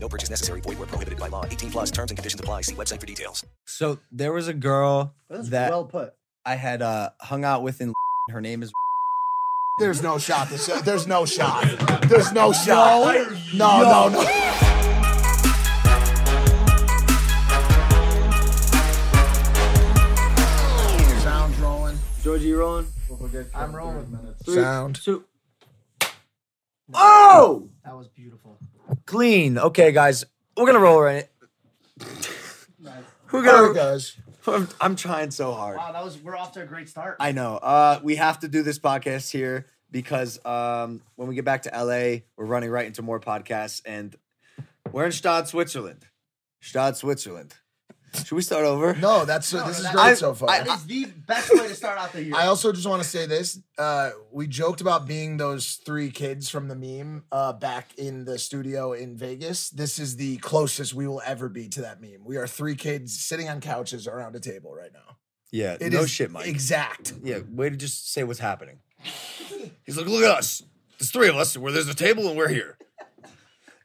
No 0.00 0.08
purchase 0.08 0.30
necessary. 0.30 0.60
Void 0.60 0.78
where 0.78 0.86
prohibited 0.86 1.18
by 1.18 1.28
law. 1.28 1.44
18 1.44 1.70
plus 1.70 1.90
terms 1.90 2.10
and 2.10 2.18
conditions 2.18 2.40
apply. 2.40 2.62
See 2.62 2.74
website 2.74 3.00
for 3.00 3.06
details. 3.06 3.44
So 3.66 3.98
there 4.12 4.32
was 4.32 4.48
a 4.48 4.54
girl 4.54 5.14
That's 5.28 5.50
that 5.50 5.70
well 5.70 5.84
put. 5.84 6.14
I 6.46 6.54
had 6.54 6.82
uh, 6.82 7.10
hung 7.20 7.44
out 7.44 7.62
with 7.62 7.80
in. 7.80 7.92
Her 8.30 8.40
name 8.40 8.62
is. 8.62 8.72
There's 9.78 10.02
no 10.02 10.18
shot. 10.18 10.48
This, 10.50 10.66
there's 10.84 11.06
no 11.06 11.24
shot. 11.24 11.64
There's 12.08 12.32
no 12.32 12.52
shot. 12.52 13.14
No, 13.54 13.80
no, 13.82 14.08
no. 14.08 14.24
Sound 21.22 21.56
rolling. 21.58 21.98
Georgie, 22.24 22.46
you 22.46 22.58
rolling? 22.58 22.88
I'm 23.54 23.74
rolling. 23.74 24.18
Sound. 24.46 24.96
Two. 24.96 25.24
Oh, 26.92 27.68
That 27.84 27.96
was 27.96 28.08
beautiful. 28.08 28.58
Clean. 29.06 29.58
Okay, 29.58 29.92
guys, 29.92 30.24
we're 30.56 30.66
gonna 30.66 30.78
roll 30.78 31.00
right. 31.00 31.28
We're 32.80 33.40
All 33.40 33.42
right, 33.42 33.44
gonna. 33.44 33.74
guys. 33.74 34.16
I'm, 34.46 34.68
I'm 34.80 34.96
trying 34.96 35.30
so 35.30 35.52
hard. 35.52 35.76
Wow, 35.76 35.92
that 35.92 36.02
was 36.02 36.16
we're 36.18 36.36
off 36.36 36.52
to 36.52 36.62
a 36.62 36.66
great 36.66 36.88
start. 36.88 37.16
I 37.20 37.32
know. 37.32 37.56
Uh, 37.56 38.00
we 38.02 38.16
have 38.16 38.38
to 38.40 38.48
do 38.48 38.62
this 38.62 38.78
podcast 38.78 39.30
here 39.30 39.66
because 39.90 40.42
um, 40.46 41.02
when 41.16 41.28
we 41.28 41.34
get 41.34 41.44
back 41.44 41.62
to 41.62 41.70
LA, 41.70 42.20
we're 42.36 42.46
running 42.46 42.70
right 42.70 42.86
into 42.86 43.02
more 43.02 43.20
podcasts, 43.20 43.82
and 43.84 44.16
we're 44.90 45.04
in 45.04 45.10
Gstaad, 45.10 45.46
Switzerland. 45.48 46.06
Gstaad, 46.62 46.96
Switzerland. 46.96 47.54
Should 48.24 48.32
we 48.36 48.42
start 48.42 48.64
over? 48.64 48.94
No, 48.94 49.24
that's 49.24 49.52
No, 49.52 49.66
this 49.66 49.78
is 49.78 49.84
that- 49.84 49.92
great 49.92 50.02
I- 50.02 50.14
so 50.14 50.34
far. 50.34 50.50
I- 50.50 50.62
that 50.62 50.78
is 50.78 50.86
the 50.86 51.04
best 51.06 51.50
way 51.54 51.68
to 51.68 51.74
start 51.74 51.98
out 51.98 52.12
the 52.12 52.24
year. 52.24 52.34
I 52.34 52.46
also 52.46 52.72
just 52.72 52.86
want 52.86 53.02
to 53.02 53.08
say 53.08 53.26
this. 53.26 53.58
Uh, 53.76 54.10
we 54.32 54.46
joked 54.46 54.80
about 54.80 55.06
being 55.06 55.36
those 55.36 55.74
three 55.84 56.10
kids 56.10 56.48
from 56.48 56.68
the 56.68 56.76
meme 56.76 57.24
uh, 57.32 57.52
back 57.52 57.90
in 57.98 58.24
the 58.24 58.38
studio 58.38 58.92
in 58.92 59.16
Vegas. 59.16 59.70
This 59.70 59.98
is 59.98 60.16
the 60.16 60.38
closest 60.38 60.94
we 60.94 61.06
will 61.06 61.22
ever 61.24 61.48
be 61.48 61.68
to 61.68 61.82
that 61.82 62.00
meme. 62.00 62.24
We 62.24 62.36
are 62.36 62.46
three 62.46 62.74
kids 62.76 63.18
sitting 63.18 63.48
on 63.48 63.60
couches 63.60 64.06
around 64.06 64.34
a 64.36 64.40
table 64.40 64.74
right 64.74 64.92
now. 64.92 65.16
Yeah. 65.50 65.76
It 65.80 65.92
no 65.92 66.00
is 66.02 66.10
shit, 66.10 66.30
Mike. 66.30 66.46
Exact. 66.46 67.14
yeah. 67.22 67.38
Way 67.50 67.70
to 67.70 67.76
just 67.76 68.12
say 68.12 68.24
what's 68.24 68.38
happening. 68.40 68.78
He's 69.84 69.96
like, 69.96 70.06
look 70.06 70.22
at 70.24 70.30
us. 70.30 70.62
There's 70.98 71.10
three 71.10 71.28
of 71.28 71.36
us. 71.36 71.56
Where 71.56 71.72
there's 71.72 71.88
a 71.88 71.94
table 71.94 72.28
and 72.28 72.36
we're 72.36 72.48
here. 72.48 72.76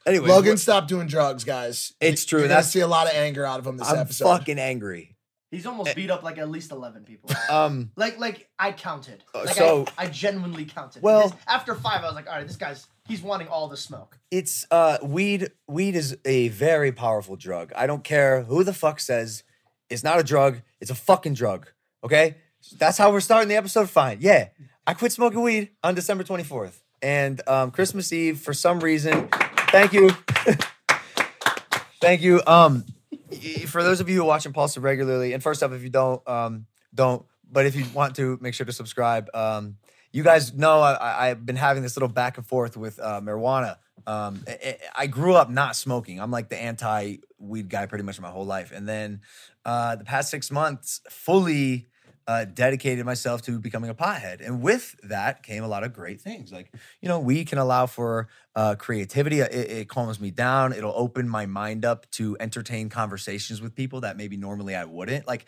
Anyway, 0.05 0.27
Logan, 0.29 0.57
stop 0.57 0.87
doing 0.87 1.07
drugs, 1.07 1.43
guys. 1.43 1.93
It's 2.01 2.25
true, 2.25 2.39
You're 2.39 2.47
gonna 2.47 2.55
that's- 2.55 2.71
see 2.73 2.81
a 2.81 2.87
lot 2.87 3.07
of 3.07 3.13
anger 3.13 3.45
out 3.45 3.59
of 3.59 3.67
him 3.67 3.77
this 3.77 3.87
I'm 3.89 3.97
episode. 3.99 4.25
fucking 4.25 4.59
angry. 4.59 5.15
He's 5.51 5.67
almost 5.67 5.95
beat 5.95 6.09
up 6.09 6.23
like 6.23 6.39
at 6.39 6.49
least 6.49 6.71
eleven 6.71 7.03
people. 7.03 7.29
Um. 7.49 7.91
like 7.95 8.19
like 8.19 8.49
I 8.57 8.71
counted. 8.71 9.23
Uh, 9.35 9.43
Like 9.45 9.55
so- 9.55 9.85
I, 9.97 10.05
I 10.05 10.07
genuinely 10.07 10.65
counted. 10.65 11.03
Well- 11.03 11.29
Because 11.29 11.39
after 11.47 11.75
five, 11.75 12.01
I 12.01 12.07
was 12.07 12.15
like, 12.15 12.27
all 12.27 12.35
right, 12.37 12.47
this 12.47 12.55
guy's 12.57 12.87
he's 13.07 13.21
wanting 13.21 13.47
all 13.49 13.67
the 13.67 13.77
smoke. 13.77 14.17
it's 14.31 14.65
uh 14.71 14.97
weed 15.03 15.49
weed 15.67 15.95
is 15.95 16.17
a 16.25 16.47
very 16.47 16.89
powerful 16.93 17.35
drug 17.35 17.73
i 17.75 17.85
don't 17.85 18.01
care 18.05 18.43
who 18.43 18.63
the 18.63 18.71
fuck 18.73 18.97
says 19.01 19.43
it's 19.89 20.05
not 20.05 20.19
a 20.21 20.23
drug 20.23 20.61
it's 20.79 20.89
a 20.89 20.95
fucking 20.95 21.33
drug 21.33 21.67
okay 22.01 22.37
that's 22.77 22.97
how 22.97 23.11
we're 23.11 23.19
starting 23.19 23.49
the 23.49 23.57
episode 23.57 23.89
fine 23.89 24.19
yeah 24.21 24.47
i 24.87 24.93
quit 24.93 25.11
smoking 25.11 25.41
weed 25.41 25.71
on 25.83 25.93
december 25.95 26.23
24th 26.23 26.79
and 27.01 27.41
um 27.45 27.71
christmas 27.71 28.13
eve 28.13 28.39
for 28.39 28.53
some 28.53 28.79
reason 28.79 29.27
thank 29.73 29.91
you 29.93 30.09
thank 31.99 32.21
you 32.21 32.41
um 32.47 32.85
for 33.67 33.83
those 33.83 33.99
of 33.99 34.07
you 34.09 34.15
who 34.15 34.23
watch 34.25 34.45
Impaulsive 34.45 34.83
regularly 34.83 35.33
and 35.33 35.41
first 35.41 35.63
off 35.63 35.71
if 35.73 35.83
you 35.83 35.89
don't 35.89 36.25
um 36.27 36.65
don't 36.93 37.25
but 37.51 37.65
if 37.65 37.75
you 37.75 37.85
want 37.93 38.15
to 38.17 38.37
make 38.41 38.53
sure 38.53 38.65
to 38.65 38.71
subscribe 38.73 39.29
um 39.33 39.77
you 40.11 40.21
guys 40.23 40.53
know 40.53 40.79
I, 40.79 41.29
I've 41.29 41.43
been 41.45 41.55
having 41.55 41.81
this 41.81 41.97
little 41.97 42.07
back 42.09 42.37
and 42.37 42.45
forth 42.45 42.77
with 42.77 42.99
uh, 42.99 43.19
marijuana. 43.19 43.77
Um, 44.05 44.43
I, 44.47 44.51
I- 44.63 44.77
I 44.95 45.07
grew 45.07 45.33
up 45.33 45.49
not 45.49 45.75
smoking. 45.75 46.21
I'm 46.21 46.29
like 46.29 46.49
the 46.49 46.61
anti 46.61 47.15
weed 47.39 47.67
guy 47.67 47.87
pretty 47.87 48.03
much 48.03 48.21
my 48.21 48.29
whole 48.29 48.45
life. 48.45 48.71
And 48.71 48.87
then 48.87 49.21
uh, 49.65 49.95
the 49.95 50.03
past 50.05 50.29
six 50.29 50.51
months, 50.51 51.01
fully 51.09 51.87
uh, 52.27 52.45
dedicated 52.45 53.05
myself 53.05 53.41
to 53.43 53.59
becoming 53.59 53.89
a 53.89 53.95
pothead. 53.95 54.45
And 54.45 54.61
with 54.61 54.95
that 55.03 55.43
came 55.43 55.63
a 55.63 55.67
lot 55.67 55.83
of 55.83 55.93
great 55.93 56.21
things. 56.21 56.51
Like, 56.51 56.71
you 57.01 57.09
know, 57.09 57.19
weed 57.19 57.45
can 57.47 57.57
allow 57.57 57.85
for 57.85 58.29
uh, 58.55 58.75
creativity. 58.75 59.39
It, 59.39 59.53
it 59.53 59.89
calms 59.89 60.19
me 60.19 60.31
down. 60.31 60.73
It'll 60.73 60.93
open 60.95 61.27
my 61.27 61.45
mind 61.45 61.85
up 61.85 62.09
to 62.11 62.37
entertain 62.39 62.89
conversations 62.89 63.61
with 63.61 63.75
people 63.75 64.01
that 64.01 64.15
maybe 64.17 64.37
normally 64.37 64.75
I 64.75 64.85
wouldn't. 64.85 65.27
Like, 65.27 65.47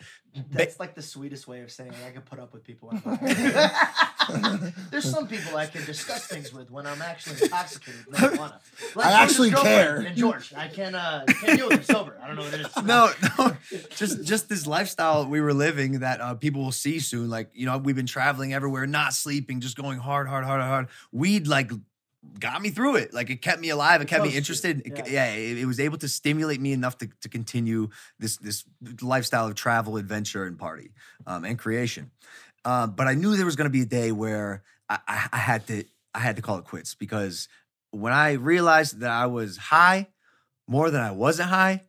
That's 0.50 0.78
like 0.80 0.94
the 0.94 1.02
sweetest 1.02 1.46
way 1.48 1.60
of 1.62 1.70
saying 1.70 1.92
I 2.06 2.10
can 2.10 2.22
put 2.22 2.38
up 2.38 2.52
with 2.52 2.64
people. 2.64 2.88
when 2.90 3.02
I'm- 3.58 4.72
There's 4.90 5.08
some 5.08 5.28
people 5.28 5.56
I 5.56 5.66
can 5.66 5.84
discuss 5.84 6.26
things 6.26 6.52
with 6.52 6.70
when 6.70 6.86
I'm 6.86 7.00
actually 7.02 7.42
intoxicated. 7.42 8.06
with 8.06 8.16
marijuana. 8.18 8.58
Like 8.94 9.06
I 9.06 9.12
actually 9.22 9.50
care. 9.52 9.98
And 9.98 10.16
George, 10.16 10.52
I 10.56 10.68
can 10.68 10.94
uh, 10.94 11.24
can't 11.28 11.58
deal 11.58 11.68
with 11.68 11.84
sober. 11.84 12.18
I 12.22 12.26
don't 12.26 12.36
know 12.36 12.42
what 12.42 12.54
it 12.54 12.60
is. 12.60 12.76
no, 12.84 13.10
no, 13.38 13.56
just 13.90 14.24
just 14.24 14.48
this 14.48 14.66
lifestyle 14.66 15.26
we 15.26 15.40
were 15.40 15.54
living 15.54 16.00
that 16.00 16.20
uh, 16.20 16.34
people 16.34 16.62
will 16.62 16.72
see 16.72 16.98
soon. 16.98 17.30
Like 17.30 17.50
you 17.54 17.66
know, 17.66 17.78
we've 17.78 17.96
been 17.96 18.06
traveling 18.06 18.52
everywhere, 18.52 18.86
not 18.86 19.12
sleeping, 19.14 19.60
just 19.60 19.76
going 19.76 19.98
hard, 19.98 20.28
hard, 20.28 20.44
hard, 20.44 20.60
hard. 20.60 20.88
Weed 21.12 21.46
like 21.46 21.70
got 22.38 22.60
me 22.60 22.70
through 22.70 22.96
it. 22.96 23.14
Like 23.14 23.30
it 23.30 23.42
kept 23.42 23.60
me 23.60 23.70
alive. 23.70 24.00
It 24.00 24.08
kept 24.08 24.24
me 24.24 24.30
you, 24.30 24.36
interested. 24.36 24.82
It- 24.84 25.08
yeah. 25.08 25.26
yeah, 25.26 25.34
it, 25.34 25.58
it 25.58 25.66
was 25.66 25.80
able 25.80 25.98
to 25.98 26.08
stimulate 26.08 26.60
me 26.60 26.72
enough 26.72 26.98
to, 26.98 27.08
to 27.22 27.28
continue 27.28 27.88
this 28.18 28.36
this 28.38 28.64
lifestyle 29.02 29.46
of 29.46 29.54
travel, 29.54 29.96
adventure, 29.96 30.44
and 30.44 30.58
party 30.58 30.92
um, 31.26 31.44
and 31.44 31.58
creation. 31.58 32.10
Um, 32.64 32.92
but 32.92 33.06
I 33.06 33.14
knew 33.14 33.36
there 33.36 33.46
was 33.46 33.56
going 33.56 33.66
to 33.66 33.70
be 33.70 33.82
a 33.82 33.86
day 33.86 34.12
where 34.12 34.62
I, 34.88 34.98
I, 35.06 35.28
I 35.32 35.36
had 35.38 35.66
to 35.68 35.84
I 36.14 36.20
had 36.20 36.36
to 36.36 36.42
call 36.42 36.58
it 36.58 36.64
quits 36.64 36.94
because 36.94 37.48
when 37.90 38.12
I 38.12 38.32
realized 38.32 39.00
that 39.00 39.10
I 39.10 39.26
was 39.26 39.56
high 39.56 40.08
more 40.66 40.90
than 40.90 41.00
I 41.00 41.12
wasn't 41.12 41.48
high, 41.48 41.84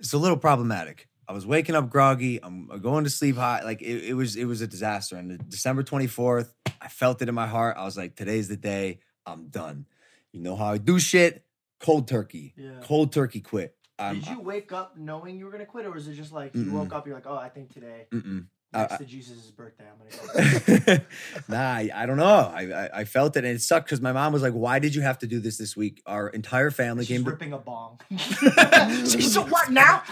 it's 0.00 0.12
a 0.12 0.18
little 0.18 0.36
problematic. 0.36 1.08
I 1.28 1.32
was 1.32 1.46
waking 1.46 1.74
up 1.74 1.88
groggy. 1.88 2.42
I'm 2.42 2.66
going 2.80 3.04
to 3.04 3.10
sleep 3.10 3.36
high. 3.36 3.62
Like 3.62 3.80
it, 3.82 4.04
it 4.04 4.14
was, 4.14 4.36
it 4.36 4.44
was 4.44 4.60
a 4.60 4.66
disaster. 4.66 5.16
And 5.16 5.48
December 5.48 5.82
24th, 5.82 6.52
I 6.80 6.88
felt 6.88 7.22
it 7.22 7.28
in 7.28 7.34
my 7.34 7.46
heart. 7.46 7.76
I 7.78 7.84
was 7.84 7.96
like, 7.96 8.16
today's 8.16 8.48
the 8.48 8.56
day. 8.56 8.98
I'm 9.26 9.48
done. 9.48 9.86
You 10.32 10.40
know 10.40 10.56
how 10.56 10.72
I 10.72 10.78
do 10.78 10.98
shit? 10.98 11.44
Cold 11.80 12.08
turkey. 12.08 12.54
Yeah. 12.56 12.70
Cold 12.82 13.12
turkey 13.12 13.40
quit. 13.40 13.76
I'm, 13.98 14.16
Did 14.20 14.28
you 14.28 14.40
wake 14.40 14.72
up 14.72 14.96
knowing 14.96 15.38
you 15.38 15.44
were 15.44 15.50
gonna 15.52 15.66
quit, 15.66 15.86
or 15.86 15.90
was 15.92 16.08
it 16.08 16.14
just 16.14 16.32
like 16.32 16.54
you 16.54 16.60
Mm-mm. 16.62 16.72
woke 16.72 16.92
up, 16.92 17.06
you're 17.06 17.14
like, 17.14 17.26
oh, 17.26 17.36
I 17.36 17.48
think 17.48 17.72
today, 17.72 18.06
Mm-mm. 18.12 18.46
next 18.72 18.94
I- 18.94 18.96
to 18.96 19.04
Jesus' 19.04 19.50
birthday, 19.50 19.84
I'm 19.84 19.98
gonna 19.98 20.96
go. 20.96 21.04
nah, 21.48 21.60
I, 21.74 21.90
I 21.94 22.06
don't 22.06 22.16
know. 22.16 22.24
I, 22.52 22.62
I 22.72 22.90
I 23.00 23.04
felt 23.04 23.36
it, 23.36 23.44
and 23.44 23.54
it 23.54 23.60
sucked 23.60 23.86
because 23.86 24.00
my 24.00 24.12
mom 24.12 24.32
was 24.32 24.42
like, 24.42 24.54
"Why 24.54 24.78
did 24.78 24.94
you 24.94 25.02
have 25.02 25.18
to 25.20 25.26
do 25.26 25.38
this 25.40 25.56
this 25.58 25.76
week?" 25.76 26.02
Our 26.06 26.28
entire 26.30 26.70
family 26.70 27.04
She's 27.04 27.16
came. 27.18 27.24
To, 27.24 27.30
ripping 27.30 27.52
a 27.52 27.58
bong. 27.58 28.00
So 29.06 29.42
what 29.44 29.70
now? 29.70 30.02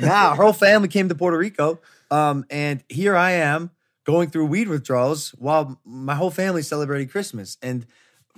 nah, 0.00 0.34
her 0.34 0.42
whole 0.42 0.52
family 0.52 0.88
came 0.88 1.08
to 1.08 1.14
Puerto 1.14 1.36
Rico, 1.36 1.80
um, 2.10 2.44
and 2.50 2.82
here 2.88 3.16
I 3.16 3.32
am 3.32 3.70
going 4.04 4.30
through 4.30 4.46
weed 4.46 4.68
withdrawals 4.68 5.30
while 5.30 5.80
my 5.84 6.14
whole 6.14 6.30
family's 6.30 6.68
celebrating 6.68 7.08
Christmas. 7.08 7.56
And 7.62 7.86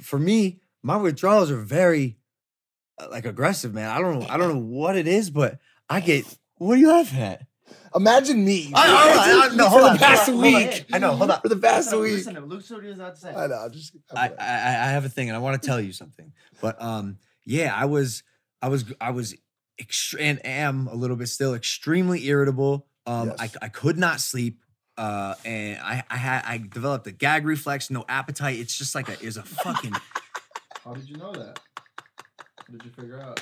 for 0.00 0.18
me, 0.18 0.60
my 0.82 0.96
withdrawals 0.96 1.50
are 1.50 1.56
very 1.60 2.16
uh, 2.98 3.08
like 3.10 3.24
aggressive, 3.24 3.72
man. 3.74 3.90
I 3.90 4.00
don't 4.00 4.18
know. 4.20 4.26
I 4.28 4.36
don't 4.36 4.54
know 4.54 4.60
what 4.60 4.96
it 4.96 5.06
is, 5.08 5.30
but 5.30 5.58
I 5.88 6.00
get. 6.00 6.24
What 6.58 6.74
are 6.74 6.80
you 6.80 6.88
laughing 6.88 7.20
at? 7.20 7.46
Imagine 7.94 8.44
me. 8.44 8.70
I- 8.74 9.46
I- 9.46 9.48
I- 9.52 9.54
no, 9.56 9.68
hold 9.68 9.82
for 9.82 9.86
on, 9.88 9.92
the 9.94 9.98
past 10.00 10.26
hold 10.28 10.44
on, 10.44 10.52
hold 10.52 10.62
on. 10.62 10.68
week. 10.68 10.84
I 10.92 10.98
know, 10.98 11.16
hold 11.16 11.30
on. 11.30 11.40
For 11.40 11.48
the 11.48 11.56
past 11.56 11.86
listen, 11.86 12.00
week. 12.00 12.12
listen 12.12 12.34
to 12.34 12.42
him. 12.42 12.48
Luke, 12.48 12.62
what 12.68 12.82
he 12.82 12.88
has 12.90 12.98
to 12.98 13.16
say. 13.16 13.34
I 13.34 13.46
know. 13.46 13.54
I'm 13.54 13.72
just. 13.72 13.96
I, 14.14 14.28
I 14.28 14.32
I 14.38 14.90
have 14.90 15.04
a 15.04 15.08
thing, 15.08 15.28
and 15.28 15.36
I 15.36 15.38
want 15.40 15.60
to 15.60 15.66
tell 15.66 15.80
you 15.80 15.92
something. 15.92 16.32
But 16.60 16.80
um, 16.82 17.18
yeah, 17.46 17.74
I 17.74 17.86
was 17.86 18.22
I 18.60 18.68
was 18.68 18.84
I 19.00 19.10
was 19.10 19.34
ext- 19.80 20.16
and 20.20 20.44
am 20.44 20.88
a 20.88 20.94
little 20.94 21.16
bit 21.16 21.28
still 21.28 21.54
extremely 21.54 22.26
irritable. 22.26 22.86
Um, 23.06 23.28
Yes. 23.38 23.56
I 23.62 23.66
I 23.66 23.68
could 23.68 23.96
not 23.98 24.20
sleep. 24.20 24.60
Uh, 24.96 25.34
and 25.44 25.78
I 25.80 26.02
I 26.08 26.16
had 26.16 26.44
I 26.46 26.58
developed 26.58 27.06
a 27.06 27.12
gag 27.12 27.44
reflex, 27.46 27.90
no 27.90 28.04
appetite. 28.08 28.58
It's 28.58 28.76
just 28.76 28.94
like 28.94 29.08
a 29.08 29.20
is 29.20 29.36
a 29.36 29.42
fucking. 29.42 29.92
How 30.84 30.94
did 30.94 31.08
you 31.08 31.16
know 31.16 31.32
that? 31.32 31.58
How 32.58 32.64
did 32.72 32.84
you 32.84 32.90
figure 32.90 33.20
out? 33.20 33.40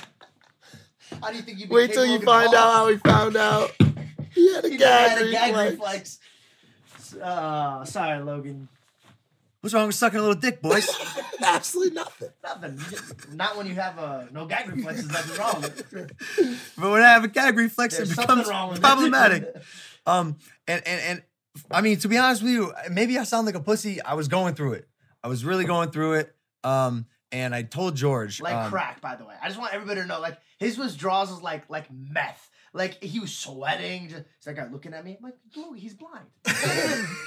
How 1.21 1.29
do 1.29 1.35
you 1.35 1.43
think 1.43 1.59
you 1.59 1.67
Wait 1.69 1.91
till 1.93 2.05
you 2.05 2.19
find 2.21 2.53
out 2.53 2.73
how 2.73 2.87
he 2.89 2.97
found 2.97 3.35
out. 3.37 3.71
He 4.31 4.51
had 4.53 4.65
a 4.65 4.69
He 4.69 4.77
gag 4.77 5.09
had 5.11 5.21
a 5.21 5.31
gag 5.31 5.55
reflex. 5.55 6.19
reflex. 6.99 7.15
Uh, 7.21 7.85
sorry, 7.85 8.19
Logan. 8.23 8.67
What's 9.61 9.73
wrong 9.73 9.87
with 9.87 9.95
sucking 9.95 10.17
a 10.17 10.21
little 10.21 10.35
dick, 10.35 10.61
boys? 10.61 10.89
Absolutely 11.41 11.93
nothing. 11.93 12.29
Nothing. 12.43 12.77
Just- 12.89 13.31
Not 13.33 13.55
when 13.55 13.67
you 13.67 13.75
have 13.75 13.97
uh, 13.99 14.23
no 14.31 14.45
gag 14.45 14.69
reflexes. 14.69 15.07
Nothing 15.09 15.39
wrong. 15.39 15.61
but 16.77 16.91
when 16.91 17.01
I 17.01 17.09
have 17.09 17.23
a 17.23 17.27
gag 17.29 17.55
reflex, 17.57 17.95
There's 17.95 18.11
it 18.11 18.17
becomes 18.17 18.49
wrong 18.49 18.71
with 18.71 18.81
problematic. 18.81 19.55
um, 20.05 20.35
and 20.67 20.81
and 20.85 21.01
and 21.01 21.21
I 21.71 21.81
mean, 21.81 21.97
to 21.99 22.07
be 22.07 22.17
honest 22.17 22.41
with 22.43 22.51
you, 22.51 22.73
maybe 22.89 23.17
I 23.17 23.23
sound 23.23 23.45
like 23.45 23.55
a 23.55 23.59
pussy. 23.59 24.01
I 24.01 24.15
was 24.15 24.27
going 24.27 24.55
through 24.55 24.73
it. 24.73 24.87
I 25.23 25.27
was 25.27 25.45
really 25.45 25.65
going 25.65 25.91
through 25.91 26.13
it. 26.13 26.35
Um, 26.63 27.05
and 27.31 27.53
I 27.55 27.63
told 27.63 27.95
George, 27.95 28.41
like 28.41 28.55
um, 28.55 28.69
crack, 28.71 29.01
by 29.01 29.15
the 29.15 29.25
way. 29.25 29.35
I 29.41 29.47
just 29.47 29.59
want 29.59 29.73
everybody 29.73 30.01
to 30.01 30.07
know, 30.07 30.19
like 30.19 30.37
his 30.59 30.77
withdrawals 30.77 31.29
was 31.31 31.41
like 31.41 31.69
like 31.69 31.85
meth. 31.91 32.49
Like 32.75 33.03
he 33.03 33.19
was 33.19 33.31
sweating. 33.35 34.09
Just, 34.09 34.23
that 34.45 34.55
guy 34.55 34.67
looking 34.71 34.93
at 34.95 35.05
me? 35.05 35.17
I'm 35.19 35.23
like, 35.23 35.75
he's 35.75 35.93
blind. 35.93 36.25
He 36.45 36.51
can't 36.53 36.75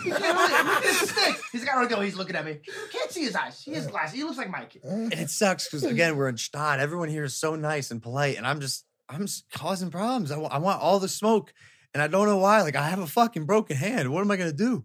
really- 0.05 0.11
Look 0.13 0.21
at 0.23 0.83
this 0.83 1.11
stick. 1.11 1.37
He's 1.53 1.65
got 1.65 1.81
to 1.83 1.89
go. 1.89 2.01
He's 2.01 2.17
looking 2.17 2.35
at 2.37 2.45
me. 2.45 2.59
You 2.67 2.73
can't 2.91 3.11
see 3.13 3.23
his 3.23 3.35
eyes. 3.37 3.63
He 3.63 3.73
has 3.75 3.87
glasses. 3.87 4.17
He 4.17 4.25
looks 4.25 4.39
like 4.39 4.51
Mike. 4.51 4.77
and 4.83 5.13
it 5.13 5.31
sucks 5.31 5.67
because 5.69 5.85
again, 5.85 6.17
we're 6.17 6.29
in 6.29 6.35
Gstaad. 6.37 6.79
Everyone 6.79 7.09
here 7.09 7.25
is 7.25 7.37
so 7.37 7.55
nice 7.57 7.91
and 7.93 8.03
polite, 8.03 8.37
and 8.37 8.47
I'm 8.47 8.61
just, 8.61 8.85
I'm 9.09 9.27
just 9.27 9.49
causing 9.53 9.91
problems. 9.91 10.31
I 10.33 10.37
wa- 10.39 10.49
I 10.51 10.59
want 10.59 10.81
all 10.83 10.99
the 10.99 11.09
smoke, 11.09 11.53
and 11.95 12.03
I 12.03 12.09
don't 12.09 12.27
know 12.27 12.39
why. 12.39 12.63
Like 12.63 12.77
I 12.77 12.89
have 12.89 12.99
a 12.99 13.07
fucking 13.07 13.47
broken 13.47 13.77
hand. 13.77 14.13
What 14.13 14.21
am 14.21 14.31
I 14.31 14.37
gonna 14.37 14.53
do? 14.53 14.85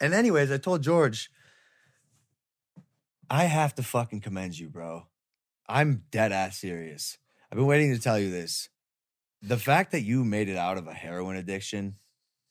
And 0.00 0.14
anyways, 0.14 0.50
I 0.50 0.58
told 0.58 0.82
George, 0.82 1.30
I 3.30 3.44
have 3.44 3.74
to 3.76 3.82
fucking 3.82 4.20
commend 4.20 4.58
you, 4.58 4.68
bro. 4.68 5.06
I'm 5.68 6.04
dead 6.10 6.32
ass 6.32 6.58
serious. 6.58 7.18
I've 7.50 7.56
been 7.56 7.66
waiting 7.66 7.94
to 7.94 8.00
tell 8.00 8.18
you 8.18 8.30
this. 8.30 8.68
The 9.42 9.58
fact 9.58 9.92
that 9.92 10.02
you 10.02 10.24
made 10.24 10.48
it 10.48 10.56
out 10.56 10.78
of 10.78 10.86
a 10.86 10.92
heroin 10.94 11.36
addiction 11.36 11.96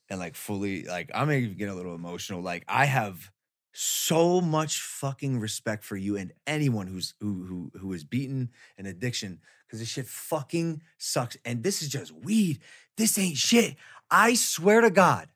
and 0.09 0.19
like 0.19 0.35
fully, 0.35 0.83
like, 0.83 1.09
I'm 1.13 1.31
even 1.31 1.57
getting 1.57 1.73
a 1.73 1.75
little 1.75 1.95
emotional. 1.95 2.41
Like, 2.41 2.63
I 2.67 2.85
have 2.85 3.31
so 3.79 4.41
much 4.41 4.81
fucking 4.81 5.39
respect 5.39 5.83
for 5.83 5.95
you 5.95 6.17
and 6.17 6.33
anyone 6.47 6.87
who's 6.87 7.13
who 7.19 7.45
who 7.45 7.71
who 7.79 7.93
is 7.93 8.03
beaten 8.03 8.49
an 8.79 8.87
addiction 8.87 9.39
because 9.67 9.79
this 9.79 9.87
shit 9.89 10.07
fucking 10.07 10.81
sucks. 10.97 11.37
And 11.45 11.61
this 11.61 11.83
is 11.83 11.89
just 11.89 12.11
weed. 12.11 12.59
This 12.95 13.19
ain't 13.19 13.37
shit. 13.37 13.75
I 14.09 14.33
swear 14.33 14.81
to 14.81 14.89
God, 14.89 15.27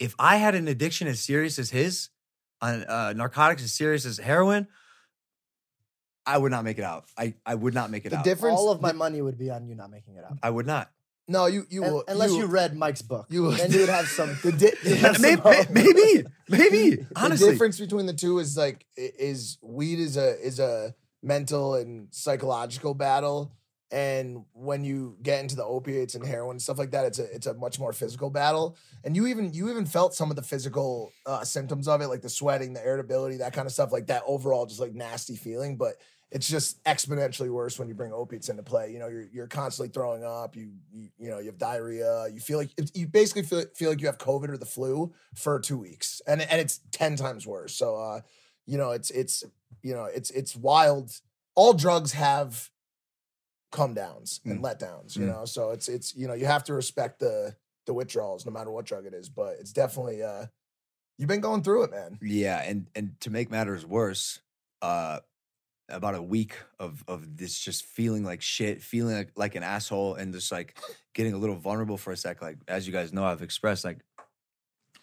if 0.00 0.14
I 0.18 0.36
had 0.38 0.56
an 0.56 0.66
addiction 0.66 1.06
as 1.06 1.20
serious 1.20 1.56
as 1.58 1.70
his, 1.70 2.08
on 2.60 2.82
uh, 2.84 3.12
narcotics 3.12 3.62
as 3.62 3.72
serious 3.72 4.04
as 4.06 4.18
heroin, 4.18 4.66
I 6.26 6.36
would 6.36 6.50
not 6.50 6.64
make 6.64 6.78
it 6.78 6.84
out. 6.84 7.04
I, 7.16 7.34
I 7.46 7.54
would 7.54 7.74
not 7.74 7.90
make 7.90 8.06
it 8.06 8.10
The 8.10 8.16
out. 8.18 8.24
difference. 8.24 8.58
All 8.58 8.72
of 8.72 8.80
my 8.80 8.92
money 8.92 9.22
would 9.22 9.38
be 9.38 9.50
on 9.50 9.66
you 9.68 9.74
not 9.76 9.90
making 9.90 10.16
it 10.16 10.24
out. 10.24 10.38
I 10.42 10.50
would 10.50 10.66
not. 10.66 10.90
No, 11.28 11.44
you 11.46 11.66
you 11.68 11.82
will 11.82 12.04
unless 12.08 12.30
you, 12.30 12.38
you, 12.38 12.46
read 12.46 12.74
Mike's 12.74 13.02
book. 13.02 13.26
you- 13.28 13.52
then 13.54 13.70
you 13.70 13.80
would 13.80 13.88
have 13.90 14.08
some. 14.08 14.38
the, 14.42 14.52
di- 14.52 14.94
have 14.96 15.20
maybe, 15.20 15.40
hope. 15.40 15.70
maybe, 15.70 16.24
maybe. 16.48 17.06
Honestly, 17.16 17.46
the 17.46 17.52
difference 17.52 17.78
between 17.78 18.06
the 18.06 18.14
two 18.14 18.38
is 18.38 18.56
like 18.56 18.86
is 18.96 19.58
weed 19.62 19.98
is 19.98 20.16
a 20.16 20.40
is 20.40 20.58
a 20.58 20.94
mental 21.22 21.74
and 21.74 22.08
psychological 22.10 22.94
battle 22.94 23.52
and 23.90 24.44
when 24.52 24.84
you 24.84 25.16
get 25.22 25.40
into 25.40 25.56
the 25.56 25.64
opiates 25.64 26.14
and 26.14 26.24
heroin 26.24 26.52
and 26.52 26.62
stuff 26.62 26.78
like 26.78 26.90
that 26.90 27.06
it's 27.06 27.18
a 27.18 27.34
it's 27.34 27.46
a 27.46 27.54
much 27.54 27.78
more 27.80 27.92
physical 27.92 28.30
battle 28.30 28.76
and 29.02 29.16
you 29.16 29.26
even 29.26 29.52
you 29.52 29.70
even 29.70 29.86
felt 29.86 30.14
some 30.14 30.30
of 30.30 30.36
the 30.36 30.42
physical 30.42 31.10
uh, 31.26 31.42
symptoms 31.42 31.88
of 31.88 32.00
it 32.00 32.08
like 32.08 32.20
the 32.20 32.28
sweating 32.28 32.72
the 32.72 32.84
irritability 32.84 33.38
that 33.38 33.52
kind 33.52 33.66
of 33.66 33.72
stuff 33.72 33.90
like 33.90 34.06
that 34.06 34.22
overall 34.26 34.66
just 34.66 34.80
like 34.80 34.94
nasty 34.94 35.36
feeling 35.36 35.76
but 35.76 35.94
it's 36.30 36.46
just 36.48 36.82
exponentially 36.84 37.50
worse 37.50 37.78
when 37.78 37.88
you 37.88 37.94
bring 37.94 38.12
opiates 38.12 38.48
into 38.50 38.62
play. 38.62 38.92
You 38.92 38.98
know 38.98 39.08
you're 39.08 39.26
you're 39.32 39.46
constantly 39.46 39.90
throwing 39.92 40.24
up 40.24 40.56
you 40.56 40.72
you, 40.92 41.08
you 41.18 41.30
know 41.30 41.38
you 41.38 41.46
have 41.46 41.58
diarrhea 41.58 42.28
you 42.28 42.40
feel 42.40 42.58
like 42.58 42.70
you 42.94 43.06
basically 43.06 43.42
feel, 43.42 43.64
feel 43.74 43.90
like 43.90 44.00
you 44.00 44.06
have 44.06 44.18
covid 44.18 44.48
or 44.50 44.58
the 44.58 44.66
flu 44.66 45.12
for 45.34 45.58
two 45.58 45.78
weeks. 45.78 46.20
And 46.26 46.42
and 46.42 46.60
it's 46.60 46.80
10 46.92 47.16
times 47.16 47.46
worse. 47.46 47.74
So 47.74 47.96
uh 47.96 48.20
you 48.66 48.76
know 48.78 48.90
it's 48.90 49.10
it's 49.10 49.42
you 49.82 49.94
know 49.94 50.04
it's 50.04 50.30
it's 50.30 50.54
wild. 50.54 51.10
All 51.54 51.72
drugs 51.72 52.12
have 52.12 52.70
come 53.70 53.94
downs 53.94 54.40
and 54.44 54.62
letdowns 54.62 55.16
you 55.16 55.24
Mm. 55.24 55.28
know? 55.28 55.44
So 55.44 55.70
it's 55.70 55.88
it's 55.88 56.14
you 56.14 56.26
know 56.26 56.34
you 56.34 56.46
have 56.46 56.64
to 56.64 56.74
respect 56.74 57.20
the 57.20 57.56
the 57.86 57.94
withdrawals 57.94 58.44
no 58.44 58.52
matter 58.52 58.70
what 58.70 58.84
drug 58.84 59.06
it 59.06 59.14
is 59.14 59.30
but 59.30 59.56
it's 59.60 59.72
definitely 59.72 60.22
uh 60.22 60.46
you've 61.16 61.28
been 61.28 61.40
going 61.40 61.62
through 61.62 61.84
it 61.84 61.90
man. 61.90 62.18
Yeah, 62.20 62.62
and 62.62 62.86
and 62.94 63.18
to 63.20 63.30
make 63.30 63.50
matters 63.50 63.86
worse, 63.86 64.40
uh 64.82 65.20
about 65.88 66.14
a 66.14 66.22
week 66.22 66.54
of 66.78 67.02
of 67.08 67.36
this 67.36 67.58
just 67.58 67.84
feeling 67.84 68.24
like 68.24 68.42
shit, 68.42 68.82
feeling 68.82 69.16
like, 69.16 69.32
like 69.36 69.54
an 69.54 69.62
asshole 69.62 70.14
and 70.14 70.32
just 70.32 70.52
like 70.52 70.78
getting 71.14 71.32
a 71.34 71.38
little 71.38 71.56
vulnerable 71.56 71.96
for 71.96 72.12
a 72.12 72.16
sec. 72.16 72.42
Like 72.42 72.58
as 72.68 72.86
you 72.86 72.92
guys 72.92 73.12
know, 73.12 73.24
I've 73.24 73.42
expressed 73.42 73.84
like 73.84 74.00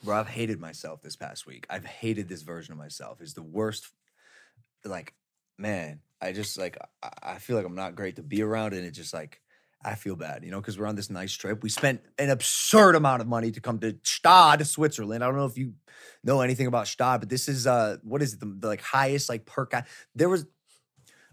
bro, 0.04 0.18
I've 0.18 0.28
hated 0.28 0.60
myself 0.60 1.02
this 1.02 1.16
past 1.16 1.48
week. 1.48 1.66
I've 1.70 1.86
hated 1.86 2.30
this 2.30 2.44
version 2.44 2.74
of 2.74 2.78
myself. 2.78 3.22
It's 3.22 3.34
the 3.34 3.44
worst 3.44 3.88
like 4.84 5.14
man, 5.58 6.02
I 6.22 6.32
just 6.32 6.58
like 6.58 6.78
I, 7.02 7.10
I 7.24 7.38
feel 7.40 7.56
like 7.56 7.66
I'm 7.66 7.76
not 7.76 7.96
great 7.96 8.18
to 8.18 8.24
be 8.24 8.42
around 8.42 8.74
and 8.74 8.86
it 8.86 8.92
just 8.92 9.14
like 9.14 9.42
I 9.84 9.94
feel 9.94 10.16
bad, 10.16 10.44
you 10.44 10.50
know, 10.50 10.60
because 10.60 10.80
we're 10.80 10.88
on 10.88 10.96
this 10.96 11.12
nice 11.12 11.34
trip. 11.34 11.62
We 11.62 11.70
spent 11.70 12.02
an 12.18 12.32
absurd 12.32 12.96
amount 12.96 13.22
of 13.22 13.28
money 13.28 13.52
to 13.52 13.62
come 13.62 13.78
to 13.80 13.94
Gstaad, 13.94 14.66
Switzerland. 14.66 15.24
I 15.24 15.28
don't 15.28 15.36
know 15.36 15.46
if 15.46 15.60
you 15.60 15.74
know 16.24 16.42
anything 16.42 16.66
about 16.66 16.88
Gstaad, 16.88 17.20
but 17.20 17.30
this 17.30 17.48
is 17.48 17.68
uh 17.68 17.98
what 18.04 18.22
is 18.22 18.34
it, 18.34 18.40
the, 18.40 18.56
the 18.60 18.68
like 18.68 18.82
highest 18.82 19.30
like 19.30 19.46
per. 19.46 19.68
There 20.16 20.30
was 20.30 20.46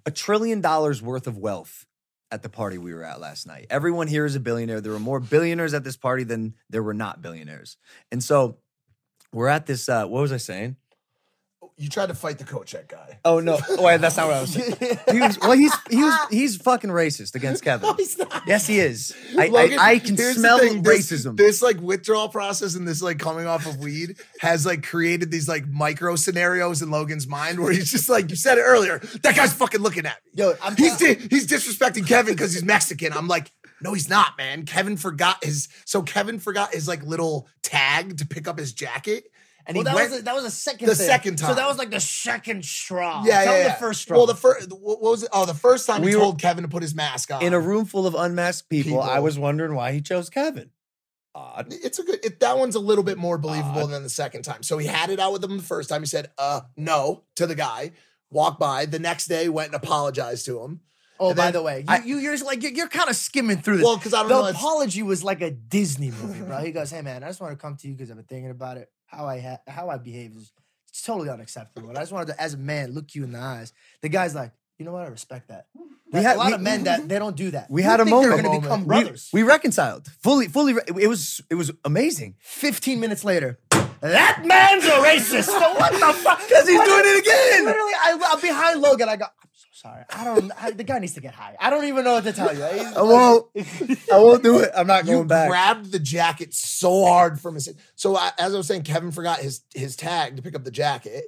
a 0.07 0.11
trillion 0.11 0.61
dollars 0.61 1.03
worth 1.03 1.27
of 1.27 1.39
wealth 1.39 1.87
at 2.31 2.43
the 2.43 2.49
party 2.49 2.79
we 2.79 2.95
were 2.95 3.05
at 3.05 3.21
last 3.21 3.47
night. 3.47 3.67
Everyone 3.69 4.07
here 4.07 4.25
is 4.25 4.35
a 4.35 4.41
billionaire. 4.41 4.81
There 4.81 4.93
were 4.93 4.99
more 4.99 5.21
billionaires 5.21 5.75
at 5.75 5.85
this 5.85 5.97
party 5.97 6.25
than 6.25 6.55
there 6.71 6.83
were 6.83 6.95
not 6.95 7.21
billionaires. 7.21 7.77
And 8.11 8.25
so 8.25 8.57
we're 9.33 9.49
at 9.49 9.67
this 9.67 9.89
uh 9.89 10.07
what 10.07 10.23
was 10.23 10.33
I 10.33 10.39
saying? 10.39 10.77
You 11.77 11.89
tried 11.89 12.07
to 12.07 12.15
fight 12.15 12.39
the 12.39 12.45
Kochek 12.45 12.89
guy 12.89 13.19
Oh 13.25 13.41
no. 13.41 13.59
Oh, 13.69 13.83
wait, 13.83 14.01
that's 14.01 14.17
not 14.17 14.27
what 14.27 14.37
I 14.37 14.41
was 14.43 14.53
saying. 14.53 14.75
He 15.11 15.21
was, 15.21 15.39
well, 15.41 15.53
he's 15.53 15.73
he 15.91 16.03
was 16.03 16.15
he's 16.31 16.57
fucking 16.57 16.91
racist 16.91 17.35
against 17.35 17.63
Kevin. 17.65 17.89
no 17.89 17.95
he's 17.95 18.19
not 18.19 18.43
Yes, 18.47 18.67
he 18.67 18.79
is. 18.79 19.15
I, 19.39 19.47
Logan, 19.49 19.79
I, 19.79 19.91
I 19.93 19.99
can 19.99 20.17
smell 20.17 20.59
thing, 20.59 20.83
this- 20.83 21.11
racism. 21.11 21.37
This, 21.37 21.63
like 21.63 21.81
withdrawal 21.81 22.29
process 22.29 22.75
and 22.75 22.87
this 22.87 23.01
like 23.03 23.19
coming 23.19 23.47
off 23.47 23.67
of 23.67 23.79
weed 23.79 24.17
has 24.41 24.67
like 24.67 24.83
created 24.83 25.31
these 25.31 25.49
like 25.49 25.67
micro 25.69 26.17
scenarios 26.17 26.83
in 26.83 26.91
Logan's 26.91 27.27
mind 27.27 27.61
where 27.61 27.73
he's 27.73 27.91
just 27.91 28.09
like 28.09 28.31
you 28.31 28.37
said 28.37 28.59
it 28.59 28.63
earlier. 28.63 28.99
That 29.23 29.37
guy's 29.37 29.53
fucking 29.53 29.81
looking 29.81 30.07
at 30.07 30.17
me. 30.25 30.43
Yo, 30.43 30.55
I'm 30.63 30.77
He's 30.77 30.97
di- 30.97 31.15
he's 31.15 31.47
disrespecting 31.47 32.07
Kevin 32.07 32.35
because 32.35 32.53
he's 32.53 32.65
Mexican. 32.65 33.13
I'm 33.13 33.29
like, 33.29 33.51
no, 33.81 33.93
he's 33.95 34.09
not, 34.09 34.37
man. 34.39 34.65
Kevin 34.65 34.97
forgot 34.97 35.43
his 35.45 35.69
so 35.85 36.03
Kevin 36.03 36.39
forgot 36.39 36.73
his 36.75 36.87
like 36.89 37.03
little 37.05 37.49
tag 37.63 38.19
to 38.19 38.27
pick 38.27 38.47
up 38.49 38.59
his 38.59 38.73
jacket, 38.73 39.25
and 39.67 39.77
well, 39.77 39.83
he 39.83 39.85
that 39.85 39.95
went. 39.95 40.11
was 40.11 40.21
a, 40.21 40.23
that 40.25 40.35
was 40.35 40.45
a 40.45 40.51
second. 40.51 40.89
the 40.89 40.95
thing. 40.95 41.07
second 41.07 41.39
So 41.39 41.55
that 41.55 41.67
was 41.69 41.79
like 41.79 41.91
the 41.91 42.01
second 42.01 42.65
straw. 42.65 43.23
yeah, 43.25 43.45
Tell 43.45 43.53
yeah, 43.53 43.59
me 43.61 43.65
yeah. 43.67 43.75
the 43.75 43.81
first 43.81 44.03
straw. 44.03 44.17
Well, 44.19 44.27
the 44.27 44.35
first 44.35 44.71
what 44.73 45.01
was 45.03 45.23
it? 45.23 45.29
Oh, 45.33 45.47
the 45.47 45.55
first 45.55 45.87
time 45.87 46.03
We 46.03 46.11
he 46.11 46.17
were- 46.17 46.23
told 46.23 46.41
Kevin 46.41 46.63
to 46.63 46.69
put 46.69 46.83
his 46.83 46.95
mask 46.95 47.31
on 47.33 47.43
In 47.43 47.53
a 47.55 47.61
room 47.61 47.85
full 47.85 48.07
of 48.07 48.15
unmasked 48.15 48.69
people, 48.69 49.01
I 49.01 49.19
was 49.21 49.39
wondering 49.39 49.75
why 49.75 49.93
he 49.93 50.01
chose 50.01 50.29
Kevin. 50.31 50.71
Odd. 51.35 51.69
It's 51.71 51.99
a 51.99 52.03
good. 52.03 52.23
It, 52.25 52.41
that 52.41 52.59
one's 52.59 52.75
a 52.75 52.81
little 52.81 53.05
bit 53.05 53.17
more 53.17 53.39
believable 53.39 53.85
Odd. 53.85 53.91
than 53.91 54.03
the 54.03 54.11
second 54.11 54.43
time. 54.43 54.63
So 54.63 54.77
he 54.77 54.87
had 54.87 55.09
it 55.09 55.19
out 55.19 55.33
with 55.33 55.43
him 55.43 55.57
the 55.57 55.63
first 55.63 55.89
time. 55.89 56.03
He 56.03 56.07
said, 56.07 56.31
"Uh, 56.37 56.61
no" 56.77 57.23
to 57.37 57.47
the 57.47 57.55
guy. 57.55 57.93
Walked 58.31 58.61
by. 58.61 58.85
The 58.87 58.99
next 58.99 59.29
day, 59.29 59.49
went 59.49 59.69
and 59.73 59.75
apologized 59.83 60.45
to 60.47 60.61
him. 60.63 60.81
oh, 61.21 61.29
and 61.29 61.37
by 61.37 61.45
then 61.45 61.53
the 61.55 61.63
way, 61.63 61.79
you, 61.81 61.85
I- 61.89 62.03
you, 62.05 62.17
you're 62.19 62.37
like 62.39 62.63
you're, 62.63 62.73
you're 62.73 62.89
kind 62.89 63.09
of 63.09 63.17
skimming 63.17 63.59
through 63.63 63.79
this. 63.79 63.85
Well, 63.85 63.97
because 63.97 64.13
I 64.13 64.21
don't 64.21 64.29
the 64.29 64.35
know. 64.43 64.47
It's, 64.47 64.59
apology 64.59 65.03
was 65.03 65.25
like 65.25 65.41
a 65.41 65.51
Disney 65.51 66.11
movie, 66.11 66.43
bro. 66.43 66.59
He 66.65 66.71
goes, 66.71 66.91
"Hey, 66.91 67.01
man, 67.01 67.25
I 67.25 67.29
just 67.29 67.41
want 67.41 67.53
to 67.53 67.57
come 67.57 67.77
to 67.77 67.89
you 67.89 67.95
because 67.95 68.11
I've 68.11 68.17
been 68.19 68.27
thinking 68.27 68.51
about 68.51 68.77
it. 68.77 68.91
How 69.13 69.27
I 69.27 69.41
ha- 69.41 69.59
how 69.69 69.91
I 69.91 69.99
behave 69.99 70.33
is 70.37 70.53
it's 70.89 71.03
totally 71.03 71.29
unacceptable. 71.31 71.89
And 71.91 71.99
I 71.99 72.03
just 72.03 72.13
wanted 72.13 72.29
to, 72.29 72.41
as 72.41 72.55
a 72.55 72.59
man, 72.59 72.93
look 72.93 73.15
you 73.15 73.25
in 73.25 73.33
the 73.33 73.39
eyes." 73.39 73.73
The 74.01 74.09
guy's 74.09 74.35
like, 74.35 74.53
"You 74.79 74.87
know 74.87 74.93
what? 74.93 75.03
I 75.05 75.09
respect 75.09 75.49
that." 75.49 75.67
We 76.13 76.21
had- 76.23 76.37
a 76.37 76.39
lot 76.39 76.47
we- 76.49 76.53
of 76.55 76.61
men 76.61 76.85
that 76.89 77.09
they 77.09 77.19
don't 77.19 77.37
do 77.37 77.51
that. 77.53 77.71
we 77.71 77.83
You 77.83 77.89
had 77.89 78.01
a 78.01 78.05
think 78.05 78.17
They're 78.21 78.31
moment. 78.31 78.43
going 78.49 78.61
to 78.61 78.67
become 78.67 78.81
We- 78.81 78.87
brothers. 78.87 79.29
We, 79.33 79.43
reconciled 79.43 80.07
fully. 80.23 80.49
Fully, 80.49 80.73
re- 80.75 80.83
it 81.01 81.09
was 81.09 81.41
it 81.51 81.55
was 81.57 81.71
amazing. 81.85 82.37
Fifteen 82.41 83.01
minutes 83.01 83.25
later, 83.25 83.59
that 84.01 84.43
man's 84.45 84.85
a 84.85 84.97
racist. 85.09 85.49
What 85.49 85.93
the 85.93 86.13
fuck? 86.19 86.39
'Cause 86.49 86.67
he's 86.69 86.81
doing 86.83 87.05
it 87.05 87.19
again. 87.21 87.65
Literally, 87.67 87.93
I, 88.03 88.19
I'm 88.33 88.41
behind 88.41 88.81
Logan. 88.81 89.09
I 89.09 89.17
go, 89.17 89.27
sorry. 89.83 90.05
I 90.11 90.25
don't. 90.25 90.53
I, 90.61 90.71
the 90.71 90.85
guy 90.85 90.99
needs 90.99 91.15
to 91.15 91.21
get 91.21 91.35
high. 91.35 91.57
I 91.59 91.71
don't 91.71 91.85
even 91.85 92.05
know 92.05 92.15
what 92.15 92.25
to 92.25 92.33
tell 92.33 92.57
you. 92.57 92.65
He's 92.65 92.97
I 92.97 93.03
won't. 93.03 93.47
I 94.13 94.19
won't 94.19 94.43
do 94.43 94.61
it. 94.61 94.71
I'm 94.75 94.87
not 94.87 95.05
you 95.05 95.15
going 95.15 95.27
back. 95.27 95.49
grabbed 95.49 95.93
the 95.93 95.99
jacket 95.99 96.55
so 96.55 97.05
hard 97.05 97.41
from 97.41 97.55
his. 97.55 97.75
So 97.97 98.17
I, 98.17 98.31
as 98.39 98.55
I 98.55 98.57
was 98.57 98.67
saying, 98.67 98.83
Kevin 98.83 99.11
forgot 99.11 99.41
his 99.41 99.63
his 99.75 99.97
tag 99.97 100.37
to 100.37 100.43
pick 100.43 100.55
up 100.55 100.65
the 100.65 100.71
jacket, 100.71 101.25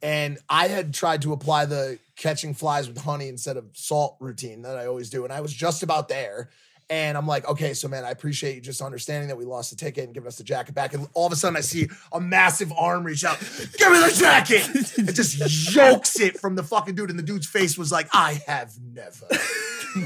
and 0.00 0.38
I 0.48 0.68
had 0.68 0.94
tried 0.94 1.22
to 1.22 1.32
apply 1.32 1.66
the 1.66 1.98
catching 2.16 2.54
flies 2.54 2.88
with 2.88 2.98
honey 2.98 3.28
instead 3.28 3.56
of 3.56 3.66
salt 3.74 4.16
routine 4.20 4.62
that 4.62 4.76
I 4.76 4.86
always 4.86 5.10
do, 5.10 5.24
and 5.24 5.32
I 5.32 5.40
was 5.40 5.52
just 5.52 5.82
about 5.82 6.08
there. 6.08 6.50
And 6.88 7.18
I'm 7.18 7.26
like, 7.26 7.48
okay, 7.48 7.74
so 7.74 7.88
man, 7.88 8.04
I 8.04 8.10
appreciate 8.10 8.54
you 8.54 8.60
just 8.60 8.80
understanding 8.80 9.28
that 9.28 9.36
we 9.36 9.44
lost 9.44 9.70
the 9.70 9.76
ticket 9.76 10.04
and 10.04 10.14
giving 10.14 10.28
us 10.28 10.38
the 10.38 10.44
jacket 10.44 10.74
back. 10.74 10.94
And 10.94 11.08
all 11.14 11.26
of 11.26 11.32
a 11.32 11.36
sudden, 11.36 11.56
I 11.56 11.60
see 11.60 11.88
a 12.12 12.20
massive 12.20 12.72
arm 12.72 13.04
reach 13.04 13.24
out, 13.24 13.40
give 13.40 13.90
me 13.90 13.98
the 13.98 14.14
jacket. 14.16 14.68
It 14.96 15.12
just 15.14 15.74
yokes 15.74 16.20
it 16.20 16.38
from 16.38 16.54
the 16.54 16.62
fucking 16.62 16.94
dude. 16.94 17.10
And 17.10 17.18
the 17.18 17.24
dude's 17.24 17.46
face 17.46 17.76
was 17.76 17.90
like, 17.90 18.08
I 18.12 18.40
have 18.46 18.72
never. 18.80 19.26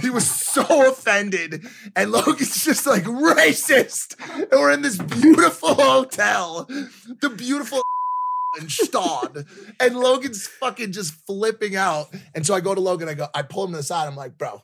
he 0.01 0.09
was 0.09 0.31
so 0.31 0.91
offended. 0.91 1.67
And 1.95 2.13
Logan's 2.13 2.65
just 2.65 2.87
like, 2.87 3.05
racist. 3.05 4.15
And 4.35 4.49
we're 4.51 4.73
in 4.73 4.83
this 4.83 4.97
beautiful 4.97 5.75
hotel, 5.75 6.65
the 7.21 7.31
beautiful 7.31 7.83
and 8.59 8.69
Gstaad. 8.69 9.47
And 9.81 9.97
Logan's 9.97 10.47
fucking 10.47 10.93
just 10.93 11.15
flipping 11.27 11.77
out. 11.77 12.09
And 12.35 12.47
so 12.47 12.55
I 12.55 12.61
go 12.61 12.75
to 12.75 12.81
Logan, 12.81 13.09
I 13.09 13.15
go, 13.15 13.29
I 13.35 13.43
pull 13.43 13.65
him 13.65 13.73
to 13.73 13.79
the 13.79 13.83
side. 13.83 14.07
I'm 14.07 14.17
like, 14.17 14.39
bro, 14.39 14.63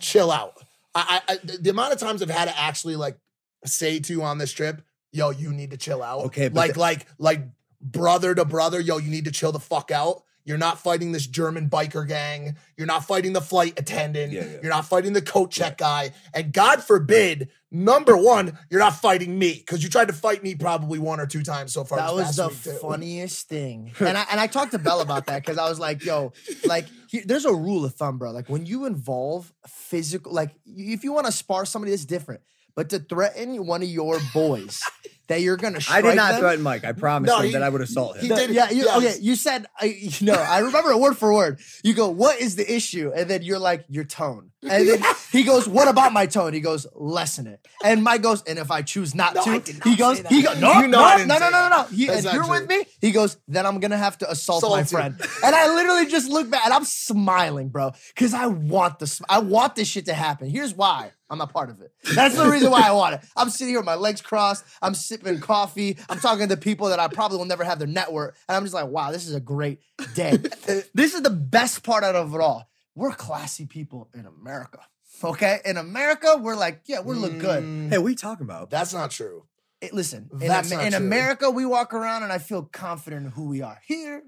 chill 0.00 0.30
out. 0.30 0.63
I, 0.94 1.20
I, 1.28 1.36
the 1.58 1.70
amount 1.70 1.92
of 1.92 1.98
times 1.98 2.22
I've 2.22 2.30
had 2.30 2.46
to 2.48 2.58
actually 2.58 2.96
like 2.96 3.18
say 3.64 3.98
to 4.00 4.12
you 4.12 4.22
on 4.22 4.38
this 4.38 4.52
trip, 4.52 4.82
yo, 5.12 5.30
you 5.30 5.52
need 5.52 5.70
to 5.72 5.76
chill 5.76 6.02
out. 6.02 6.26
Okay, 6.26 6.48
like, 6.48 6.74
the- 6.74 6.80
like, 6.80 7.06
like 7.18 7.42
brother 7.80 8.34
to 8.34 8.44
brother, 8.44 8.80
yo, 8.80 8.98
you 8.98 9.10
need 9.10 9.24
to 9.24 9.30
chill 9.32 9.52
the 9.52 9.60
fuck 9.60 9.90
out. 9.90 10.22
You're 10.46 10.58
not 10.58 10.78
fighting 10.78 11.12
this 11.12 11.26
German 11.26 11.70
biker 11.70 12.06
gang. 12.06 12.56
You're 12.76 12.86
not 12.86 13.06
fighting 13.06 13.32
the 13.32 13.40
flight 13.40 13.78
attendant. 13.78 14.32
Yeah, 14.32 14.44
yeah. 14.44 14.56
You're 14.62 14.72
not 14.72 14.84
fighting 14.84 15.14
the 15.14 15.22
coat 15.22 15.50
check 15.50 15.78
guy. 15.78 16.12
And 16.34 16.52
God 16.52 16.82
forbid, 16.84 17.48
number 17.70 18.14
one, 18.14 18.58
you're 18.70 18.80
not 18.80 18.94
fighting 18.96 19.38
me 19.38 19.54
because 19.54 19.82
you 19.82 19.88
tried 19.88 20.08
to 20.08 20.12
fight 20.12 20.42
me 20.42 20.54
probably 20.54 20.98
one 20.98 21.18
or 21.18 21.26
two 21.26 21.42
times 21.42 21.72
so 21.72 21.82
far. 21.84 21.98
That 21.98 22.14
was 22.14 22.36
the 22.36 22.48
week, 22.48 22.62
too. 22.62 22.70
funniest 22.72 23.48
thing. 23.48 23.92
And 24.00 24.18
I 24.18 24.26
and 24.30 24.38
I 24.38 24.46
talked 24.46 24.72
to 24.72 24.78
Bell 24.78 25.00
about 25.00 25.26
that 25.26 25.40
because 25.42 25.56
I 25.56 25.66
was 25.68 25.78
like, 25.80 26.04
yo, 26.04 26.32
like 26.66 26.86
he- 27.08 27.20
there's 27.20 27.46
a 27.46 27.54
rule 27.54 27.84
of 27.86 27.94
thumb, 27.94 28.18
bro. 28.18 28.30
Like 28.30 28.48
when 28.50 28.66
you 28.66 28.84
involve 28.84 29.50
physical, 29.66 30.32
like 30.32 30.50
if 30.66 31.04
you 31.04 31.12
want 31.14 31.24
to 31.26 31.32
spar 31.32 31.64
somebody, 31.64 31.92
that's 31.92 32.04
different. 32.04 32.42
But 32.76 32.90
to 32.90 32.98
threaten 32.98 33.64
one 33.66 33.82
of 33.82 33.88
your 33.88 34.18
boys 34.34 34.82
that 35.28 35.40
you're 35.40 35.56
gonna 35.56 35.78
I 35.90 36.02
did 36.02 36.16
not 36.16 36.32
them, 36.32 36.40
threaten 36.40 36.62
Mike. 36.62 36.84
I 36.84 36.92
promised 36.92 37.32
No, 37.32 37.38
him 37.40 37.46
he- 37.46 37.52
that 37.52 37.62
I 37.62 37.68
would 37.68 37.80
assault 37.80 38.16
him. 38.16 38.22
he 38.22 38.28
did- 38.28 38.50
yeah, 38.50 38.70
you, 38.70 38.84
yes. 38.84 38.96
okay. 38.98 39.16
You 39.22 39.36
said, 39.36 39.66
I, 39.80 39.84
you 40.00 40.26
know, 40.26 40.34
I 40.34 40.58
remember 40.58 40.90
it 40.90 40.98
word 40.98 41.16
for 41.16 41.32
word. 41.32 41.60
You 41.82 41.94
go, 41.94 42.08
"What 42.10 42.40
is 42.40 42.56
the 42.56 42.74
issue?" 42.74 43.12
And 43.14 43.28
then 43.30 43.42
you're 43.42 43.58
like, 43.58 43.84
"Your 43.88 44.04
tone." 44.04 44.50
And 44.62 44.88
then 44.88 45.02
he 45.32 45.42
goes, 45.42 45.68
"What 45.68 45.88
about 45.88 46.12
my 46.12 46.26
tone?" 46.26 46.52
He 46.52 46.60
goes, 46.60 46.86
"Lessen 46.94 47.46
it." 47.46 47.66
And 47.82 48.02
Mike 48.02 48.22
goes, 48.22 48.42
"And 48.44 48.58
if 48.58 48.70
I 48.70 48.82
choose 48.82 49.14
not 49.14 49.34
No, 49.34 49.44
to," 49.44 49.50
I 49.50 49.58
did 49.58 49.78
not 49.78 49.88
he 49.88 49.96
goes, 49.96 50.16
say 50.18 50.22
that. 50.24 50.32
"He 50.32 50.42
goes, 50.42 50.60
no, 50.60 50.72
You 50.80 50.88
know 50.88 50.98
no, 51.00 51.04
I 51.04 51.10
no, 51.12 51.16
didn't 51.18 51.28
no, 51.28 51.34
say 51.34 51.40
no, 51.40 51.50
no, 51.50 51.68
no." 51.68 51.82
that. 51.84 51.90
He, 51.90 52.06
That's 52.06 52.18
if 52.20 52.24
not 52.26 52.34
you're 52.34 52.44
true. 52.44 52.52
with 52.60 52.68
me, 52.68 52.84
he 53.00 53.10
goes, 53.12 53.36
"Then 53.48 53.66
I'm 53.66 53.80
gonna 53.80 53.98
have 53.98 54.18
to 54.18 54.30
assault 54.30 54.62
my 54.62 54.80
Assault 54.80 54.92
you. 54.92 54.98
friend." 54.98 55.20
And 55.44 55.54
I 55.54 55.74
literally 55.74 56.06
just 56.06 56.28
look 56.30 56.50
back, 56.50 56.64
and 56.64 56.72
I'm 56.74 56.84
smiling, 56.84 57.68
bro, 57.68 57.92
because 58.14 58.34
I 58.34 58.46
want 58.46 58.98
this. 58.98 59.20
I 59.28 59.38
want 59.40 59.74
this 59.76 59.88
shit 59.88 60.06
to 60.06 60.14
happen. 60.14 60.48
Here's 60.48 60.74
why. 60.74 61.12
I'm 61.30 61.38
not 61.38 61.52
part 61.52 61.70
of 61.70 61.80
it. 61.80 61.92
That's 62.14 62.36
the 62.36 62.46
reason 62.48 62.70
why 62.70 62.82
I 62.86 62.92
want 62.92 63.14
it. 63.14 63.20
I'm 63.36 63.48
sitting 63.48 63.68
here 63.72 63.78
with 63.78 63.86
my 63.86 63.94
legs 63.94 64.20
crossed. 64.20 64.64
I'm 64.82 64.94
sipping 64.94 65.40
coffee. 65.40 65.96
I'm 66.08 66.20
talking 66.20 66.48
to 66.48 66.56
people 66.56 66.88
that 66.88 67.00
I 67.00 67.08
probably 67.08 67.38
will 67.38 67.46
never 67.46 67.64
have 67.64 67.78
their 67.78 67.88
network. 67.88 68.36
And 68.48 68.56
I'm 68.56 68.62
just 68.64 68.74
like, 68.74 68.88
wow, 68.88 69.10
this 69.10 69.26
is 69.26 69.34
a 69.34 69.40
great 69.40 69.80
day. 70.14 70.36
this 70.94 71.14
is 71.14 71.22
the 71.22 71.30
best 71.30 71.82
part 71.82 72.04
out 72.04 72.14
of 72.14 72.34
it 72.34 72.40
all. 72.40 72.68
We're 72.94 73.12
classy 73.12 73.66
people 73.66 74.10
in 74.14 74.26
America. 74.26 74.80
Okay? 75.22 75.60
In 75.64 75.76
America, 75.78 76.36
we're 76.38 76.56
like, 76.56 76.82
yeah, 76.86 77.00
we 77.00 77.14
look 77.14 77.38
good. 77.38 77.64
Mm. 77.64 77.88
Hey, 77.90 77.98
what 77.98 78.08
are 78.08 78.10
you 78.10 78.16
talking 78.16 78.44
about? 78.44 78.68
That's 78.70 78.92
not 78.92 79.10
true. 79.10 79.46
It- 79.80 79.94
listen, 79.94 80.28
in, 80.32 80.38
That's 80.40 80.70
Am- 80.70 80.78
not 80.78 80.86
in 80.86 80.92
true. 80.92 81.06
America, 81.06 81.50
we 81.50 81.64
walk 81.66 81.94
around 81.94 82.22
and 82.22 82.32
I 82.32 82.38
feel 82.38 82.62
confident 82.62 83.24
in 83.26 83.32
who 83.32 83.46
we 83.48 83.62
are. 83.62 83.80
Here, 83.86 84.22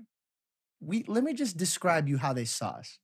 we 0.81 1.05
let 1.09 1.25
me 1.25 1.35
just 1.35 1.57
describe 1.57 2.09
you 2.09 2.19
how 2.19 2.33
they 2.33 2.45
saw 2.45 2.71
us. 2.71 2.99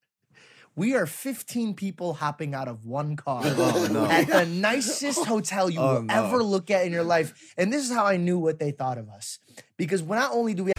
We 0.74 0.94
are 0.94 1.04
15 1.06 1.74
people 1.74 2.14
hopping 2.14 2.54
out 2.54 2.66
of 2.66 2.86
one 2.86 3.14
car 3.16 3.42
Oh, 3.44 3.88
no. 3.92 4.06
at 4.06 4.26
the 4.26 4.46
nicest 4.46 5.26
hotel 5.26 5.68
you 5.68 5.78
Oh, 5.78 5.94
will 5.96 6.02
no. 6.04 6.14
ever 6.14 6.42
look 6.42 6.70
at 6.70 6.86
in 6.86 6.92
your 6.92 7.02
life. 7.04 7.54
And 7.58 7.70
this 7.70 7.84
is 7.88 7.94
how 7.94 8.06
I 8.06 8.16
knew 8.16 8.38
what 8.38 8.58
they 8.58 8.70
thought 8.70 8.96
of 8.96 9.10
us. 9.10 9.38
Because 9.76 10.02
when 10.02 10.18
not 10.18 10.32
only 10.32 10.54
do 10.54 10.64
we 10.64 10.72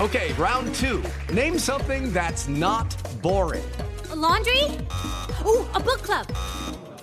Okay, 0.00 0.32
round 0.32 0.74
two. 0.74 1.02
Name 1.32 1.56
something 1.58 2.12
that's 2.12 2.48
not 2.48 2.96
boring. 3.22 3.62
A 4.10 4.16
laundry? 4.16 4.64
Ooh, 5.46 5.64
a 5.74 5.80
book 5.80 6.02
club. 6.02 6.26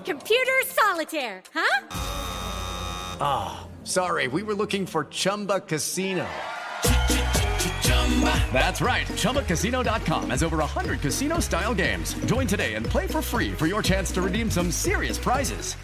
Computer 0.04 0.52
solitaire, 0.66 1.42
huh? 1.54 1.88
Ah, 3.22 3.68
sorry, 3.86 4.28
we 4.28 4.44
were 4.44 4.54
looking 4.56 4.86
for 4.86 5.06
Chumba 5.06 5.62
Casino. 5.62 6.28
That's 8.54 8.82
right. 8.82 9.08
ChumbaCasino.com 9.08 10.30
has 10.30 10.44
over 10.44 10.58
100 10.58 11.02
casino 11.02 11.40
style 11.40 11.74
games. 11.74 12.14
Join 12.26 12.46
today 12.46 12.76
and 12.76 12.86
play 12.86 13.08
for 13.08 13.22
free 13.22 13.52
for 13.52 13.66
your 13.66 13.82
chance 13.82 14.12
to 14.12 14.22
redeem 14.22 14.52
some 14.52 14.70
serious 14.70 15.18
prizes. 15.18 15.76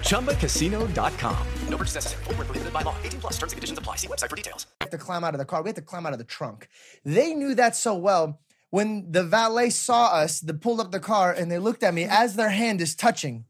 ChumbaCasino.com. 0.00 1.46
No 1.68 1.76
purchase 1.76 1.94
necessary. 1.94 2.24
Void 2.24 2.36
where 2.38 2.44
prohibited 2.46 2.72
by 2.72 2.82
law. 2.82 2.96
18 3.04 3.20
plus 3.20 3.34
terms 3.34 3.52
and 3.52 3.58
conditions 3.58 3.78
apply. 3.78 3.96
See 3.96 4.08
website 4.08 4.30
for 4.30 4.36
details. 4.36 4.66
We 4.80 4.84
have 4.84 4.90
to 4.90 4.98
climb 4.98 5.22
out 5.22 5.34
of 5.34 5.38
the 5.38 5.44
car. 5.44 5.62
We 5.62 5.68
had 5.68 5.76
to 5.76 5.82
climb 5.82 6.06
out 6.06 6.12
of 6.12 6.18
the 6.18 6.24
trunk. 6.24 6.68
They 7.04 7.34
knew 7.34 7.54
that 7.54 7.76
so 7.76 7.94
well. 7.94 8.40
When 8.70 9.12
the 9.12 9.22
valet 9.22 9.70
saw 9.70 10.06
us, 10.08 10.40
they 10.40 10.52
pulled 10.52 10.80
up 10.80 10.90
the 10.90 11.00
car 11.00 11.32
and 11.32 11.50
they 11.50 11.58
looked 11.58 11.82
at 11.84 11.94
me 11.94 12.04
as 12.04 12.34
their 12.34 12.50
hand 12.50 12.80
is 12.80 12.96
touching 12.96 13.44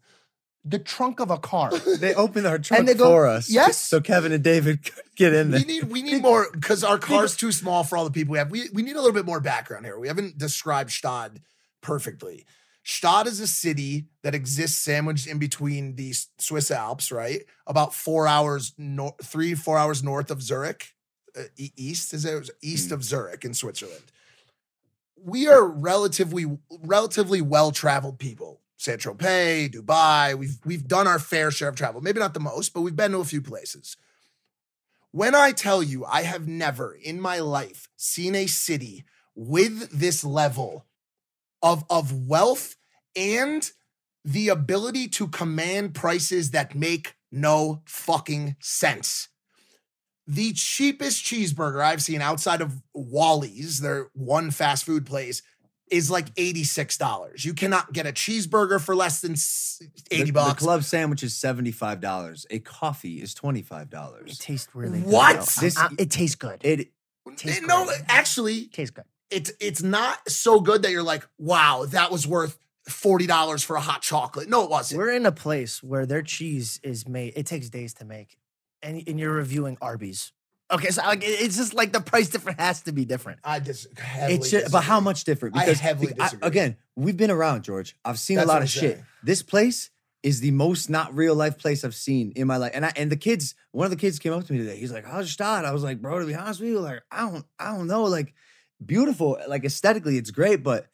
the 0.68 0.78
trunk 0.78 1.20
of 1.20 1.30
a 1.30 1.38
car. 1.38 1.70
They 1.98 2.14
opened 2.14 2.46
our 2.46 2.58
trunk 2.58 2.86
they 2.86 2.94
go, 2.94 3.04
for 3.04 3.26
us. 3.26 3.48
"Yes?" 3.48 3.80
So 3.80 4.00
Kevin 4.00 4.32
and 4.32 4.42
David 4.42 4.84
could 4.84 5.04
get 5.14 5.32
in 5.32 5.50
there. 5.50 5.60
We 5.60 5.66
need 5.66 5.84
we 5.84 6.02
need 6.02 6.22
more 6.22 6.48
because 6.52 6.84
our 6.84 6.98
car's 6.98 7.36
too 7.36 7.52
small 7.52 7.84
for 7.84 7.96
all 7.96 8.04
the 8.04 8.10
people 8.10 8.32
we 8.32 8.38
have. 8.38 8.50
We 8.50 8.68
we 8.72 8.82
need 8.82 8.96
a 8.96 9.00
little 9.00 9.12
bit 9.12 9.24
more 9.24 9.40
background 9.40 9.86
here. 9.86 9.98
We 9.98 10.08
haven't 10.08 10.38
described 10.38 10.90
Gstaad 10.90 11.38
perfectly. 11.80 12.44
Gstaad 12.84 13.26
is 13.26 13.40
a 13.40 13.46
city 13.46 14.06
that 14.22 14.34
exists 14.34 14.80
sandwiched 14.80 15.26
in 15.26 15.38
between 15.38 15.96
the 15.96 16.12
Swiss 16.38 16.70
Alps, 16.70 17.10
right? 17.10 17.42
About 17.66 17.94
four 17.94 18.28
hours, 18.28 18.74
north, 18.76 19.24
three 19.24 19.54
four 19.54 19.78
hours 19.78 20.02
north 20.02 20.30
of 20.30 20.42
Zurich, 20.42 20.94
uh, 21.36 21.42
east 21.56 22.12
is 22.12 22.24
it 22.24 22.50
east 22.62 22.92
of 22.92 23.02
Zurich 23.02 23.44
in 23.44 23.54
Switzerland. 23.54 24.04
We 25.16 25.48
are 25.48 25.66
relatively 25.66 26.58
relatively 26.82 27.40
well 27.40 27.72
traveled 27.72 28.18
people. 28.18 28.60
Saint 28.76 29.00
Tropez, 29.00 29.70
Dubai. 29.74 30.36
We've 30.36 30.58
we've 30.64 30.86
done 30.86 31.06
our 31.06 31.18
fair 31.18 31.50
share 31.50 31.68
of 31.68 31.76
travel. 31.76 32.00
Maybe 32.00 32.20
not 32.20 32.34
the 32.34 32.40
most, 32.40 32.74
but 32.74 32.82
we've 32.82 32.96
been 32.96 33.12
to 33.12 33.18
a 33.18 33.24
few 33.24 33.42
places. 33.42 33.96
When 35.10 35.34
I 35.34 35.52
tell 35.52 35.82
you 35.82 36.04
I 36.04 36.22
have 36.22 36.46
never 36.46 36.92
in 36.92 37.20
my 37.20 37.38
life 37.38 37.88
seen 37.96 38.34
a 38.34 38.46
city 38.46 39.04
with 39.34 39.90
this 39.90 40.24
level 40.24 40.86
of, 41.62 41.84
of 41.88 42.26
wealth 42.26 42.76
and 43.14 43.70
the 44.24 44.48
ability 44.48 45.08
to 45.08 45.28
command 45.28 45.94
prices 45.94 46.50
that 46.50 46.74
make 46.74 47.14
no 47.30 47.82
fucking 47.86 48.56
sense. 48.60 49.28
The 50.26 50.52
cheapest 50.52 51.24
cheeseburger 51.24 51.80
I've 51.80 52.02
seen 52.02 52.20
outside 52.20 52.60
of 52.60 52.82
Wally's, 52.92 53.80
their 53.80 54.10
one 54.12 54.50
fast 54.50 54.84
food 54.84 55.06
place, 55.06 55.42
is 55.90 56.10
like 56.10 56.34
$86. 56.34 57.44
You 57.44 57.54
cannot 57.54 57.92
get 57.92 58.06
a 58.06 58.12
cheeseburger 58.12 58.80
for 58.80 58.94
less 58.96 59.20
than 59.20 59.32
80 60.10 60.24
the, 60.24 60.32
bucks. 60.32 60.60
The 60.60 60.66
club 60.66 60.84
sandwich 60.84 61.22
is 61.22 61.34
seventy-five 61.34 62.00
dollars. 62.00 62.46
A 62.50 62.58
coffee 62.58 63.22
is 63.22 63.34
$25. 63.34 63.82
It 63.82 63.90
dollars. 63.90 64.38
tastes 64.38 64.68
really 64.74 65.00
good. 65.00 65.08
What? 65.10 65.36
though. 65.36 65.60
This- 65.60 65.76
I- 65.76 65.86
I- 65.86 65.90
it 65.98 66.10
tastes 66.10 66.36
good. 66.36 66.60
It 66.64 66.88
tastes 67.36 67.62
no, 67.66 67.84
great. 67.86 68.00
actually, 68.08 68.66
tastes 68.66 68.90
good. 68.90 69.04
it's 69.30 69.52
it's 69.60 69.82
not 69.82 70.28
so 70.28 70.60
good 70.60 70.82
that 70.82 70.90
you're 70.92 71.02
like, 71.02 71.26
wow, 71.38 71.84
that 71.90 72.10
was 72.10 72.26
worth 72.26 72.58
forty 72.88 73.26
dollars 73.26 73.62
for 73.64 73.76
a 73.76 73.80
hot 73.80 74.02
chocolate. 74.02 74.48
No, 74.48 74.62
it 74.64 74.70
wasn't. 74.70 74.98
We're 74.98 75.10
in 75.12 75.26
a 75.26 75.32
place 75.32 75.82
where 75.82 76.06
their 76.06 76.22
cheese 76.22 76.78
is 76.82 77.06
made. 77.08 77.32
It 77.36 77.46
takes 77.46 77.68
days 77.68 77.94
to 77.94 78.04
make, 78.04 78.36
and 78.82 79.02
and 79.08 79.18
you're 79.18 79.32
reviewing 79.32 79.76
Arby's. 79.80 80.32
Okay, 80.72 80.90
so 80.90 81.02
like 81.02 81.20
it's 81.22 81.56
just 81.56 81.74
like 81.74 81.92
the 81.92 82.00
price 82.00 82.28
different 82.28 82.58
has 82.58 82.82
to 82.82 82.92
be 82.92 83.04
different. 83.04 83.38
I 83.44 83.60
dis- 83.60 83.86
heavily 83.96 84.34
it's 84.38 84.50
just, 84.50 84.72
but 84.72 84.82
how 84.82 84.98
much 85.00 85.22
different? 85.24 85.56
I 85.56 85.60
Because 85.64 85.78
heavily 85.80 86.08
bec- 86.08 86.20
I- 86.20 86.24
disagree. 86.24 86.48
again, 86.48 86.76
we've 86.96 87.16
been 87.16 87.30
around, 87.30 87.62
George. 87.62 87.96
I've 88.04 88.18
seen 88.18 88.36
That's 88.36 88.46
a 88.46 88.48
lot 88.48 88.56
of 88.58 88.62
I'm 88.62 88.66
shit. 88.68 88.80
saying. 88.96 89.06
This 89.22 89.42
place 89.42 89.90
is 90.24 90.40
the 90.40 90.50
most 90.50 90.90
not 90.90 91.14
real 91.14 91.36
life 91.36 91.56
place 91.56 91.84
I've 91.84 91.94
seen 91.94 92.32
in 92.34 92.48
my 92.48 92.56
life. 92.56 92.72
And 92.74 92.84
I 92.84 92.92
and 92.96 93.12
the 93.12 93.16
kids, 93.16 93.54
one 93.70 93.84
of 93.84 93.90
the 93.92 93.96
kids 93.96 94.18
came 94.18 94.32
up 94.32 94.44
to 94.44 94.52
me 94.52 94.58
today. 94.58 94.76
He's 94.76 94.90
like, 94.90 95.04
"How's 95.04 95.26
your 95.26 95.30
start?" 95.30 95.64
I 95.64 95.72
was 95.72 95.84
like, 95.84 96.02
"Bro, 96.02 96.18
to 96.18 96.26
be 96.26 96.34
honest 96.34 96.58
with 96.60 96.70
you, 96.70 96.80
like 96.80 97.00
I 97.12 97.20
don't, 97.30 97.44
I 97.60 97.76
don't 97.76 97.86
know. 97.86 98.02
Like 98.04 98.34
beautiful, 98.84 99.38
like 99.46 99.64
aesthetically, 99.64 100.16
it's 100.18 100.30
great, 100.32 100.62
but 100.64 100.86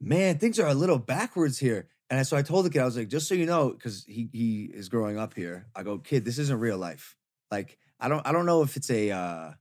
man, 0.00 0.38
things 0.38 0.58
are 0.58 0.68
a 0.68 0.74
little 0.74 0.98
backwards 0.98 1.58
here." 1.58 1.88
And 2.10 2.24
so 2.26 2.36
I 2.36 2.42
told 2.42 2.66
the 2.66 2.70
kid, 2.70 2.82
I 2.82 2.84
was 2.84 2.96
like, 2.98 3.08
"Just 3.08 3.28
so 3.28 3.34
you 3.34 3.46
know, 3.46 3.70
because 3.70 4.04
he 4.06 4.28
he 4.32 4.64
is 4.64 4.88
growing 4.90 5.18
up 5.18 5.32
here. 5.34 5.66
I 5.74 5.82
go, 5.82 5.96
kid, 5.98 6.24
this 6.26 6.38
isn't 6.38 6.60
real 6.60 6.76
life. 6.78 7.16
Like 7.50 7.78
I 8.00 8.08
don't, 8.08 8.26
I 8.26 8.32
don't 8.32 8.46
know 8.46 8.62
if 8.62 8.76
it's 8.76 8.90
a." 8.90 9.10
uh 9.10 9.52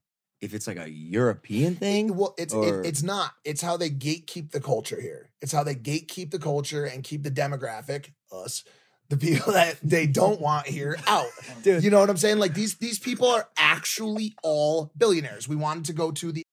if 0.41 0.53
it's 0.53 0.67
like 0.67 0.77
a 0.77 0.89
European 0.89 1.75
thing, 1.75 2.15
Well, 2.15 2.35
it's 2.37 2.53
or- 2.53 2.81
it, 2.83 2.87
it's 2.87 3.01
not. 3.01 3.31
It's 3.43 3.61
how 3.61 3.77
they 3.77 3.89
gatekeep 3.89 4.51
the 4.51 4.59
culture 4.59 4.99
here. 5.01 5.31
It's 5.41 5.51
how 5.51 5.63
they 5.63 5.73
gatekeep 5.73 6.29
the 6.29 6.37
culture 6.39 6.85
and 6.85 7.03
keep 7.03 7.23
the 7.23 7.31
demographic 7.31 8.11
us, 8.31 8.63
the 9.09 9.17
people 9.17 9.53
that 9.59 9.77
they 9.81 10.05
don't 10.05 10.39
want 10.41 10.67
here 10.67 10.97
out. 11.07 11.29
Dude. 11.63 11.83
You 11.83 11.89
know 11.89 11.99
what 11.99 12.09
I'm 12.09 12.17
saying? 12.17 12.37
Like 12.37 12.53
these 12.53 12.75
these 12.77 12.99
people 12.99 13.27
are 13.27 13.47
actually 13.57 14.35
all 14.43 14.91
billionaires. 14.95 15.47
We 15.47 15.55
wanted 15.55 15.85
to 15.85 15.93
go 15.93 16.11
to 16.11 16.31
the 16.31 16.43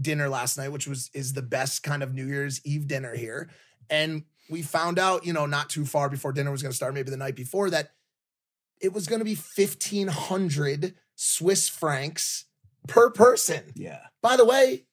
dinner 0.00 0.28
last 0.28 0.58
night, 0.58 0.72
which 0.72 0.88
was 0.88 1.10
is 1.14 1.32
the 1.34 1.42
best 1.42 1.82
kind 1.82 2.02
of 2.02 2.14
New 2.14 2.26
Year's 2.26 2.60
Eve 2.64 2.88
dinner 2.88 3.14
here, 3.14 3.50
and 3.88 4.24
we 4.50 4.62
found 4.62 4.98
out, 4.98 5.26
you 5.26 5.32
know, 5.32 5.46
not 5.46 5.68
too 5.68 5.84
far 5.84 6.08
before 6.08 6.32
dinner 6.32 6.50
was 6.50 6.62
going 6.62 6.72
to 6.72 6.76
start, 6.76 6.94
maybe 6.94 7.10
the 7.10 7.16
night 7.16 7.36
before 7.36 7.68
that, 7.70 7.90
it 8.80 8.92
was 8.92 9.06
going 9.06 9.18
to 9.20 9.24
be 9.24 9.34
fifteen 9.34 10.08
hundred 10.08 10.94
Swiss 11.14 11.68
francs 11.68 12.44
per 12.88 13.10
person. 13.10 13.72
yeah. 13.74 14.00
By 14.22 14.36
the 14.36 14.44
way, 14.44 14.84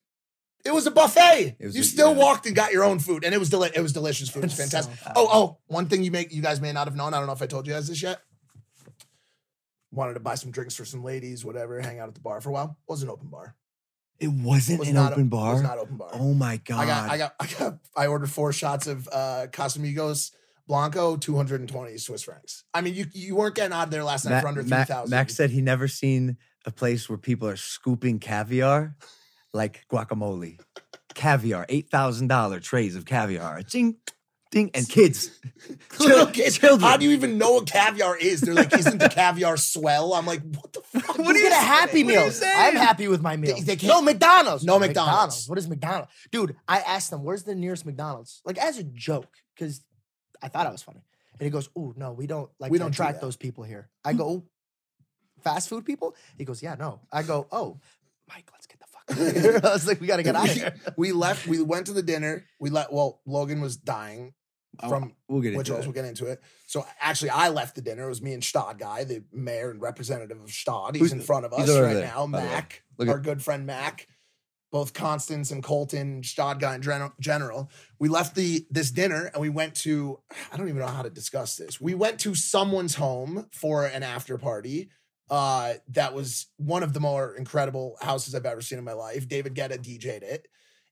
it 0.66 0.74
was 0.74 0.86
a 0.88 0.92
buffet. 0.92 1.58
Was 1.60 1.76
you 1.76 1.82
a- 1.82 1.84
still 1.86 2.12
yeah. 2.14 2.18
walked 2.20 2.46
and 2.46 2.56
got 2.56 2.72
your 2.72 2.84
own 2.84 3.00
food, 3.00 3.24
and 3.26 3.34
it 3.34 3.38
was 3.38 3.50
deli- 3.50 3.72
it 3.76 3.82
was 3.82 3.94
delicious 3.94 4.30
food. 4.30 4.44
It 4.44 4.48
was 4.48 4.54
fantastic. 4.58 4.98
so 4.98 5.12
oh, 5.16 5.30
oh, 5.32 5.58
one 5.68 5.88
thing 5.88 6.04
you 6.04 6.12
make 6.12 6.32
you 6.34 6.42
guys 6.42 6.62
may 6.62 6.72
not 6.72 6.88
have 6.88 6.96
known. 6.96 7.14
I 7.14 7.18
don't 7.18 7.28
know 7.28 7.34
if 7.34 7.42
I 7.42 7.48
told 7.48 7.68
you 7.68 7.74
guys 7.74 7.88
this 7.88 8.02
yet. 8.02 8.22
Wanted 9.92 10.16
to 10.16 10.20
buy 10.22 10.36
some 10.36 10.50
drinks 10.52 10.76
for 10.76 10.86
some 10.86 11.04
ladies, 11.04 11.46
whatever. 11.46 11.80
Hang 11.80 12.00
out 12.00 12.08
at 12.08 12.16
the 12.16 12.22
bar 12.22 12.42
for 12.42 12.50
a 12.50 12.54
while. 12.54 12.78
It 12.88 12.92
Was 12.92 13.04
an 13.04 13.10
open 13.10 13.28
bar. 13.28 13.56
It 14.20 14.30
wasn't 14.32 14.80
Was 14.80 14.90
an 14.90 14.98
open 14.98 15.24
o- 15.26 15.30
bar. 15.30 15.54
Was 15.54 15.62
not 15.62 15.78
open 15.78 15.98
bar. 15.98 16.10
Oh 16.14 16.34
my 16.34 16.58
god! 16.58 16.80
I 16.80 16.86
got, 16.88 17.12
I 17.12 17.18
got, 17.18 17.36
I 17.40 17.46
got, 17.48 17.78
I 17.96 18.08
ordered 18.08 18.30
four 18.32 18.54
shots 18.54 18.88
of 18.88 19.08
uh, 19.12 19.48
Casamigos 19.52 20.32
Blanco, 20.68 21.18
220 21.18 21.98
Swiss 21.98 22.24
francs. 22.24 22.64
I 22.74 22.82
mean, 22.82 22.94
you 22.96 23.06
you 23.14 23.36
weren't 23.36 23.56
getting 23.56 23.74
out 23.74 23.86
of 23.86 23.92
there 23.92 24.04
last 24.04 24.26
night 24.26 24.36
Ma- 24.36 24.42
for 24.42 24.48
under 24.48 24.64
Ma- 24.64 24.78
3,000. 24.86 25.10
Max 25.10 25.36
said 25.36 25.50
he 25.50 25.62
never 25.62 25.88
seen 25.88 26.38
a 26.66 26.72
place 26.72 27.10
where 27.10 27.18
people 27.18 27.48
are 27.48 27.58
scooping 27.58 28.20
caviar 28.20 28.96
like 29.54 29.86
guacamole. 29.92 30.60
Caviar, 31.14 31.66
eight 31.70 31.90
thousand 31.90 32.28
dollar 32.28 32.60
trays 32.60 32.96
of 32.96 33.06
caviar. 33.06 33.62
Ding, 33.62 33.98
ding, 34.52 34.72
and 34.74 34.88
kids. 34.90 35.30
Little 36.00 36.26
kids, 36.28 36.58
children. 36.58 36.82
How 36.82 36.98
do 36.98 37.06
you 37.06 37.12
even 37.12 37.38
know 37.38 37.54
what 37.56 37.68
caviar 37.68 38.18
is? 38.18 38.42
They're 38.42 38.56
like, 38.56 38.74
isn't 38.76 38.98
the 38.98 39.10
caviar 39.10 39.58
swell? 39.58 40.14
I'm 40.14 40.26
like, 40.26 40.42
what 40.56 40.74
the 40.74 40.82
fuck? 40.82 41.18
What 41.24 41.36
get 41.36 41.52
a 41.52 41.56
Happy 41.56 42.00
you 42.00 42.06
Meal. 42.06 42.32
I'm 42.44 42.76
happy 42.76 43.08
with 43.08 43.22
my 43.22 43.36
meal. 43.38 43.56
they 43.62 43.76
can't- 43.76 43.84
no 43.94 44.02
McDonald's. 44.02 44.64
No 44.64 44.80
McDonald's. 44.80 45.48
What 45.48 45.58
is 45.60 45.68
McDonald's? 45.68 46.10
Dude, 46.32 46.56
I 46.68 46.80
asked 46.80 47.12
them, 47.12 47.24
"Where's 47.24 47.44
the 47.44 47.54
nearest 47.54 47.86
McDonald's?" 47.86 48.42
Like 48.46 48.58
as 48.58 48.78
a 48.80 48.84
joke, 48.84 49.28
because 49.56 49.82
I 50.44 50.50
thought 50.50 50.68
I 50.68 50.72
was 50.72 50.84
funny. 50.84 51.02
And 51.40 51.46
he 51.46 51.50
goes, 51.50 51.70
"Oh 51.76 51.94
no, 51.98 52.12
we 52.14 52.28
don't 52.28 52.50
like 52.60 52.72
We 52.72 52.78
to 52.78 52.84
don't 52.84 52.92
do 52.92 52.96
attract 52.96 53.16
that." 53.20 53.26
those 53.26 53.36
people 53.38 53.64
here." 53.64 53.90
I 54.06 54.12
hmm. 54.12 54.18
go, 54.20 54.26
"Oh, 54.28 54.44
"Fast 55.44 55.70
food 55.70 55.86
people?" 55.86 56.16
He 56.38 56.46
goes, 56.46 56.62
"Yeah, 56.62 56.76
no." 56.76 57.00
I 57.12 57.24
go, 57.24 57.48
"Oh, 57.52 57.80
Mike, 58.30 58.50
let's 58.54 58.68
get 58.68 58.80
the 58.80 58.86
fuck 58.86 59.04
out 59.12 59.36
of 59.36 59.42
here." 59.42 59.60
I 59.64 59.74
was 59.74 59.88
like, 59.88 60.00
"We 60.00 60.08
gotta 60.08 60.24
get 60.24 60.36
out 60.36 60.48
of 60.50 60.56
we, 60.56 60.60
here." 60.62 60.76
we 60.98 61.12
left. 61.12 61.48
We 61.48 61.62
went 61.62 61.88
to 61.88 61.94
the 61.94 62.04
dinner. 62.04 62.46
We 62.60 62.70
let. 62.70 62.92
Well, 62.94 63.22
Logan 63.26 63.62
was 63.62 63.78
dying 63.78 64.34
Oh, 64.80 64.90
from 64.90 65.14
we'll 65.30 65.42
get 65.42 65.56
which 65.56 65.68
into 65.70 65.76
else 65.78 65.86
it. 65.86 65.88
we'll 65.88 65.94
get 65.94 66.06
into 66.06 66.26
it. 66.26 66.42
So 66.66 66.84
actually, 67.00 67.30
I 67.30 67.50
left 67.50 67.76
the 67.76 67.82
dinner. 67.82 68.06
It 68.06 68.10
was 68.10 68.24
me 68.24 68.34
and 68.34 68.42
Gstaad 68.42 68.80
guy, 68.80 69.04
the 69.04 69.24
mayor 69.32 69.70
and 69.70 69.80
representative 69.80 70.40
of 70.42 70.48
Gstaad. 70.50 70.96
He's 70.96 71.02
Who's- 71.02 71.12
in 71.12 71.22
front 71.22 71.46
of 71.46 71.52
he's 71.54 71.66
us 71.66 71.70
over 71.70 71.84
right 71.84 71.94
there, 71.94 72.08
now. 72.08 72.26
by 72.26 72.40
the 72.42 72.48
way. 72.48 72.54
Mac, 72.54 72.84
Look 72.98 73.08
our 73.10 73.20
good 73.20 73.44
friend 73.44 73.68
Mac, 73.68 74.08
both 74.74 74.94
Constance 74.94 75.52
and 75.52 75.64
Colton, 75.64 76.22
Gstaad 76.24 76.60
guy 76.60 76.76
in 76.76 76.82
gen- 76.82 77.12
general. 77.22 77.70
We 78.00 78.10
left 78.10 78.36
the 78.36 78.66
this 78.72 78.92
dinner 78.92 79.30
and 79.34 79.40
we 79.40 79.50
went 79.50 79.76
to. 79.76 80.20
I 80.52 80.58
don't 80.58 80.68
even 80.68 80.82
know 80.82 80.88
how 80.88 81.04
to 81.04 81.10
discuss 81.10 81.56
this. 81.56 81.80
We 81.80 81.94
went 81.94 82.20
to 82.22 82.36
someone's 82.36 82.96
home 82.96 83.48
for 83.54 83.86
an 83.86 84.04
after 84.04 84.38
party. 84.38 84.90
Uh, 85.30 85.76
that 85.90 86.14
was 86.14 86.48
one 86.58 86.84
of 86.84 86.92
the 86.94 87.00
more 87.00 87.36
incredible 87.36 87.96
houses 88.02 88.36
I've 88.36 88.46
ever 88.46 88.62
seen 88.62 88.80
in 88.80 88.84
my 88.84 88.94
life. 88.94 89.28
David 89.30 89.56
Guetta 89.56 89.78
DJ'd 89.78 90.24
it 90.24 90.48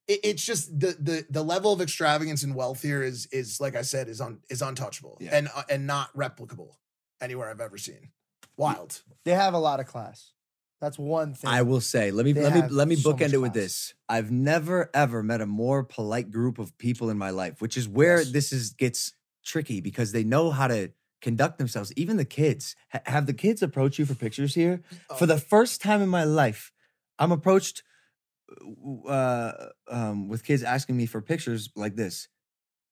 it, 0.07 0.19
it's 0.23 0.45
just 0.45 0.79
the 0.79 0.95
the 0.99 1.25
the 1.29 1.43
level 1.43 1.73
of 1.73 1.81
extravagance 1.81 2.43
and 2.43 2.55
wealth 2.55 2.81
here 2.83 3.01
is 3.03 3.27
is 3.31 3.59
like 3.59 3.75
I 3.75 3.81
said 3.81 4.07
is 4.07 4.21
un, 4.21 4.39
is 4.49 4.61
untouchable 4.61 5.17
Yeah. 5.19 5.31
and 5.33 5.49
uh, 5.55 5.63
and 5.69 5.87
not 5.87 6.15
replicable 6.15 6.75
anywhere 7.19 7.49
I've 7.49 7.61
ever 7.61 7.77
seen. 7.77 8.11
Wild. 8.57 9.01
They 9.25 9.31
have 9.33 9.53
a 9.55 9.59
lot 9.59 9.79
of 9.79 9.87
class. 9.87 10.33
That's 10.81 10.97
one 10.97 11.35
thing. 11.35 11.49
I 11.49 11.61
will 11.61 11.79
say, 11.81 12.09
let 12.11 12.25
me 12.25 12.33
They 12.33 12.41
let 12.43 12.53
me 12.53 12.61
let 12.69 12.87
me 12.87 12.95
so 12.95 13.13
bookend 13.13 13.33
it 13.33 13.37
with 13.37 13.53
class. 13.53 13.63
this. 13.63 13.93
I've 14.09 14.31
never 14.31 14.89
ever 14.93 15.21
met 15.23 15.39
a 15.39 15.45
more 15.45 15.83
polite 15.83 16.31
group 16.31 16.57
of 16.59 16.75
people 16.77 17.09
in 17.11 17.17
my 17.17 17.29
life, 17.29 17.61
which 17.61 17.77
is 17.77 17.87
where 17.87 18.17
Yes. 18.17 18.31
this 18.31 18.51
is 18.51 18.71
gets 18.73 19.13
tricky 19.45 19.79
because 19.79 20.11
they 20.11 20.23
know 20.23 20.49
how 20.49 20.67
to 20.67 20.91
conduct 21.21 21.59
themselves. 21.59 21.93
Even 21.95 22.17
the 22.17 22.25
kids 22.25 22.75
Ha- 22.89 23.01
have 23.05 23.27
the 23.27 23.33
kids 23.33 23.61
approach 23.61 23.99
you 23.99 24.05
for 24.07 24.15
pictures 24.15 24.55
here. 24.55 24.81
For 25.17 25.23
Oh. 25.23 25.27
the 25.27 25.37
first 25.37 25.81
time 25.81 26.01
in 26.01 26.09
my 26.09 26.23
life, 26.23 26.71
I'm 27.19 27.31
approached 27.31 27.83
uh, 29.07 29.53
um, 29.87 30.27
with 30.27 30.43
kids 30.43 30.63
asking 30.63 30.97
me 30.97 31.05
for 31.05 31.21
pictures 31.21 31.69
like 31.75 31.95
this. 31.95 32.27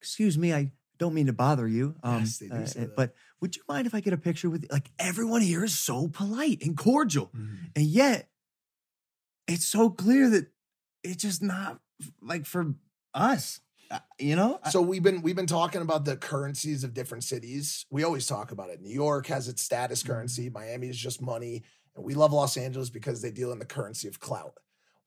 Excuse 0.01 0.37
me, 0.37 0.53
I 0.53 0.71
don't 0.99 1.13
mean 1.13 1.25
to 1.27 1.33
bother 1.33 1.67
you. 1.67 1.95
Um, 2.03 2.25
Yes, 2.41 2.75
uh, 2.75 2.87
but 2.95 3.15
would 3.41 3.55
you 3.55 3.63
mind 3.67 3.87
if 3.87 3.95
I 3.95 4.01
get 4.01 4.13
a 4.13 4.17
picture 4.17 4.49
with? 4.49 4.67
Like 4.71 4.91
everyone 4.99 5.41
here 5.41 5.63
is 5.63 5.77
so 5.79 6.07
polite 6.09 6.61
and 6.61 6.77
cordial, 6.77 7.27
Mm-hmm. 7.35 7.55
and 7.75 7.85
yet 7.85 8.29
it's 9.47 9.65
so 9.65 9.89
clear 9.89 10.29
that 10.29 10.47
it's 11.03 11.23
just 11.23 11.41
not 11.41 11.79
like 12.21 12.45
for 12.45 12.75
us. 13.13 13.61
uh, 13.89 13.99
You 14.19 14.35
know, 14.35 14.59
So 14.69 14.81
we've 14.81 15.01
been 15.01 15.21
we've 15.21 15.35
been 15.35 15.47
talking 15.47 15.81
about 15.81 16.05
the 16.05 16.17
currencies 16.17 16.83
of 16.83 16.93
different 16.93 17.23
cities. 17.23 17.85
We 17.89 18.03
always 18.03 18.27
talk 18.27 18.51
about 18.51 18.69
it. 18.69 18.81
New 18.81 18.93
York 18.93 19.27
has 19.27 19.47
its 19.47 19.61
status 19.63 20.03
currency. 20.03 20.49
Miami 20.49 20.89
is 20.89 20.97
just 20.97 21.21
money, 21.21 21.63
and 21.95 22.03
we 22.05 22.13
love 22.13 22.33
Los 22.33 22.57
Angeles 22.57 22.89
because 22.89 23.21
they 23.21 23.31
deal 23.31 23.51
in 23.51 23.59
the 23.59 23.65
currency 23.65 24.07
of 24.07 24.19
clout. 24.19 24.53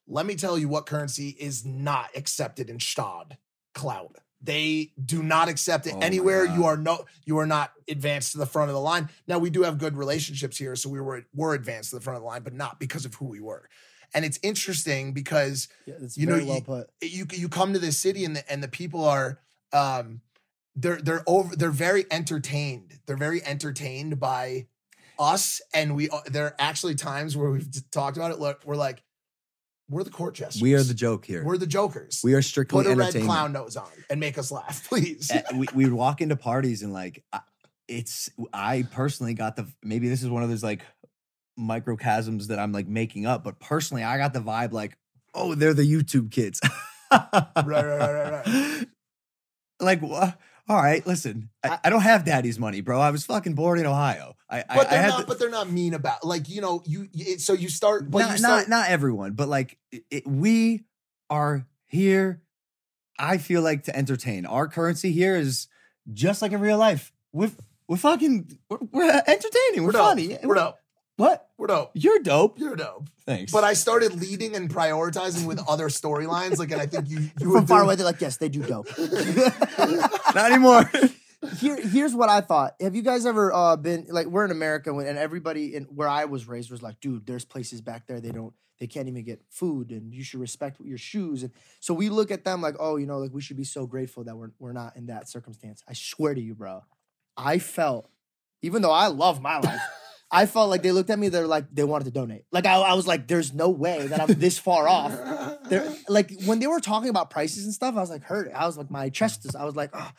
Let 0.08 0.26
me 0.26 0.34
tell 0.34 0.58
you 0.58 0.68
what 0.68 0.86
currency 0.86 1.28
is 1.38 1.64
not 1.64 2.08
accepted 2.16 2.68
in 2.68 2.78
Gstaad. 2.78 3.36
Clout. 3.74 4.16
They 4.42 4.92
do 5.04 5.22
not 5.22 5.48
accept 5.48 5.86
it 5.86 5.94
Oh 5.96 6.00
anywhere. 6.00 6.44
You 6.44 6.64
are 6.64 6.76
no, 6.76 7.04
you 7.24 7.38
are 7.38 7.46
not 7.46 7.72
advanced 7.88 8.32
to 8.32 8.38
the 8.38 8.46
front 8.46 8.70
of 8.70 8.74
the 8.74 8.80
line. 8.80 9.08
Now 9.28 9.38
we 9.38 9.50
do 9.50 9.62
have 9.62 9.78
good 9.78 9.96
relationships 9.96 10.58
here, 10.58 10.74
so 10.74 10.88
we 10.88 11.00
were 11.00 11.24
were 11.34 11.54
advanced 11.54 11.90
to 11.90 11.96
the 11.96 12.02
front 12.02 12.16
of 12.16 12.22
the 12.22 12.26
line, 12.26 12.42
but 12.42 12.52
not 12.52 12.80
because 12.80 13.04
of 13.04 13.14
who 13.14 13.26
we 13.26 13.40
were. 13.40 13.68
And 14.14 14.24
it's 14.24 14.38
interesting 14.42 15.12
because 15.12 15.68
Yeah, 15.86 15.94
that's 16.00 16.16
you 16.18 16.26
know, 16.26 16.36
well 16.44 16.56
you- 16.56 16.60
put. 16.62 16.90
you 17.00 17.26
you 17.32 17.48
come 17.48 17.72
to 17.72 17.78
this 17.78 17.98
city 17.98 18.24
and 18.24 18.34
the 18.36 18.50
and 18.50 18.62
the 18.62 18.68
people 18.68 19.04
are 19.04 19.38
um 19.72 20.20
they're 20.74 21.00
they're 21.00 21.22
over 21.26 21.54
they're 21.54 21.70
very 21.70 22.04
entertained. 22.10 22.98
They're 23.06 23.16
very 23.16 23.44
entertained 23.44 24.18
by 24.18 24.66
us 25.18 25.60
and 25.72 25.94
we 25.94 26.08
are- 26.10 26.22
there 26.26 26.46
are 26.46 26.56
actually 26.58 26.96
times 26.96 27.36
where 27.36 27.50
we've 27.50 27.68
talked 27.92 28.16
about 28.16 28.32
it 28.32 28.40
look 28.40 28.62
we're 28.64 28.74
like 28.74 29.02
we're 29.92 30.02
the 30.04 30.10
court 30.10 30.34
jesters. 30.34 30.60
we 30.62 30.74
are 30.74 30.82
the 30.82 30.94
joke 30.94 31.24
here. 31.24 31.44
We're 31.44 31.58
the 31.58 31.66
jokers. 31.66 32.20
we 32.24 32.34
are 32.34 32.42
strictly 32.42 32.82
Put 32.84 32.92
a 32.92 32.96
red 32.96 33.14
clown 33.14 33.52
nose 33.52 33.76
on 33.76 33.88
and 34.10 34.18
make 34.18 34.38
us 34.38 34.50
laugh, 34.50 34.84
please. 34.88 35.30
We 35.54 35.66
we 35.74 35.84
would 35.84 35.92
walk 35.92 36.20
into 36.20 36.34
parties 36.36 36.82
and 36.82 36.92
like 36.92 37.22
I- 37.32 37.40
it's 37.88 38.30
I 38.52 38.84
personally 38.90 39.34
got 39.34 39.56
the 39.56 39.66
maybe 39.82 40.08
this 40.08 40.22
is 40.22 40.28
one 40.30 40.42
of 40.42 40.48
those 40.48 40.62
like 40.62 40.82
microchasms 41.60 42.46
that 42.48 42.58
I'm 42.58 42.72
like 42.72 42.88
making 42.88 43.26
up, 43.26 43.44
but 43.44 43.60
personally 43.60 44.02
I 44.02 44.18
got 44.18 44.32
the 44.32 44.40
vibe 44.40 44.72
like 44.72 44.96
oh 45.34 45.54
they're 45.54 45.74
the 45.74 45.82
YouTube 45.90 46.30
kids. 46.30 46.60
right, 47.12 47.28
right, 47.66 47.66
right, 47.66 48.46
right. 48.46 48.86
Like 49.80 50.00
wha- 50.02 50.32
all 50.68 50.76
right, 50.76 51.04
listen, 51.06 51.50
I, 51.64 51.78
I 51.84 51.90
don't 51.90 52.02
have 52.02 52.24
daddy's 52.24 52.58
money, 52.58 52.80
bro. 52.80 53.00
I 53.00 53.10
was 53.10 53.24
fucking 53.26 53.54
born 53.54 53.78
in 53.80 53.86
Ohio. 53.86 54.36
I, 54.48 54.58
I, 54.68 54.76
But 54.76 54.86
I 54.86 54.90
they're 54.90 55.02
had 55.02 55.08
not 55.08 55.20
to- 55.22 55.26
but 55.26 55.38
they're 55.38 55.50
not 55.50 55.70
mean 55.70 55.94
about 55.94 56.24
like 56.24 56.48
you 56.48 56.60
know 56.60 56.82
you 56.86 57.08
it, 57.12 57.40
so 57.40 57.52
you 57.52 57.68
start 57.68 58.10
but 58.10 58.20
not, 58.20 58.30
you 58.32 58.38
start 58.38 58.68
not 58.68 58.78
not 58.84 58.90
everyone, 58.90 59.32
but 59.32 59.48
like 59.48 59.78
it, 60.10 60.26
we 60.26 60.84
are 61.30 61.66
here. 61.86 62.42
I 63.18 63.38
feel 63.38 63.62
like 63.62 63.84
to 63.84 63.96
entertain. 63.96 64.46
Our 64.46 64.68
currency 64.68 65.12
here 65.12 65.36
is 65.36 65.68
just 66.12 66.42
like 66.42 66.52
in 66.52 66.60
real 66.60 66.78
life. 66.78 67.12
We're 67.32 67.50
we're 67.88 67.96
fucking 67.96 68.58
we're, 68.68 68.78
we're 68.90 69.10
entertaining. 69.26 69.82
We're, 69.82 69.86
we're 69.86 69.92
dope. 69.92 70.06
funny. 70.06 70.38
We're 70.42 70.54
dope. 70.54 70.76
What? 71.22 71.50
We're 71.56 71.68
dope. 71.68 71.92
You're 71.94 72.18
dope. 72.18 72.58
You're 72.58 72.74
dope. 72.74 73.08
Thanks. 73.26 73.52
But 73.52 73.62
I 73.62 73.74
started 73.74 74.20
leading 74.20 74.56
and 74.56 74.68
prioritizing 74.68 75.46
with 75.46 75.60
other 75.68 75.88
storylines. 75.88 76.58
Like, 76.58 76.72
and 76.72 76.80
I 76.80 76.86
think 76.86 77.08
you, 77.08 77.30
you 77.38 77.50
were 77.50 77.58
From 77.58 77.68
far 77.68 77.78
doing- 77.78 77.86
away, 77.86 77.94
they're 77.94 78.06
like, 78.06 78.20
yes, 78.20 78.38
they 78.38 78.48
do 78.48 78.60
dope. 78.64 78.88
not 78.98 80.50
anymore. 80.50 80.90
Here, 81.58 81.76
here's 81.76 82.12
what 82.12 82.28
I 82.28 82.40
thought. 82.40 82.74
Have 82.80 82.96
you 82.96 83.02
guys 83.02 83.24
ever 83.24 83.52
uh, 83.52 83.76
been 83.76 84.06
like 84.10 84.26
we're 84.26 84.44
in 84.44 84.50
America 84.50 84.92
when, 84.92 85.06
and 85.06 85.16
everybody 85.16 85.76
in 85.76 85.84
where 85.84 86.08
I 86.08 86.24
was 86.24 86.48
raised 86.48 86.72
was 86.72 86.82
like, 86.82 86.98
dude, 87.00 87.24
there's 87.24 87.44
places 87.44 87.80
back 87.80 88.08
there 88.08 88.20
they 88.20 88.30
don't, 88.32 88.52
they 88.80 88.88
can't 88.88 89.06
even 89.06 89.22
get 89.24 89.42
food, 89.48 89.90
and 89.90 90.12
you 90.12 90.24
should 90.24 90.40
respect 90.40 90.80
your 90.80 90.98
shoes. 90.98 91.44
And 91.44 91.52
so 91.78 91.94
we 91.94 92.08
look 92.10 92.32
at 92.32 92.44
them 92.44 92.62
like, 92.62 92.76
oh, 92.80 92.96
you 92.96 93.06
know, 93.06 93.18
like 93.18 93.32
we 93.32 93.42
should 93.42 93.56
be 93.56 93.64
so 93.64 93.86
grateful 93.86 94.22
that 94.24 94.36
we're 94.36 94.50
we're 94.60 94.72
not 94.72 94.96
in 94.96 95.06
that 95.06 95.28
circumstance. 95.28 95.82
I 95.88 95.92
swear 95.94 96.32
to 96.34 96.40
you, 96.40 96.54
bro, 96.54 96.82
I 97.36 97.58
felt, 97.58 98.08
even 98.62 98.82
though 98.82 98.92
I 98.92 99.06
love 99.08 99.40
my 99.40 99.58
life. 99.58 99.80
I 100.34 100.46
felt 100.46 100.70
like 100.70 100.82
they 100.82 100.92
looked 100.92 101.10
at 101.10 101.18
me. 101.18 101.28
They're 101.28 101.46
like 101.46 101.66
they 101.70 101.84
wanted 101.84 102.04
to 102.06 102.10
donate. 102.10 102.46
Like 102.50 102.64
I, 102.64 102.76
I 102.76 102.94
was 102.94 103.06
like, 103.06 103.28
"There's 103.28 103.52
no 103.52 103.68
way 103.68 104.06
that 104.06 104.20
I'm 104.20 104.28
this 104.38 104.58
far 104.58 104.88
off." 104.88 105.12
They're 105.68 105.92
like 106.08 106.32
when 106.46 106.58
they 106.58 106.66
were 106.66 106.80
talking 106.80 107.10
about 107.10 107.28
prices 107.28 107.64
and 107.66 107.74
stuff. 107.74 107.96
I 107.96 108.00
was 108.00 108.10
like, 108.10 108.22
hurt. 108.22 108.50
I 108.54 108.66
was 108.66 108.78
like, 108.78 108.90
my 108.90 109.10
chest 109.10 109.44
is. 109.44 109.54
I 109.54 109.64
was 109.64 109.76
like, 109.76 109.90
oh. 109.92 110.10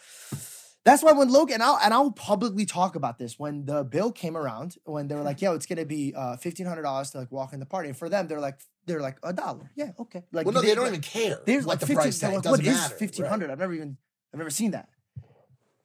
That's 0.85 1.01
why 1.01 1.13
when 1.13 1.29
Logan 1.29 1.55
and 1.55 1.63
I'll 1.63 1.79
and 1.81 1.93
I'll 1.93 2.11
publicly 2.11 2.65
talk 2.65 2.95
about 2.95 3.17
this 3.17 3.39
when 3.39 3.65
the 3.65 3.85
bill 3.85 4.11
came 4.11 4.35
around 4.35 4.75
when 4.83 5.07
they 5.07 5.15
were 5.15 5.21
like, 5.21 5.41
"Yo, 5.41 5.53
it's 5.53 5.65
gonna 5.65 5.85
be 5.85 6.13
uh, 6.13 6.35
fifteen 6.35 6.65
hundred 6.65 6.81
dollars 6.81 7.11
to 7.11 7.19
like 7.19 7.31
walk 7.31 7.53
in 7.53 7.61
the 7.61 7.65
party," 7.65 7.87
and 7.87 7.97
for 7.97 8.09
them, 8.09 8.27
they're 8.27 8.41
like, 8.41 8.59
they're 8.85 8.99
like 8.99 9.17
a 9.23 9.31
dollar. 9.31 9.71
Yeah, 9.75 9.91
okay. 9.97 10.23
Like 10.33 10.45
well, 10.45 10.53
no, 10.53 10.61
they 10.61 10.75
don't 10.75 10.83
like- 10.83 10.91
even 10.91 11.01
care 11.01 11.39
there's 11.45 11.65
like 11.65 11.79
the 11.79 11.87
15 11.87 12.01
price 12.01 12.19
tag 12.19 12.33
like, 12.33 12.43
doesn't 12.43 12.65
What 12.65 12.75
is 12.75 12.87
fifteen 12.87 13.25
right. 13.25 13.49
I've 13.49 13.59
never 13.59 13.73
even 13.73 13.97
I've 14.33 14.39
never 14.39 14.49
seen 14.49 14.71
that. 14.71 14.89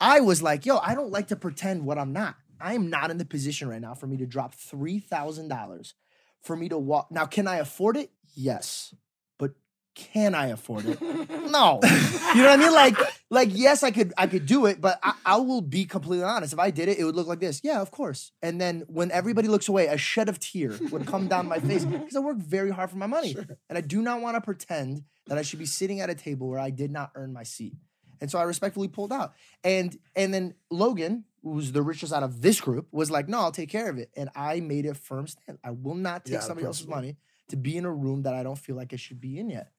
I 0.01 0.19
was 0.21 0.43
like, 0.43 0.67
yo, 0.67 0.79
I 0.79 0.97
don't 0.97 1.11
like 1.13 1.29
to 1.29 1.37
pretend 1.37 1.85
what 1.85 1.97
I'm 1.97 2.13
not. 2.13 2.35
I 2.61 2.75
am 2.75 2.91
not 2.91 3.11
in 3.11 3.19
the 3.19 3.25
position 3.25 3.69
right 3.69 3.81
now 3.81 3.95
for 3.95 4.07
me 4.07 4.17
to 4.19 4.27
drop 4.27 4.55
three 4.55 4.99
thousand 4.99 5.49
dollars 5.49 5.95
for 6.41 6.57
me 6.57 6.69
to 6.69 6.79
walk. 6.79 7.11
Now, 7.11 7.27
can 7.27 7.47
I 7.47 7.57
afford 7.57 7.97
it? 7.97 8.11
Yes, 8.35 8.95
but 9.39 9.53
can 9.95 10.35
I 10.35 10.49
afford 10.49 10.87
it? 10.87 11.01
no. 11.51 11.81
You 11.83 12.43
know 12.43 12.51
what 12.51 12.51
I 12.51 12.57
mean? 12.57 12.73
Like, 12.73 12.97
like 13.31 13.49
yes, 13.53 13.83
I 13.83 13.91
could, 13.91 14.13
I 14.17 14.27
could 14.27 14.47
do 14.47 14.67
it, 14.67 14.81
but 14.81 14.99
I, 15.03 15.15
I 15.25 15.37
will 15.39 15.61
be 15.61 15.85
completely 15.85 16.25
honest. 16.25 16.53
If 16.53 16.59
I 16.59 16.71
did 16.71 16.89
it, 16.89 16.99
it 16.99 17.05
would 17.05 17.17
look 17.17 17.27
like 17.27 17.41
this. 17.41 17.61
Yeah, 17.65 17.81
of 17.81 17.91
course. 17.91 18.33
And 18.43 18.61
then 18.61 18.85
when 18.87 19.11
everybody 19.11 19.49
looks 19.49 19.69
away, 19.69 19.87
a 19.87 19.97
shed 19.97 20.29
of 20.29 20.39
tear 20.39 20.79
would 20.91 21.07
come 21.07 21.29
down 21.29 21.47
my 21.47 21.59
face 21.59 21.85
because 21.87 22.17
I 22.17 22.21
work 22.21 22.39
very 22.39 22.71
hard 22.71 22.91
for 22.91 22.97
my 22.97 23.07
money, 23.07 23.37
and 23.69 23.79
I 23.79 23.81
do 23.81 24.03
not 24.03 24.21
want 24.21 24.37
to 24.37 24.41
pretend 24.41 25.03
that 25.27 25.39
I 25.39 25.43
should 25.43 25.59
be 25.59 25.67
sitting 25.67 26.01
at 26.01 26.11
a 26.11 26.15
table 26.15 26.49
where 26.49 26.61
I 26.61 26.71
did 26.71 26.91
not 26.91 27.11
earn 27.15 27.33
my 27.33 27.43
seat. 27.43 27.75
And 28.21 28.31
so 28.31 28.39
I 28.39 28.43
respectfully 28.45 28.89
pulled 28.89 29.13
out. 29.13 29.35
And 29.65 29.99
and 30.17 30.33
then 30.33 30.55
Logan, 30.71 31.25
who's 31.43 31.73
the 31.73 31.83
richest 31.83 32.13
out 32.13 32.23
of 32.23 32.41
this 32.41 32.61
group, 32.61 32.89
was 32.93 33.11
like, 33.11 33.29
"No, 33.29 33.39
I'll 33.41 33.53
take 33.53 33.71
care 33.71 33.89
of 33.89 33.99
it," 33.99 34.11
and 34.17 34.29
I 34.35 34.61
made 34.61 34.87
a 34.87 34.95
firm 34.95 35.27
stand. 35.27 35.59
I 35.65 35.71
will 35.71 35.95
not 35.95 36.25
take 36.25 36.35
Yeah, 36.35 36.41
somebody 36.41 36.67
else's 36.67 36.87
money 36.87 37.17
to 37.49 37.57
be 37.57 37.77
in 37.77 37.85
a 37.85 37.93
room 37.93 38.23
that 38.23 38.35
I 38.35 38.43
don't 38.43 38.59
feel 38.59 38.77
like 38.77 38.93
it 38.93 39.01
should 39.01 39.21
be 39.21 39.39
in 39.39 39.51
yet. 39.51 39.71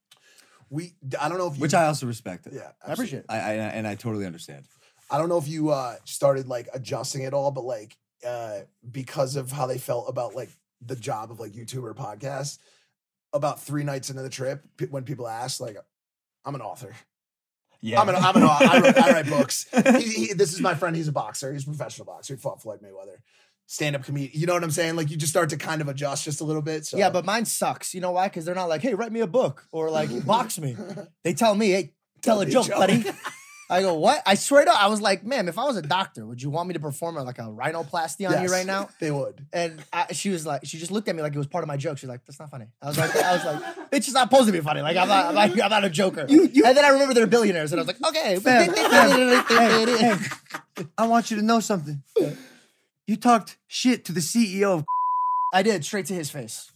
We, 0.68 0.94
I 1.20 1.28
don't 1.28 1.38
know 1.38 1.48
if 1.48 1.56
you, 1.56 1.62
Which 1.62 1.74
I 1.74 1.86
also 1.86 2.06
respect. 2.06 2.46
It. 2.46 2.52
yeah, 2.54 2.70
I 2.86 2.92
appreciate 2.92 3.20
it. 3.20 3.26
I, 3.28 3.36
I 3.36 3.52
and 3.52 3.86
I 3.86 3.96
totally 3.96 4.26
understand. 4.26 4.64
I 5.10 5.18
don't 5.18 5.28
know 5.28 5.38
if 5.38 5.48
you 5.48 5.70
uh 5.70 5.96
started 6.04 6.46
like 6.46 6.68
adjusting 6.72 7.22
it 7.22 7.34
all, 7.34 7.50
but 7.50 7.64
like 7.64 7.96
uh 8.26 8.60
because 8.88 9.34
of 9.36 9.50
how 9.50 9.66
they 9.66 9.78
felt 9.78 10.08
about 10.08 10.34
like 10.34 10.50
the 10.80 10.96
job 10.96 11.30
of 11.32 11.40
like 11.40 11.52
YouTuber 11.52 11.94
podcasts, 11.94 12.58
about 13.32 13.60
three 13.60 13.82
nights 13.82 14.10
into 14.10 14.22
the 14.22 14.28
trip, 14.28 14.64
pe- 14.76 14.86
when 14.86 15.04
people 15.04 15.26
asked, 15.28 15.60
like, 15.60 15.76
I'm 16.44 16.54
an 16.54 16.60
author. 16.62 16.94
Yeah, 17.82 18.00
I'm 18.00 18.08
an 18.08 18.16
I'm 18.16 18.36
an 18.36 18.42
I, 18.42 18.80
write, 18.80 18.98
I 18.98 19.12
write 19.12 19.26
books. 19.30 19.66
He, 19.98 20.26
he, 20.26 20.32
this 20.34 20.52
is 20.52 20.60
my 20.60 20.74
friend. 20.74 20.94
He's 20.94 21.08
a 21.08 21.12
boxer. 21.12 21.52
He's 21.52 21.64
a 21.64 21.66
professional 21.66 22.04
boxer. 22.06 22.34
He 22.34 22.40
fought 22.40 22.60
Floyd 22.60 22.80
Mayweather. 22.82 23.16
Stand 23.66 23.94
up 23.96 24.02
comedian. 24.04 24.32
You 24.38 24.46
know 24.46 24.54
what 24.54 24.64
I'm 24.64 24.70
saying? 24.70 24.96
Like 24.96 25.10
you 25.10 25.16
just 25.16 25.30
start 25.30 25.50
to 25.50 25.56
kind 25.56 25.80
of 25.80 25.88
adjust 25.88 26.24
just 26.24 26.40
a 26.40 26.44
little 26.44 26.60
bit. 26.62 26.84
So 26.86 26.98
Yeah, 26.98 27.08
but 27.10 27.24
mine 27.24 27.44
sucks. 27.44 27.94
You 27.94 28.00
know 28.00 28.10
why? 28.10 28.28
Because 28.28 28.44
they're 28.44 28.54
not 28.54 28.68
like, 28.68 28.82
"Hey, 28.82 28.94
write 28.94 29.12
me 29.12 29.20
a 29.20 29.26
book" 29.26 29.66
or 29.72 29.90
like, 29.90 30.10
"Box 30.26 30.58
me." 30.58 30.76
They 31.24 31.34
tell 31.34 31.54
me, 31.54 31.70
"Hey, 31.70 31.92
tell, 32.20 32.36
Tell 32.36 32.40
a 32.42 32.44
me 32.46 32.50
a 32.50 32.54
joke, 32.54 32.66
joke. 32.66 32.76
buddy." 32.78 33.04
I 33.70 33.82
go, 33.82 33.94
"What?" 33.94 34.20
I 34.26 34.34
swear 34.34 34.64
to, 34.64 34.72
I 34.72 34.88
was 34.88 35.00
like, 35.00 35.24
"Ma'am, 35.24 35.48
if 35.48 35.58
I 35.58 35.64
was 35.64 35.76
a 35.76 35.82
doctor, 35.82 36.26
would 36.26 36.42
you 36.42 36.50
want 36.50 36.68
me 36.68 36.74
to 36.74 36.80
perform 36.80 37.14
like 37.14 37.38
a 37.38 37.42
rhinoplasty 37.42 38.28
on 38.28 38.42
you 38.42 38.48
right 38.50 38.66
now?" 38.66 38.88
They 39.00 39.10
would. 39.10 39.46
And 39.52 39.82
I, 39.92 40.12
she 40.12 40.30
was 40.30 40.44
like, 40.44 40.62
she 40.64 40.78
just 40.78 40.90
looked 40.90 41.08
at 41.08 41.14
me 41.14 41.22
like 41.22 41.34
it 41.34 41.38
was 41.38 41.46
part 41.46 41.62
of 41.62 41.68
my 41.68 41.76
joke. 41.76 41.98
She's 41.98 42.08
like, 42.08 42.24
"That's 42.26 42.40
not 42.40 42.50
funny." 42.50 42.66
I 42.82 42.86
was 42.88 42.98
like, 42.98 43.14
"I 43.16 43.32
was 43.34 43.44
like, 43.44 43.62
it's 43.92 44.06
just 44.06 44.14
not 44.14 44.30
supposed 44.30 44.46
to 44.46 44.52
be 44.52 44.60
funny. 44.60 44.80
Like 44.82 44.96
I'm 44.96 45.08
not, 45.08 45.26
I'm 45.26 45.34
not, 45.34 45.62
I'm 45.62 45.70
not 45.70 45.84
a 45.84 45.90
joker." 45.90 46.22
and 46.28 46.52
then 46.54 46.84
I 46.84 46.88
remember 46.88 47.14
they're 47.14 47.26
billionaires, 47.26 47.72
and 47.72 47.80
I 47.80 47.84
was 47.84 47.88
like, 47.88 48.08
"Okay." 48.08 48.38
I 50.98 51.06
want 51.06 51.30
you 51.30 51.36
to 51.36 51.42
know 51.42 51.60
something. 51.60 52.02
You 53.06 53.16
talked 53.16 53.58
shit 53.66 54.04
to 54.06 54.12
the 54.12 54.20
CEO 54.20 54.78
of 54.78 54.84
I 55.52 55.62
did 55.62 55.84
straight 55.84 56.06
to 56.06 56.14
his 56.14 56.30
face 56.30 56.70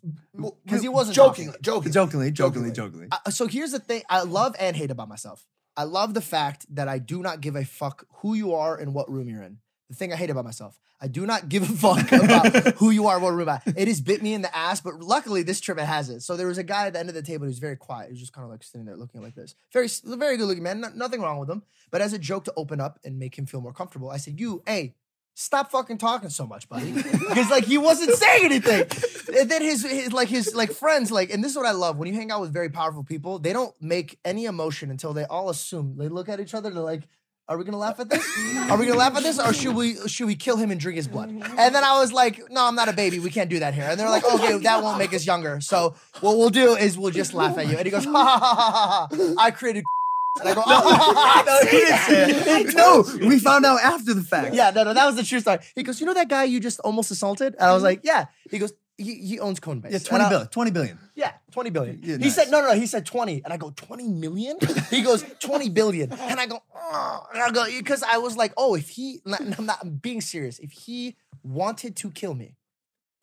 because 0.64 0.82
he 0.82 0.88
wasn't 0.88 1.14
joking, 1.14 1.46
talking. 1.46 1.62
joking, 1.62 1.92
jokingly, 1.92 2.30
jokingly, 2.32 2.72
jokingly. 2.72 3.08
Uh, 3.12 3.30
so 3.30 3.46
here's 3.46 3.70
the 3.70 3.78
thing 3.78 4.02
I 4.08 4.22
love 4.22 4.56
and 4.58 4.74
hate 4.74 4.90
about 4.90 5.08
myself. 5.08 5.46
I 5.76 5.84
love 5.84 6.14
the 6.14 6.20
fact 6.20 6.66
that 6.74 6.88
I 6.88 6.98
do 6.98 7.22
not 7.22 7.40
give 7.40 7.56
a 7.56 7.64
fuck 7.64 8.06
who 8.16 8.34
you 8.34 8.54
are 8.54 8.76
and 8.76 8.94
what 8.94 9.10
room 9.10 9.28
you're 9.28 9.42
in. 9.42 9.58
The 9.90 9.96
thing 9.96 10.12
I 10.12 10.16
hate 10.16 10.30
about 10.30 10.44
myself, 10.44 10.78
I 11.00 11.08
do 11.08 11.26
not 11.26 11.48
give 11.48 11.62
a 11.64 11.66
fuck 11.74 12.10
about 12.12 12.76
who 12.76 12.90
you 12.90 13.06
are, 13.08 13.18
what 13.18 13.34
room. 13.34 13.48
I. 13.48 13.60
It 13.66 13.88
has 13.88 14.00
bit 14.00 14.22
me 14.22 14.34
in 14.34 14.42
the 14.42 14.56
ass, 14.56 14.80
but 14.80 15.00
luckily 15.00 15.42
this 15.42 15.60
trip 15.60 15.78
it 15.78 15.84
hasn't. 15.84 16.22
So 16.22 16.36
there 16.36 16.46
was 16.46 16.58
a 16.58 16.62
guy 16.62 16.86
at 16.86 16.94
the 16.94 17.00
end 17.00 17.08
of 17.08 17.14
the 17.14 17.22
table 17.22 17.46
who's 17.46 17.58
very 17.58 17.76
quiet. 17.76 18.06
He 18.06 18.12
was 18.12 18.20
just 18.20 18.32
kind 18.32 18.44
of 18.44 18.50
like 18.50 18.62
sitting 18.62 18.86
there 18.86 18.96
looking 18.96 19.20
like 19.20 19.34
this. 19.34 19.54
Very, 19.72 19.88
very 20.04 20.36
good 20.36 20.46
looking 20.46 20.62
man. 20.62 20.80
no- 20.80 20.92
nothing 20.94 21.20
wrong 21.20 21.38
with 21.38 21.50
him. 21.50 21.62
But 21.90 22.00
as 22.00 22.12
a 22.12 22.18
joke 22.18 22.44
to 22.44 22.52
open 22.56 22.80
up 22.80 22.98
and 23.04 23.18
make 23.18 23.36
him 23.36 23.46
feel 23.46 23.60
more 23.60 23.72
comfortable, 23.72 24.10
I 24.10 24.16
said, 24.16 24.40
"You, 24.40 24.62
hey." 24.66 24.94
Stop 25.36 25.72
fucking 25.72 25.98
talking 25.98 26.30
so 26.30 26.46
much, 26.46 26.68
buddy. 26.68 26.92
Because 26.92 27.50
like 27.50 27.64
he 27.64 27.76
wasn't 27.76 28.12
saying 28.12 28.44
anything. 28.44 28.86
And 29.36 29.50
then 29.50 29.62
his, 29.62 29.82
his 29.84 30.12
like 30.12 30.28
his 30.28 30.54
like 30.54 30.70
friends 30.70 31.10
like, 31.10 31.32
and 31.32 31.42
this 31.42 31.50
is 31.50 31.56
what 31.56 31.66
I 31.66 31.72
love 31.72 31.96
when 31.96 32.06
you 32.06 32.14
hang 32.14 32.30
out 32.30 32.40
with 32.40 32.52
very 32.52 32.68
powerful 32.68 33.02
people. 33.02 33.40
They 33.40 33.52
don't 33.52 33.74
make 33.82 34.16
any 34.24 34.44
emotion 34.44 34.92
until 34.92 35.12
they 35.12 35.24
all 35.24 35.50
assume. 35.50 35.96
They 35.98 36.08
look 36.08 36.28
at 36.28 36.38
each 36.38 36.54
other. 36.54 36.70
They're 36.70 36.82
like, 36.82 37.08
"Are 37.48 37.58
we 37.58 37.64
gonna 37.64 37.78
laugh 37.78 37.98
at 37.98 38.08
this? 38.10 38.24
Are 38.70 38.78
we 38.78 38.86
gonna 38.86 38.96
laugh 38.98 39.16
at 39.16 39.24
this, 39.24 39.40
or 39.40 39.52
should 39.52 39.74
we 39.74 39.96
should 40.06 40.26
we 40.26 40.36
kill 40.36 40.56
him 40.56 40.70
and 40.70 40.78
drink 40.78 40.96
his 40.96 41.08
blood?" 41.08 41.30
And 41.30 41.74
then 41.74 41.82
I 41.82 41.98
was 41.98 42.12
like, 42.12 42.40
"No, 42.50 42.64
I'm 42.68 42.76
not 42.76 42.88
a 42.88 42.92
baby. 42.92 43.18
We 43.18 43.30
can't 43.30 43.50
do 43.50 43.58
that 43.58 43.74
here." 43.74 43.88
And 43.90 43.98
they're 43.98 44.10
like, 44.10 44.24
"Okay, 44.24 44.58
that 44.58 44.84
won't 44.84 44.98
make 44.98 45.12
us 45.12 45.26
younger. 45.26 45.60
So 45.60 45.96
what 46.20 46.38
we'll 46.38 46.50
do 46.50 46.76
is 46.76 46.96
we'll 46.96 47.10
just 47.10 47.34
laugh 47.34 47.58
at 47.58 47.66
you." 47.66 47.76
And 47.76 47.84
he 47.84 47.90
goes, 47.90 48.04
"Ha 48.04 48.12
ha 48.12 48.38
ha 48.38 48.54
ha 48.54 48.70
ha! 48.70 49.08
ha. 49.10 49.34
I 49.36 49.50
created." 49.50 49.82
And 50.40 50.48
I 50.48 50.54
go, 50.54 50.62
"Oh, 50.66 51.42
no, 51.46 51.70
he 51.70 51.76
didn't 51.78 51.98
say 51.98 52.62
it. 52.62 52.74
No, 52.74 53.04
we 53.26 53.38
found 53.38 53.64
out 53.64 53.80
after 53.80 54.14
the 54.14 54.22
fact. 54.22 54.54
yeah, 54.54 54.70
no, 54.70 54.84
no, 54.84 54.94
that 54.94 55.06
was 55.06 55.16
the 55.16 55.22
true 55.22 55.40
story. 55.40 55.58
He 55.74 55.82
goes, 55.82 56.00
you 56.00 56.06
know 56.06 56.14
that 56.14 56.28
guy 56.28 56.44
you 56.44 56.60
just 56.60 56.80
almost 56.80 57.10
assaulted? 57.10 57.54
And 57.54 57.62
I 57.62 57.72
was 57.72 57.78
mm-hmm. 57.78 57.84
like, 57.84 58.00
yeah. 58.02 58.26
He 58.50 58.58
goes, 58.58 58.72
he, 58.96 59.14
he 59.14 59.40
owns 59.40 59.60
Coinbase. 59.60 59.90
Yeah, 59.90 59.96
And 59.96 60.04
20 60.04 60.24
I- 60.24 60.28
billion. 60.28 60.48
20 60.48 60.70
billion. 60.70 60.98
Yeah, 61.14 61.32
20 61.52 61.70
billion. 61.70 62.00
Yeah, 62.02 62.16
he 62.16 62.24
nice. 62.24 62.34
said, 62.34 62.50
no, 62.50 62.60
no, 62.60 62.68
no. 62.68 62.74
He 62.74 62.86
said 62.86 63.06
20. 63.06 63.42
And 63.44 63.52
I 63.52 63.56
go, 63.56 63.72
20 63.74 64.08
million? 64.08 64.58
he 64.90 65.02
goes, 65.02 65.24
20 65.40 65.68
billion. 65.70 66.12
And 66.12 66.40
I 66.40 66.46
go, 66.46 66.60
oh. 66.74 67.26
And 67.32 67.42
I 67.42 67.50
go, 67.50 67.66
because 67.66 68.02
I 68.02 68.18
was 68.18 68.36
like, 68.36 68.52
oh, 68.56 68.74
if 68.74 68.88
he, 68.88 69.20
I'm 69.26 69.66
not 69.66 69.78
I'm 69.82 69.90
being 69.96 70.20
serious. 70.20 70.58
If 70.58 70.72
he 70.72 71.16
wanted 71.42 71.96
to 71.96 72.10
kill 72.10 72.34
me, 72.34 72.56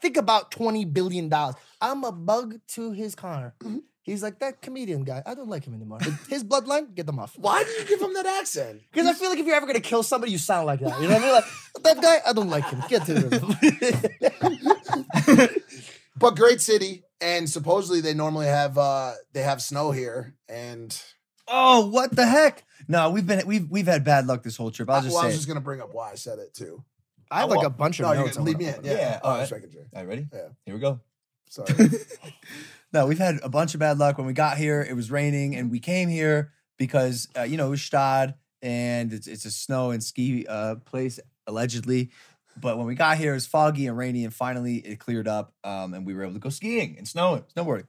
think 0.02 0.18
about 0.18 0.52
20 0.52 0.86
billion 0.86 1.30
dollars. 1.30 1.56
I'm 1.80 2.04
a 2.04 2.12
bug 2.12 2.60
to 2.70 2.92
his 2.92 3.16
car. 3.16 3.54
Mm-hmm. 3.60 3.80
He's 4.04 4.24
like, 4.24 4.40
that 4.40 4.62
comedian 4.62 5.04
guy, 5.04 5.22
I 5.26 5.36
don't 5.36 5.50
like 5.50 5.64
him 5.66 5.74
anymore. 5.76 6.00
His 6.28 6.44
bloodline, 6.44 6.96
get 6.96 7.06
them 7.06 7.20
off. 7.20 7.38
Why 7.38 7.64
did 7.64 7.82
you 7.82 7.86
give 7.98 8.02
him 8.02 8.14
that 8.16 8.26
accent? 8.26 8.82
Because 8.92 9.08
I 9.08 9.14
feel 9.14 9.30
like 9.30 9.38
if 9.40 9.46
you're 9.46 9.56
ever 9.56 9.68
gonna 9.68 9.80
kill 9.80 10.02
somebody, 10.04 10.32
you 10.32 10.38
sound 10.40 10.66
like 10.66 10.80
that. 10.80 11.00
You 11.02 11.08
know 11.08 11.14
what 11.16 11.22
I 11.22 11.26
mean? 11.26 11.34
Like 11.34 11.46
that 11.84 12.02
guy, 12.02 12.18
I 12.28 12.34
don't 12.34 12.50
like 12.50 12.68
him. 12.70 12.82
Get 12.90 13.06
to 13.06 13.30
him. 13.30 13.56
But 16.18 16.36
great 16.36 16.62
city, 16.62 17.04
and 17.20 17.50
supposedly 17.50 18.02
they 18.02 18.14
normally 18.14 18.46
have 18.46 18.78
uh 18.78 19.14
they 19.34 19.42
have 19.42 19.62
snow 19.62 19.92
here, 19.92 20.36
and 20.48 21.02
Oh, 21.48 21.88
what 21.88 22.16
the 22.16 22.28
heck? 22.28 22.64
No, 22.88 23.10
we've 23.10 23.26
been 23.26 23.46
we've 23.48 23.70
we've 23.72 23.88
had 23.88 24.04
bad 24.04 24.28
luck 24.28 24.44
this 24.44 24.56
whole 24.58 24.72
trip. 24.72 24.90
I'll 24.90 25.02
just 25.02 25.14
well, 25.16 25.24
I 25.24 25.28
was 25.28 25.36
it. 25.36 25.40
just 25.40 25.48
gonna 25.48 25.62
bring 25.62 25.82
up 25.82 25.94
why 25.94 26.12
I 26.12 26.16
said 26.16 26.38
it 26.40 26.54
too. 26.54 26.84
I 27.32 27.40
have 27.42 27.50
like 27.50 27.66
a 27.66 27.70
bunch 27.70 28.00
of 28.00 28.06
no, 28.06 28.12
you're 28.12 28.26
notes. 28.26 28.38
gonna 28.38 28.50
I 28.50 28.54
leave 28.54 28.60
me 28.60 28.68
in. 28.68 28.84
Yeah, 28.84 28.92
Yeah, 28.94 29.20
Oh, 29.24 29.30
all 29.30 29.36
I 29.36 29.40
right. 29.40 29.52
All 29.52 29.60
right, 29.96 30.08
ready? 30.08 30.28
Yeah. 30.32 30.40
Here 30.66 30.76
we 30.76 30.82
go. 30.82 31.00
Sorry. 31.52 31.90
No, 32.94 33.08
we've 33.08 33.18
had 33.18 33.40
a 33.42 33.48
bunch 33.48 33.74
of 33.74 33.80
bad 33.80 34.00
luck. 34.00 34.18
When 34.18 34.28
we 34.28 34.34
got 34.34 34.58
here, 34.58 34.82
it 34.82 34.94
was 34.98 35.10
raining, 35.10 35.56
and 35.56 35.72
we 35.72 35.80
came 35.80 36.10
here 36.10 36.52
because 36.78 37.30
uh, 37.38 37.44
you 37.44 37.56
know 37.56 37.68
it 37.68 37.70
was 37.70 37.82
Stad, 37.82 38.36
and 38.62 39.14
it's 39.14 39.28
it's 39.28 39.46
a 39.46 39.52
snow 39.52 39.92
and 39.92 40.04
ski 40.04 40.46
uh, 40.46 40.76
place 40.76 41.18
allegedly. 41.48 42.12
But 42.58 42.78
when 42.78 42.88
we 42.88 42.96
got 42.96 43.18
here, 43.18 43.32
it 43.32 43.36
was 43.36 43.48
foggy 43.48 43.88
and 43.88 43.98
rainy, 43.98 44.26
and 44.26 44.34
finally 44.34 44.76
it 44.80 45.00
cleared 45.00 45.26
up, 45.26 45.54
um, 45.64 45.94
and 45.94 46.06
we 46.06 46.14
were 46.14 46.24
able 46.24 46.34
to 46.34 46.40
go 46.40 46.50
skiing 46.50 46.98
and 46.98 47.08
snowing, 47.08 47.46
snowboarding. 47.56 47.88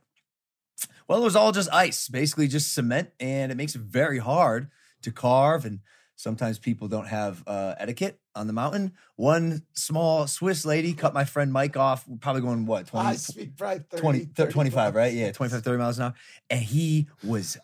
Well, 1.09 1.20
it 1.20 1.25
was 1.25 1.35
all 1.35 1.51
just 1.51 1.68
ice, 1.72 2.07
basically 2.07 2.46
just 2.46 2.72
cement, 2.72 3.11
and 3.18 3.51
it 3.51 3.57
makes 3.57 3.75
it 3.75 3.81
very 3.81 4.18
hard 4.18 4.70
to 5.03 5.11
carve. 5.11 5.64
And 5.64 5.81
sometimes 6.14 6.61
people 6.61 6.87
don't 6.87 7.09
have 7.09 7.42
uh, 7.48 7.75
etiquette 7.77 8.20
on 8.34 8.46
the 8.46 8.52
mountain. 8.52 8.92
One 9.16 9.62
small 9.72 10.26
Swiss 10.26 10.64
lady 10.64 10.94
cut 10.94 11.14
my 11.14 11.24
friend 11.24 11.52
Mike 11.52 11.76
off, 11.76 12.04
probably 12.20 12.42
going 12.42 12.66
what 12.66 12.86
20, 12.86 13.08
I 13.08 13.14
speak 13.14 13.52
right 13.58 13.82
30, 13.90 14.00
20, 14.00 14.18
30 14.34 14.52
25, 14.52 14.94
right? 14.94 15.12
Yeah, 15.12 15.32
25, 15.32 15.62
30 15.62 15.78
miles 15.78 15.98
an 15.98 16.04
hour. 16.04 16.14
And 16.50 16.60
he 16.60 17.08
was 17.22 17.58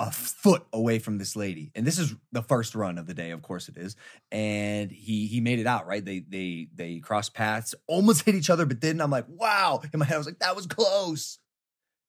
a 0.00 0.10
foot 0.10 0.64
away 0.72 0.98
from 0.98 1.18
this 1.18 1.36
lady. 1.36 1.70
And 1.74 1.86
this 1.86 1.98
is 1.98 2.14
the 2.32 2.42
first 2.42 2.74
run 2.74 2.96
of 2.96 3.06
the 3.06 3.12
day, 3.12 3.32
of 3.32 3.42
course 3.42 3.68
it 3.68 3.76
is. 3.76 3.96
And 4.32 4.90
he 4.90 5.26
he 5.26 5.40
made 5.40 5.58
it 5.58 5.66
out, 5.66 5.86
right? 5.86 6.04
They 6.04 6.20
they 6.20 6.68
they 6.74 6.98
crossed 7.00 7.34
paths, 7.34 7.74
almost 7.86 8.22
hit 8.24 8.34
each 8.34 8.50
other, 8.50 8.64
but 8.64 8.80
didn't. 8.80 9.02
I'm 9.02 9.10
like, 9.10 9.26
wow. 9.28 9.82
In 9.92 10.00
my 10.00 10.06
head, 10.06 10.14
I 10.14 10.18
was 10.18 10.26
like, 10.26 10.38
that 10.38 10.56
was 10.56 10.66
close. 10.66 11.38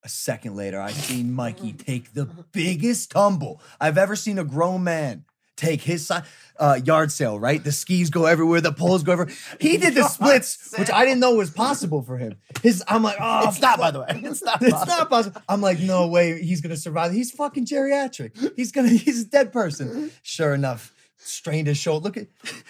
A 0.03 0.09
second 0.09 0.55
later, 0.55 0.81
I 0.81 0.91
seen 0.91 1.33
Mikey 1.33 1.73
take 1.77 2.13
the 2.13 2.25
biggest 2.53 3.11
tumble 3.11 3.61
I've 3.79 3.97
ever 3.97 4.15
seen 4.15 4.39
a 4.39 4.43
grown 4.45 4.83
man 4.83 5.25
take 5.57 5.81
his 5.81 6.07
side 6.07 6.23
uh, 6.59 6.79
yard 6.83 7.11
sale, 7.11 7.39
right? 7.39 7.63
The 7.63 7.71
skis 7.71 8.09
go 8.09 8.25
everywhere, 8.25 8.61
the 8.61 8.71
poles 8.71 9.03
go 9.03 9.13
everywhere. 9.13 9.33
He 9.59 9.77
did 9.77 9.95
the 9.95 10.03
splits, 10.07 10.73
which 10.77 10.91
I 10.91 11.05
didn't 11.05 11.19
know 11.19 11.35
was 11.35 11.49
possible 11.49 12.01
for 12.01 12.17
him. 12.17 12.35
His, 12.61 12.83
I'm 12.87 13.03
like, 13.03 13.17
oh, 13.19 13.47
It's 13.49 13.61
not, 13.61 13.79
by 13.79 13.91
the 13.91 14.01
way. 14.01 14.07
It's 14.09 14.43
not. 14.43 14.61
it's 14.61 14.85
not 14.85 15.09
possible. 15.09 15.41
I'm 15.49 15.61
like, 15.61 15.79
no 15.79 16.07
way, 16.07 16.41
he's 16.41 16.61
gonna 16.61 16.77
survive. 16.77 17.11
He's 17.13 17.31
fucking 17.31 17.65
geriatric. 17.65 18.53
He's 18.55 18.71
gonna, 18.71 18.89
he's 18.89 19.23
a 19.23 19.25
dead 19.25 19.51
person. 19.51 20.11
Sure 20.23 20.53
enough, 20.53 20.93
strained 21.17 21.67
his 21.67 21.77
shoulder. 21.77 22.05
Look 22.05 22.17
at, 22.17 22.27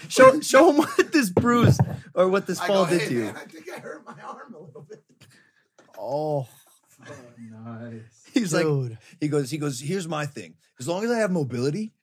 show, 0.09 0.39
show 0.41 0.69
him 0.69 0.77
what 0.77 1.11
this 1.11 1.29
bruise 1.29 1.79
or 2.13 2.27
what 2.29 2.47
this 2.47 2.59
I 2.59 2.67
fall 2.67 2.85
go, 2.85 2.91
did 2.91 3.01
hey, 3.01 3.07
to 3.09 3.13
you. 3.13 3.23
man, 3.23 3.35
I 3.35 3.45
think 3.45 3.65
I 3.75 3.79
hurt 3.79 4.05
my 4.05 4.13
arm 4.21 4.55
a 4.55 4.59
little 4.59 4.81
bit. 4.87 5.03
Oh, 5.97 6.47
Nice. 7.63 8.29
He's 8.33 8.53
like, 8.53 8.97
he 9.19 9.27
goes, 9.27 9.49
he 9.49 9.57
goes. 9.57 9.79
Here's 9.79 10.07
my 10.07 10.25
thing. 10.25 10.55
As 10.79 10.87
long 10.87 11.03
as 11.03 11.11
I 11.11 11.17
have 11.17 11.31
mobility, 11.31 11.93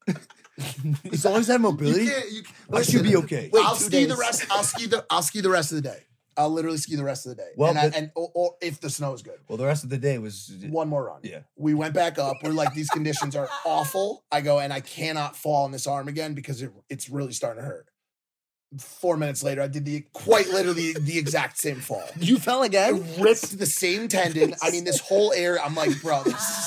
as 1.12 1.24
long 1.24 1.36
as 1.36 1.48
I 1.48 1.52
have 1.52 1.60
mobility, 1.60 2.04
You 2.04 2.10
can't, 2.10 2.32
you, 2.32 2.42
I 2.72 2.82
should 2.82 3.02
be 3.02 3.16
okay. 3.16 3.50
Wait, 3.52 3.64
I'll 3.64 3.74
ski 3.76 4.04
the 4.04 4.16
rest. 4.16 4.46
I'll 4.50 4.62
ski 4.64 4.86
the. 4.86 5.04
I'll 5.10 5.22
ski 5.22 5.40
the 5.40 5.50
rest 5.50 5.72
of 5.72 5.76
the 5.76 5.82
day. 5.82 6.04
I'll 6.36 6.50
literally 6.50 6.78
ski 6.78 6.94
the 6.94 7.02
rest 7.04 7.26
of 7.26 7.30
the 7.36 7.42
day. 7.42 7.50
Well, 7.56 7.70
and, 7.70 7.78
I, 7.78 7.84
and 7.96 8.10
or, 8.14 8.30
or 8.32 8.54
if 8.62 8.80
the 8.80 8.90
snow 8.90 9.12
is 9.12 9.22
good, 9.22 9.38
Well, 9.48 9.58
the 9.58 9.66
rest 9.66 9.82
of 9.82 9.90
the 9.90 9.98
day 9.98 10.18
was 10.18 10.52
uh, 10.64 10.68
one 10.68 10.88
more 10.88 11.04
run. 11.06 11.20
Yeah. 11.24 11.40
we 11.56 11.74
went 11.74 11.94
back 11.94 12.16
up. 12.18 12.36
We're 12.44 12.52
like, 12.52 12.74
these 12.74 12.88
conditions 12.90 13.34
are 13.34 13.48
awful. 13.66 14.24
I 14.30 14.40
go 14.40 14.60
and 14.60 14.72
I 14.72 14.80
cannot 14.80 15.34
fall 15.36 15.64
on 15.64 15.72
this 15.72 15.86
arm 15.88 16.06
again 16.06 16.34
because 16.34 16.62
it, 16.62 16.70
it's 16.88 17.08
really 17.10 17.32
starting 17.32 17.62
to 17.62 17.68
hurt. 17.68 17.88
Four 18.78 19.16
minutes 19.16 19.42
later, 19.42 19.62
I 19.62 19.66
did 19.66 19.84
the 19.84 20.04
quite 20.12 20.48
literally 20.48 20.92
the 21.00 21.18
exact 21.18 21.58
same 21.58 21.80
fall. 21.80 22.04
You 22.20 22.38
fell 22.38 22.62
I 22.62 22.66
again? 22.66 23.02
ripped 23.18 23.58
the 23.58 23.66
same 23.66 24.06
tendon. 24.08 24.54
I 24.62 24.70
mean, 24.70 24.84
this 24.84 25.00
whole 25.00 25.32
area. 25.32 25.60
I'm 25.64 25.74
like, 25.74 26.00
bro, 26.02 26.22
this 26.22 26.34
is, 26.34 26.66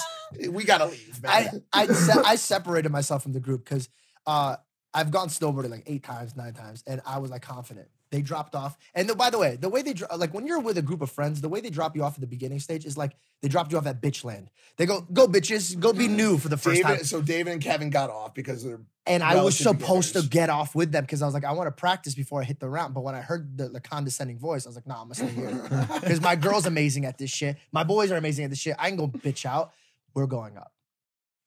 we 0.50 0.64
gotta 0.64 0.86
leave, 0.86 1.20
I 1.26 1.42
man. 1.44 1.64
I, 1.74 1.86
se- 1.88 2.22
I 2.26 2.36
separated 2.36 2.92
myself 2.92 3.24
from 3.24 3.34
the 3.34 3.40
group 3.40 3.64
because 3.64 3.90
uh, 4.26 4.58
I've 4.94 5.12
gone 5.12 5.30
snowboarding 5.30 5.70
like 5.70 5.84
eight 5.88 6.04
times, 6.04 6.36
nine 6.36 6.54
times, 6.54 6.84
and 6.88 7.02
I 7.06 7.20
was 7.20 7.32
like 7.32 7.42
confident. 7.42 7.90
They 8.12 8.22
dropped 8.22 8.56
off, 8.56 8.78
and 8.94 9.08
the, 9.08 9.16
by 9.16 9.30
the 9.30 9.38
way, 9.38 9.56
the 9.56 9.70
way 9.70 9.82
they 9.82 9.94
dro- 9.94 10.10
like 10.18 10.34
when 10.34 10.46
you're 10.46 10.60
with 10.60 10.78
a 10.78 10.82
group 10.82 11.02
of 11.02 11.10
friends, 11.10 11.40
the 11.40 11.48
way 11.48 11.62
they 11.62 11.70
drop 11.70 11.96
you 11.96 12.04
off 12.04 12.16
at 12.16 12.22
the 12.22 12.28
beginning 12.28 12.60
stage 12.60 12.86
is 12.86 12.98
like 12.98 13.14
they 13.42 13.48
dropped 13.48 13.72
you 13.72 13.78
off 13.78 13.86
at 13.88 14.02
bitch 14.02 14.26
land. 14.26 14.50
They 14.76 14.86
go, 14.86 15.08
go 15.14 15.28
bitches, 15.28 15.80
go 15.80 15.94
be 15.94 16.10
new 16.10 16.38
for 16.38 16.50
the 16.50 16.58
first 16.58 16.84
David, 16.84 16.98
time. 16.98 17.06
so 17.06 17.22
David 17.22 17.54
and 17.54 17.62
Kevin 17.62 17.90
got 17.90 18.10
off 18.10 18.34
because 18.34 18.66
they're 18.66 18.82
And 19.06 19.24
I 19.24 19.42
was 19.42 19.58
supposed 19.58 20.14
to 20.14 20.24
get 20.24 20.50
off 20.50 20.76
with 20.76 20.92
them 20.92 21.06
because 21.06 21.22
I 21.22 21.26
was 21.26 21.34
like, 21.34 21.46
I 21.46 21.54
want 21.54 21.68
to 21.68 21.72
practice 21.72 22.14
before 22.14 22.42
I 22.42 22.44
hit 22.44 22.60
the 22.60 22.68
ramp. 22.68 22.94
But 22.94 23.02
when 23.02 23.16
I 23.16 23.22
heard 23.22 23.58
the, 23.58 23.70
the 23.70 23.80
condescending 23.80 24.40
voice, 24.40 24.66
I 24.66 24.70
was 24.70 24.76
like, 24.76 24.88
Nah, 24.88 25.02
I'm 25.02 25.10
gonna 25.10 25.16
stay 25.16 25.30
here 25.30 25.88
because 26.02 26.20
my 26.20 26.36
girl's 26.36 26.66
amazing 26.66 27.06
at 27.06 27.18
this 27.18 27.30
shit. 27.32 27.56
My 27.72 27.86
boys 27.86 28.12
are 28.12 28.18
amazing 28.18 28.44
at 28.44 28.50
this 28.50 28.60
shit. 28.60 28.76
I 28.78 28.90
can 28.90 28.98
go 28.98 29.08
bitch 29.08 29.46
out. 29.46 29.72
We're 30.14 30.28
going 30.28 30.58
up. 30.58 30.72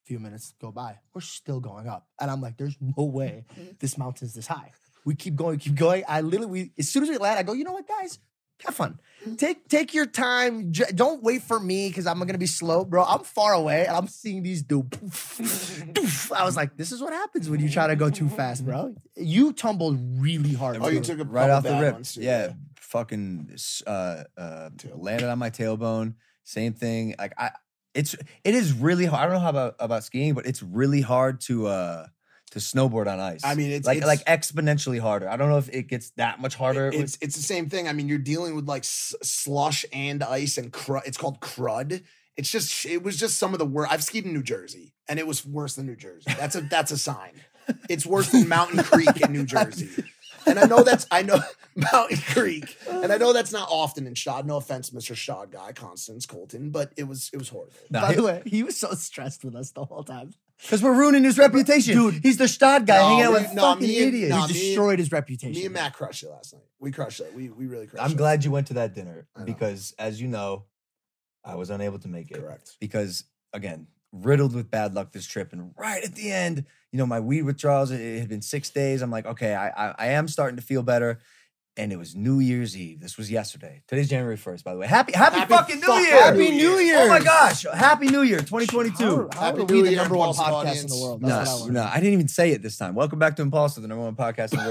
few 0.05 0.19
minutes 0.19 0.53
go 0.61 0.71
by. 0.71 0.99
We're 1.13 1.21
still 1.21 1.59
going 1.59 1.87
up, 1.87 2.07
and 2.19 2.29
I'm 2.31 2.41
like, 2.41 2.57
There's 2.57 2.77
no 2.79 3.05
way 3.05 3.45
this 3.79 3.97
mountain's 3.97 4.33
this 4.33 4.47
high. 4.47 4.71
We 5.05 5.15
keep 5.15 5.35
going, 5.35 5.59
keep 5.59 5.75
going. 5.75 6.03
I 6.07 6.21
literally, 6.21 6.51
we, 6.51 6.71
as 6.79 6.89
soon 6.89 7.03
as 7.03 7.09
we 7.09 7.17
land, 7.17 7.37
I 7.39 7.43
go, 7.43 7.53
You 7.53 7.63
know 7.63 7.73
what, 7.73 7.87
guys? 7.87 8.19
Have 8.65 8.75
fun. 8.75 8.99
Take 9.35 9.67
take 9.67 9.93
your 9.93 10.05
time. 10.05 10.71
J- 10.71 10.91
don't 10.95 11.21
wait 11.21 11.41
for 11.41 11.59
me 11.59 11.89
because 11.89 12.07
I'm 12.07 12.19
gonna 12.19 12.37
be 12.37 12.45
slow, 12.47 12.85
bro. 12.85 13.03
I'm 13.03 13.19
far 13.25 13.51
away 13.53 13.85
and 13.85 13.95
I'm 13.97 14.07
seeing 14.07 14.43
these 14.43 14.63
do. 14.63 14.87
I 16.33 16.45
was 16.45 16.55
like, 16.55 16.77
this 16.77 16.93
is 16.93 17.01
what 17.01 17.11
happens 17.11 17.49
when 17.49 17.59
you 17.59 17.69
try 17.69 17.87
to 17.87 17.97
go 17.97 18.09
too 18.09 18.29
fast, 18.29 18.65
bro. 18.65 18.95
You 19.17 19.51
tumbled 19.53 19.97
really 20.19 20.53
hard. 20.53 20.77
Oh, 20.81 20.87
you 20.87 21.01
took 21.01 21.19
a 21.19 21.23
right 21.25 21.49
off 21.49 21.63
the 21.63 21.69
bad 21.69 21.81
rip. 21.81 21.93
ones, 21.93 22.13
too, 22.13 22.21
yeah, 22.21 22.53
fucking 22.79 23.49
uh, 23.87 24.23
uh, 24.37 24.69
landed 24.93 25.29
on 25.29 25.37
my 25.39 25.49
tailbone. 25.49 26.15
Same 26.43 26.73
thing. 26.73 27.15
Like 27.17 27.33
I, 27.37 27.51
it's 27.95 28.15
it 28.43 28.53
is 28.53 28.73
really 28.73 29.05
hard. 29.05 29.21
I 29.21 29.25
don't 29.25 29.33
know 29.35 29.39
how 29.39 29.49
about 29.49 29.75
about 29.79 30.03
skiing, 30.03 30.33
but 30.35 30.45
it's 30.45 30.61
really 30.61 31.01
hard 31.01 31.41
to 31.41 31.67
uh 31.67 32.07
to 32.51 32.59
snowboard 32.59 33.07
on 33.11 33.19
ice. 33.19 33.41
I 33.43 33.55
mean, 33.55 33.67
it's- 33.71 33.85
like 33.85 33.97
it's- 33.97 34.07
like 34.07 34.23
exponentially 34.25 34.99
harder. 34.99 35.27
I 35.27 35.35
don't 35.37 35.49
know 35.49 35.57
if 35.57 35.67
it 35.69 35.87
gets 35.87 36.11
that 36.11 36.39
much 36.39 36.55
harder. 36.55 36.89
with- 36.91 36.99
It's 37.01 37.17
it's 37.21 37.35
the 37.35 37.43
same 37.43 37.69
thing. 37.69 37.87
I 37.87 37.93
mean, 37.93 38.07
you're 38.07 38.17
dealing 38.19 38.55
with 38.55 38.67
like 38.67 38.83
s- 38.83 39.15
slush 39.23 39.83
and 39.91 40.23
ice 40.23 40.57
and 40.57 40.71
crud. 40.71 41.01
It's 41.05 41.17
called 41.17 41.39
crud. 41.41 42.03
It's 42.37 42.51
just 42.51 42.85
it 42.85 43.01
was 43.01 43.17
just 43.17 43.37
some 43.37 43.53
of 43.53 43.59
the 43.59 43.65
worst. 43.65 43.91
I've 43.91 44.03
skied 44.03 44.25
in 44.25 44.33
New 44.33 44.43
Jersey, 44.43 44.93
and 45.07 45.19
it 45.19 45.25
was 45.27 45.45
worse 45.45 45.75
than 45.75 45.85
New 45.85 45.95
Jersey. 45.95 46.33
That's 46.37 46.55
a 46.55 46.61
that's 46.61 46.91
a 46.91 46.97
sign. 46.97 47.31
It's 47.89 48.05
worse 48.05 48.29
than 48.29 48.47
Mountain 48.47 48.83
Creek 48.83 49.21
in 49.21 49.31
New 49.33 49.45
Jersey. 49.55 49.89
And 50.47 50.59
I 50.59 50.65
know 50.65 50.83
that's 50.83 51.05
I 51.11 51.21
know 51.23 51.39
Mountain 51.75 52.17
Creek, 52.17 52.77
and 52.89 53.11
I 53.11 53.17
know 53.17 53.33
that's 53.33 53.51
not 53.51 53.67
often 53.71 54.07
in 54.07 54.13
Gstaad. 54.13 54.45
No 54.45 54.57
offense, 54.57 54.91
Mr. 54.91 55.13
Gstaad 55.15 55.51
guy, 55.51 55.71
Constance 55.73 56.25
Colton, 56.25 56.69
but 56.69 56.91
it 56.97 57.03
was 57.07 57.29
it 57.33 57.37
was 57.37 57.49
horrible. 57.49 57.73
By 57.91 58.13
the 58.13 58.23
way, 58.23 58.41
he 58.45 58.63
was 58.63 58.79
so 58.79 58.91
stressed 58.93 59.43
with 59.43 59.55
us 59.55 59.71
the 59.71 59.85
whole 59.85 60.03
time. 60.03 60.33
Because 60.61 60.81
we're 60.81 60.93
ruining 60.97 61.25
his 61.25 61.37
reputation. 61.37 61.97
Dude, 61.97 62.23
he's 62.23 62.37
the 62.37 62.45
Gstaad 62.45 62.85
guy 62.85 62.97
No, 62.99 63.07
hanging 63.09 63.23
out 63.23 63.31
with 63.33 63.53
no, 63.53 63.61
fucking 63.61 63.87
me 63.87 63.97
idiots. 63.97 64.29
no, 64.29 64.41
He 64.43 64.53
me- 64.53 64.59
destroyed 64.59 64.99
his 64.99 65.11
reputation. 65.11 65.51
Me 65.59 65.65
and 65.65 65.73
Matt 65.73 65.93
crushed 65.93 66.23
it 66.23 66.29
last 66.29 66.53
night. 66.53 66.63
We 66.79 66.91
crushed 66.91 67.19
it. 67.19 67.33
We 67.35 67.49
we 67.49 67.65
really 67.67 67.87
crushed 67.87 68.01
it. 68.05 68.09
I'm 68.09 68.15
glad 68.15 68.45
you 68.45 68.51
went 68.51 68.67
to 68.67 68.75
that 68.75 68.93
dinner 68.93 69.27
because, 69.43 69.93
as 69.99 70.21
you 70.21 70.27
know, 70.29 70.63
I 71.43 71.55
was 71.55 71.69
unable 71.69 71.99
to 71.99 72.07
make 72.07 72.31
it. 72.31 72.39
Correct. 72.39 72.77
Because 72.79 73.25
again, 73.51 73.87
riddled 74.13 74.55
with 74.55 74.71
bad 74.71 74.93
luck 74.93 75.11
this 75.11 75.25
trip, 75.27 75.51
and 75.51 75.73
right 75.77 76.03
at 76.03 76.15
the 76.15 76.31
end, 76.31 76.65
you 76.95 76.99
know, 76.99 77.05
my 77.05 77.19
weed 77.19 77.41
withdrawals. 77.41 77.91
It, 77.91 77.99
it 77.99 78.19
had 78.21 78.29
been 78.29 78.41
six 78.41 78.69
days. 78.69 79.01
I'm 79.01 79.11
like, 79.11 79.25
okay, 79.25 79.53
I, 79.53 79.67
I 79.67 79.95
I 79.99 80.05
am 80.11 80.29
starting 80.29 80.55
to 80.55 80.61
feel 80.61 80.81
better. 80.81 81.19
And 81.75 81.91
it 81.91 81.97
was 81.97 82.15
New 82.15 82.39
Year's 82.39 82.77
Eve. 82.77 83.01
This 83.01 83.17
was 83.17 83.29
yesterday. 83.29 83.83
Today's 83.89 84.07
January 84.07 84.37
1st, 84.37 84.63
by 84.63 84.71
the 84.73 84.79
way. 84.79 84.87
Happy 84.87 85.11
Happy, 85.11 85.39
Happy 85.39 85.53
fucking 85.53 85.75
New 85.81 85.87
fuck- 85.87 86.01
Year! 86.03 86.21
Happy 86.23 86.51
New 86.51 86.77
Year. 86.77 86.99
Oh 87.01 87.09
my 87.09 87.19
gosh! 87.19 87.65
Happy 87.73 88.07
New 88.07 88.21
Year, 88.21 88.37
2022. 88.37 89.03
How, 89.03 89.27
how 89.33 89.41
Happy 89.47 89.59
are 89.59 89.65
New 89.65 89.73
we 89.73 89.81
the 89.81 89.89
Year, 89.89 89.97
number 89.97 90.15
one 90.15 90.29
Impaulsive 90.29 90.45
podcast 90.45 90.81
in 90.83 90.87
the 90.87 91.01
world? 91.01 91.21
That's 91.21 91.59
what 91.59 91.69
I 91.71 91.73
No, 91.73 91.83
no, 91.83 91.89
I 91.91 91.95
didn't 91.95 92.13
even 92.13 92.29
say 92.29 92.51
it 92.51 92.61
this 92.61 92.77
time. 92.77 92.95
Welcome 92.95 93.19
back 93.19 93.35
to 93.35 93.41
Impaulsive, 93.41 93.81
the 93.81 93.89
number 93.89 94.05
one 94.05 94.15
podcast 94.15 94.53
in 94.53 94.63
the 94.63 94.69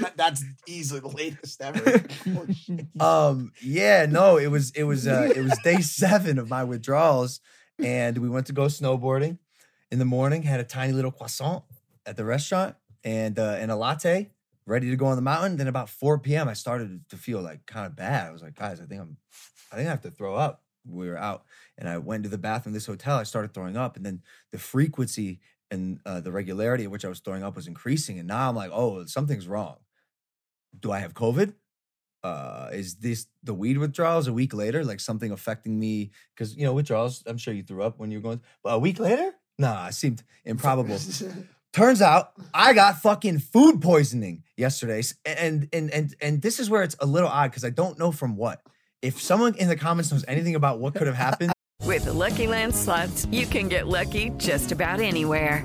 world. 0.00 0.06
That's 0.16 0.42
easily 0.66 1.00
the 1.00 1.08
latest 1.08 1.60
ever. 1.60 2.02
Um 3.00 3.52
yeah 3.62 4.06
no 4.06 4.38
it 4.38 4.48
was 4.48 4.70
it 4.70 4.84
was 4.84 5.06
uh 5.06 5.30
it 5.36 5.42
was 5.42 5.56
day 5.62 5.80
seven 5.82 6.38
of 6.38 6.48
my 6.48 6.64
withdrawals 6.64 7.40
and 7.78 8.16
we 8.18 8.28
went 8.28 8.46
to 8.46 8.52
go 8.52 8.62
snowboarding 8.64 9.38
in 9.90 9.98
the 9.98 10.04
morning 10.04 10.42
had 10.42 10.60
a 10.60 10.64
tiny 10.64 10.92
little 10.92 11.10
croissant 11.10 11.64
at 12.06 12.16
the 12.16 12.24
restaurant 12.24 12.76
and 13.04 13.38
uh 13.38 13.56
and 13.58 13.70
a 13.70 13.76
latte 13.76 14.30
ready 14.66 14.90
to 14.90 14.96
go 14.96 15.06
on 15.06 15.16
the 15.16 15.22
mountain. 15.22 15.56
Then 15.56 15.68
about 15.68 15.88
4 15.88 16.18
p.m 16.18 16.48
i 16.48 16.52
started 16.52 17.08
to 17.10 17.16
feel 17.16 17.40
like 17.40 17.66
kind 17.66 17.86
of 17.86 17.96
bad. 17.96 18.28
I 18.28 18.32
was 18.32 18.42
like 18.42 18.54
guys 18.54 18.80
i 18.80 18.84
think 18.84 19.00
i'm 19.00 19.16
i 19.72 19.76
think 19.76 19.86
i 19.86 19.90
have 19.90 20.02
to 20.02 20.10
throw 20.10 20.34
up. 20.34 20.62
We 20.86 21.08
were 21.08 21.18
out. 21.18 21.44
And 21.76 21.88
i 21.88 21.98
went 21.98 22.24
to 22.24 22.28
the 22.28 22.38
bathroom 22.38 22.72
this 22.72 22.86
hotel. 22.86 23.18
I 23.18 23.22
started 23.24 23.54
throwing 23.54 23.76
up 23.76 23.96
and 23.96 24.04
then 24.04 24.22
the 24.52 24.58
frequency 24.58 25.40
and 25.70 26.00
uh, 26.06 26.20
the 26.20 26.32
regularity 26.32 26.84
at 26.84 26.90
which 26.90 27.04
i 27.04 27.08
was 27.08 27.20
throwing 27.20 27.42
up 27.42 27.54
was 27.54 27.66
increasing 27.66 28.18
and 28.18 28.26
now 28.26 28.48
i'm 28.48 28.56
like 28.56 28.70
oh 28.72 29.04
something's 29.06 29.48
wrong. 29.48 29.76
Do 30.78 30.92
i 30.92 30.98
have 30.98 31.14
covid? 31.14 31.54
Uh 32.22 32.70
is 32.72 32.96
this 32.96 33.26
the 33.44 33.54
weed 33.54 33.78
withdrawals 33.78 34.26
a 34.26 34.32
week 34.32 34.52
later 34.52 34.84
like 34.84 35.00
something 35.00 35.30
affecting 35.30 35.78
me? 35.78 36.10
Because 36.34 36.56
you 36.56 36.64
know 36.64 36.72
withdrawals 36.74 37.22
i'm 37.26 37.38
sure 37.38 37.54
you 37.54 37.62
threw 37.62 37.82
up 37.82 37.98
when 37.98 38.10
you 38.10 38.18
were 38.18 38.22
going 38.22 38.40
but 38.62 38.70
a 38.70 38.78
week 38.78 38.98
later 38.98 39.34
nah 39.58 39.88
it 39.88 39.94
seemed 39.94 40.22
improbable 40.44 40.98
turns 41.72 42.00
out 42.00 42.32
i 42.54 42.72
got 42.72 43.00
fucking 43.00 43.38
food 43.38 43.80
poisoning 43.80 44.42
yesterday 44.56 45.02
and 45.24 45.68
and 45.72 45.90
and 45.90 46.14
and 46.20 46.42
this 46.42 46.58
is 46.58 46.70
where 46.70 46.82
it's 46.82 46.96
a 47.00 47.06
little 47.06 47.28
odd 47.28 47.50
because 47.50 47.64
i 47.64 47.70
don't 47.70 47.98
know 47.98 48.12
from 48.12 48.36
what 48.36 48.62
if 49.02 49.20
someone 49.20 49.54
in 49.56 49.68
the 49.68 49.76
comments 49.76 50.10
knows 50.10 50.24
anything 50.26 50.54
about 50.54 50.80
what 50.80 50.94
could 50.94 51.06
have 51.06 51.16
happened 51.16 51.52
With 51.86 52.04
the 52.04 52.12
Lucky 52.12 52.46
Land 52.46 52.74
slots, 52.74 53.26
you 53.30 53.46
can 53.46 53.68
get 53.68 53.86
lucky 53.86 54.30
just 54.36 54.72
about 54.72 55.00
anywhere. 55.00 55.64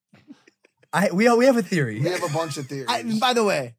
I 0.93 1.09
we, 1.11 1.29
we 1.35 1.45
have 1.45 1.57
a 1.57 1.63
theory 1.63 1.99
We 2.01 2.09
have 2.09 2.23
a 2.23 2.33
bunch 2.33 2.57
of 2.57 2.67
theories. 2.69 2.87
I, 2.89 3.03
by 3.19 3.33
the 3.33 3.43
way, 3.43 3.75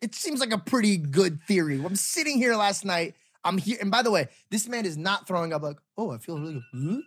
it 0.00 0.14
seems 0.14 0.40
like 0.40 0.52
a 0.52 0.58
pretty 0.58 0.96
good 0.96 1.42
theory. 1.42 1.82
I'm 1.84 1.96
sitting 1.96 2.38
here 2.38 2.54
last 2.54 2.84
night. 2.84 3.14
I'm 3.44 3.58
here, 3.58 3.78
and 3.80 3.90
by 3.90 4.02
the 4.02 4.10
way, 4.10 4.28
this 4.50 4.68
man 4.68 4.84
is 4.84 4.96
not 4.96 5.26
throwing 5.26 5.52
up 5.52 5.62
like, 5.62 5.78
oh, 5.96 6.10
I 6.12 6.18
feel 6.18 6.38
really 6.38 6.62
good. 6.72 6.92
Huh? 6.92 7.00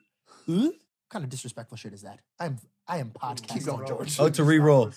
Huh? 0.48 0.62
What 0.66 0.74
kind 1.10 1.24
of 1.24 1.30
disrespectful 1.30 1.78
shit 1.78 1.94
is 1.94 2.02
that? 2.04 2.20
I'm 2.40 2.58
I 2.88 2.98
am 2.98 3.12
podcasting. 3.12 3.48
Keep 3.54 3.64
going, 3.66 3.88
George. 3.88 4.20
Oh, 4.20 4.30
to 4.30 4.44
re-roll. 4.44 4.92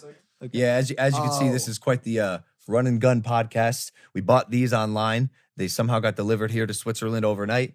Yeah, 0.53 0.74
as 0.74 0.90
you, 0.90 0.96
as 0.98 1.14
you 1.14 1.22
can 1.22 1.33
see, 1.33 1.48
this 1.48 1.68
Oh. 1.68 1.70
is 1.70 1.79
quite 1.79 2.03
the 2.03 2.20
uh, 2.20 2.38
run 2.66 2.87
and 2.87 3.00
gun 3.00 3.22
podcast. 3.22 3.92
We 4.14 4.20
bought 4.20 4.50
these 4.50 4.72
online. 4.72 5.31
They 5.57 5.68
somehow 5.68 6.00
got 6.00 6.16
delivered 6.16 6.50
here 6.50 6.66
to 6.66 6.74
Switzerland 6.74 7.24
overnight. 7.24 7.74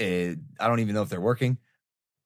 Uh, 0.00 0.34
I 0.58 0.66
don't 0.66 0.80
even 0.80 0.94
know 0.94 1.02
if 1.02 1.08
they're 1.10 1.20
working. 1.20 1.58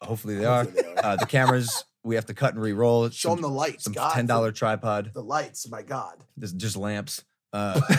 Hopefully 0.00 0.36
they 0.36 0.44
are. 0.44 0.64
They 0.64 0.82
are. 0.94 1.04
Uh, 1.04 1.16
the 1.16 1.26
cameras 1.26 1.84
we 2.04 2.14
have 2.16 2.26
to 2.26 2.34
cut 2.34 2.54
and 2.54 2.62
re-roll. 2.62 3.08
Show 3.10 3.30
them 3.30 3.42
the 3.42 3.48
lights. 3.48 3.84
Some 3.84 3.92
God, 3.92 4.12
ten 4.12 4.26
dollar 4.26 4.52
tripod. 4.52 5.10
The 5.14 5.22
lights. 5.22 5.68
My 5.70 5.82
God. 5.82 6.16
Just, 6.38 6.56
just 6.56 6.76
lamps. 6.76 7.24
Uh, 7.52 7.80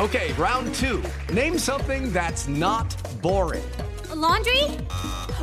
Okay, 0.00 0.32
round 0.32 0.74
two. 0.74 1.00
Name 1.32 1.56
something 1.56 2.12
that's 2.12 2.48
not 2.48 2.94
boring. 3.22 3.62
A 4.10 4.14
laundry? 4.16 4.64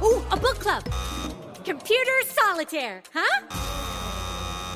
Ooh, 0.04 0.22
a 0.30 0.36
book 0.36 0.60
club. 0.60 0.84
Computer 1.63 2.12
solitaire, 2.26 3.02
huh? 3.13 3.48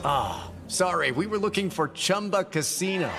Ah, 0.06 0.50
sorry, 0.68 1.12
we 1.12 1.28
were 1.28 1.38
looking 1.38 1.70
for 1.70 1.90
Chumba 1.90 2.46
Casino. 2.46 3.12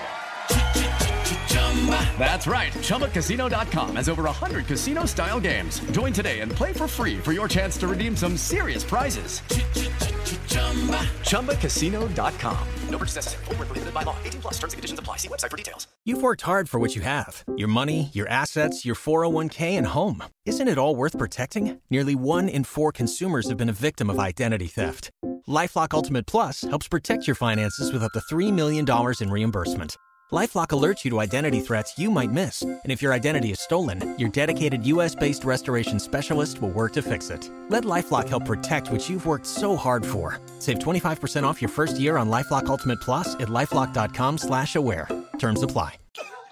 That's 2.19 2.47
right. 2.47 2.73
ChumbaCasino.com 2.73 3.95
has 3.95 4.09
over 4.09 4.23
100 4.23 4.65
casino 4.65 5.05
style 5.05 5.39
games. 5.39 5.79
Join 5.91 6.11
today 6.11 6.41
and 6.41 6.51
play 6.51 6.73
for 6.73 6.87
free 6.87 7.17
for 7.17 7.31
your 7.31 7.47
chance 7.47 7.77
to 7.77 7.87
redeem 7.87 8.15
some 8.17 8.35
serious 8.35 8.83
prizes. 8.83 9.41
ChumbaCasino.com. 11.21 12.67
No 12.89 12.97
purchase 12.97 13.15
necessary. 13.15 13.45
Prohibited 13.45 13.93
by 13.93 14.03
law. 14.03 14.15
18 14.25 14.41
plus 14.41 14.53
terms 14.55 14.73
and 14.73 14.79
conditions 14.79 14.99
apply. 14.99 15.17
See 15.17 15.27
website 15.27 15.51
for 15.51 15.57
details. 15.57 15.87
You've 16.03 16.21
worked 16.21 16.41
hard 16.41 16.67
for 16.67 16.79
what 16.79 16.95
you 16.95 17.01
have 17.03 17.43
your 17.55 17.67
money, 17.67 18.09
your 18.13 18.27
assets, 18.27 18.83
your 18.85 18.95
401k, 18.95 19.77
and 19.77 19.87
home. 19.87 20.23
Isn't 20.45 20.67
it 20.67 20.77
all 20.77 20.95
worth 20.95 21.17
protecting? 21.17 21.79
Nearly 21.89 22.15
one 22.15 22.49
in 22.49 22.63
four 22.63 22.91
consumers 22.91 23.47
have 23.49 23.57
been 23.57 23.69
a 23.69 23.73
victim 23.73 24.09
of 24.09 24.19
identity 24.19 24.67
theft. 24.67 25.11
Lifelock 25.47 25.93
Ultimate 25.93 26.25
Plus 26.25 26.61
helps 26.61 26.87
protect 26.87 27.27
your 27.27 27.35
finances 27.35 27.93
with 27.93 28.03
up 28.03 28.11
to 28.13 28.19
$3 28.19 28.51
million 28.53 28.85
in 29.21 29.29
reimbursement. 29.31 29.97
LifeLock 30.31 30.67
alerts 30.69 31.05
you 31.05 31.11
to 31.11 31.21
identity 31.21 31.61
threats 31.61 31.97
you 31.97 32.11
might 32.11 32.31
miss, 32.33 32.61
and 32.61 32.81
if 32.91 33.01
your 33.01 33.13
identity 33.13 33.51
is 33.51 33.61
stolen, 33.61 34.13
your 34.19 34.27
dedicated 34.27 34.85
U.S.-based 34.85 35.45
restoration 35.45 35.99
specialist 35.99 36.61
will 36.61 36.71
work 36.71 36.91
to 36.93 37.01
fix 37.01 37.29
it. 37.29 37.49
Let 37.69 37.85
LifeLock 37.85 38.27
help 38.27 38.43
protect 38.43 38.91
what 38.91 39.09
you've 39.09 39.25
worked 39.25 39.45
so 39.45 39.77
hard 39.77 40.05
for. 40.05 40.41
Save 40.59 40.79
25% 40.79 41.43
off 41.43 41.61
your 41.61 41.69
first 41.69 41.97
year 41.97 42.17
on 42.17 42.29
LifeLock 42.29 42.65
Ultimate 42.65 42.99
Plus 42.99 43.35
at 43.35 43.47
lifeLock.com/slash-aware. 43.47 45.07
Terms 45.39 45.63
apply. 45.63 45.95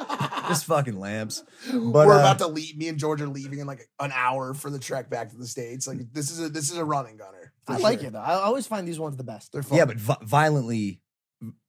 Just 0.48 0.66
fucking 0.66 0.98
lamps. 0.98 1.44
But 1.70 2.08
We're 2.08 2.14
uh, 2.14 2.20
about 2.20 2.40
to 2.40 2.48
leave. 2.48 2.78
Me 2.78 2.88
and 2.88 2.98
George 2.98 3.22
are 3.22 3.28
leaving 3.28 3.60
in 3.60 3.68
like 3.68 3.90
an 4.00 4.14
hour 4.14 4.54
for 4.54 4.70
the 4.70 4.80
trek 4.80 5.10
back 5.10 5.32
to 5.32 5.38
the 5.38 5.48
states. 5.48 5.86
Like 5.88 6.14
this 6.14 6.32
is 6.32 6.40
a 6.40 6.48
this 6.50 6.72
is 6.72 6.78
a 6.78 6.86
running 6.86 7.18
gunner. 7.18 7.52
for 7.66 7.74
I 7.74 7.78
like 7.78 8.04
it 8.04 8.14
though. 8.14 8.20
I 8.20 8.36
always 8.36 8.68
find 8.68 8.88
these 8.88 9.00
ones 9.00 9.18
the 9.18 9.24
best. 9.24 9.52
They're 9.52 9.64
fun. 9.64 9.78
yeah, 9.80 9.86
but 9.86 9.98
vi- 9.98 10.18
violently 10.22 11.02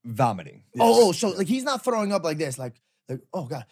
vomiting. 0.04 0.62
Oh, 0.78 1.08
oh, 1.08 1.12
so 1.12 1.30
like 1.30 1.46
he's 1.46 1.64
not 1.64 1.84
throwing 1.84 2.12
up 2.12 2.24
like 2.24 2.38
this, 2.38 2.58
like 2.58 2.80
like 3.08 3.20
oh 3.32 3.46
god, 3.46 3.66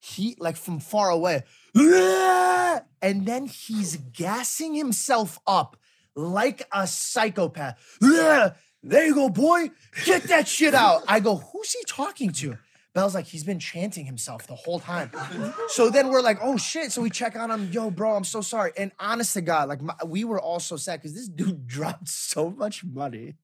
he 0.00 0.36
like 0.38 0.56
from 0.56 0.80
far 0.80 1.10
away, 1.10 1.42
and 1.74 3.26
then 3.26 3.46
he's 3.46 3.96
gassing 3.96 4.74
himself 4.74 5.38
up 5.46 5.76
like 6.16 6.66
a 6.72 6.86
psychopath. 6.86 7.78
There 8.86 9.06
you 9.06 9.14
go, 9.14 9.30
boy. 9.30 9.70
Get 10.04 10.24
that 10.24 10.46
shit 10.46 10.74
out. 10.74 11.04
I 11.08 11.18
go, 11.20 11.36
who's 11.36 11.72
he 11.72 11.82
talking 11.86 12.30
to? 12.32 12.58
Bell's 12.94 13.14
like, 13.14 13.26
he's 13.26 13.42
been 13.42 13.58
chanting 13.58 14.04
himself 14.04 14.46
the 14.46 14.54
whole 14.54 14.78
time. 14.78 15.10
so 15.68 15.90
then 15.90 16.10
we're 16.10 16.20
like, 16.20 16.38
oh 16.42 16.56
shit. 16.56 16.92
So 16.92 17.02
we 17.02 17.10
check 17.10 17.34
on 17.34 17.50
him. 17.50 17.70
Yo, 17.72 17.90
bro, 17.90 18.14
I'm 18.14 18.24
so 18.24 18.40
sorry. 18.40 18.72
And 18.76 18.92
honest 19.00 19.34
to 19.34 19.40
God, 19.40 19.68
like 19.68 19.82
my, 19.82 19.94
we 20.06 20.24
were 20.24 20.40
all 20.40 20.60
so 20.60 20.76
sad 20.76 21.00
because 21.00 21.14
this 21.14 21.28
dude 21.28 21.66
dropped 21.66 22.08
so 22.08 22.50
much 22.50 22.84
money 22.84 23.34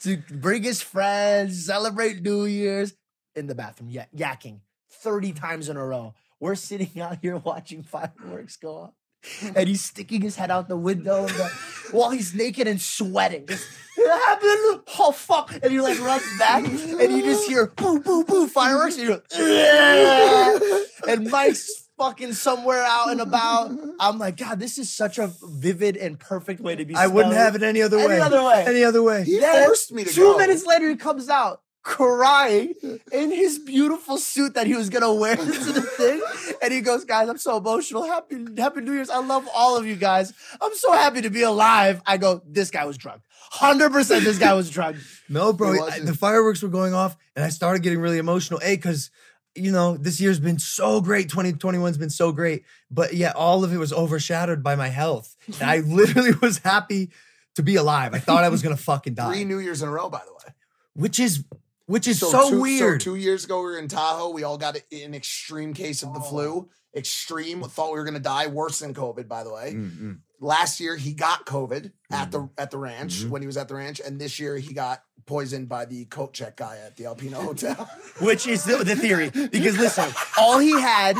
to 0.00 0.18
bring 0.30 0.62
his 0.62 0.82
friends, 0.82 1.66
celebrate 1.66 2.22
New 2.22 2.44
Year's 2.44 2.94
in 3.34 3.46
the 3.46 3.54
bathroom, 3.54 3.90
yeah, 3.90 4.06
yakking 4.16 4.60
30 4.90 5.32
mm. 5.32 5.40
times 5.40 5.68
in 5.68 5.76
a 5.76 5.84
row. 5.84 6.14
We're 6.40 6.54
sitting 6.54 7.00
out 7.00 7.18
here 7.22 7.36
watching 7.36 7.82
fireworks 7.82 8.56
go 8.56 8.76
off. 8.76 8.92
And 9.56 9.68
he's 9.68 9.82
sticking 9.82 10.20
his 10.20 10.36
head 10.36 10.50
out 10.50 10.68
the 10.68 10.76
window 10.76 11.26
the- 11.26 11.50
while 11.92 12.10
he's 12.10 12.34
naked 12.34 12.68
and 12.68 12.78
sweating. 12.78 13.46
Just, 13.46 13.66
happened. 13.96 14.82
Oh, 14.98 15.12
fuck. 15.12 15.50
And 15.62 15.72
he 15.72 15.80
like 15.80 15.98
runs 16.00 16.24
back 16.38 16.64
and 16.66 17.12
you 17.12 17.22
just 17.22 17.48
hear 17.48 17.68
boo, 17.68 18.00
boo, 18.00 18.24
boo, 18.24 18.46
fireworks. 18.46 18.98
And 18.98 19.08
you're 19.08 19.16
like, 19.16 20.72
and 21.08 21.30
Mike's 21.30 21.83
fucking 21.98 22.32
somewhere 22.32 22.82
out 22.82 23.10
and 23.10 23.20
about. 23.20 23.70
I'm 24.00 24.18
like, 24.18 24.36
God, 24.36 24.58
this 24.60 24.78
is 24.78 24.90
such 24.90 25.18
a 25.18 25.30
vivid 25.42 25.96
and 25.96 26.18
perfect 26.18 26.60
way 26.60 26.76
to 26.76 26.84
be 26.84 26.94
I 26.94 27.06
wouldn't 27.06 27.34
have 27.34 27.54
it 27.54 27.62
any 27.62 27.82
other 27.82 27.98
way. 27.98 28.04
Any 28.04 28.20
other 28.20 28.42
way. 28.44 28.64
Any 28.66 28.84
other 28.84 29.02
way. 29.02 29.24
He 29.24 29.38
Then, 29.38 29.66
forced 29.66 29.92
me 29.92 30.04
to 30.04 30.10
two 30.12 30.32
go. 30.32 30.38
minutes 30.38 30.66
later, 30.66 30.88
he 30.88 30.96
comes 30.96 31.28
out 31.28 31.60
crying 31.82 32.72
in 33.12 33.30
his 33.30 33.58
beautiful 33.58 34.16
suit 34.18 34.54
that 34.54 34.66
he 34.66 34.74
was 34.74 34.88
gonna 34.88 35.12
wear 35.12 35.36
to 35.36 35.42
the 35.44 35.82
thing, 35.82 36.22
and 36.62 36.72
he 36.72 36.80
goes, 36.80 37.04
"Guys, 37.04 37.28
I'm 37.28 37.38
so 37.38 37.56
emotional. 37.58 38.04
Happy 38.04 38.36
Happy 38.56 38.80
New 38.80 38.92
Year's. 38.92 39.10
I 39.10 39.18
love 39.18 39.46
all 39.54 39.76
of 39.76 39.86
you 39.86 39.94
guys. 39.96 40.32
I'm 40.60 40.74
so 40.74 40.92
happy 40.92 41.20
to 41.22 41.30
be 41.30 41.42
alive." 41.42 42.00
I 42.06 42.16
go, 42.16 42.42
"This 42.46 42.70
guy 42.70 42.84
was 42.86 42.96
drunk. 42.96 43.22
Hundred 43.50 43.92
percent. 43.92 44.24
This 44.24 44.38
guy 44.38 44.54
was 44.54 44.70
drunk." 44.70 44.96
No, 45.28 45.52
bro. 45.52 45.86
I- 45.86 46.00
the 46.00 46.14
fireworks 46.14 46.62
were 46.62 46.68
going 46.70 46.94
off, 46.94 47.16
and 47.36 47.44
I 47.44 47.50
started 47.50 47.82
getting 47.82 48.00
really 48.00 48.18
emotional. 48.18 48.60
A, 48.64 48.76
because 48.76 49.10
you 49.54 49.72
know 49.72 49.96
this 49.96 50.20
year's 50.20 50.40
been 50.40 50.58
so 50.58 51.00
great. 51.00 51.28
2021's 51.28 51.98
been 51.98 52.10
so 52.10 52.32
great, 52.32 52.64
but 52.90 53.14
yet 53.14 53.36
all 53.36 53.64
of 53.64 53.72
it 53.72 53.78
was 53.78 53.92
overshadowed 53.92 54.62
by 54.62 54.74
my 54.76 54.88
health. 54.88 55.36
And 55.60 55.70
I 55.70 55.78
literally 55.86 56.32
was 56.42 56.58
happy 56.58 57.10
to 57.54 57.62
be 57.62 57.76
alive. 57.76 58.14
I 58.14 58.18
thought 58.18 58.44
I 58.44 58.48
was 58.48 58.62
gonna 58.62 58.76
fucking 58.76 59.14
die. 59.14 59.32
Three 59.32 59.44
New 59.44 59.58
Years 59.58 59.82
in 59.82 59.88
a 59.88 59.92
row, 59.92 60.08
by 60.08 60.22
the 60.24 60.32
way. 60.32 60.54
which 60.94 61.18
is 61.18 61.44
which 61.86 62.08
is 62.08 62.18
so, 62.18 62.50
two, 62.50 62.60
weird. 62.60 63.00
two 63.00 63.14
years 63.14 63.44
ago, 63.44 63.58
we 63.58 63.64
were 63.64 63.78
in 63.78 63.88
Tahoe. 63.88 64.30
We 64.30 64.42
all 64.42 64.56
got 64.56 64.76
an 64.90 65.14
extreme 65.14 65.74
case 65.74 66.02
of 66.02 66.14
the 66.14 66.20
oh. 66.20 66.22
flu. 66.22 66.68
Extreme. 66.96 67.62
Thought 67.62 67.92
we 67.92 67.98
were 67.98 68.04
gonna 68.04 68.20
die. 68.20 68.46
Worse 68.46 68.78
than 68.80 68.94
COVID, 68.94 69.28
by 69.28 69.44
the 69.44 69.52
way. 69.52 69.74
Mm-mm. 69.74 70.18
Last 70.40 70.80
year, 70.80 70.96
he 70.96 71.12
got 71.12 71.46
COVID 71.46 71.92
at 72.10 72.30
mm-hmm. 72.30 72.46
the 72.46 72.50
at 72.56 72.70
the 72.70 72.78
ranch 72.78 73.24
Mhm. 73.24 73.30
when 73.30 73.42
he 73.42 73.46
was 73.46 73.56
at 73.56 73.68
the 73.68 73.74
ranch, 73.74 74.00
and 74.00 74.20
this 74.20 74.38
year 74.38 74.56
he 74.56 74.72
got 74.72 75.02
poisoned 75.26 75.68
by 75.68 75.84
the 75.84 76.04
coat 76.06 76.32
check 76.32 76.56
guy 76.56 76.78
at 76.84 76.96
the 76.96 77.06
Alpina 77.06 77.36
Hotel. 77.36 77.74
Which 78.20 78.46
is 78.46 78.64
the, 78.64 78.78
the 78.78 78.96
theory. 78.96 79.30
Because 79.30 79.78
listen, 79.78 80.12
all 80.38 80.58
he 80.58 80.72
had 80.80 81.16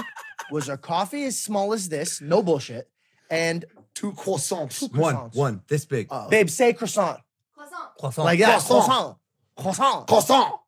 was 0.51 0.69
a 0.69 0.77
coffee 0.77 1.25
as 1.25 1.39
small 1.39 1.73
as 1.73 1.89
this, 1.89 2.21
no 2.21 2.43
bullshit, 2.43 2.89
and 3.31 3.65
Two 3.95 4.11
croissants. 4.13 4.93
One, 4.93 5.15
croissants. 5.15 5.37
one, 5.37 5.63
this 5.69 5.85
big. 5.85 6.09
Oh. 6.11 6.29
babe, 6.29 6.49
say 6.51 6.73
croissant. 6.73 7.21
Croissant. 7.55 7.91
Croissant. 7.99 8.25
Like 8.25 8.41
that. 8.41 8.61
Croissant. 8.61 9.17
Croissant. 9.57 10.07
Croissant. 10.07 10.07
Croissant. 10.09 10.61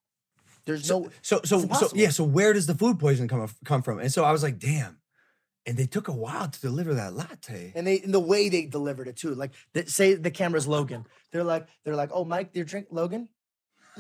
There's 0.65 0.89
no 0.89 1.09
So 1.23 1.41
so 1.45 1.59
so 1.59 1.61
impossible. 1.63 1.99
yeah. 1.99 2.11
So 2.11 2.25
where 2.25 2.53
does 2.53 2.67
the 2.67 2.75
food 2.75 2.99
poisoning 2.99 3.29
come 3.29 3.49
come 3.65 3.83
from? 3.83 3.99
And 3.99 4.13
so 4.13 4.25
I 4.25 4.33
was 4.33 4.43
like, 4.43 4.59
damn. 4.59 4.99
And 5.67 5.77
they 5.77 5.87
took 5.87 6.07
a 6.07 6.13
while 6.13 6.49
to 6.49 6.61
deliver 6.61 6.95
that 6.95 7.15
latte. 7.15 7.73
and 7.75 7.85
they 7.87 8.01
and 8.01 8.15
the 8.15 8.21
way 8.21 8.49
they 8.49 8.67
delivered 8.67 9.09
it 9.09 9.17
too. 9.17 9.35
Like 9.35 9.51
they, 9.73 9.85
say 9.87 10.15
the 10.15 10.31
camera's 10.31 10.69
Logan. 10.69 11.07
They're 11.33 11.43
like 11.45 11.67
they're 11.85 11.97
like, 11.97 12.11
oh 12.13 12.25
Mike, 12.25 12.51
your 12.55 12.65
drink 12.65 12.87
Logan. 12.91 13.29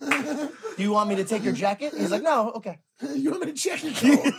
Do 0.00 0.84
you 0.84 0.92
want 0.92 1.08
me 1.08 1.16
to 1.16 1.24
take 1.24 1.42
your 1.42 1.52
jacket? 1.52 1.92
He's 1.96 2.10
like, 2.12 2.22
no, 2.22 2.52
okay. 2.52 2.78
you 3.14 3.30
want 3.32 3.44
me 3.46 3.52
to 3.52 3.58
check 3.58 3.82
your 3.82 3.92
coat? 4.22 4.32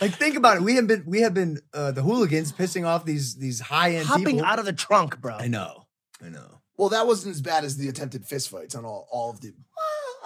Like 0.00 0.14
think 0.14 0.36
about 0.36 0.56
it. 0.56 0.62
We 0.62 0.74
have 0.74 0.86
been 0.88 1.04
we 1.06 1.20
have 1.20 1.34
been 1.34 1.60
uh, 1.72 1.92
the 1.92 2.02
hooligans 2.02 2.52
pissing 2.52 2.84
off 2.86 3.04
these 3.04 3.36
these 3.36 3.60
high 3.60 3.94
end 3.94 4.06
Hopping 4.06 4.24
people. 4.26 4.44
out 4.44 4.58
of 4.58 4.64
the 4.64 4.72
trunk, 4.72 5.20
bro. 5.20 5.34
I 5.36 5.46
know. 5.46 5.86
I 6.24 6.28
know. 6.30 6.60
well, 6.76 6.88
that 6.88 7.06
wasn't 7.06 7.34
as 7.36 7.42
bad 7.42 7.64
as 7.64 7.76
the 7.76 7.88
attempted 7.88 8.24
fistfights 8.26 8.76
on 8.76 8.84
all, 8.84 9.06
all 9.12 9.30
of 9.30 9.40
the. 9.40 9.52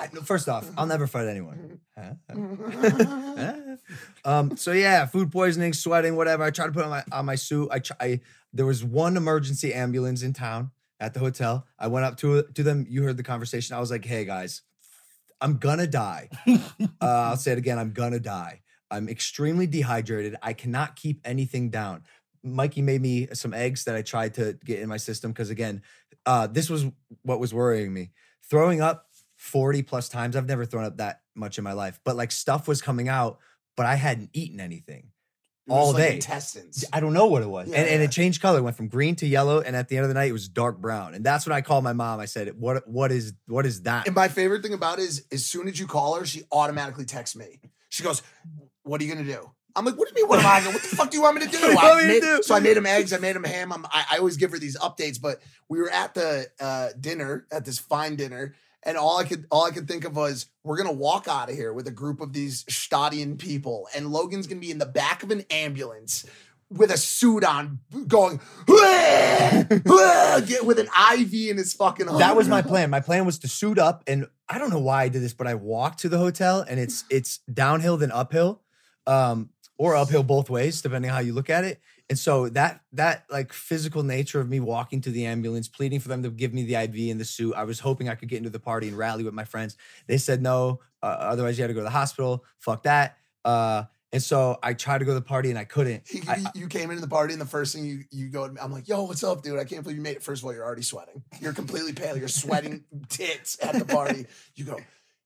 I, 0.03 0.09
first 0.09 0.49
off, 0.49 0.69
I'll 0.77 0.87
never 0.87 1.07
fight 1.07 1.29
anyone. 1.29 1.81
Huh? 1.97 2.15
Huh? 2.29 3.77
um. 4.25 4.57
So 4.57 4.73
yeah, 4.73 5.07
food 5.07 5.31
poisoning, 5.31 5.73
sweating, 5.73 6.17
whatever. 6.17 6.43
I 6.43 6.51
tried 6.51 6.67
to 6.67 6.73
put 6.73 6.85
on 6.85 6.91
my 6.91 7.05
on 7.13 7.25
my 7.25 7.37
suit. 7.37 7.69
I 7.71 7.79
try. 7.79 7.97
I, 8.01 8.21
there 8.53 8.67
was 8.67 8.83
one 8.85 9.17
emergency 9.17 9.73
ambulance 9.73 10.23
in 10.23 10.33
town 10.33 10.73
at 10.99 11.15
the 11.15 11.21
hotel. 11.21 11.67
I 11.79 11.87
went 11.87 12.05
up 12.05 12.17
to 12.19 12.43
to 12.43 12.63
them. 12.63 12.87
You 12.89 13.05
heard 13.05 13.17
the 13.17 13.23
conversation. 13.23 13.77
I 13.77 13.81
was 13.81 13.91
like, 13.91 14.05
"Hey 14.05 14.25
guys, 14.25 14.63
I'm 15.41 15.59
gonna 15.59 15.87
die. 15.87 16.29
uh, 16.49 16.59
I'll 17.01 17.37
say 17.37 17.53
it 17.53 17.59
again. 17.59 17.79
I'm 17.79 17.93
gonna 17.93 18.21
die. 18.21 18.63
I'm 18.91 19.09
extremely 19.09 19.69
dehydrated. 19.69 20.37
I 20.43 20.53
cannot 20.53 20.97
keep 20.97 21.21
anything 21.25 21.71
down." 21.71 22.03
Mikey 22.45 22.83
made 22.83 23.01
me 23.01 23.29
some 23.35 23.55
eggs 23.55 23.85
that 23.85 23.95
I 23.95 24.03
tried 24.03 24.35
to 24.35 24.59
get 24.65 24.81
in 24.81 24.89
my 24.89 24.97
system 24.97 25.31
because 25.31 25.51
again, 25.51 25.83
uh, 26.27 26.49
this 26.49 26.69
was 26.69 26.87
what 27.23 27.39
was 27.39 27.55
worrying 27.55 27.95
me. 27.95 28.11
Throwing 28.51 28.81
up 28.81 29.07
40 29.43 29.83
plus 29.83 30.09
times. 30.09 30.37
I've 30.37 30.47
never 30.47 30.65
thrown 30.65 30.85
up 30.85 30.99
that 30.99 31.23
much 31.35 31.59
in 31.59 31.65
my 31.65 31.73
life, 31.73 31.99
but 32.05 32.15
like 32.15 32.31
stuff 32.31 32.69
was 32.69 32.81
coming 32.81 33.09
out, 33.09 33.39
but 33.77 33.87
I 33.87 33.97
hadn't 33.97 34.31
eaten 34.33 34.61
anything 34.61 35.09
It 35.67 35.71
was 35.73 35.79
all 35.79 35.93
like 35.95 36.03
day. 36.03 36.15
Intestines. 36.15 36.85
I 36.93 37.01
don't 37.01 37.13
know 37.13 37.27
what 37.27 37.43
it 37.43 37.49
was. 37.49 37.69
Yeah, 37.69 37.79
and, 37.79 37.89
and 37.89 37.99
yeah. 38.01 38.05
it 38.05 38.13
changed 38.13 38.41
color, 38.41 38.63
went 38.63 38.77
from 38.77 38.87
green 38.87 39.17
to 39.17 39.27
yellow. 39.27 39.61
And 39.61 39.75
at 39.75 39.89
the 39.89 39.97
end 39.97 40.05
of 40.05 40.09
the 40.09 40.15
night, 40.15 40.29
it 40.29 40.33
was 40.33 40.49
dark 40.49 40.79
brown. 40.81 41.15
And 41.15 41.25
that's 41.25 41.45
when 41.45 41.55
I 41.57 41.61
called 41.61 41.83
my 41.83 41.93
mom. 41.93 42.21
I 42.21 42.27
said, 42.27 42.53
What 42.57 42.87
what 42.87 43.11
is 43.11 43.33
what 43.49 43.67
is 43.67 43.83
that? 43.83 44.07
And 44.07 44.15
my 44.15 44.29
favorite 44.29 44.63
thing 44.63 44.75
about 44.75 45.01
it 45.01 45.03
is, 45.03 45.25
as 45.33 45.45
soon 45.45 45.67
as 45.67 45.79
you 45.81 45.87
call 45.89 46.15
her, 46.15 46.25
she 46.25 46.45
automatically 46.53 47.05
texts 47.05 47.35
me. 47.35 47.59
She 47.89 48.03
goes, 48.05 48.23
"What 48.85 49.01
are 49.01 49.05
you 49.05 49.13
gonna 49.13 49.27
do?" 49.27 49.51
I'm 49.75 49.85
like, 49.85 49.97
"What 49.97 50.07
do 50.09 50.15
you 50.15 50.23
mean? 50.25 50.29
What 50.31 50.39
am 50.39 50.47
I? 50.47 50.61
gonna 50.61 50.73
What 50.73 50.83
the 50.83 50.97
fuck 50.97 51.11
do 51.11 51.17
you 51.17 51.23
want 51.23 51.37
me 51.37 51.45
to 51.47 51.51
do?" 51.51 51.59
What 51.75 51.99
do 51.99 52.05
you 52.05 52.05
I 52.05 52.07
made- 52.07 52.21
do? 52.23 52.43
So 52.43 52.55
I 52.55 52.61
made 52.61 52.77
him 52.77 52.87
eggs. 52.87 53.13
I 53.13 53.19
made 53.19 53.35
him 53.37 53.45
ham. 53.45 53.73
I'm, 53.73 53.85
I, 53.87 54.05
I 54.13 54.19
always 54.19 54.37
give 54.37 54.51
her 54.53 54.59
these 54.59 54.79
updates, 54.79 55.21
but 55.21 55.41
we 55.69 55.81
were 55.81 55.91
at 55.91 56.15
the 56.15 56.47
uh, 56.61 56.89
dinner 57.01 57.47
at 57.51 57.65
this 57.65 57.79
fine 57.79 58.17
dinner, 58.17 58.55
and 58.85 58.97
all 58.97 59.19
I 59.19 59.25
could 59.25 59.47
all 59.51 59.65
I 59.65 59.71
could 59.71 59.89
think 59.89 60.05
of 60.05 60.17
was 60.17 60.47
we're 60.65 60.77
gonna 60.77 60.93
walk 60.93 61.29
out 61.29 61.49
of 61.49 61.55
here 61.55 61.73
with 61.73 61.87
a 61.87 61.93
group 61.93 62.21
of 62.21 62.33
these 62.33 62.65
Stadion 62.69 63.37
people, 63.39 63.89
and 63.95 64.09
Logan's 64.11 64.47
gonna 64.47 64.61
be 64.61 64.71
in 64.71 64.79
the 64.79 64.87
back 64.87 65.23
of 65.23 65.31
an 65.31 65.45
ambulance. 65.51 66.27
With 66.71 66.91
a 66.91 66.97
suit 66.97 67.45
on, 67.45 67.81
going 68.09 68.41
get 70.47 70.65
with 70.65 70.79
an 70.79 70.89
IV 71.13 71.51
in 71.51 71.59
his 71.59 71.75
fucking. 71.75 72.07
that 72.07 72.35
was 72.35 72.49
my 72.49 72.63
plan. 72.63 72.89
My 72.89 73.01
plan 73.01 73.27
was 73.27 73.39
to 73.41 73.49
suit 73.49 73.79
up, 73.79 74.03
and 74.07 74.27
I 74.49 74.57
don't 74.57 74.71
know 74.71 74.79
why 74.79 75.03
I 75.03 75.09
did 75.09 75.21
this, 75.21 75.35
but 75.35 75.47
I 75.47 75.55
walked 75.55 75.99
to 76.01 76.09
the 76.09 76.17
hotel, 76.17 76.65
and 76.67 76.81
it's 76.81 77.05
it's 77.11 77.41
downhill 77.53 77.99
then 77.99 78.11
uphill, 78.11 78.63
um, 79.07 79.51
or 79.77 79.97
uphill 79.97 80.23
both 80.23 80.49
ways, 80.49 80.81
depending 80.81 81.11
how 81.11 81.19
you 81.19 81.35
look 81.35 81.51
at 81.51 81.65
it. 81.65 81.79
And 82.13 82.19
so 82.19 82.51
that 82.51 82.83
that 82.93 83.25
like 83.31 83.55
physical 83.55 84.03
nature 84.03 84.39
of 84.39 84.47
me 84.47 84.61
walking 84.61 85.01
to 85.01 85.11
the 85.11 85.25
ambulance, 85.25 85.67
pleading 85.67 85.99
for 85.99 86.09
them 86.09 86.23
to 86.25 86.31
give 86.31 86.53
me 86.53 86.63
the 86.63 86.75
IV 86.75 87.11
and 87.11 87.19
the 87.19 87.25
suit. 87.25 87.55
I 87.55 87.65
was 87.65 87.81
hoping 87.81 88.11
I 88.11 88.15
could 88.17 88.29
get 88.29 88.37
into 88.37 88.51
the 88.51 88.61
party 88.61 88.89
and 88.89 88.99
rally 88.99 89.25
with 89.25 89.33
my 89.33 89.45
friends. 89.45 89.79
They 90.09 90.19
said 90.19 90.43
no. 90.43 90.81
Uh, 91.03 91.07
otherwise, 91.07 91.57
you 91.57 91.63
had 91.63 91.69
to 91.69 91.73
go 91.75 91.81
to 91.81 91.85
the 91.85 91.91
hospital. 91.91 92.45
Fuck 92.59 92.83
that. 92.83 93.17
Uh, 93.47 93.85
and 94.13 94.23
so 94.23 94.59
I 94.63 94.75
tried 94.75 94.99
to 94.99 95.07
go 95.07 95.13
to 95.13 95.21
the 95.21 95.25
party 95.25 95.49
and 95.49 95.59
I 95.59 95.65
couldn't. 95.65 96.03
He, 96.07 96.21
I- 96.29 96.37
you- 96.37 96.47
you 96.63 96.67
came 96.69 96.91
into 96.91 97.01
the 97.01 97.09
party 97.09 97.33
and 97.33 97.41
the 97.41 97.47
first 97.47 97.75
thing 97.75 97.87
you 97.87 98.05
you 98.11 98.29
go, 98.29 98.45
I'm 98.61 98.71
like, 98.71 98.89
yo, 98.89 99.05
what's 99.05 99.25
up, 99.25 99.43
dude? 99.43 99.59
I 99.59 99.65
can't 99.65 99.83
believe 99.83 99.97
you 99.97 100.03
made 100.03 100.17
it. 100.17 100.23
First 100.23 100.43
of 100.43 100.47
all, 100.47 100.53
you're 100.53 100.67
already 100.67 100.83
sweating. 100.83 101.23
You're 101.41 101.55
completely 101.55 101.95
pale. 101.95 102.19
You're 102.19 102.29
sweating 102.29 102.85
tits 103.09 103.57
at 103.63 103.79
the 103.79 103.87
party. 103.87 104.27
You 104.55 104.67
go, 104.67 104.77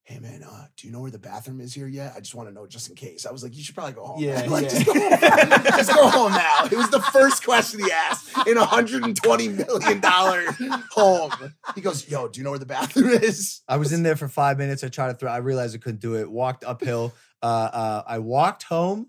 Hey 0.07 0.21
man, 0.21 0.45
uh, 0.45 0.67
do 0.77 0.87
you 0.87 0.93
know 0.93 1.01
where 1.01 1.11
the 1.11 1.19
bathroom 1.19 1.61
is 1.61 1.75
here 1.75 1.89
yet? 1.89 2.13
I 2.15 2.21
just 2.21 2.33
want 2.33 2.49
to 2.49 2.55
know 2.55 2.65
just 2.65 2.89
in 2.89 2.95
case. 2.95 3.27
I 3.27 3.33
was 3.33 3.43
like, 3.43 3.57
you 3.57 3.65
should 3.65 3.75
probably 3.75 3.95
go 3.95 4.05
home. 4.05 4.23
Yeah, 4.23 4.47
like, 4.49 4.63
yeah. 4.63 4.69
just 4.71 4.87
go 4.87 4.93
home. 4.93 5.63
just 5.65 5.93
go 5.93 6.09
home 6.09 6.31
now. 6.33 6.65
It 6.67 6.77
was 6.77 6.91
the 6.91 7.01
first 7.01 7.45
question 7.45 7.81
he 7.85 7.91
asked 7.91 8.31
in 8.47 8.57
a 8.57 8.65
hundred 8.65 9.03
and 9.03 9.21
twenty 9.21 9.49
million 9.49 9.99
dollar 9.99 10.45
home. 10.93 11.33
He 11.75 11.81
goes, 11.81 12.09
"Yo, 12.09 12.29
do 12.29 12.39
you 12.39 12.45
know 12.45 12.51
where 12.51 12.61
the 12.61 12.67
bathroom 12.67 13.09
is?" 13.09 13.63
I 13.67 13.79
was 13.79 13.93
in 13.93 14.05
there 14.05 14.15
for 14.15 14.29
five 14.29 14.59
minutes. 14.59 14.85
I 14.85 14.89
tried 14.91 15.09
to 15.09 15.15
throw. 15.15 15.29
I 15.29 15.39
realized 15.39 15.75
I 15.75 15.79
couldn't 15.79 16.01
do 16.01 16.15
it. 16.15 16.31
Walked 16.31 16.63
uphill. 16.63 17.13
Uh, 17.43 17.47
uh, 17.47 18.03
I 18.07 18.21
walked 18.21 18.63
home 18.63 19.09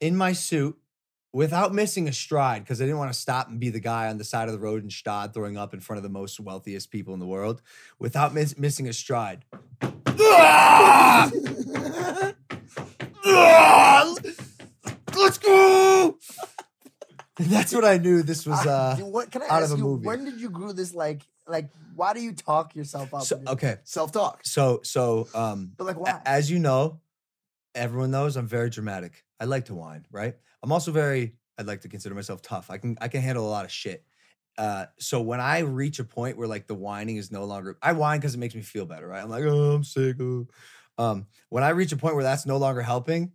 in 0.00 0.16
my 0.16 0.32
suit 0.32 0.76
without 1.36 1.74
missing 1.74 2.08
a 2.08 2.12
stride 2.14 2.64
because 2.64 2.80
I 2.80 2.84
didn't 2.86 2.96
want 2.96 3.12
to 3.12 3.18
stop 3.18 3.48
and 3.50 3.60
be 3.60 3.68
the 3.68 3.78
guy 3.78 4.08
on 4.08 4.16
the 4.16 4.24
side 4.24 4.48
of 4.48 4.54
the 4.54 4.58
road 4.58 4.82
in 4.82 4.88
Gstaad 4.88 5.34
throwing 5.34 5.58
up 5.58 5.74
in 5.74 5.80
front 5.80 5.98
of 5.98 6.02
the 6.02 6.08
most 6.08 6.40
wealthiest 6.40 6.90
people 6.90 7.12
in 7.12 7.20
the 7.20 7.26
world 7.26 7.60
without 7.98 8.32
miss- 8.32 8.56
missing 8.56 8.88
a 8.88 8.92
stride. 8.94 9.44
Let's 15.14 15.38
go. 15.38 16.16
And 17.38 17.46
that's 17.50 17.74
what 17.74 17.84
I 17.84 17.98
knew. 17.98 18.22
This 18.22 18.46
was 18.46 18.64
uh, 18.66 18.94
Dude, 18.96 19.06
what 19.06 19.30
can 19.30 19.42
I 19.42 19.46
out 19.46 19.62
ask 19.62 19.72
of 19.72 19.78
a 19.78 19.82
you? 19.82 19.84
movie. 19.88 20.06
When 20.06 20.24
did 20.24 20.40
you 20.40 20.48
grow 20.50 20.72
this? 20.72 20.94
Like, 20.94 21.20
like, 21.46 21.68
why 21.94 22.14
do 22.14 22.22
you 22.22 22.32
talk 22.32 22.74
yourself 22.74 23.12
up? 23.12 23.22
So, 23.24 23.40
okay, 23.46 23.76
Self 23.84 24.10
talk. 24.12 24.40
so 24.44 24.80
so 24.82 25.28
um, 25.34 25.72
But 25.76 25.84
like, 25.84 25.96
a- 25.98 26.22
as 26.28 26.50
you 26.50 26.58
know, 26.58 27.00
everyone 27.74 28.10
knows 28.10 28.36
I'm 28.36 28.46
very 28.46 28.70
dramatic. 28.70 29.24
I 29.38 29.44
like 29.44 29.66
to 29.66 29.74
whine, 29.74 30.06
right? 30.10 30.36
I'm 30.66 30.72
also 30.72 30.90
very. 30.90 31.36
I'd 31.58 31.66
like 31.66 31.82
to 31.82 31.88
consider 31.88 32.16
myself 32.16 32.42
tough. 32.42 32.70
I 32.70 32.78
can 32.78 32.98
I 33.00 33.06
can 33.06 33.20
handle 33.22 33.46
a 33.46 33.48
lot 33.48 33.64
of 33.64 33.70
shit. 33.70 34.04
Uh, 34.58 34.86
so 34.98 35.20
when 35.20 35.38
I 35.38 35.60
reach 35.60 36.00
a 36.00 36.04
point 36.04 36.36
where 36.36 36.48
like 36.48 36.66
the 36.66 36.74
whining 36.74 37.18
is 37.18 37.30
no 37.30 37.44
longer, 37.44 37.78
I 37.80 37.92
whine 37.92 38.18
because 38.18 38.34
it 38.34 38.38
makes 38.38 38.54
me 38.54 38.62
feel 38.62 38.84
better, 38.84 39.06
right? 39.06 39.22
I'm 39.22 39.30
like, 39.30 39.44
oh, 39.44 39.74
I'm 39.74 39.84
sick. 39.84 40.16
oh." 40.20 40.48
Um, 40.98 41.26
when 41.50 41.62
I 41.62 41.68
reach 41.68 41.92
a 41.92 41.96
point 41.96 42.16
where 42.16 42.24
that's 42.24 42.46
no 42.46 42.56
longer 42.56 42.82
helping, 42.82 43.30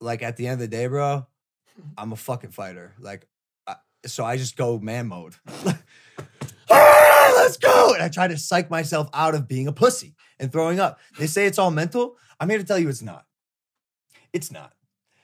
like 0.00 0.20
at 0.20 0.36
the 0.36 0.48
end 0.48 0.54
of 0.54 0.58
the 0.58 0.66
day, 0.66 0.88
bro, 0.88 1.28
I'm 1.96 2.10
a 2.10 2.16
fucking 2.16 2.50
fighter. 2.50 2.92
Like, 2.98 3.28
I, 3.68 3.76
so 4.04 4.24
I 4.24 4.36
just 4.36 4.56
go 4.56 4.80
man 4.80 5.06
mode. 5.06 5.36
ah, 6.70 7.32
let's 7.36 7.56
go. 7.56 7.94
And 7.94 8.02
I 8.02 8.08
try 8.08 8.26
to 8.26 8.36
psych 8.36 8.68
myself 8.68 9.08
out 9.14 9.36
of 9.36 9.46
being 9.46 9.68
a 9.68 9.72
pussy 9.72 10.16
and 10.40 10.50
throwing 10.50 10.80
up. 10.80 10.98
They 11.20 11.28
say 11.28 11.46
it's 11.46 11.58
all 11.58 11.70
mental. 11.70 12.16
I'm 12.40 12.50
here 12.50 12.58
to 12.58 12.64
tell 12.64 12.80
you 12.80 12.88
it's 12.88 13.00
not. 13.00 13.26
It's 14.32 14.50
not. 14.50 14.72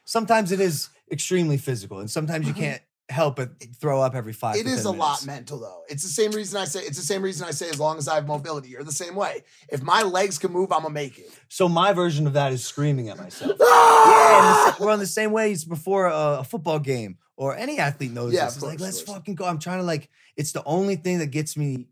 Sometimes 0.05 0.53
it 0.53 0.61
is 0.61 0.91
extremely 1.15 1.57
physical, 1.57 2.01
and 2.01 2.11
sometimes 2.11 2.47
you 2.47 2.53
can't 2.55 2.83
help 3.11 3.37
but 3.37 3.51
throw 3.81 4.01
up 4.01 4.15
every 4.15 4.33
five. 4.33 4.57
It 4.57 4.67
is 4.67 4.85
10 4.85 4.87
a 4.87 4.91
lot 4.97 5.27
mental 5.27 5.59
though. 5.59 5.83
It's 5.89 6.03
the 6.03 6.09
same 6.09 6.31
reason 6.33 6.61
I 6.61 6.65
say 6.65 6.81
it's 6.81 6.97
the 6.97 7.05
same 7.05 7.23
reason 7.23 7.47
I 7.47 7.51
say 7.51 7.69
as 7.69 7.79
long 7.79 7.99
as 7.99 8.09
I 8.09 8.15
have 8.17 8.27
mobility, 8.27 8.69
you're 8.71 8.83
the 8.85 8.93
same 8.93 9.15
way. 9.15 9.45
If 9.69 9.83
my 9.83 10.03
legs 10.03 10.39
can 10.39 10.53
move, 10.53 10.73
I'm 10.73 10.83
gonna 10.83 10.95
make 10.95 11.19
it. 11.19 11.27
So 11.49 11.69
my 11.69 11.93
version 11.93 12.27
of 12.27 12.33
that 12.35 12.53
is 12.53 12.65
screaming 12.65 13.09
at 13.11 13.17
myself. 13.19 13.53
Ah! 13.61 14.67
yeah, 14.69 14.75
we're 14.85 14.91
on 14.93 14.99
the 14.99 15.07
same 15.07 15.33
way. 15.33 15.53
It's 15.53 15.65
before 15.65 16.07
a, 16.07 16.39
a 16.41 16.45
football 16.45 16.79
game, 16.79 17.19
or 17.37 17.55
any 17.57 17.79
athlete 17.79 18.11
knows 18.12 18.33
Yeah, 18.33 18.47
this. 18.47 18.57
It's 18.57 18.65
like, 18.65 18.81
let's 18.81 19.03
course. 19.03 19.19
fucking 19.19 19.35
go. 19.35 19.45
I'm 19.45 19.59
trying 19.59 19.79
to 19.79 19.85
like. 19.85 20.09
It's 20.37 20.53
the 20.53 20.62
only 20.65 20.97
thing 20.97 21.19
that 21.19 21.27
gets 21.31 21.57
me 21.57 21.89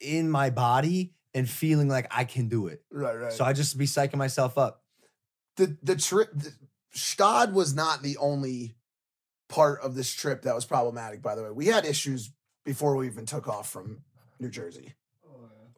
in 0.00 0.28
my 0.30 0.50
body 0.50 1.14
and 1.32 1.48
feeling 1.48 1.88
like 1.88 2.06
I 2.10 2.24
can 2.24 2.48
do 2.48 2.66
it. 2.66 2.82
Right, 2.90 3.14
right. 3.16 3.32
So 3.32 3.44
I 3.44 3.52
just 3.52 3.78
be 3.78 3.86
psyching 3.86 4.16
myself 4.16 4.58
up. 4.58 4.82
the 5.56 5.76
the 5.82 5.94
trip 5.96 6.30
the, 6.34 6.52
Gstaad 6.94 7.52
was 7.52 7.74
not 7.74 8.02
the 8.02 8.16
only 8.18 8.76
part 9.48 9.80
of 9.80 9.94
this 9.94 10.12
trip 10.12 10.42
that 10.42 10.54
was 10.54 10.64
problematic, 10.64 11.22
by 11.22 11.34
the 11.34 11.42
way. 11.42 11.50
We 11.50 11.66
had 11.66 11.84
issues 11.84 12.30
before 12.64 12.96
we 12.96 13.06
even 13.06 13.26
took 13.26 13.48
off 13.48 13.68
from 13.70 14.02
New 14.40 14.50
Jersey. 14.50 14.94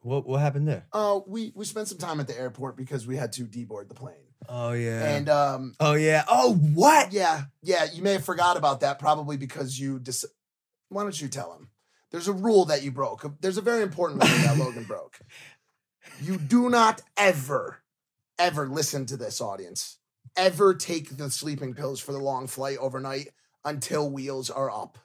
What 0.01 0.25
what 0.25 0.39
happened 0.39 0.67
there? 0.67 0.85
Uh 0.93 1.19
we 1.27 1.51
we 1.53 1.65
spent 1.65 1.87
some 1.87 1.97
time 1.97 2.19
at 2.19 2.27
the 2.27 2.39
airport 2.39 2.77
because 2.77 3.05
we 3.05 3.17
had 3.17 3.33
to 3.33 3.43
deboard 3.43 3.89
the 3.89 3.95
plane. 3.95 4.15
Oh 4.47 4.71
yeah. 4.71 5.15
And 5.15 5.27
um 5.27 5.73
oh 5.79 5.93
yeah. 5.93 6.23
Oh 6.29 6.53
what? 6.53 7.11
yeah, 7.11 7.45
yeah, 7.61 7.87
you 7.91 8.01
may 8.03 8.13
have 8.13 8.23
forgot 8.23 8.55
about 8.55 8.79
that 8.81 8.99
probably 8.99 9.35
because 9.37 9.77
you 9.77 9.99
dis- 9.99 10.25
why 10.89 11.03
don't 11.03 11.19
you 11.19 11.27
tell 11.27 11.53
him? 11.53 11.69
There's 12.11 12.29
a 12.29 12.33
rule 12.33 12.65
that 12.65 12.83
you 12.83 12.91
broke. 12.91 13.25
There's 13.41 13.57
a 13.57 13.61
very 13.61 13.83
important 13.83 14.23
rule 14.23 14.37
that 14.37 14.57
Logan 14.57 14.83
broke. 14.83 15.19
You 16.21 16.37
do 16.37 16.69
not 16.69 17.03
ever, 17.15 17.83
ever 18.39 18.67
listen 18.67 19.05
to 19.07 19.17
this 19.17 19.39
audience. 19.39 19.97
Ever 20.37 20.75
take 20.75 21.17
the 21.17 21.31
sleeping 21.31 21.73
pills 21.73 21.99
for 21.99 22.11
the 22.11 22.19
long 22.19 22.45
flight 22.47 22.77
overnight 22.79 23.29
until 23.65 24.09
wheels 24.09 24.49
are 24.51 24.69
up. 24.69 24.99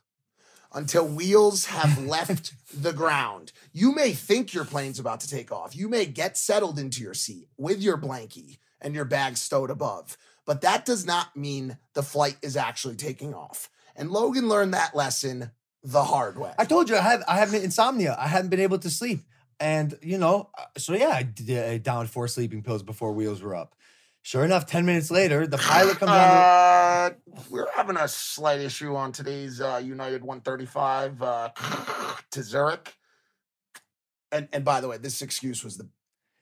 Until 0.74 1.09
wheels 1.09 1.66
have 1.66 2.05
left 2.07 2.53
the 2.72 2.93
ground. 2.93 3.53
You 3.72 3.95
may 3.95 4.12
think 4.12 4.53
your 4.53 4.66
plane's 4.66 4.99
about 4.99 5.20
to 5.20 5.28
take 5.28 5.51
off. 5.51 5.74
You 5.74 5.89
may 5.89 6.05
get 6.05 6.37
settled 6.37 6.78
into 6.78 7.03
your 7.03 7.14
seat 7.14 7.49
with 7.57 7.80
your 7.80 7.97
blankie 7.97 8.59
and 8.80 8.95
your 8.95 9.07
bag 9.07 9.39
stowed 9.39 9.70
above. 9.70 10.18
But 10.45 10.61
that 10.61 10.85
does 10.85 11.07
not 11.07 11.35
mean 11.35 11.78
the 11.95 12.03
flight 12.03 12.37
is 12.43 12.57
actually 12.57 12.97
taking 12.97 13.33
off. 13.33 13.70
And 13.97 14.11
Logan 14.11 14.49
learned 14.49 14.74
that 14.74 14.95
lesson 14.95 15.51
the 15.83 16.05
hard 16.05 16.39
way. 16.39 16.53
I 16.59 16.64
told 16.64 16.89
you 16.91 16.97
I 16.97 17.01
have 17.01 17.24
I 17.26 17.37
have 17.37 17.55
insomnia. 17.55 18.16
I 18.18 18.28
haven't 18.28 18.51
been 18.51 18.61
able 18.61 18.78
to 18.78 18.91
sleep, 18.91 19.20
and 19.59 19.99
you 20.01 20.18
know, 20.18 20.51
uh, 20.57 20.64
so 20.78 20.95
yeah, 20.95 21.09
I 21.09 21.78
downed 21.78 22.11
four 22.11 22.28
sleeping 22.28 22.62
pills 22.62 22.83
before 22.83 23.12
wheels 23.12 23.43
were 23.43 23.55
up. 23.55 23.74
Sure 24.25 24.45
enough, 24.45 24.66
ten 24.66 24.87
minutes 24.87 25.11
later, 25.11 25.47
the 25.49 25.59
pilot 25.59 25.99
comes 25.99 26.11
on. 26.12 26.16
Uh, 26.16 27.11
we're 27.51 27.66
having 27.75 27.97
a 27.97 28.07
slight 28.07 28.61
issue 28.61 28.95
on 28.95 29.11
today's 29.11 29.61
uh, 29.61 29.81
United 29.83 30.23
135 30.23 31.20
uh, 31.23 31.49
to 32.31 32.43
Zurich. 32.43 32.95
And 34.31 34.49
and 34.53 34.64
by 34.64 34.81
the 34.81 34.87
way, 34.89 34.97
this 34.99 35.23
excuse 35.23 35.64
was 35.64 35.77
the 35.77 35.89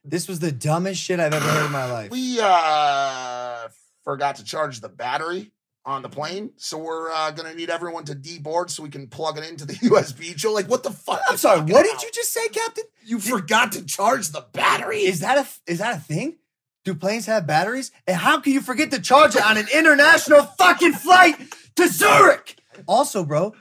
This 0.05 0.29
was 0.29 0.41
the 0.41 0.53
dumbest 0.53 1.01
shit 1.01 1.21
I've 1.21 1.33
ever 1.33 1.45
heard 1.45 1.67
in 1.67 1.73
my 1.73 1.91
life. 1.91 2.11
we 2.11 2.39
uh 2.43 3.69
forgot 4.05 4.37
to 4.37 4.45
charge 4.45 4.81
the 4.81 4.89
battery 4.91 5.53
on 5.87 6.03
the 6.03 6.09
plane, 6.11 6.51
so 6.57 6.77
we're 6.77 7.11
uh, 7.11 7.31
gonna 7.31 7.55
need 7.55 7.71
everyone 7.71 8.05
to 8.05 8.15
deboard 8.15 8.69
so 8.69 8.83
we 8.83 8.91
can 8.91 9.09
plug 9.09 9.39
it 9.39 9.49
into 9.49 9.65
the 9.65 9.73
USB. 9.89 10.37
Joe, 10.37 10.53
like 10.53 10.69
what 10.69 10.83
the 10.83 10.93
fuck? 10.93 11.21
I'm 11.31 11.39
sorry. 11.39 11.61
What 11.61 11.83
did 11.85 12.03
you 12.03 12.11
just 12.13 12.33
say, 12.35 12.47
Captain? 12.51 12.85
You 13.07 13.19
forgot 13.19 13.73
to 13.73 13.85
charge 13.87 14.29
the 14.29 14.47
battery. 14.53 14.99
Is 14.99 15.21
that 15.21 15.39
a 15.39 15.71
is 15.73 15.79
that 15.79 15.97
a 15.97 16.01
thing? 16.01 16.37
Do 16.85 16.95
planes 16.95 17.27
have 17.27 17.47
batteries? 17.47 17.91
And 18.07 18.17
how 18.17 18.41
can 18.41 18.53
you 18.53 18.61
forget 18.61 18.91
to 18.93 19.01
charge 19.01 19.37
it 19.37 19.43
on 19.45 19.57
an 19.59 19.67
international 19.75 20.43
fucking 20.43 20.93
flight 20.95 21.37
to 21.77 21.89
Zurich? 21.89 22.57
Also, 22.87 23.25
bro, 23.25 23.55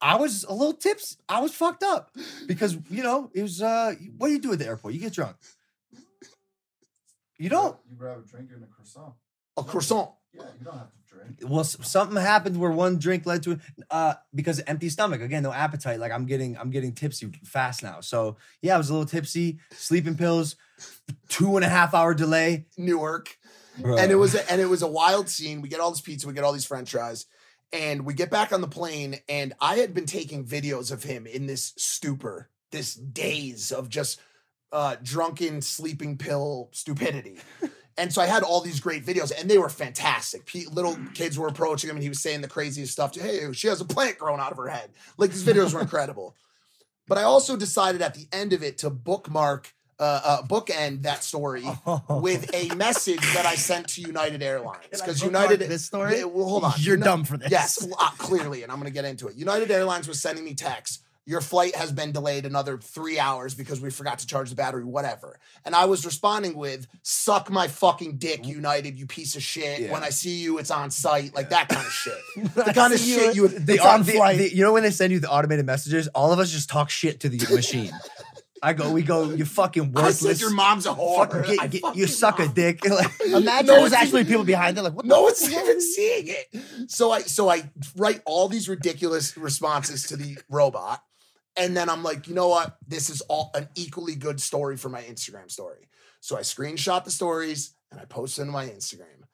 I 0.00 0.16
was 0.16 0.44
a 0.44 0.52
little 0.52 0.72
tips. 0.74 1.16
I 1.28 1.40
was 1.40 1.54
fucked 1.54 1.82
up 1.84 2.10
because 2.46 2.76
you 2.90 3.02
know 3.02 3.30
it 3.34 3.42
was. 3.42 3.62
uh 3.62 3.94
What 4.16 4.28
do 4.28 4.32
you 4.32 4.40
do 4.40 4.52
at 4.52 4.58
the 4.58 4.66
airport? 4.66 4.94
You 4.94 5.00
get 5.00 5.12
drunk. 5.12 5.36
You 7.38 7.48
don't. 7.50 7.76
You 7.88 7.96
grab 7.96 8.18
a 8.24 8.28
drink 8.28 8.50
and 8.54 8.64
a 8.64 8.66
croissant. 8.66 9.12
a 9.56 9.62
croissant? 9.62 10.10
Yeah, 10.32 10.42
you 10.58 10.64
don't 10.64 10.78
have 10.78 10.90
to 10.90 10.95
Well, 11.42 11.64
something 11.64 12.16
happened 12.16 12.58
where 12.58 12.70
one 12.70 12.98
drink 12.98 13.26
led 13.26 13.42
to 13.44 13.58
uh 13.90 14.14
because 14.34 14.60
empty 14.66 14.88
stomach 14.88 15.20
again, 15.20 15.42
no 15.42 15.52
appetite. 15.52 16.00
Like 16.00 16.12
I'm 16.12 16.26
getting 16.26 16.56
I'm 16.56 16.70
getting 16.70 16.92
tipsy 16.92 17.32
fast 17.44 17.82
now. 17.82 18.00
So 18.00 18.36
yeah, 18.62 18.74
I 18.74 18.78
was 18.78 18.90
a 18.90 18.92
little 18.92 19.08
tipsy. 19.08 19.58
Sleeping 19.72 20.16
pills, 20.16 20.56
two 21.28 21.56
and 21.56 21.64
a 21.64 21.68
half 21.68 21.94
hour 21.94 22.14
delay. 22.14 22.66
Newark. 22.76 23.36
Bro. 23.78 23.98
and 23.98 24.10
it 24.10 24.16
was 24.16 24.34
a, 24.34 24.50
and 24.50 24.60
it 24.60 24.66
was 24.66 24.82
a 24.82 24.86
wild 24.86 25.28
scene. 25.28 25.60
We 25.60 25.68
get 25.68 25.80
all 25.80 25.90
this 25.90 26.00
pizza, 26.00 26.26
we 26.26 26.32
get 26.32 26.44
all 26.44 26.52
these 26.52 26.64
French 26.64 26.90
fries, 26.92 27.26
and 27.72 28.06
we 28.06 28.14
get 28.14 28.30
back 28.30 28.52
on 28.52 28.60
the 28.60 28.68
plane. 28.68 29.18
And 29.28 29.52
I 29.60 29.76
had 29.76 29.94
been 29.94 30.06
taking 30.06 30.46
videos 30.46 30.90
of 30.90 31.02
him 31.02 31.26
in 31.26 31.46
this 31.46 31.74
stupor, 31.76 32.48
this 32.70 32.94
daze 32.94 33.72
of 33.72 33.88
just 33.88 34.20
uh, 34.72 34.96
drunken 35.02 35.60
sleeping 35.60 36.16
pill 36.16 36.70
stupidity. 36.72 37.38
And 37.98 38.12
so 38.12 38.20
I 38.20 38.26
had 38.26 38.42
all 38.42 38.60
these 38.60 38.78
great 38.80 39.06
videos, 39.06 39.32
and 39.38 39.48
they 39.50 39.56
were 39.58 39.70
fantastic. 39.70 40.44
Pe- 40.44 40.66
little 40.70 40.98
kids 41.14 41.38
were 41.38 41.48
approaching 41.48 41.88
him, 41.88 41.96
and 41.96 42.02
he 42.02 42.08
was 42.10 42.20
saying 42.20 42.42
the 42.42 42.48
craziest 42.48 42.92
stuff. 42.92 43.12
To, 43.12 43.22
hey, 43.22 43.50
she 43.52 43.68
has 43.68 43.80
a 43.80 43.86
plant 43.86 44.18
growing 44.18 44.40
out 44.40 44.52
of 44.52 44.58
her 44.58 44.68
head. 44.68 44.90
Like 45.16 45.30
these 45.30 45.44
videos 45.44 45.72
were 45.72 45.80
incredible. 45.80 46.34
But 47.08 47.18
I 47.18 47.22
also 47.22 47.56
decided 47.56 48.02
at 48.02 48.14
the 48.14 48.26
end 48.32 48.52
of 48.52 48.64
it 48.64 48.78
to 48.78 48.90
bookmark, 48.90 49.72
uh, 50.00 50.20
uh, 50.24 50.42
bookend 50.42 51.02
that 51.02 51.22
story 51.22 51.62
with 52.10 52.52
a 52.52 52.74
message 52.74 53.20
that 53.34 53.46
I 53.46 53.54
sent 53.54 53.86
to 53.90 54.00
United 54.00 54.42
Airlines 54.42 54.86
because 54.90 55.22
United. 55.22 55.60
this 55.60 55.84
story? 55.84 56.24
Well, 56.24 56.48
hold 56.48 56.64
on. 56.64 56.72
You're 56.78 56.96
Uni- 56.96 57.04
dumb 57.04 57.22
for 57.24 57.36
this. 57.36 57.50
Yes, 57.50 57.80
well, 57.86 57.96
uh, 58.00 58.10
clearly, 58.18 58.64
and 58.64 58.72
I'm 58.72 58.78
going 58.78 58.90
to 58.90 58.92
get 58.92 59.04
into 59.04 59.28
it. 59.28 59.36
United 59.36 59.70
Airlines 59.70 60.08
was 60.08 60.20
sending 60.20 60.44
me 60.44 60.54
texts. 60.54 61.04
Your 61.28 61.40
flight 61.40 61.74
has 61.74 61.90
been 61.90 62.12
delayed 62.12 62.46
another 62.46 62.78
three 62.78 63.18
hours 63.18 63.52
because 63.54 63.80
we 63.80 63.90
forgot 63.90 64.20
to 64.20 64.26
charge 64.28 64.48
the 64.50 64.54
battery, 64.54 64.84
whatever. 64.84 65.40
And 65.64 65.74
I 65.74 65.86
was 65.86 66.06
responding 66.06 66.54
with, 66.56 66.86
suck 67.02 67.50
my 67.50 67.66
fucking 67.66 68.18
dick, 68.18 68.46
United, 68.46 68.96
you 68.96 69.06
piece 69.06 69.34
of 69.34 69.42
shit. 69.42 69.80
Yeah. 69.80 69.92
When 69.92 70.04
I 70.04 70.10
see 70.10 70.36
you, 70.36 70.58
it's 70.58 70.70
on 70.70 70.92
site, 70.92 71.34
like 71.34 71.50
that 71.50 71.68
kind 71.68 71.84
of 71.84 71.90
shit. 71.92 72.14
the 72.54 72.72
kind 72.72 72.92
of 72.94 73.00
you, 73.00 73.14
shit 73.18 73.34
you 73.34 73.48
the, 73.48 73.80
on 73.80 74.04
flight. 74.04 74.38
the- 74.38 74.54
you 74.54 74.62
know 74.62 74.72
when 74.72 74.84
they 74.84 74.92
send 74.92 75.12
you 75.12 75.18
the 75.18 75.28
automated 75.28 75.66
messages, 75.66 76.06
all 76.08 76.32
of 76.32 76.38
us 76.38 76.52
just 76.52 76.68
talk 76.68 76.90
shit 76.90 77.18
to 77.20 77.28
the 77.28 77.38
machine. 77.54 77.90
I 78.62 78.72
go, 78.72 78.90
we 78.90 79.02
go, 79.02 79.30
you 79.30 79.44
fucking 79.44 79.92
I 79.96 80.02
worthless. 80.02 80.38
said 80.38 80.40
your 80.40 80.50
mom's 80.54 80.86
a 80.86 80.90
whore. 80.94 81.28
fucking 81.30 81.56
get- 81.56 81.70
get- 81.72 81.82
fucked 81.82 81.96
you 81.96 82.06
suck 82.06 82.38
a 82.38 82.46
dick. 82.48 82.80
Like, 82.88 83.10
Imagine 83.26 83.66
No, 83.66 83.80
there's 83.80 83.92
actually 83.92 84.20
even- 84.20 84.30
people 84.32 84.44
behind 84.44 84.76
there 84.76 84.84
like, 84.84 84.94
what 84.94 85.04
no 85.06 85.22
one's 85.22 85.42
even 85.52 85.80
seeing 85.80 86.28
it. 86.28 86.90
So 86.90 87.10
I 87.10 87.22
so 87.22 87.48
I 87.50 87.68
write 87.96 88.22
all 88.24 88.48
these 88.48 88.68
ridiculous 88.68 89.36
responses 89.36 90.04
to 90.04 90.16
the 90.16 90.38
robot, 90.48 91.02
and 91.56 91.76
then 91.76 91.88
I'm 91.88 92.02
like, 92.02 92.28
you 92.28 92.34
know 92.34 92.48
what? 92.48 92.76
This 92.86 93.10
is 93.10 93.20
all 93.22 93.50
an 93.54 93.68
equally 93.74 94.14
good 94.14 94.40
story 94.40 94.76
for 94.76 94.88
my 94.88 95.02
Instagram 95.02 95.50
story. 95.50 95.88
So 96.20 96.36
I 96.36 96.40
screenshot 96.40 97.04
the 97.04 97.10
stories 97.10 97.74
and 97.90 98.00
I 98.00 98.04
post 98.04 98.36
them 98.36 98.48
on 98.48 98.52
my 98.52 98.66
Instagram 98.66 99.26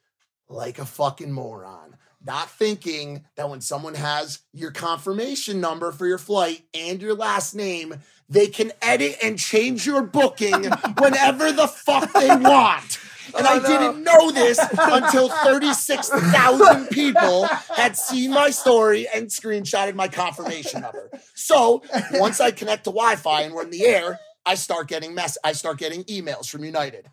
like 0.48 0.78
a 0.78 0.84
fucking 0.84 1.32
moron. 1.32 1.96
Not 2.24 2.50
thinking 2.50 3.24
that 3.36 3.50
when 3.50 3.60
someone 3.60 3.94
has 3.94 4.40
your 4.52 4.70
confirmation 4.70 5.60
number 5.60 5.90
for 5.90 6.06
your 6.06 6.18
flight 6.18 6.62
and 6.72 7.02
your 7.02 7.14
last 7.14 7.54
name, 7.54 7.96
they 8.28 8.46
can 8.46 8.70
edit 8.80 9.16
and 9.24 9.38
change 9.38 9.86
your 9.86 10.02
booking 10.02 10.64
whenever 10.98 11.50
the 11.50 11.66
fuck 11.66 12.12
they 12.12 12.28
want. 12.28 13.00
And 13.36 13.46
I 13.46 13.58
oh, 13.58 13.60
didn't 13.60 14.02
know 14.04 14.30
this 14.30 14.58
until 14.78 15.28
36,000 15.28 16.88
people 16.88 17.44
had 17.76 17.96
seen 17.96 18.32
my 18.32 18.50
story 18.50 19.06
and 19.14 19.28
screenshotted 19.28 19.94
my 19.94 20.08
confirmation 20.08 20.80
number. 20.82 21.08
So 21.34 21.82
once 22.12 22.40
I 22.40 22.50
connect 22.50 22.84
to 22.84 22.90
Wi-Fi 22.90 23.42
and 23.42 23.54
we're 23.54 23.62
in 23.62 23.70
the 23.70 23.86
air, 23.86 24.18
I 24.44 24.56
start 24.56 24.88
getting 24.88 25.14
mess. 25.14 25.38
I 25.44 25.52
start 25.52 25.78
getting 25.78 26.02
emails 26.04 26.48
from 26.48 26.64
United. 26.64 27.06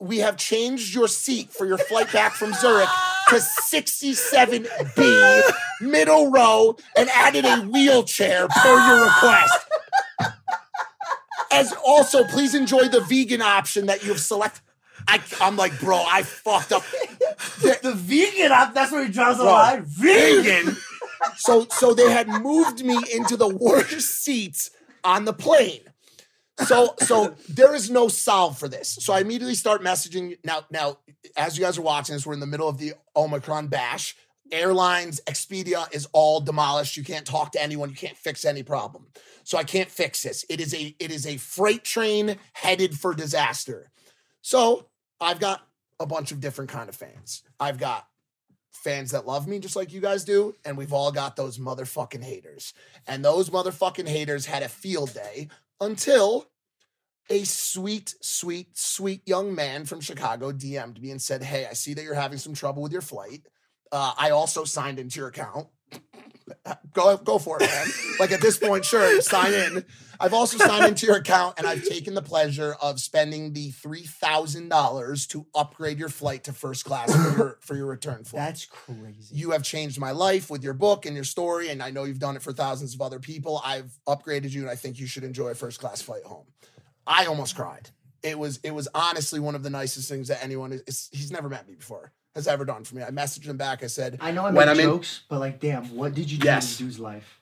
We 0.00 0.18
have 0.18 0.36
changed 0.36 0.94
your 0.94 1.08
seat 1.08 1.50
for 1.50 1.66
your 1.66 1.78
flight 1.78 2.12
back 2.12 2.34
from 2.34 2.52
Zurich 2.52 2.88
to 3.30 3.36
67B, 3.36 5.42
middle 5.80 6.30
row, 6.30 6.76
and 6.96 7.08
added 7.08 7.44
a 7.44 7.62
wheelchair 7.62 8.46
per 8.48 8.86
your 8.86 9.04
request. 9.04 9.58
As 11.50 11.74
also, 11.84 12.22
please 12.24 12.54
enjoy 12.54 12.88
the 12.88 13.00
vegan 13.00 13.42
option 13.42 13.86
that 13.86 14.04
you've 14.04 14.20
selected. 14.20 14.62
I, 15.08 15.20
I'm 15.40 15.56
like, 15.56 15.78
bro, 15.80 15.96
I 16.06 16.22
fucked 16.22 16.72
up. 16.72 16.84
The, 17.60 17.92
vegan 17.94 18.52
app, 18.52 18.74
that's 18.74 18.90
where 18.92 19.04
he 19.04 19.12
draws 19.12 19.36
the 19.38 19.44
Bro, 19.44 19.52
line. 19.52 19.84
vegan. 19.84 20.76
so 21.36 21.66
so 21.70 21.92
they 21.94 22.10
had 22.10 22.28
moved 22.28 22.84
me 22.84 22.96
into 23.12 23.36
the 23.36 23.48
worst 23.48 24.22
seats 24.22 24.70
on 25.04 25.24
the 25.24 25.32
plane. 25.32 25.82
So 26.64 26.94
so 27.00 27.34
there 27.48 27.74
is 27.74 27.90
no 27.90 28.08
solve 28.08 28.58
for 28.58 28.68
this. 28.68 28.96
So 29.00 29.12
I 29.12 29.20
immediately 29.20 29.54
start 29.54 29.82
messaging 29.82 30.36
now. 30.44 30.64
Now, 30.70 30.98
as 31.36 31.56
you 31.58 31.64
guys 31.64 31.78
are 31.78 31.82
watching 31.82 32.14
this, 32.14 32.26
we're 32.26 32.34
in 32.34 32.40
the 32.40 32.46
middle 32.46 32.68
of 32.68 32.78
the 32.78 32.94
Omicron 33.16 33.68
bash. 33.68 34.16
Airlines, 34.50 35.20
Expedia 35.26 35.92
is 35.94 36.08
all 36.12 36.40
demolished. 36.40 36.96
You 36.96 37.04
can't 37.04 37.26
talk 37.26 37.52
to 37.52 37.62
anyone. 37.62 37.90
You 37.90 37.96
can't 37.96 38.16
fix 38.16 38.44
any 38.44 38.62
problem. 38.62 39.06
So 39.44 39.58
I 39.58 39.64
can't 39.64 39.90
fix 39.90 40.22
this. 40.22 40.44
It 40.48 40.60
is 40.60 40.74
a 40.74 40.94
it 40.98 41.10
is 41.10 41.26
a 41.26 41.36
freight 41.36 41.84
train 41.84 42.36
headed 42.52 42.98
for 42.98 43.14
disaster. 43.14 43.90
So 44.42 44.88
I've 45.20 45.40
got 45.40 45.66
a 46.00 46.06
bunch 46.06 46.32
of 46.32 46.40
different 46.40 46.70
kind 46.70 46.88
of 46.88 46.94
fans. 46.94 47.42
I've 47.58 47.78
got 47.78 48.06
fans 48.72 49.10
that 49.10 49.26
love 49.26 49.48
me 49.48 49.58
just 49.58 49.76
like 49.76 49.92
you 49.92 50.00
guys 50.00 50.24
do, 50.24 50.54
and 50.64 50.76
we've 50.76 50.92
all 50.92 51.10
got 51.10 51.36
those 51.36 51.58
motherfucking 51.58 52.22
haters. 52.22 52.72
And 53.06 53.24
those 53.24 53.50
motherfucking 53.50 54.08
haters 54.08 54.46
had 54.46 54.62
a 54.62 54.68
field 54.68 55.14
day 55.14 55.48
until 55.80 56.48
a 57.30 57.44
sweet, 57.44 58.14
sweet, 58.20 58.76
sweet 58.76 59.22
young 59.26 59.54
man 59.54 59.84
from 59.84 60.00
Chicago 60.00 60.52
DM'd 60.52 61.02
me 61.02 61.10
and 61.10 61.20
said, 61.20 61.42
Hey, 61.42 61.66
I 61.66 61.74
see 61.74 61.94
that 61.94 62.02
you're 62.02 62.14
having 62.14 62.38
some 62.38 62.54
trouble 62.54 62.82
with 62.82 62.92
your 62.92 63.02
flight. 63.02 63.46
Uh, 63.90 64.14
I 64.16 64.30
also 64.30 64.64
signed 64.64 64.98
into 64.98 65.18
your 65.18 65.28
account. 65.28 65.68
Go, 66.92 67.16
go 67.18 67.38
for 67.38 67.58
it, 67.62 67.66
man. 67.70 67.86
like 68.18 68.32
at 68.32 68.40
this 68.40 68.58
point, 68.58 68.84
sure, 68.84 69.20
sign 69.22 69.52
in. 69.54 69.84
I've 70.20 70.34
also 70.34 70.58
signed 70.58 70.86
into 70.86 71.06
your 71.06 71.16
account 71.16 71.54
and 71.58 71.66
I've 71.66 71.84
taken 71.84 72.14
the 72.14 72.22
pleasure 72.22 72.74
of 72.82 72.98
spending 73.00 73.52
the 73.52 73.70
three 73.70 74.02
thousand 74.02 74.68
dollars 74.68 75.26
to 75.28 75.46
upgrade 75.54 75.98
your 75.98 76.08
flight 76.08 76.44
to 76.44 76.52
first 76.52 76.84
class 76.84 77.14
for 77.14 77.38
your 77.38 77.58
for 77.60 77.76
your 77.76 77.86
return 77.86 78.24
flight. 78.24 78.42
That's 78.44 78.66
crazy. 78.66 79.34
You 79.36 79.52
have 79.52 79.62
changed 79.62 80.00
my 80.00 80.10
life 80.10 80.50
with 80.50 80.64
your 80.64 80.74
book 80.74 81.06
and 81.06 81.14
your 81.14 81.24
story, 81.24 81.68
and 81.68 81.82
I 81.82 81.90
know 81.90 82.04
you've 82.04 82.18
done 82.18 82.34
it 82.36 82.42
for 82.42 82.52
thousands 82.52 82.94
of 82.94 83.00
other 83.00 83.20
people. 83.20 83.60
I've 83.64 83.96
upgraded 84.08 84.50
you, 84.50 84.62
and 84.62 84.70
I 84.70 84.74
think 84.74 84.98
you 84.98 85.06
should 85.06 85.24
enjoy 85.24 85.48
a 85.50 85.54
first 85.54 85.78
class 85.80 86.02
flight 86.02 86.24
home. 86.24 86.46
I 87.06 87.26
almost 87.26 87.54
cried. 87.54 87.90
It 88.22 88.36
was 88.38 88.58
it 88.64 88.72
was 88.72 88.88
honestly 88.94 89.38
one 89.38 89.54
of 89.54 89.62
the 89.62 89.70
nicest 89.70 90.08
things 90.08 90.28
that 90.28 90.42
anyone 90.42 90.72
is. 90.72 90.82
is- 90.86 91.08
He's 91.12 91.30
never 91.30 91.48
met 91.48 91.68
me 91.68 91.76
before. 91.76 92.12
Has 92.38 92.46
ever 92.46 92.64
done 92.64 92.84
for 92.84 92.94
me. 92.94 93.02
I 93.02 93.10
messaged 93.10 93.46
him 93.46 93.56
back. 93.56 93.82
I 93.82 93.88
said, 93.88 94.16
I 94.20 94.30
know 94.30 94.42
I 94.46 94.52
when 94.52 94.66
make 94.66 94.68
I'm 94.68 94.78
in- 94.78 94.86
jokes, 94.86 95.22
but 95.28 95.40
like, 95.40 95.58
damn, 95.58 95.84
what 95.96 96.14
did 96.14 96.30
you 96.30 96.38
do 96.38 96.46
Yes. 96.46 96.62
to 96.64 96.68
this 96.68 96.78
dude's 96.78 96.98
life? 97.00 97.40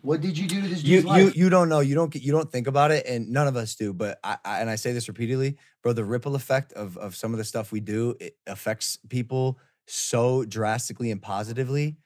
What 0.00 0.20
did 0.20 0.36
you 0.36 0.48
do 0.48 0.60
to 0.60 0.66
this 0.66 0.82
you 0.82 0.96
dude's 1.02 1.04
you 1.16 1.24
life? 1.26 1.36
you 1.36 1.48
don't 1.48 1.68
know 1.68 1.78
you 1.78 1.94
don't 1.94 2.10
get 2.10 2.22
you 2.22 2.32
don't 2.32 2.50
think 2.50 2.66
about 2.66 2.90
it 2.90 3.06
and 3.06 3.30
none 3.30 3.46
of 3.46 3.54
us 3.56 3.76
do 3.76 3.92
but 3.92 4.18
I, 4.24 4.36
I 4.44 4.60
and 4.60 4.68
i 4.68 4.74
say 4.74 4.90
this 4.92 5.06
repeatedly 5.06 5.56
bro 5.80 5.92
the 5.92 6.04
ripple 6.04 6.34
effect 6.34 6.72
of 6.72 6.96
of 6.98 7.14
some 7.14 7.30
of 7.32 7.38
the 7.38 7.44
stuff 7.44 7.70
we 7.70 7.78
do 7.78 8.16
it 8.18 8.36
affects 8.48 8.98
people 9.08 9.60
so 9.86 10.44
drastically 10.44 11.12
and 11.12 11.22
positively 11.22 11.98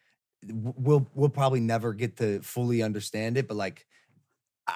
we'll 0.46 1.08
we'll 1.14 1.30
probably 1.30 1.60
never 1.60 1.94
get 1.94 2.18
to 2.18 2.40
fully 2.42 2.82
understand 2.82 3.38
it 3.38 3.48
but 3.48 3.56
like 3.56 3.86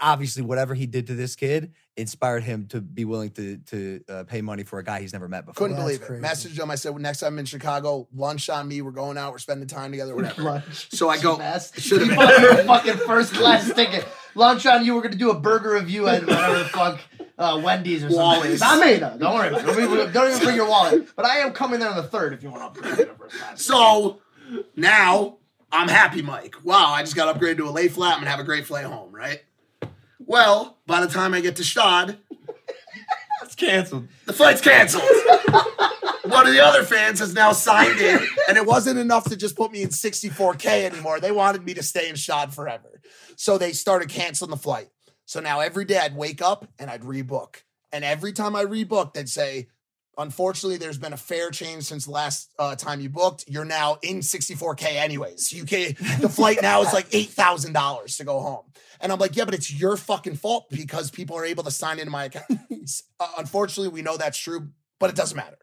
obviously 0.03 0.43
whatever 0.43 0.74
he 0.74 0.86
did 0.86 1.09
to 1.09 1.14
this 1.14 1.34
kid 1.36 1.72
inspired 1.97 2.43
him 2.45 2.66
to 2.68 2.80
be 2.80 3.05
willing 3.05 3.30
to 3.30 3.57
to 3.66 4.01
uh, 4.09 4.24
pay 4.24 4.41
money 4.41 4.62
for 4.62 4.78
a 4.78 4.84
guy 4.84 5.01
he's 5.01 5.12
never 5.12 5.28
met 5.28 5.45
before 5.45 5.66
couldn't 5.68 5.82
believe 5.82 6.01
it. 6.03 6.22
Messaged 6.22 6.59
him. 6.59 6.70
I 6.70 6.76
said, 6.76 6.91
well, 6.91 7.01
next 7.01 7.20
time 7.20 7.32
I'm 7.34 7.38
in 7.41 7.45
Chicago, 7.45 8.07
lunch 8.14 8.49
on 8.49 8.68
me. 8.68 8.82
We're 8.82 8.93
going 8.93 9.18
out. 9.18 9.32
We're 9.32 9.38
spending 9.38 9.66
time 9.68 9.91
together. 9.91 10.14
Whatever. 10.16 10.43
Lunch. 10.43 10.91
So 10.93 11.09
I 11.09 11.18
go. 11.20 11.36
Best. 11.36 11.78
Should 11.80 12.03
You 12.03 12.11
have 12.12 12.16
bought 12.16 12.41
your 12.41 12.57
fucking 12.64 13.07
first 13.07 13.32
class 13.34 13.72
ticket. 13.74 14.07
Lunch 14.34 14.64
on 14.66 14.84
you. 14.84 14.95
We're 14.95 15.03
gonna 15.03 15.16
do 15.16 15.30
a 15.30 15.38
burger 15.38 15.72
review 15.74 16.07
at 16.09 16.22
whatever 16.24 16.59
the 16.61 16.64
fuck 16.66 17.01
uh, 17.36 17.61
Wendy's 17.62 18.05
or 18.05 18.11
something. 18.11 18.16
Wally's. 18.18 18.61
Not 18.61 18.84
me 18.84 18.95
though. 18.97 19.16
Don't 19.18 19.34
worry 19.34 19.49
about 19.49 19.62
it. 19.62 19.66
Don't, 19.66 19.93
even- 19.99 20.12
don't 20.12 20.28
even 20.30 20.43
bring 20.45 20.57
your 20.57 20.68
wallet. 20.68 21.09
But 21.16 21.24
I 21.26 21.38
am 21.38 21.53
coming 21.53 21.80
there 21.80 21.91
on 21.91 21.97
the 21.97 22.05
third 22.05 22.32
if 22.32 22.43
you 22.43 22.51
want 22.51 22.74
to 22.74 22.80
upgrade 22.80 23.09
to 23.09 23.14
first 23.16 23.36
class. 23.36 23.62
So 23.62 24.20
now 24.76 25.38
I'm 25.72 25.88
happy, 25.88 26.22
Mike. 26.22 26.55
Wow, 26.64 26.93
I 26.93 27.03
just 27.03 27.16
got 27.16 27.34
upgraded 27.34 27.57
to 27.59 27.68
a 27.68 27.70
lay 27.70 27.88
flat. 27.88 28.14
I'm 28.14 28.20
gonna 28.20 28.30
have 28.30 28.41
a 28.41 28.45
great 28.45 28.66
flight 28.66 28.84
home, 28.84 29.12
right? 29.12 29.41
Well, 30.31 30.78
by 30.87 31.05
the 31.05 31.12
time 31.12 31.35
I 31.35 31.41
get 31.41 31.57
to 31.57 31.64
Gstaad, 31.64 32.16
it's 33.43 33.57
canceled. 33.57 34.07
The 34.26 34.33
flight's 34.33 34.61
canceled. 34.61 35.03
One 36.22 36.47
of 36.47 36.53
the 36.53 36.64
other 36.64 36.85
fans 36.85 37.18
has 37.18 37.35
now 37.35 37.51
signed 37.51 37.99
in, 37.99 38.20
and 38.49 38.57
it 38.57 38.64
wasn't 38.64 39.01
enough 39.01 39.24
to 39.24 39.37
just 39.37 39.57
put 39.57 39.72
me 39.72 39.83
in 39.83 39.89
64K 39.89 40.85
anymore. 40.85 41.18
They 41.18 41.33
wanted 41.33 41.64
me 41.64 41.74
to 41.74 41.83
stay 41.83 42.09
in 42.09 42.14
Gstaad 42.14 42.55
forever. 42.55 43.01
So 43.35 43.59
they 43.59 43.72
started 43.72 44.09
canceling 44.09 44.53
the 44.53 44.57
flight. 44.57 44.91
So 45.24 45.41
now 45.41 45.59
every 45.59 45.85
day 45.85 45.99
I'd 45.99 46.14
wake 46.14 46.41
up 46.41 46.68
and 46.78 46.89
I'd 46.89 47.03
rebook. 47.03 47.57
And 47.91 48.05
every 48.05 48.33
time 48.33 48.55
I 48.55 48.64
rebooked, 48.64 49.14
they'd 49.14 49.28
say, 49.28 49.66
Unfortunately, 50.21 50.77
there's 50.77 50.99
been 50.99 51.12
a 51.12 51.16
fare 51.16 51.51
change 51.51 51.85
since 51.85 52.05
the 52.05 52.11
last 52.11 52.53
uh, 52.59 52.77
time 52.77 53.01
you 53.01 53.09
booked. 53.09 53.45
You're 53.49 53.64
now 53.64 53.99
in 54.03 54.18
64K 54.18 54.97
anyways. 54.97 55.53
You 55.53 55.64
can 55.64 55.95
the 56.21 56.29
flight 56.29 56.59
now 56.61 56.83
is 56.83 56.93
like 56.93 57.09
$8,000 57.11 58.16
to 58.18 58.25
go 58.25 58.41
home. 58.41 58.64
And 59.01 59.11
I'm 59.11 59.18
like, 59.18 59.35
yeah, 59.35 59.47
but 59.47 59.55
it's 59.55 59.73
your 59.73 59.97
fucking 59.97 60.37
fault 60.37 60.68
because 60.71 61.11
people 61.11 61.37
are 61.37 61.45
able 61.45 61.64
to 61.64 61.71
sign 61.71 61.99
into 61.99 62.11
my 62.11 62.25
account. 62.25 62.47
Uh, 63.18 63.29
unfortunately, 63.39 63.89
we 63.89 64.03
know 64.03 64.16
that's 64.16 64.39
true, 64.39 64.68
but 64.99 65.11
it 65.11 65.16
doesn't 65.16 65.37
matter. 65.37 65.59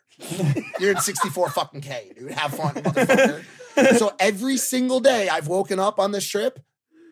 You're 0.79 0.91
in 0.91 0.99
64 0.99 1.49
fucking 1.49 1.81
K, 1.81 2.13
dude. 2.17 2.31
Have 2.31 2.53
fun, 2.53 2.75
motherfucker. 2.75 3.97
so 3.97 4.13
every 4.19 4.57
single 4.57 4.99
day 4.99 5.27
I've 5.29 5.47
woken 5.47 5.79
up 5.79 5.99
on 5.99 6.11
this 6.11 6.27
trip 6.27 6.59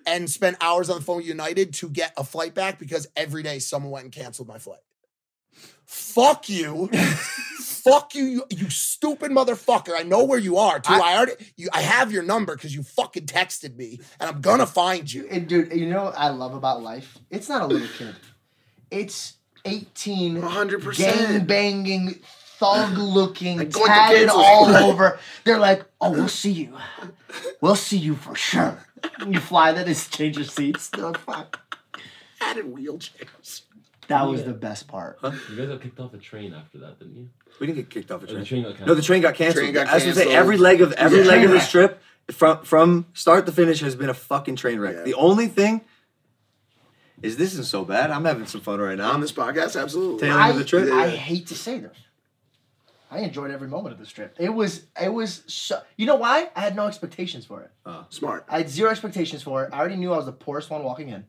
and 0.06 0.30
spent 0.30 0.58
hours 0.62 0.90
on 0.90 0.98
the 0.98 1.04
phone 1.04 1.18
with 1.18 1.26
United 1.26 1.74
to 1.76 1.90
get 1.90 2.14
a 2.18 2.24
flight 2.24 2.54
back 2.54 2.80
because 2.80 3.08
every 3.16 3.44
day 3.44 3.60
someone 3.60 3.92
went 3.92 4.04
and 4.06 4.14
canceled 4.14 4.48
my 4.48 4.58
flight. 4.58 4.80
Fuck 5.86 6.50
you. 6.50 6.88
Fuck 6.88 8.16
you, 8.16 8.26
you, 8.26 8.44
you 8.50 8.70
stupid 8.70 9.32
motherfucker. 9.32 9.94
I 9.96 10.02
know 10.02 10.24
where 10.24 10.40
you 10.40 10.58
are, 10.58 10.80
too. 10.80 10.94
I, 10.94 11.18
already 11.18 11.34
you 11.56 11.70
I 11.72 11.82
have 11.82 12.12
your 12.12 12.24
number 12.24 12.56
because 12.56 12.74
you 12.74 12.82
fucking 12.82 13.28
texted 13.28 13.76
me 13.76 14.00
and 14.20 14.30
I'm 14.30 14.42
gonna 14.42 14.66
find 14.66 15.12
you. 15.12 15.28
And 15.30 15.48
dude, 15.48 15.72
you 15.72 15.88
know 15.88 16.06
what 16.06 16.18
I 16.18 16.30
love 16.30 16.56
about 16.56 16.82
life? 16.82 17.20
It's 17.30 17.48
not 17.48 17.62
a 17.62 17.68
little 17.68 17.88
kid. 17.88 18.16
It's 18.90 19.36
18 19.66 20.42
100%. 20.42 20.98
gang 20.98 21.46
banging, 21.46 22.20
thug 22.58 22.98
looking, 22.98 23.58
going 23.58 23.88
tatted 23.88 24.30
all 24.30 24.66
school. 24.66 24.76
over. 24.78 25.20
They're 25.44 25.60
like, 25.60 25.86
oh, 26.02 26.12
we'll 26.12 26.28
see 26.28 26.52
you. 26.52 26.78
We'll 27.62 27.76
see 27.76 27.98
you 27.98 28.16
for 28.16 28.36
sure. 28.36 28.80
You 29.28 29.40
fly 29.40 29.72
there, 29.74 29.86
just 29.86 30.12
change 30.12 30.38
your 30.38 30.46
seats. 30.46 30.90
They're 30.90 31.06
like, 31.06 31.18
fuck. 31.18 31.60
Added 32.42 32.66
wheelchairs. 32.66 33.62
That 34.08 34.28
was 34.28 34.44
the 34.44 34.54
best 34.54 34.88
part. 34.88 35.20
You 35.24 35.32
guys 35.58 35.68
got 35.68 35.82
kicked 35.82 36.00
off 36.00 36.14
a 36.14 36.18
train 36.18 36.54
after 36.54 36.78
that, 36.80 37.00
didn't 37.00 37.16
you? 37.16 37.30
We 37.60 37.68
didn't 37.68 37.78
get 37.80 37.90
kicked 37.90 38.12
off 38.12 38.22
a 38.22 38.26
Oh, 38.26 38.28
train. 38.28 38.40
the 38.40 38.46
train 38.46 38.64
got 38.64 38.86
No, 38.86 38.94
the 38.94 39.02
train 39.02 39.22
got 39.22 39.36
canceled. 39.36 39.64
Train 39.64 39.74
got 39.74 39.88
I 39.88 39.96
was 39.96 40.04
gonna 40.04 40.16
say 40.16 40.22
canceled. 40.26 40.38
every 40.40 40.58
leg 40.58 40.82
of 40.82 40.92
every 40.94 41.20
Yeah. 41.20 41.26
leg 41.26 41.44
of 41.46 41.52
this 41.52 41.70
trip 41.70 42.02
from 42.32 42.64
from 42.64 43.06
start 43.14 43.46
to 43.46 43.52
finish 43.52 43.80
has 43.82 43.96
been 43.96 44.10
a 44.10 44.14
fucking 44.14 44.56
train 44.58 44.80
wreck. 44.80 45.04
The 45.06 45.14
only 45.16 45.48
thing 45.48 45.82
is 47.22 47.38
this 47.38 47.54
isn't 47.54 47.66
so 47.68 47.86
bad. 47.86 48.12
I'm 48.12 48.26
having 48.26 48.46
some 48.46 48.62
fun 48.62 48.80
right 48.80 48.98
now. 48.98 49.12
On 49.12 49.22
this 49.22 49.32
podcast, 49.32 49.80
absolutely. 49.82 50.28
Tail 50.28 50.38
I, 50.38 50.50
of 50.50 50.58
the 50.58 50.66
trip. 50.66 50.92
I 50.92 51.10
hate 51.10 51.48
to 51.48 51.56
say 51.56 51.80
this. 51.80 51.98
I 53.10 53.20
enjoyed 53.20 53.52
every 53.52 53.68
moment 53.70 53.94
of 53.94 54.00
this 54.00 54.10
trip. 54.10 54.36
It 54.40 54.50
was, 54.50 54.88
it 55.02 55.14
was, 55.14 55.44
so, 55.48 55.80
you 55.96 56.06
know 56.06 56.16
why? 56.16 56.50
I 56.56 56.60
had 56.62 56.76
no 56.76 56.88
expectations 56.88 57.46
for 57.46 57.62
it. 57.62 57.72
Smart. 58.10 58.46
I 58.50 58.58
had 58.58 58.70
zero 58.70 58.90
expectations 58.90 59.42
for 59.44 59.64
it. 59.64 59.70
I 59.72 59.80
already 59.80 59.96
knew 59.96 60.12
I 60.12 60.18
was 60.18 60.26
the 60.26 60.34
poorest 60.34 60.70
one 60.70 60.84
walking 60.84 61.10
in. 61.10 61.24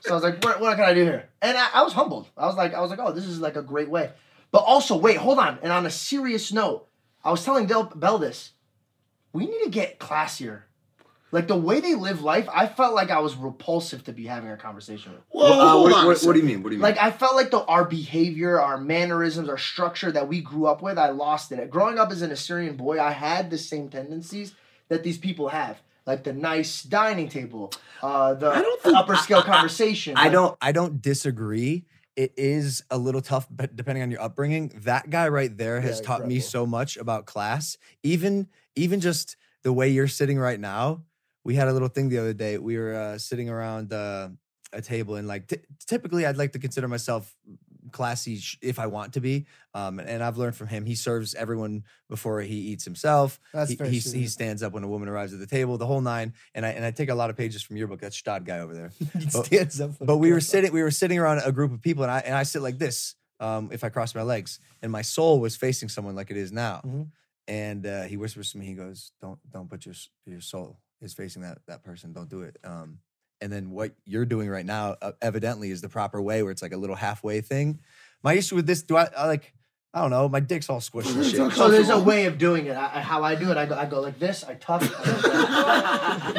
So 0.00 0.10
I 0.10 0.14
was 0.14 0.22
like, 0.22 0.44
what, 0.44 0.60
what 0.60 0.76
can 0.76 0.84
I 0.84 0.94
do 0.94 1.02
here? 1.04 1.28
And 1.42 1.56
I, 1.56 1.68
I 1.74 1.82
was 1.82 1.92
humbled. 1.94 2.28
I 2.36 2.46
was 2.46 2.56
like, 2.56 2.74
I 2.74 2.80
was 2.80 2.90
like, 2.90 2.98
oh, 3.02 3.12
this 3.12 3.26
is 3.26 3.40
like 3.40 3.56
a 3.56 3.62
great 3.62 3.88
way. 3.88 4.10
But 4.52 4.58
also, 4.58 4.96
wait, 4.96 5.16
hold 5.16 5.38
on. 5.38 5.58
And 5.62 5.72
on 5.72 5.86
a 5.86 5.90
serious 5.90 6.52
note, 6.52 6.88
I 7.24 7.30
was 7.30 7.44
telling 7.44 7.66
Del 7.66 7.84
Bell 7.84 8.18
this. 8.18 8.52
We 9.32 9.46
need 9.46 9.64
to 9.64 9.70
get 9.70 9.98
classier 9.98 10.62
Like 11.32 11.48
the 11.48 11.56
way 11.56 11.80
they 11.80 11.94
live 11.94 12.22
life, 12.22 12.48
I 12.52 12.66
felt 12.66 12.94
like 12.94 13.10
I 13.10 13.18
was 13.18 13.34
repulsive 13.36 14.04
to 14.04 14.12
be 14.12 14.26
having 14.26 14.50
a 14.50 14.56
conversation 14.56 15.12
with. 15.12 15.22
Whoa, 15.30 15.44
Uh, 15.44 15.68
hold 15.70 15.82
what, 15.90 15.92
on 15.94 16.04
a 16.04 16.08
what, 16.08 16.22
what 16.22 16.32
do 16.34 16.38
you 16.38 16.44
mean? 16.46 16.62
What 16.62 16.70
do 16.70 16.76
you 16.76 16.82
mean? 16.82 16.90
Like 16.90 16.98
I 16.98 17.10
felt 17.10 17.34
like 17.34 17.50
the 17.50 17.64
our 17.64 17.84
behavior, 17.84 18.60
our 18.60 18.78
mannerisms, 18.78 19.48
our 19.48 19.58
structure 19.58 20.12
that 20.12 20.28
we 20.28 20.40
grew 20.40 20.66
up 20.66 20.82
with, 20.82 20.98
I 20.98 21.10
lost 21.10 21.52
it. 21.52 21.70
Growing 21.70 21.98
up 21.98 22.10
as 22.10 22.22
an 22.22 22.30
Assyrian 22.30 22.76
boy, 22.76 23.00
I 23.00 23.10
had 23.10 23.50
the 23.50 23.58
same 23.58 23.88
tendencies 23.88 24.54
that 24.88 25.02
these 25.02 25.18
people 25.18 25.48
have, 25.48 25.80
like 26.06 26.24
the 26.24 26.32
nice 26.32 26.82
dining 26.82 27.28
table, 27.28 27.72
uh, 28.02 28.34
the 28.34 28.64
upper 28.94 29.16
scale 29.16 29.42
conversation. 29.42 30.16
I 30.16 30.24
like- 30.24 30.32
don't 30.32 30.58
I 30.60 30.72
don't 30.72 31.02
disagree. 31.02 31.84
It 32.14 32.32
is 32.38 32.82
a 32.90 32.96
little 32.96 33.20
tough, 33.20 33.46
but 33.50 33.76
depending 33.76 34.02
on 34.02 34.10
your 34.10 34.22
upbringing, 34.22 34.72
that 34.84 35.10
guy 35.10 35.28
right 35.28 35.54
there 35.54 35.82
has 35.82 36.00
Yeah, 36.00 36.06
taught 36.06 36.26
me 36.26 36.40
so 36.40 36.64
much 36.64 36.96
about 36.96 37.26
class. 37.26 37.76
Even 38.02 38.48
even 38.74 39.00
just 39.00 39.36
the 39.62 39.72
way 39.72 39.88
you're 39.90 40.08
sitting 40.08 40.38
right 40.38 40.60
now. 40.60 41.02
We 41.44 41.54
had 41.56 41.68
a 41.68 41.72
little 41.72 41.88
thing 41.88 42.08
the 42.08 42.18
other 42.18 42.32
day. 42.32 42.58
We 42.58 42.76
were 42.78 42.94
uh, 42.94 43.18
sitting 43.18 43.48
around 43.48 43.92
uh, 43.92 44.30
a 44.72 44.80
table, 44.82 45.14
and 45.16 45.28
like 45.28 45.46
t- 45.46 45.58
typically, 45.86 46.26
I'd 46.26 46.36
like 46.36 46.52
to 46.52 46.58
consider 46.58 46.88
myself 46.88 47.36
classy 47.92 48.36
sh- 48.38 48.58
if 48.62 48.78
I 48.78 48.86
want 48.86 49.14
to 49.14 49.20
be. 49.20 49.46
Um, 49.74 49.98
and 49.98 50.22
I've 50.22 50.36
learned 50.38 50.56
from 50.56 50.68
him. 50.68 50.84
He 50.86 50.94
serves 50.94 51.34
everyone 51.34 51.84
before 52.08 52.40
he 52.40 52.54
eats 52.54 52.84
himself. 52.84 53.38
That's 53.52 53.70
he, 53.70 53.76
he, 53.76 53.98
he 53.98 54.26
stands 54.26 54.62
up 54.62 54.72
when 54.72 54.84
a 54.84 54.88
woman 54.88 55.08
arrives 55.08 55.32
at 55.34 55.40
the 55.40 55.46
table. 55.46 55.78
The 55.78 55.86
whole 55.86 56.00
nine. 56.00 56.32
And 56.54 56.64
I 56.66 56.70
and 56.70 56.84
I 56.84 56.90
take 56.90 57.08
a 57.10 57.14
lot 57.14 57.30
of 57.30 57.36
pages 57.36 57.62
from 57.62 57.76
your 57.76 57.88
book. 57.88 58.00
That's 58.00 58.20
Gstaad 58.20 58.44
guy 58.44 58.60
over 58.60 58.74
there. 58.74 58.90
He 59.18 59.26
But- 59.32 59.46
stands 59.46 59.80
up 59.80 59.90
but 60.00 60.16
we 60.18 60.32
were 60.32 60.40
sitting 60.40 60.72
we 60.72 60.82
were 60.82 60.90
sitting 60.90 61.18
around 61.18 61.40
a 61.44 61.52
group 61.52 61.72
of 61.72 61.80
people 61.82 62.02
and 62.04 62.10
I 62.12 62.18
and 62.20 62.34
I 62.34 62.42
sit 62.44 62.62
like 62.62 62.78
this 62.78 63.14
um, 63.40 63.70
if 63.72 63.84
I 63.84 63.88
cross 63.90 64.14
my 64.14 64.22
legs 64.22 64.60
and 64.82 64.90
my 64.92 65.02
soul 65.02 65.40
was 65.40 65.56
facing 65.56 65.88
someone 65.88 66.14
like 66.14 66.30
it 66.30 66.36
is 66.36 66.52
now 66.52 66.80
Mhm. 66.86 67.08
and 67.48 67.86
uh, 67.86 68.02
he 68.04 68.16
whispers 68.16 68.52
to 68.52 68.58
me 68.58 68.64
he 68.66 68.74
goes 68.74 69.12
don't 69.20 69.38
don't 69.50 69.68
put 69.68 69.84
your 69.86 69.94
your 70.26 70.40
soul 70.40 70.78
is 71.02 71.12
facing 71.14 71.42
that 71.42 71.58
that 71.66 71.82
person 71.84 72.12
don't 72.12 72.28
do 72.30 72.40
it 72.42 72.56
um, 72.64 72.98
and 73.40 73.52
then 73.52 73.70
what 73.70 73.92
you're 74.04 74.24
doing 74.26 74.48
right 74.48 74.66
now 74.66 74.96
uh, 75.02 75.12
evidently 75.20 75.70
is 75.70 75.80
the 75.80 75.88
proper 75.88 76.20
way 76.22 76.42
where 76.42 76.52
it's 76.52 76.62
like 76.62 76.72
a 76.72 76.76
little 76.76 76.96
halfway 76.96 77.40
thing 77.40 77.80
my 78.22 78.34
issue 78.34 78.54
with 78.56 78.66
this 78.66 78.82
do 78.82 78.96
I, 78.96 79.08
I 79.16 79.26
like 79.26 79.52
I 79.94 80.00
don't 80.02 80.10
know 80.10 80.28
my 80.28 80.40
dick's 80.40 80.68
all 80.68 80.80
squished 80.80 81.14
and 81.14 81.24
shit 81.24 81.52
So 81.52 81.68
there's 81.70 81.88
a 81.88 81.98
way 81.98 82.26
of 82.26 82.36
doing 82.38 82.66
it. 82.66 82.76
I, 82.76 82.98
I- 82.98 83.00
how 83.00 83.22
I 83.22 83.34
do 83.34 83.50
it, 83.50 83.56
I 83.56 83.64
go, 83.66 83.74
I 83.76 83.86
go 83.86 84.00
like 84.00 84.18
this. 84.18 84.44
I 84.44 84.54
tuck. 84.54 84.82
I 84.84 86.34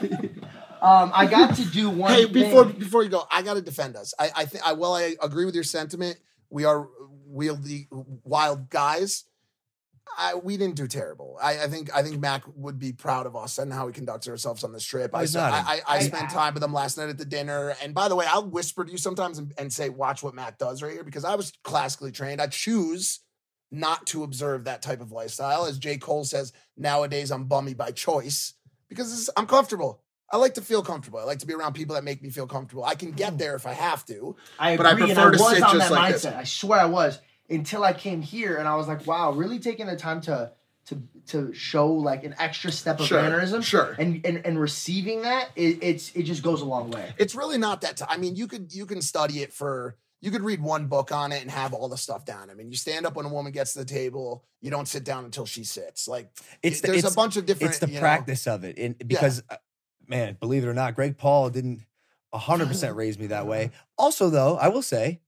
um, 0.82 1.10
I 1.14 1.26
got 1.26 1.56
to 1.56 1.64
do 1.64 1.88
one. 1.88 2.12
Hey, 2.12 2.24
thing. 2.24 2.32
before 2.32 2.64
before 2.66 3.02
you 3.02 3.08
go, 3.08 3.24
I 3.30 3.40
got 3.42 3.54
to 3.54 3.62
defend 3.62 3.96
us. 3.96 4.12
I 4.18 4.30
I 4.36 4.44
think 4.44 4.66
I 4.66 4.72
well, 4.74 4.94
I 4.94 5.14
agree 5.22 5.44
with 5.46 5.54
your 5.54 5.64
sentiment. 5.64 6.18
We 6.50 6.64
are 6.64 6.88
wieldy, 7.32 7.86
wild 8.24 8.68
guys. 8.70 9.24
I, 10.18 10.34
we 10.34 10.56
didn't 10.56 10.76
do 10.76 10.86
terrible. 10.86 11.38
I, 11.42 11.64
I 11.64 11.66
think 11.68 11.94
I 11.94 12.02
think 12.02 12.20
Mac 12.20 12.42
would 12.54 12.78
be 12.78 12.92
proud 12.92 13.26
of 13.26 13.36
us 13.36 13.58
and 13.58 13.72
how 13.72 13.86
we 13.86 13.92
conducted 13.92 14.30
ourselves 14.30 14.64
on 14.64 14.72
this 14.72 14.84
trip. 14.84 15.14
I. 15.14 15.22
I, 15.22 15.24
I, 15.34 15.80
I 15.86 15.96
I- 15.96 15.98
spent 16.00 16.30
time 16.30 16.54
with 16.54 16.62
him 16.62 16.72
last 16.72 16.98
night 16.98 17.08
at 17.08 17.18
the 17.18 17.24
dinner. 17.24 17.74
And 17.82 17.94
by 17.94 18.08
the 18.08 18.16
way, 18.16 18.26
I'll 18.28 18.46
whisper 18.48 18.84
to 18.84 18.90
you 18.90 18.98
sometimes 18.98 19.38
and, 19.38 19.52
and 19.56 19.72
say, 19.72 19.88
"Watch 19.88 20.22
what 20.22 20.34
Mac 20.34 20.58
does 20.58 20.82
right 20.82 20.92
here," 20.92 21.04
because 21.04 21.24
I 21.24 21.34
was 21.36 21.52
classically 21.64 22.12
trained. 22.12 22.40
I 22.40 22.48
choose 22.48 23.20
not 23.70 24.06
to 24.08 24.24
observe 24.24 24.64
that 24.64 24.82
type 24.82 25.00
of 25.00 25.12
lifestyle, 25.12 25.64
as 25.66 25.78
J. 25.78 25.96
Cole 25.96 26.24
says. 26.24 26.52
Nowadays, 26.76 27.30
I'm 27.30 27.44
bummy 27.44 27.74
by 27.74 27.90
choice 27.92 28.54
because 28.88 29.12
is- 29.12 29.30
I'm 29.36 29.46
comfortable. 29.46 30.02
I 30.32 30.36
like 30.36 30.54
to 30.54 30.60
feel 30.62 30.82
comfortable. 30.82 31.18
I 31.18 31.24
like 31.24 31.40
to 31.40 31.46
be 31.46 31.54
around 31.54 31.72
people 31.74 31.94
that 31.96 32.04
make 32.04 32.22
me 32.22 32.30
feel 32.30 32.46
comfortable. 32.46 32.84
I 32.84 32.94
can 32.94 33.10
get 33.12 33.36
there 33.36 33.56
if 33.56 33.66
I 33.66 33.72
have 33.72 34.04
to. 34.06 34.36
I 34.60 34.70
agree, 34.70 34.76
but 34.84 34.86
I 34.86 34.90
and 34.90 34.98
prefer 34.98 35.20
I 35.20 35.24
to 35.24 35.30
was 35.42 35.50
sit 35.54 35.62
on 35.62 35.74
just 35.76 35.88
that 35.88 35.94
like 35.94 36.14
mindset. 36.14 36.22
this. 36.22 36.26
I 36.34 36.44
swear 36.44 36.80
I 36.80 36.84
was 36.84 37.20
until 37.50 37.84
I 37.84 37.92
came 37.92 38.22
here, 38.22 38.56
and 38.56 38.68
I 38.68 38.76
was 38.76 38.86
like, 38.88 39.06
wow, 39.06 39.32
really 39.32 39.58
taking 39.58 39.86
the 39.86 39.96
time 39.96 40.20
to 40.22 40.52
to 40.86 41.02
to 41.26 41.52
show 41.52 41.92
like 41.92 42.24
an 42.24 42.34
extra 42.38 42.72
step 42.72 43.00
of 43.00 43.06
Sure, 43.06 43.20
mannerism, 43.22 43.60
sure. 43.62 43.94
and 43.98 44.24
and 44.24 44.44
and 44.46 44.58
receiving 44.60 45.22
that, 45.22 45.50
it, 45.56 45.78
it's 45.82 46.10
it 46.14 46.22
just 46.22 46.42
goes 46.42 46.60
a 46.62 46.64
long 46.64 46.90
way. 46.90 47.12
It's 47.18 47.34
really 47.34 47.58
not 47.58 47.82
that. 47.82 47.98
T- 47.98 48.04
I 48.08 48.16
mean, 48.16 48.36
you 48.36 48.46
could 48.46 48.74
you 48.74 48.86
can 48.86 49.02
study 49.02 49.40
it 49.42 49.52
for. 49.52 49.96
You 50.22 50.30
could 50.30 50.42
read 50.42 50.60
one 50.60 50.86
book 50.86 51.12
on 51.12 51.32
it 51.32 51.40
and 51.40 51.50
have 51.50 51.72
all 51.72 51.88
the 51.88 51.96
stuff 51.96 52.26
down. 52.26 52.50
I 52.50 52.54
mean, 52.54 52.70
you 52.70 52.76
stand 52.76 53.06
up 53.06 53.16
when 53.16 53.24
a 53.24 53.30
woman 53.30 53.52
gets 53.52 53.72
to 53.72 53.78
the 53.78 53.86
table. 53.86 54.44
You 54.60 54.70
don't 54.70 54.86
sit 54.86 55.02
down 55.02 55.24
until 55.24 55.46
she 55.46 55.64
sits. 55.64 56.06
Like 56.06 56.30
it's 56.62 56.82
the, 56.82 56.88
there's 56.88 57.04
it's, 57.04 57.12
a 57.14 57.16
bunch 57.16 57.38
of 57.38 57.46
different. 57.46 57.70
it's 57.70 57.78
the 57.78 57.88
you 57.88 57.94
know- 57.94 58.00
practice 58.00 58.46
of 58.46 58.62
it 58.64 58.78
and 58.78 58.98
because 58.98 59.42
uh, 59.48 59.56
man 60.06 60.36
believe 60.38 60.62
it 60.64 60.68
or 60.68 60.74
not 60.74 60.94
greg 60.94 61.16
paul 61.16 61.48
didn't 61.48 61.86
100% 62.34 62.94
raise 63.02 63.18
me 63.18 63.28
that 63.28 63.46
way 63.46 63.70
also 63.96 64.28
though 64.28 64.56
i 64.58 64.68
will 64.68 64.82
say 64.82 65.20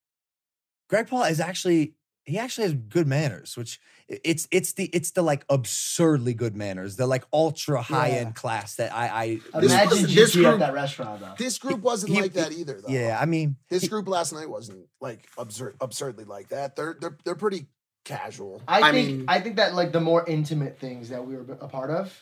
greg 0.88 1.06
paul 1.08 1.22
is 1.24 1.40
actually 1.40 1.94
he 2.24 2.38
actually 2.38 2.64
has 2.64 2.74
good 2.74 3.06
manners 3.06 3.56
which 3.56 3.80
it's 4.08 4.46
it's 4.50 4.74
the 4.74 4.84
it's 4.92 5.10
the 5.12 5.22
like 5.22 5.44
absurdly 5.48 6.34
good 6.34 6.54
manners 6.56 6.96
the 6.96 7.06
like 7.06 7.24
ultra 7.32 7.80
high 7.82 8.10
end 8.10 8.34
class 8.34 8.76
that 8.76 8.92
i 8.94 9.40
i 9.54 9.60
This 9.60 9.72
Imagine 9.72 9.88
wasn't- 9.90 10.08
GP 10.10 10.14
this 10.14 10.36
at 10.36 10.42
group- 10.42 10.58
that 10.60 10.72
restaurant 10.74 11.20
though. 11.20 11.34
This 11.38 11.58
group 11.58 11.80
wasn't 11.80 12.12
He- 12.12 12.20
like 12.22 12.32
that 12.34 12.52
either, 12.52 12.80
though. 12.80 12.92
yeah 12.92 13.18
i 13.20 13.24
mean 13.26 13.56
This 13.68 13.88
group 13.88 14.06
last 14.08 14.32
night 14.32 14.48
wasn't 14.48 14.86
like 15.00 15.26
absurd, 15.38 15.76
absurdly 15.80 16.24
like 16.24 16.48
that. 16.48 16.76
They're 16.76 16.96
they're 17.00 17.16
they're 17.24 17.34
pretty 17.34 17.66
casual. 18.04 18.60
I 18.66 18.90
think 18.92 19.08
mean, 19.08 19.24
I 19.28 19.40
think 19.40 19.56
that 19.56 19.74
like 19.74 19.92
the 19.92 20.00
more 20.00 20.24
intimate 20.28 20.78
things 20.78 21.08
that 21.10 21.24
we 21.26 21.36
were 21.36 21.46
a 21.60 21.68
part 21.68 21.90
of, 21.90 22.12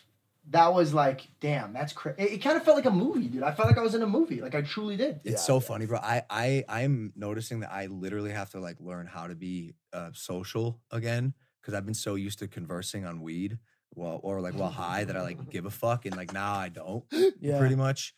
that 0.51 0.75
was 0.75 0.93
like, 0.93 1.29
damn, 1.41 1.73
that's 1.73 1.93
crazy. 1.93 2.21
It, 2.23 2.33
it 2.33 2.39
kind 2.43 2.57
of 2.57 2.65
felt 2.65 2.77
like 2.77 2.87
a 2.87 2.91
movie, 2.91 3.29
dude. 3.29 3.43
I 3.43 3.53
felt 3.53 3.69
like 3.69 3.79
I 3.79 3.83
was 3.83 3.95
in 3.95 4.03
a 4.03 4.07
movie. 4.07 4.41
Like 4.41 4.55
I 4.55 4.63
truly 4.63 4.97
did. 4.97 5.21
It's 5.25 5.45
so 5.47 5.61
funny, 5.61 5.87
bro. 5.87 5.99
I 6.03 6.23
I 6.29 6.65
I'm 6.69 7.13
noticing 7.17 7.61
that 7.61 7.73
I 7.73 7.87
literally 7.87 8.33
have 8.33 8.51
to 8.51 8.61
like 8.61 8.77
learn 8.81 9.07
how 9.07 9.27
to 9.29 9.35
be 9.35 9.75
uh, 9.93 10.11
social 10.13 10.81
again 10.91 11.35
because 11.61 11.75
I've 11.75 11.85
been 11.85 11.95
so 11.95 12.15
used 12.17 12.39
to 12.41 12.49
conversing 12.49 13.05
on 13.05 13.21
weed, 13.23 13.59
well, 13.95 14.21
or 14.23 14.41
like 14.41 14.55
while 14.55 14.71
high 14.85 15.05
that 15.05 15.17
I 15.17 15.23
like 15.23 15.51
give 15.51 15.67
a 15.67 15.71
fuck, 15.71 16.05
and 16.07 16.17
like 16.17 16.33
now 16.33 16.55
I 16.55 16.69
don't, 16.69 17.05
Yeah. 17.41 17.59
pretty 17.59 17.77
much. 17.77 18.13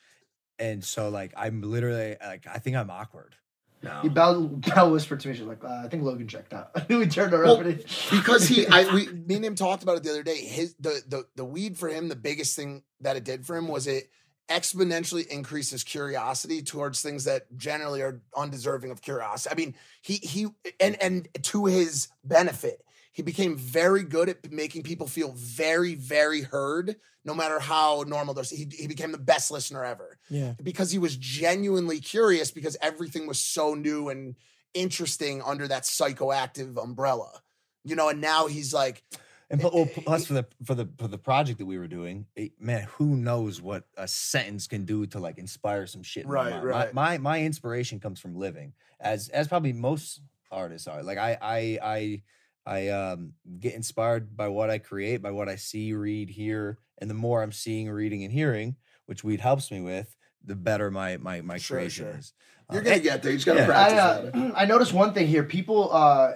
And 0.58 0.82
so 0.84 1.08
like 1.10 1.32
I'm 1.36 1.60
literally 1.60 2.16
like 2.22 2.46
I 2.46 2.58
think 2.58 2.76
I'm 2.76 2.90
awkward 2.90 3.34
now. 3.82 4.02
He 4.02 4.08
Bell, 4.08 4.46
Bell 4.46 4.90
whispered 4.90 5.20
to 5.20 5.28
me, 5.28 5.34
she's 5.34 5.46
like, 5.46 5.62
uh, 5.64 5.82
I 5.84 5.88
think 5.88 6.02
Logan 6.02 6.28
checked 6.28 6.52
out. 6.52 6.70
I 6.74 6.84
knew 6.88 7.00
he 7.00 7.06
turned 7.06 7.34
around. 7.34 7.44
Well, 7.44 7.56
but 7.58 7.66
he- 7.66 8.16
because 8.16 8.46
he, 8.46 8.66
I, 8.66 8.92
we, 8.94 9.06
me 9.08 9.36
and 9.36 9.44
him 9.44 9.54
talked 9.54 9.82
about 9.82 9.96
it 9.96 10.02
the 10.02 10.10
other 10.10 10.22
day. 10.22 10.36
His, 10.36 10.74
the, 10.80 11.02
the, 11.06 11.26
the 11.36 11.44
weed 11.44 11.78
for 11.78 11.88
him, 11.88 12.08
the 12.08 12.16
biggest 12.16 12.56
thing 12.56 12.82
that 13.00 13.16
it 13.16 13.24
did 13.24 13.46
for 13.46 13.56
him 13.56 13.68
was 13.68 13.86
it 13.86 14.10
exponentially 14.48 15.26
increases 15.28 15.82
curiosity 15.84 16.62
towards 16.62 17.00
things 17.00 17.24
that 17.24 17.42
generally 17.56 18.02
are 18.02 18.20
undeserving 18.36 18.90
of 18.90 19.00
curiosity. 19.00 19.52
I 19.52 19.56
mean, 19.56 19.74
he, 20.02 20.16
he, 20.16 20.48
and, 20.80 21.00
and 21.02 21.28
to 21.44 21.66
his 21.66 22.08
benefit, 22.24 22.84
he 23.12 23.22
became 23.22 23.56
very 23.56 24.02
good 24.02 24.28
at 24.28 24.50
making 24.50 24.82
people 24.82 25.06
feel 25.06 25.32
very, 25.32 25.94
very 25.94 26.42
heard, 26.42 26.96
no 27.24 27.34
matter 27.34 27.58
how 27.60 28.04
normal 28.06 28.34
they're. 28.34 28.44
He, 28.44 28.66
he 28.70 28.86
became 28.86 29.12
the 29.12 29.18
best 29.18 29.50
listener 29.50 29.84
ever 29.84 30.18
Yeah. 30.28 30.54
because 30.62 30.90
he 30.90 30.98
was 30.98 31.16
genuinely 31.16 32.00
curious 32.00 32.50
because 32.50 32.76
everything 32.82 33.26
was 33.26 33.38
so 33.38 33.74
new 33.74 34.08
and 34.08 34.36
interesting 34.74 35.42
under 35.42 35.68
that 35.68 35.82
psychoactive 35.84 36.82
umbrella. 36.82 37.42
You 37.84 37.96
know, 37.96 38.08
and 38.08 38.20
now 38.20 38.46
he's 38.46 38.72
like, 38.72 39.02
And 39.50 39.62
eh, 39.62 39.68
well, 39.72 39.88
eh, 39.88 40.00
plus 40.04 40.26
for 40.26 40.34
the 40.34 40.46
for 40.64 40.74
the 40.74 40.88
for 40.98 41.08
the 41.08 41.18
project 41.18 41.58
that 41.58 41.66
we 41.66 41.78
were 41.78 41.88
doing, 41.88 42.26
it, 42.36 42.52
man, 42.60 42.86
who 42.96 43.16
knows 43.16 43.60
what 43.60 43.84
a 43.96 44.06
sentence 44.08 44.66
can 44.66 44.84
do 44.84 45.04
to 45.06 45.18
like 45.18 45.38
inspire 45.38 45.86
some 45.86 46.02
shit. 46.02 46.24
in 46.24 46.30
my 46.30 46.50
Right, 46.50 46.62
right. 46.64 46.94
My, 46.94 47.18
my 47.18 47.18
my 47.18 47.42
inspiration 47.42 48.00
comes 48.00 48.18
from 48.20 48.34
living, 48.36 48.72
as 49.00 49.28
as 49.28 49.48
probably 49.48 49.72
most 49.72 50.20
artists 50.50 50.86
are. 50.88 51.02
Like 51.02 51.18
I 51.18 51.36
I 51.42 51.78
I 51.82 52.22
I 52.66 52.88
um 52.88 53.32
get 53.60 53.74
inspired 53.74 54.36
by 54.36 54.48
what 54.48 54.70
I 54.70 54.78
create, 54.78 55.22
by 55.22 55.30
what 55.30 55.48
I 55.48 55.56
see, 55.56 55.92
read, 55.92 56.30
hear, 56.30 56.78
and 56.98 57.08
the 57.10 57.14
more 57.14 57.42
I'm 57.42 57.52
seeing, 57.52 57.90
reading, 57.90 58.22
and 58.24 58.32
hearing, 58.32 58.76
which 59.06 59.24
weed 59.24 59.40
helps 59.40 59.70
me 59.70 59.80
with, 59.80 60.16
the 60.44 60.54
better 60.54 60.90
my 60.90 61.16
my 61.16 61.40
my 61.40 61.58
Sure, 61.58 61.78
creation 61.78 62.06
sure. 62.06 62.18
is. 62.18 62.32
You're 62.70 62.80
Uh, 62.80 62.84
gonna 62.84 62.94
and- 62.96 63.02
get 63.04 63.22
there. 63.22 63.32
You 63.32 63.38
just 63.38 63.46
gotta 63.46 63.60
yeah. 63.60 63.66
practice. 63.66 64.30
I, 64.34 64.38
uh, 64.46 64.52
I 64.56 64.64
noticed 64.66 64.92
one 64.92 65.12
thing 65.12 65.26
here. 65.26 65.42
People, 65.42 65.92
uh, 65.92 66.34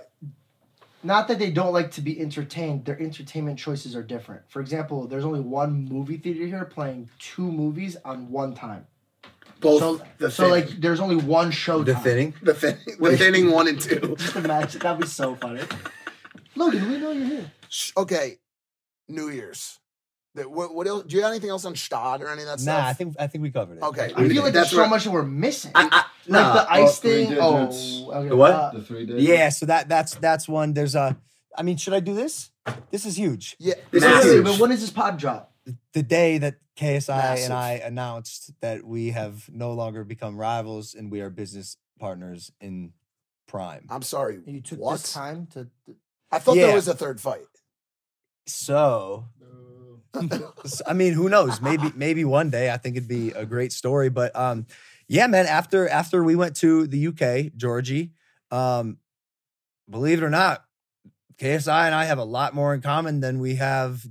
not 1.04 1.28
that 1.28 1.38
they 1.38 1.52
don't 1.52 1.72
like 1.72 1.92
to 1.92 2.00
be 2.00 2.18
entertained, 2.20 2.84
their 2.84 3.00
entertainment 3.00 3.58
choices 3.60 3.94
are 3.94 4.02
different. 4.02 4.42
For 4.48 4.60
example, 4.60 5.06
there's 5.06 5.24
only 5.24 5.38
one 5.40 5.84
movie 5.84 6.16
theater 6.16 6.44
here 6.46 6.64
playing 6.64 7.08
two 7.20 7.50
movies 7.50 7.96
on 8.04 8.28
one 8.30 8.54
time. 8.54 8.86
Both 9.60 9.78
so, 9.80 10.00
the 10.18 10.30
so 10.30 10.48
like 10.48 10.68
there's 10.80 10.98
only 11.00 11.16
one 11.16 11.50
show. 11.52 11.82
The 11.84 11.94
time. 11.94 12.02
thinning. 12.02 12.34
the 12.42 12.52
thin, 12.54 12.76
the 13.00 13.16
thinning 13.16 13.50
one 13.52 13.68
and 13.68 13.80
two. 13.80 14.16
Just 14.18 14.34
imagine 14.36 14.80
that'd 14.80 15.00
be 15.00 15.06
so 15.06 15.34
funny. 15.36 15.62
Logan, 16.56 16.90
we 16.90 16.98
know 16.98 17.12
you're 17.12 17.26
here. 17.26 17.52
Okay, 17.96 18.36
New 19.08 19.28
Year's. 19.28 19.78
The- 20.34 20.48
What, 20.48 20.74
what 20.74 20.86
else? 20.86 21.04
Do 21.04 21.16
you 21.16 21.22
have 21.22 21.30
anything 21.30 21.50
else 21.50 21.64
on 21.64 21.74
Gstaad 21.74 22.20
or 22.20 22.28
any 22.28 22.42
of 22.42 22.48
that 22.48 22.60
stuff? 22.60 22.74
Nah, 22.74 22.80
stuff? 22.80 22.88
I 22.88 22.92
think 22.94 23.16
I 23.20 23.26
think 23.26 23.42
we 23.42 23.50
covered 23.50 23.78
it. 23.78 23.82
Okay, 23.82 24.12
I 24.16 24.28
feel 24.28 24.42
like 24.42 24.52
that's 24.52 24.52
there's 24.52 24.70
so 24.70 24.80
what- 24.82 24.90
much 24.90 25.04
that 25.04 25.10
we're 25.10 25.22
missing. 25.22 25.72
I- 25.74 25.88
I- 25.90 26.04
like 26.28 26.42
nah, 26.42 26.54
the 26.54 26.62
oh, 26.64 26.66
ice 26.84 26.98
three 26.98 27.26
thing. 27.26 27.38
Oh, 27.40 28.12
okay. 28.14 28.28
The 28.30 28.36
what? 28.36 28.52
uh, 28.52 28.70
The 28.72 28.82
three 28.82 29.06
days. 29.06 29.22
Yeah, 29.22 29.48
so 29.50 29.66
that 29.66 29.88
that's 29.88 30.14
that's 30.16 30.48
one. 30.48 30.72
There's 30.74 30.94
a. 30.94 31.16
I 31.56 31.62
mean, 31.62 31.76
should 31.76 31.94
I 31.94 32.00
do 32.00 32.14
this? 32.14 32.50
This 32.90 33.06
is 33.06 33.16
huge. 33.16 33.56
Yeah, 33.60 33.74
this 33.90 34.02
wait, 34.04 34.12
is 34.12 34.24
wait, 34.34 34.44
but 34.44 34.58
when 34.58 34.70
does 34.70 34.80
this 34.80 34.90
pod 34.90 35.18
drop? 35.18 35.52
the 35.94 36.02
day 36.02 36.38
that 36.38 36.56
KSI 36.76 37.08
Massive. 37.16 37.44
and 37.46 37.52
I 37.54 37.72
announced 37.84 38.52
that 38.60 38.84
we 38.84 39.10
have 39.10 39.48
no 39.52 39.72
longer 39.72 40.04
become 40.04 40.36
rivals 40.36 40.94
and 40.94 41.10
we 41.10 41.20
are 41.20 41.30
business 41.30 41.76
partners 41.98 42.52
in 42.60 42.92
Prime. 43.48 43.86
I'm 43.88 44.02
sorry. 44.02 44.40
You 44.46 44.60
took 44.60 44.78
what? 44.80 44.98
this 45.00 45.12
time 45.12 45.46
to. 45.54 45.68
I 46.32 46.38
thought 46.38 46.56
Yeah. 46.56 46.66
there 46.66 46.74
was 46.74 46.88
a 46.88 46.94
third 46.94 47.20
fight. 47.20 47.46
So 48.46 49.26
I 50.86 50.92
mean, 50.94 51.12
who 51.12 51.28
knows? 51.28 51.60
Maybe 51.62 51.92
maybe 51.94 52.24
one 52.24 52.50
day. 52.50 52.70
I 52.70 52.76
think 52.76 52.96
it'd 52.96 53.08
be 53.08 53.30
a 53.32 53.44
great 53.44 53.72
story. 53.72 54.08
But 54.08 54.34
um, 54.34 54.66
yeah, 55.08 55.26
man. 55.26 55.46
After 55.46 55.88
after 55.88 56.22
we 56.24 56.36
went 56.36 56.56
to 56.56 56.86
the 56.86 57.08
UK, 57.08 57.52
Georgie, 57.56 58.12
um, 58.50 58.98
believe 59.90 60.22
it 60.22 60.24
or 60.24 60.30
not, 60.30 60.64
KSI 61.38 61.86
and 61.86 61.94
I 61.94 62.04
have 62.06 62.18
a 62.18 62.24
lot 62.24 62.54
more 62.54 62.72
in 62.74 62.80
common 62.80 63.20
than 63.20 63.38
we 63.40 63.56
have 63.56 64.06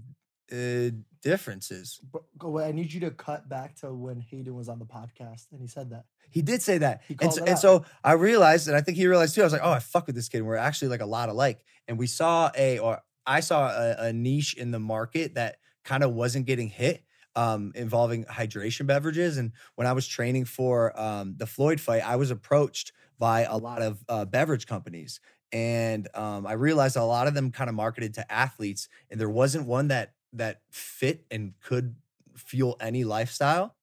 uh, 0.51 0.89
differences. 1.25 1.99
Go. 2.37 2.59
I 2.59 2.71
need 2.71 2.93
you 2.93 2.99
to 3.01 3.11
cut 3.11 3.49
back 3.49 3.75
to 3.77 3.91
when 3.91 4.21
Hayden 4.21 4.55
was 4.55 4.69
on 4.69 4.77
the 4.77 4.85
podcast 4.85 5.47
and 5.51 5.59
he 5.59 5.67
said 5.67 5.89
that. 5.89 6.05
He 6.29 6.43
did 6.43 6.61
say 6.61 6.77
that. 6.77 7.01
And 7.19 7.33
so, 7.33 7.43
and 7.43 7.57
so 7.57 7.85
I 8.03 8.13
realized, 8.13 8.67
and 8.67 8.77
I 8.77 8.81
think 8.81 8.95
he 8.95 9.07
realized 9.07 9.33
too, 9.33 9.41
I 9.41 9.45
was 9.45 9.53
like, 9.53 9.63
oh, 9.63 9.71
I 9.71 9.79
fuck 9.79 10.05
with 10.05 10.15
this 10.15 10.29
kid. 10.29 10.37
And 10.37 10.47
we're 10.47 10.55
actually 10.55 10.89
like 10.89 11.01
a 11.01 11.05
lot 11.07 11.29
alike. 11.29 11.65
And 11.87 11.97
we 11.97 12.05
saw 12.05 12.51
a, 12.55 12.77
or 12.77 13.01
I 13.25 13.39
saw 13.39 13.69
a, 13.69 13.95
a 14.07 14.13
niche 14.13 14.53
in 14.53 14.69
the 14.69 14.79
market 14.79 15.33
that 15.33 15.57
kind 15.83 16.03
of 16.03 16.13
wasn't 16.13 16.45
getting 16.45 16.69
hit 16.69 17.03
um, 17.35 17.71
involving 17.75 18.25
hydration 18.25 18.85
beverages. 18.85 19.37
And 19.37 19.51
when 19.75 19.87
I 19.87 19.93
was 19.93 20.07
training 20.07 20.45
for 20.45 20.97
um, 20.99 21.35
the 21.37 21.47
Floyd 21.47 21.79
fight, 21.79 22.07
I 22.07 22.17
was 22.17 22.29
approached 22.29 22.91
by 23.17 23.45
a 23.45 23.57
lot 23.57 23.81
of 23.81 24.03
uh, 24.07 24.25
beverage 24.25 24.67
companies. 24.67 25.19
And 25.51 26.07
um, 26.13 26.45
I 26.45 26.53
realized 26.53 26.97
a 26.97 27.03
lot 27.03 27.27
of 27.27 27.33
them 27.33 27.51
kind 27.51 27.69
of 27.69 27.75
marketed 27.75 28.13
to 28.15 28.31
athletes, 28.31 28.89
and 29.09 29.19
there 29.19 29.29
wasn't 29.29 29.67
one 29.67 29.87
that 29.87 30.11
that 30.37 30.61
fit 30.69 31.25
and 31.31 31.53
could 31.61 31.95
fuel 32.35 32.77
any 32.79 33.03
lifestyle. 33.03 33.75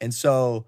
And 0.00 0.12
so 0.12 0.66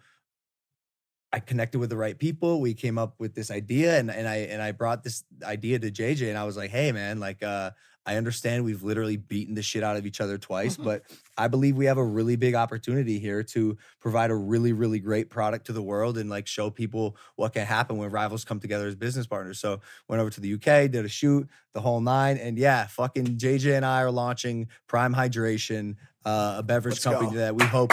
I 1.33 1.41
connected 1.41 1.79
with 1.79 1.91
the 1.91 1.97
right 1.97 2.19
people. 2.19 2.61
We 2.61 2.75
came 2.75 2.99
up 2.99 3.15
with 3.19 3.35
this 3.35 3.51
idea 3.51 3.99
and, 3.99 4.11
and 4.11 4.29
I 4.29 4.37
and 4.37 4.61
I 4.61 4.73
brought 4.73 5.03
this 5.03 5.25
idea 5.43 5.79
to 5.79 5.91
JJ 5.91 6.29
and 6.29 6.39
I 6.39 6.45
was 6.45 6.57
like, 6.57 6.71
hey 6.71 6.93
man, 6.93 7.21
like 7.21 7.43
uh 7.43 7.71
I 8.05 8.17
understand 8.17 8.65
we've 8.65 8.83
literally 8.83 9.17
beaten 9.17 9.55
the 9.55 9.63
shit 9.63 9.83
out 9.83 9.97
of 9.97 10.07
each 10.07 10.21
other 10.21 10.37
twice, 10.37 10.77
but 10.77 11.03
I 11.39 11.47
believe 11.49 11.77
we 11.77 11.87
have 11.87 11.99
a 11.99 12.05
really 12.05 12.35
big 12.37 12.55
opportunity 12.55 13.19
here 13.19 13.43
to 13.45 13.77
provide 14.01 14.31
a 14.31 14.35
really, 14.35 14.73
really 14.73 14.99
great 14.99 15.31
product 15.31 15.67
to 15.67 15.73
the 15.73 15.83
world 15.83 16.19
and 16.19 16.29
like 16.29 16.47
show 16.47 16.69
people 16.69 17.17
what 17.37 17.53
can 17.53 17.65
happen 17.65 17.97
when 17.99 18.11
rivals 18.11 18.45
come 18.45 18.59
together 18.59 18.89
as 18.89 18.97
business 18.97 19.27
partners. 19.27 19.61
So 19.61 19.81
went 20.09 20.21
over 20.21 20.31
to 20.31 20.41
the 20.41 20.55
UK, 20.55 20.91
did 20.91 21.05
a 21.05 21.09
shoot, 21.09 21.49
the 21.75 21.81
whole 21.81 22.01
nine, 22.01 22.39
and 22.39 22.59
yeah, 22.59 22.87
fucking 22.89 23.37
JJ 23.39 23.77
and 23.77 23.87
I 23.87 24.03
are 24.03 24.11
launching 24.11 24.69
Prime 24.89 25.15
Hydration, 25.15 25.97
uh, 26.25 26.57
a 26.59 26.63
beverage 26.63 26.95
Let's 26.95 27.05
company 27.05 27.31
go. 27.31 27.37
that 27.37 27.55
we 27.55 27.65
hope 27.65 27.93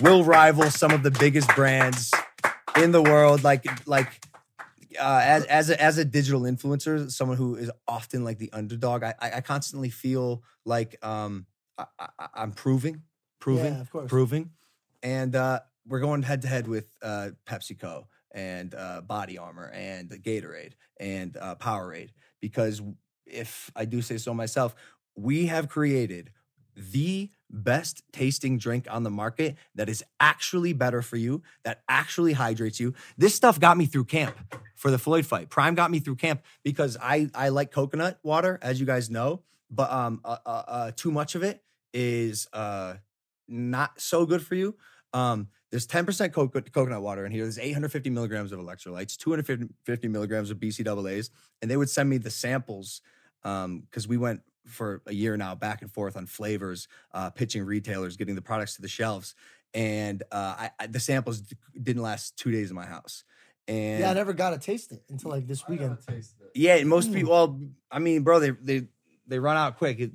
will 0.00 0.24
rival 0.24 0.70
some 0.70 0.92
of 0.92 1.02
the 1.02 1.10
biggest 1.10 1.48
brands 1.54 2.10
in 2.76 2.92
the 2.92 3.02
world. 3.02 3.44
Like, 3.44 3.66
like 3.86 4.24
uh, 4.98 5.20
as 5.22 5.44
as 5.44 5.70
a, 5.70 5.82
as 5.82 5.98
a 5.98 6.04
digital 6.04 6.42
influencer, 6.42 7.10
someone 7.10 7.36
who 7.36 7.56
is 7.56 7.70
often 7.86 8.24
like 8.24 8.38
the 8.38 8.52
underdog, 8.52 9.02
I 9.02 9.14
I, 9.20 9.32
I 9.36 9.40
constantly 9.40 9.90
feel 9.90 10.42
like 10.64 10.96
um 11.04 11.46
I, 11.78 11.86
I, 11.98 12.28
I'm 12.34 12.52
proving, 12.52 13.02
proving, 13.40 13.74
Yeah, 13.74 13.80
of 13.80 13.90
course. 13.90 14.08
proving, 14.08 14.50
and 15.02 15.34
uh, 15.34 15.60
we're 15.86 16.00
going 16.00 16.22
head 16.22 16.42
to 16.42 16.48
head 16.48 16.68
with 16.68 16.92
uh, 17.02 17.30
PepsiCo 17.46 18.04
and 18.32 18.74
uh, 18.74 19.02
BodyArmor 19.06 19.70
and 19.74 20.10
Gatorade 20.10 20.72
and 20.98 21.36
uh, 21.36 21.56
Powerade 21.56 22.10
because 22.40 22.80
if 23.26 23.70
I 23.76 23.84
do 23.84 24.02
say 24.02 24.18
so 24.18 24.34
myself, 24.34 24.74
we 25.16 25.46
have 25.46 25.68
created 25.68 26.30
the 26.76 27.30
best 27.50 28.02
tasting 28.12 28.56
drink 28.58 28.86
on 28.90 29.02
the 29.02 29.10
market 29.10 29.56
that 29.74 29.88
is 29.88 30.04
actually 30.20 30.72
better 30.72 31.02
for 31.02 31.16
you, 31.16 31.42
that 31.64 31.82
actually 31.88 32.32
hydrates 32.32 32.78
you. 32.80 32.94
This 33.18 33.34
stuff 33.34 33.58
got 33.58 33.76
me 33.76 33.86
through 33.86 34.04
camp 34.04 34.36
for 34.80 34.90
the 34.90 34.96
Floyd 34.96 35.26
fight. 35.26 35.50
Prime 35.50 35.74
got 35.74 35.90
me 35.90 36.00
through 36.00 36.16
camp 36.16 36.42
because 36.64 36.96
I 37.02 37.28
I 37.34 37.50
like 37.50 37.70
coconut 37.70 38.18
water, 38.22 38.58
as 38.62 38.80
you 38.80 38.86
guys 38.86 39.10
know, 39.10 39.42
but 39.70 39.92
um 39.92 40.22
uh, 40.24 40.38
uh, 40.46 40.62
uh 40.66 40.90
too 40.96 41.10
much 41.10 41.34
of 41.34 41.42
it 41.42 41.62
is 41.92 42.48
uh 42.54 42.94
not 43.46 44.00
so 44.00 44.24
good 44.24 44.42
for 44.42 44.54
you. 44.54 44.74
Um, 45.12 45.48
there's 45.70 45.88
10% 45.88 46.32
coco- 46.32 46.60
coconut 46.60 47.02
water 47.02 47.26
in 47.26 47.32
here. 47.32 47.42
There's 47.42 47.58
850 47.58 48.10
milligrams 48.10 48.52
of 48.52 48.60
electrolytes, 48.60 49.16
250 49.18 50.08
milligrams 50.08 50.50
of 50.50 50.58
BCAAs, 50.58 51.30
and 51.60 51.70
they 51.70 51.76
would 51.76 51.90
send 51.90 52.08
me 52.08 52.18
the 52.18 52.30
samples 52.30 53.02
because 53.42 54.06
we 54.06 54.16
went 54.16 54.40
for 54.66 55.02
a 55.06 55.12
year 55.12 55.36
now 55.36 55.56
back 55.56 55.82
and 55.82 55.90
forth 55.90 56.16
on 56.16 56.26
flavors, 56.26 56.86
uh, 57.12 57.28
pitching 57.28 57.64
retailers, 57.64 58.16
getting 58.16 58.36
the 58.36 58.42
products 58.42 58.76
to 58.76 58.82
the 58.82 58.88
shelves, 58.88 59.34
and 59.74 60.22
uh, 60.30 60.54
I, 60.58 60.70
I, 60.78 60.86
the 60.86 61.00
samples 61.00 61.40
d- 61.40 61.56
didn't 61.82 62.02
last 62.02 62.36
two 62.36 62.52
days 62.52 62.70
in 62.70 62.76
my 62.76 62.86
house. 62.86 63.24
And 63.70 64.00
yeah, 64.00 64.10
I 64.10 64.14
never 64.14 64.32
got 64.32 64.50
to 64.50 64.58
taste 64.58 64.90
it 64.92 65.02
until 65.08 65.30
like 65.30 65.46
this 65.46 65.66
weekend. 65.68 65.96
yeah, 66.54 66.74
and 66.76 66.86
Mm. 66.86 66.90
most 66.90 67.12
people. 67.12 67.30
Well, 67.32 67.60
I 67.90 67.98
mean, 68.00 68.22
bro, 68.22 68.40
they 68.40 68.50
they 68.50 68.88
they 69.26 69.38
run 69.38 69.56
out 69.56 69.78
quick. 69.78 70.00
It, 70.00 70.10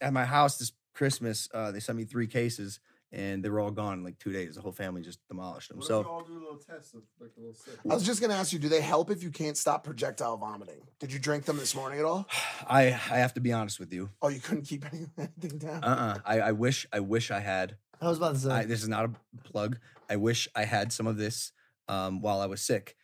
at 0.00 0.12
my 0.12 0.24
house 0.24 0.58
this 0.58 0.72
Christmas, 0.94 1.48
uh, 1.54 1.70
they 1.72 1.80
sent 1.80 1.96
me 1.96 2.04
three 2.04 2.26
cases, 2.26 2.80
and 3.10 3.42
they 3.42 3.48
were 3.48 3.60
all 3.60 3.70
gone 3.70 3.94
in 3.98 4.04
like 4.04 4.18
two 4.18 4.30
days. 4.30 4.56
The 4.56 4.60
whole 4.60 4.72
family 4.72 5.00
just 5.02 5.20
demolished 5.28 5.70
them. 5.70 5.80
So 5.80 6.02
all 6.04 6.22
do 6.22 6.34
a 6.34 6.38
little 6.38 6.58
test 6.58 6.94
of 6.94 7.02
like 7.18 7.30
a 7.36 7.40
little 7.40 7.54
sip. 7.54 7.78
I 7.90 7.94
was 7.94 8.04
just 8.04 8.20
gonna 8.20 8.34
ask 8.34 8.52
you, 8.52 8.58
do 8.58 8.68
they 8.68 8.82
help 8.82 9.10
if 9.10 9.22
you 9.22 9.30
can't 9.30 9.56
stop 9.56 9.84
projectile 9.84 10.36
vomiting? 10.36 10.82
Did 11.00 11.10
you 11.12 11.18
drink 11.18 11.46
them 11.46 11.56
this 11.56 11.74
morning 11.74 11.98
at 12.00 12.04
all? 12.04 12.28
I 12.68 12.82
I 12.88 13.18
have 13.24 13.32
to 13.34 13.40
be 13.40 13.52
honest 13.54 13.80
with 13.80 13.92
you. 13.92 14.10
Oh, 14.20 14.28
you 14.28 14.40
couldn't 14.40 14.64
keep 14.66 14.84
any- 14.84 15.06
anything 15.18 15.58
down. 15.58 15.82
Uh 15.82 15.86
uh 15.86 16.18
I, 16.26 16.40
I 16.40 16.52
wish 16.52 16.86
I 16.92 17.00
wish 17.00 17.30
I 17.30 17.40
had. 17.40 17.76
I 18.02 18.08
was 18.08 18.18
about 18.18 18.34
to 18.34 18.40
say. 18.40 18.50
I, 18.50 18.64
this 18.66 18.82
is 18.82 18.88
not 18.88 19.06
a 19.06 19.10
plug. 19.44 19.78
I 20.10 20.16
wish 20.16 20.46
I 20.54 20.64
had 20.64 20.92
some 20.92 21.06
of 21.06 21.16
this 21.16 21.52
um, 21.88 22.20
while 22.20 22.40
I 22.40 22.46
was 22.46 22.60
sick. 22.60 22.94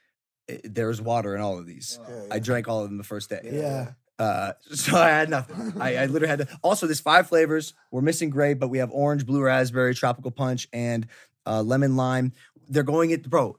I- 0.51 0.61
there 0.65 0.89
was 0.89 1.01
water 1.01 1.35
in 1.35 1.41
all 1.41 1.59
of 1.59 1.67
these. 1.67 1.99
I 2.31 2.39
drank 2.39 2.69
all 2.69 2.81
of 2.83 2.89
them 2.89 2.99
the 2.99 3.05
first 3.05 3.31
day. 3.31 3.41
Yeah. 3.45 3.93
Uh, 4.19 4.53
so 4.73 4.97
I 4.97 5.09
had 5.09 5.29
nothing. 5.29 5.81
I, 5.81 5.97
I 5.97 6.07
literally 6.07 6.29
had 6.29 6.39
to. 6.41 6.59
Also, 6.63 6.87
there's 6.87 7.01
five 7.01 7.29
flavors. 7.29 7.75
We're 7.91 8.01
missing 8.03 8.31
grape, 8.31 8.59
but 8.61 8.69
we 8.69 8.79
have 8.79 8.91
orange, 8.93 9.27
blue 9.27 9.43
raspberry, 9.43 9.95
tropical 9.95 10.31
punch, 10.31 10.69
and 10.73 11.07
uh, 11.47 11.63
lemon 11.63 11.97
lime. 11.97 12.33
They're 12.69 12.83
going 12.85 13.11
it, 13.11 13.29
bro, 13.29 13.59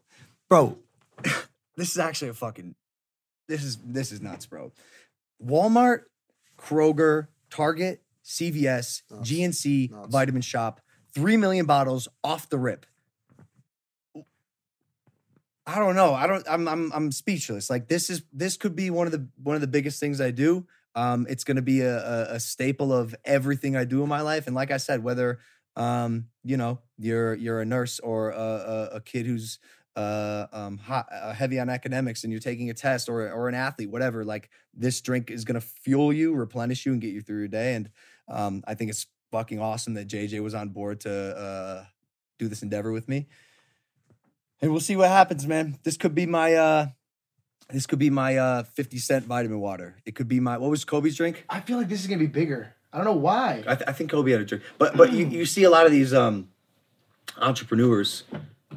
bro. 0.49 0.77
this 1.75 1.91
is 1.91 1.97
actually 1.97 2.29
a 2.29 2.33
fucking. 2.33 2.75
This 3.47 3.63
is 3.63 3.77
this 3.83 4.11
is 4.13 4.21
nuts, 4.21 4.45
bro. 4.45 4.71
Walmart, 5.45 6.03
Kroger, 6.57 7.27
Target, 7.49 8.01
CVS, 8.23 9.03
GNC, 9.11 10.09
Vitamin 10.09 10.41
Shoppe, 10.41 10.79
three 11.13 11.37
million 11.37 11.65
bottles 11.65 12.07
off 12.23 12.49
the 12.49 12.57
rip. 12.57 12.85
I 15.67 15.79
don't 15.79 15.95
know. 15.95 16.13
I 16.13 16.27
don't. 16.27 16.45
I'm. 16.47 16.67
I'm. 16.67 16.91
I'm 16.93 17.11
speechless. 17.11 17.69
Like 17.69 17.87
this 17.87 18.09
is. 18.09 18.23
This 18.31 18.55
could 18.57 18.75
be 18.75 18.89
one 18.89 19.07
of 19.07 19.11
the 19.11 19.27
one 19.41 19.55
of 19.55 19.61
the 19.61 19.67
biggest 19.67 19.99
things 19.99 20.21
I 20.21 20.31
do. 20.31 20.67
Um, 20.93 21.25
it's 21.29 21.43
going 21.43 21.57
to 21.57 21.63
be 21.63 21.81
a, 21.81 21.97
a, 21.97 22.35
a 22.35 22.39
staple 22.39 22.93
of 22.93 23.13
everything 23.25 23.75
I 23.75 23.83
do 23.83 24.01
in 24.01 24.07
my 24.07 24.21
life. 24.21 24.47
And 24.47 24.55
like 24.55 24.71
I 24.71 24.77
said, 24.77 25.03
whether 25.03 25.39
um, 25.75 26.27
you 26.43 26.57
know, 26.57 26.79
you're 26.97 27.33
you're 27.35 27.61
a 27.61 27.65
nurse 27.65 27.99
or 27.99 28.29
a, 28.29 28.37
a, 28.37 28.89
a 28.95 29.01
kid 29.01 29.25
who's 29.25 29.59
uh, 29.95 30.47
um, 30.51 30.77
hot, 30.77 31.07
uh, 31.11 31.33
heavy 31.33 31.59
on 31.59 31.69
academics 31.69 32.23
and 32.23 32.31
you're 32.31 32.39
taking 32.39 32.69
a 32.69 32.73
test 32.73 33.09
or 33.09 33.31
or 33.31 33.49
an 33.49 33.55
athlete, 33.55 33.89
whatever. 33.89 34.23
Like 34.23 34.49
this 34.73 35.01
drink 35.01 35.31
is 35.31 35.45
going 35.45 35.59
to 35.59 35.65
fuel 35.65 36.13
you, 36.13 36.33
replenish 36.33 36.85
you, 36.85 36.93
and 36.93 37.01
get 37.01 37.11
you 37.11 37.21
through 37.21 37.39
your 37.39 37.47
day. 37.47 37.73
And 37.73 37.89
um, 38.29 38.63
I 38.67 38.75
think 38.75 38.89
it's 38.89 39.07
fucking 39.31 39.59
awesome 39.59 39.95
that 39.95 40.07
JJ 40.07 40.41
was 40.41 40.53
on 40.53 40.69
board 40.69 41.01
to 41.01 41.11
uh, 41.11 41.85
do 42.39 42.47
this 42.47 42.63
endeavor 42.63 42.91
with 42.91 43.07
me 43.07 43.27
and 44.61 44.71
we'll 44.71 44.79
see 44.79 44.95
what 44.95 45.09
happens, 45.09 45.45
man. 45.47 45.77
This 45.83 45.97
could 45.97 46.15
be 46.15 46.25
my 46.25 46.53
uh 46.55 46.87
this 47.69 47.85
could 47.87 47.99
be 47.99 48.09
my 48.09 48.37
uh 48.37 48.63
50 48.63 48.97
cent 48.97 49.25
vitamin 49.25 49.59
water. 49.59 49.95
It 50.05 50.15
could 50.15 50.27
be 50.27 50.39
my 50.39 50.57
what 50.57 50.69
was 50.69 50.85
Kobe's 50.85 51.15
drink? 51.15 51.43
I 51.49 51.59
feel 51.61 51.77
like 51.77 51.89
this 51.89 52.01
is 52.01 52.07
gonna 52.07 52.19
be 52.19 52.27
bigger. 52.27 52.73
I 52.93 52.97
don't 52.97 53.05
know 53.05 53.13
why. 53.13 53.63
I, 53.67 53.75
th- 53.75 53.89
I 53.89 53.91
think 53.91 54.09
Kobe 54.11 54.31
had 54.31 54.41
a 54.41 54.45
drink. 54.45 54.63
But 54.77 54.95
but 54.95 55.11
you, 55.11 55.25
you 55.27 55.45
see 55.45 55.63
a 55.63 55.69
lot 55.69 55.85
of 55.85 55.91
these 55.91 56.13
um 56.13 56.49
entrepreneurs 57.37 58.23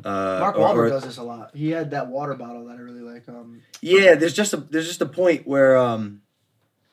uh 0.04 0.38
Mark 0.40 0.56
or- 0.56 0.60
Wahlberg 0.68 0.76
or- 0.86 0.88
does 0.90 1.04
this 1.04 1.16
a 1.18 1.22
lot. 1.22 1.54
He 1.54 1.70
had 1.70 1.90
that 1.92 2.08
water 2.08 2.34
bottle 2.34 2.66
that 2.66 2.76
I 2.76 2.80
really 2.80 3.00
like. 3.00 3.28
Um, 3.28 3.62
Yeah, 3.80 4.14
there's 4.14 4.34
just 4.34 4.52
a 4.52 4.56
there's 4.58 4.86
just 4.86 5.00
a 5.02 5.06
point 5.06 5.46
where 5.46 5.76
um 5.76 6.22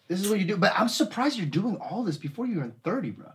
this 0.07 0.21
is 0.21 0.29
what 0.29 0.39
you 0.39 0.45
do. 0.45 0.57
But 0.57 0.73
I'm 0.77 0.87
surprised 0.89 1.37
you're 1.37 1.47
doing 1.47 1.77
all 1.77 2.03
this 2.03 2.17
before 2.17 2.45
you're 2.45 2.63
in 2.63 2.73
30, 2.83 3.11
bro. 3.11 3.31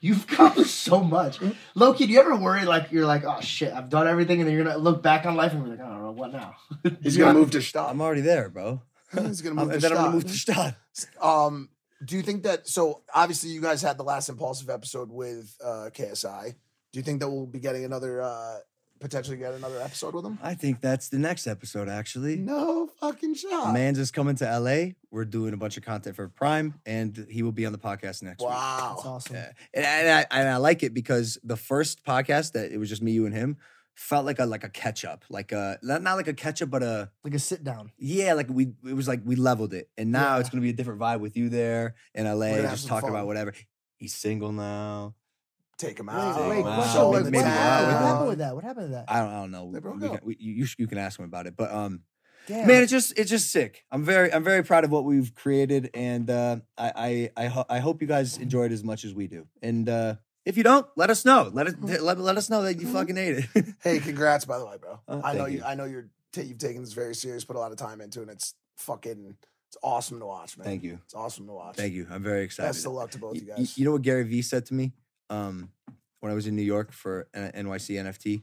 You've 0.00 0.24
accomplished 0.24 0.74
so 0.74 1.02
much. 1.02 1.38
Loki, 1.74 2.06
do 2.06 2.12
you 2.12 2.20
ever 2.20 2.34
worry 2.36 2.64
like 2.64 2.90
you're 2.90 3.06
like, 3.06 3.24
oh 3.24 3.40
shit, 3.40 3.72
I've 3.72 3.88
done 3.90 4.08
everything, 4.08 4.40
and 4.40 4.48
then 4.48 4.56
you're 4.56 4.64
gonna 4.64 4.78
look 4.78 5.02
back 5.02 5.26
on 5.26 5.34
life 5.36 5.52
and 5.52 5.62
be 5.64 5.70
like, 5.70 5.80
I 5.80 5.88
don't 5.88 6.02
know, 6.02 6.12
what 6.12 6.32
now? 6.32 6.54
He's 7.02 7.16
gonna 7.16 7.38
move 7.38 7.50
to 7.52 7.58
Gstaad. 7.58 7.90
I'm 7.90 8.00
already 8.00 8.22
there, 8.22 8.48
bro. 8.48 8.80
He's 9.12 9.42
gonna 9.42 9.56
I'm- 9.60 9.66
move 9.66 9.74
and 9.74 9.82
to 9.82 9.88
then 9.88 9.96
I'm 9.98 10.04
gonna 10.04 10.14
move 10.14 10.24
to 10.24 10.30
Gstaad. 10.32 10.74
Um, 11.22 11.68
do 12.04 12.16
you 12.16 12.22
think 12.22 12.44
that? 12.44 12.66
So 12.66 13.02
obviously, 13.14 13.50
you 13.50 13.60
guys 13.60 13.82
had 13.82 13.98
the 13.98 14.04
last 14.04 14.28
Impaulsive 14.30 14.70
episode 14.70 15.10
with 15.10 15.54
uh, 15.62 15.90
KSI. 15.92 16.54
Do 16.92 16.98
you 16.98 17.02
think 17.02 17.20
that 17.20 17.28
we'll 17.30 17.46
be 17.46 17.60
getting 17.60 17.84
another, 17.84 18.22
uh, 18.22 18.56
potentially 19.00 19.36
get 19.36 19.54
another 19.54 19.80
episode 19.80 20.14
with 20.14 20.24
him? 20.24 20.38
I 20.42 20.54
think 20.54 20.80
that's 20.80 21.08
the 21.08 21.18
next 21.18 21.46
episode 21.46 21.88
actually. 21.88 22.36
No 22.36 22.88
fucking 23.00 23.34
shot. 23.34 23.72
Mans 23.74 23.98
is 23.98 24.10
coming 24.10 24.36
to 24.36 24.58
LA. 24.58 24.92
We're 25.10 25.24
doing 25.24 25.54
a 25.54 25.56
bunch 25.56 25.76
of 25.76 25.82
content 25.82 26.14
for 26.16 26.28
Prime, 26.28 26.74
and 26.86 27.26
he 27.30 27.42
will 27.42 27.52
be 27.52 27.66
on 27.66 27.72
the 27.72 27.78
podcast 27.78 28.22
next 28.22 28.40
week. 28.40 28.50
Wow, 28.50 28.92
That's 28.94 29.06
awesome. 29.06 29.36
Yeah. 29.36 29.52
And, 29.74 29.84
and, 29.84 30.26
I, 30.30 30.38
and 30.38 30.48
I 30.48 30.56
like 30.58 30.82
it 30.82 30.94
because 30.94 31.38
the 31.42 31.56
first 31.56 32.04
podcast 32.04 32.52
that 32.52 32.70
it 32.72 32.78
was 32.78 32.88
just 32.88 33.02
me, 33.02 33.12
you, 33.12 33.26
and 33.26 33.34
him 33.34 33.56
felt 33.94 34.24
like 34.24 34.38
a 34.38 34.46
like 34.46 34.64
a 34.64 34.68
catch 34.68 35.04
up, 35.04 35.24
like 35.28 35.52
a 35.52 35.78
not, 35.82 36.02
not 36.02 36.14
like 36.14 36.28
a 36.28 36.32
catch 36.32 36.62
up, 36.62 36.70
but 36.70 36.82
a 36.82 37.10
Like 37.24 37.34
a 37.34 37.38
sit 37.38 37.64
down. 37.64 37.90
yeah, 37.98 38.34
like 38.34 38.48
we 38.48 38.72
it 38.86 38.94
was 38.94 39.08
like 39.08 39.20
we 39.24 39.34
leveled 39.36 39.74
it, 39.74 39.90
and 39.98 40.12
now 40.12 40.38
it's 40.38 40.48
gonna 40.48 40.62
be 40.62 40.70
a 40.70 40.74
different 40.74 41.00
vibe 41.00 41.20
with 41.20 41.36
you 41.36 41.48
there 41.48 41.94
in 42.14 42.26
LA, 42.26 42.62
just 42.62 42.82
some 42.82 42.88
talking 42.90 43.08
fun. 43.08 43.16
about 43.16 43.26
whatever. 43.26 43.52
He's 43.98 44.14
single 44.14 44.52
now. 44.52 45.14
Take 45.80 45.98
him 45.98 46.06
Wait, 46.06 46.14
out. 46.14 46.48
wait, 46.48 46.62
wow. 46.64 46.74
question, 46.76 46.94
show 46.94 47.10
wait, 47.10 47.24
what, 47.24 47.34
happened, 47.44 47.94
what 47.94 48.02
happened 48.02 48.28
with 48.28 48.38
that? 48.38 48.54
What 48.54 48.64
happened 48.64 48.86
to 48.86 48.92
that? 48.92 49.04
I 49.08 49.20
don't, 49.20 49.28
I 49.32 49.40
don't 49.40 49.50
know. 49.50 49.72
They 49.72 49.80
broke 49.80 50.00
We 50.00 50.06
up. 50.08 50.18
can, 50.18 50.26
we, 50.26 50.36
you, 50.38 50.66
you 50.78 50.86
can 50.86 50.98
ask 50.98 51.18
him 51.18 51.24
about 51.24 51.46
it, 51.46 51.56
but 51.56 51.72
um, 51.72 52.02
Damn. 52.46 52.66
man, 52.66 52.82
it's 52.82 52.90
just 52.90 53.18
it's 53.18 53.30
just 53.30 53.50
sick. 53.50 53.84
I'm 53.90 54.04
very 54.04 54.32
I'm 54.32 54.44
very 54.44 54.62
proud 54.64 54.84
of 54.84 54.90
what 54.90 55.04
we've 55.04 55.34
created, 55.34 55.90
and 55.94 56.28
uh, 56.30 56.56
I 56.78 57.30
I 57.36 57.44
I, 57.44 57.46
ho- 57.48 57.66
I 57.68 57.78
hope 57.80 58.00
you 58.00 58.08
guys 58.08 58.38
enjoy 58.38 58.64
it 58.66 58.72
as 58.72 58.82
much 58.84 59.04
as 59.04 59.14
we 59.14 59.26
do. 59.26 59.46
And 59.62 59.88
uh, 59.88 60.16
if 60.44 60.56
you 60.56 60.62
don't, 60.62 60.86
let 60.96 61.10
us 61.10 61.24
know. 61.24 61.50
Let 61.52 61.66
us 61.68 61.74
let, 61.80 62.18
let 62.18 62.36
us 62.36 62.48
know 62.50 62.62
that 62.62 62.80
you 62.80 62.86
fucking 62.88 63.16
ate 63.16 63.46
it. 63.54 63.66
Hey, 63.82 63.98
congrats 64.00 64.44
by 64.46 64.58
the 64.58 64.66
way, 64.66 64.76
bro. 64.80 65.00
Uh, 65.06 65.20
I 65.22 65.34
know 65.34 65.46
you. 65.46 65.58
you. 65.58 65.64
I 65.64 65.74
know 65.74 65.84
you're. 65.84 66.08
ta- 66.32 66.40
you've 66.42 66.58
taken 66.58 66.82
this 66.82 66.92
very 66.92 67.14
serious, 67.14 67.44
put 67.44 67.56
a 67.56 67.58
lot 67.58 67.72
of 67.72 67.78
time 67.78 68.00
into, 68.00 68.20
it, 68.20 68.22
and 68.22 68.30
it's 68.32 68.54
fucking. 68.76 69.36
It's 69.68 69.76
awesome 69.84 70.18
to 70.18 70.26
watch, 70.26 70.58
man. 70.58 70.64
Thank 70.64 70.82
you. 70.82 70.98
It's 71.04 71.14
awesome 71.14 71.46
to 71.46 71.52
watch. 71.52 71.76
Thank 71.76 71.92
you. 71.92 72.04
I'm 72.10 72.22
very 72.24 72.42
excited. 72.42 72.70
Best 72.70 72.84
of 72.86 72.92
luck 72.92 73.12
to 73.12 73.18
both 73.18 73.34
Y- 73.34 73.42
you 73.46 73.46
guys. 73.54 73.78
You 73.78 73.84
know 73.84 73.92
what 73.92 74.02
Gary 74.02 74.24
Vee 74.24 74.42
said 74.42 74.66
to 74.66 74.74
me 74.74 74.92
um, 75.30 75.70
when 76.20 76.30
I 76.30 76.34
was 76.34 76.46
in 76.46 76.56
New 76.56 76.62
York 76.62 76.92
for 76.92 77.28
uh, 77.34 77.50
NYC 77.54 77.96
NFT? 77.96 78.42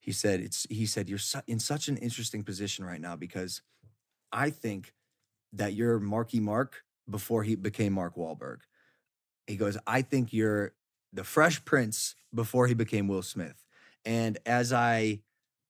He 0.00 0.12
said, 0.12 0.40
"It's." 0.40 0.66
He 0.70 0.86
said, 0.86 1.08
"You're 1.08 1.18
su- 1.18 1.40
in 1.46 1.58
such 1.58 1.88
an 1.88 1.96
interesting 1.96 2.44
position 2.44 2.84
right 2.84 3.00
now 3.00 3.16
because 3.16 3.62
I 4.32 4.50
think 4.50 4.94
that 5.52 5.74
you're 5.74 5.98
Marky 5.98 6.40
Mark 6.40 6.84
before 7.10 7.42
he 7.42 7.56
became 7.56 7.94
Mark 7.94 8.16
Wahlberg." 8.16 8.58
He 9.46 9.56
goes, 9.56 9.76
"I 9.86 10.02
think 10.02 10.32
you're 10.32 10.74
the 11.12 11.24
Fresh 11.24 11.64
Prince 11.64 12.14
before 12.32 12.68
he 12.68 12.74
became 12.74 13.08
Will 13.08 13.22
Smith." 13.22 13.64
And 14.04 14.38
as 14.46 14.72
I 14.72 15.20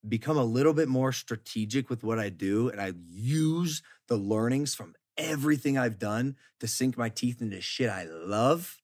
become 0.07 0.37
a 0.37 0.45
little 0.45 0.73
bit 0.73 0.89
more 0.89 1.13
strategic 1.13 1.91
with 1.91 2.05
what 2.05 2.19
I 2.19 2.29
do 2.29 2.69
and 2.69 2.81
I 2.81 2.93
use 3.09 3.83
the 4.07 4.17
learnings 4.17 4.75
from 4.75 4.95
everything 5.17 5.77
I've 5.77 5.99
done 5.99 6.37
to 6.61 6.69
sink 6.69 6.97
my 6.97 7.09
teeth 7.09 7.43
into 7.43 7.61
shit 7.61 7.91
I 7.91 8.05
love, 8.05 8.81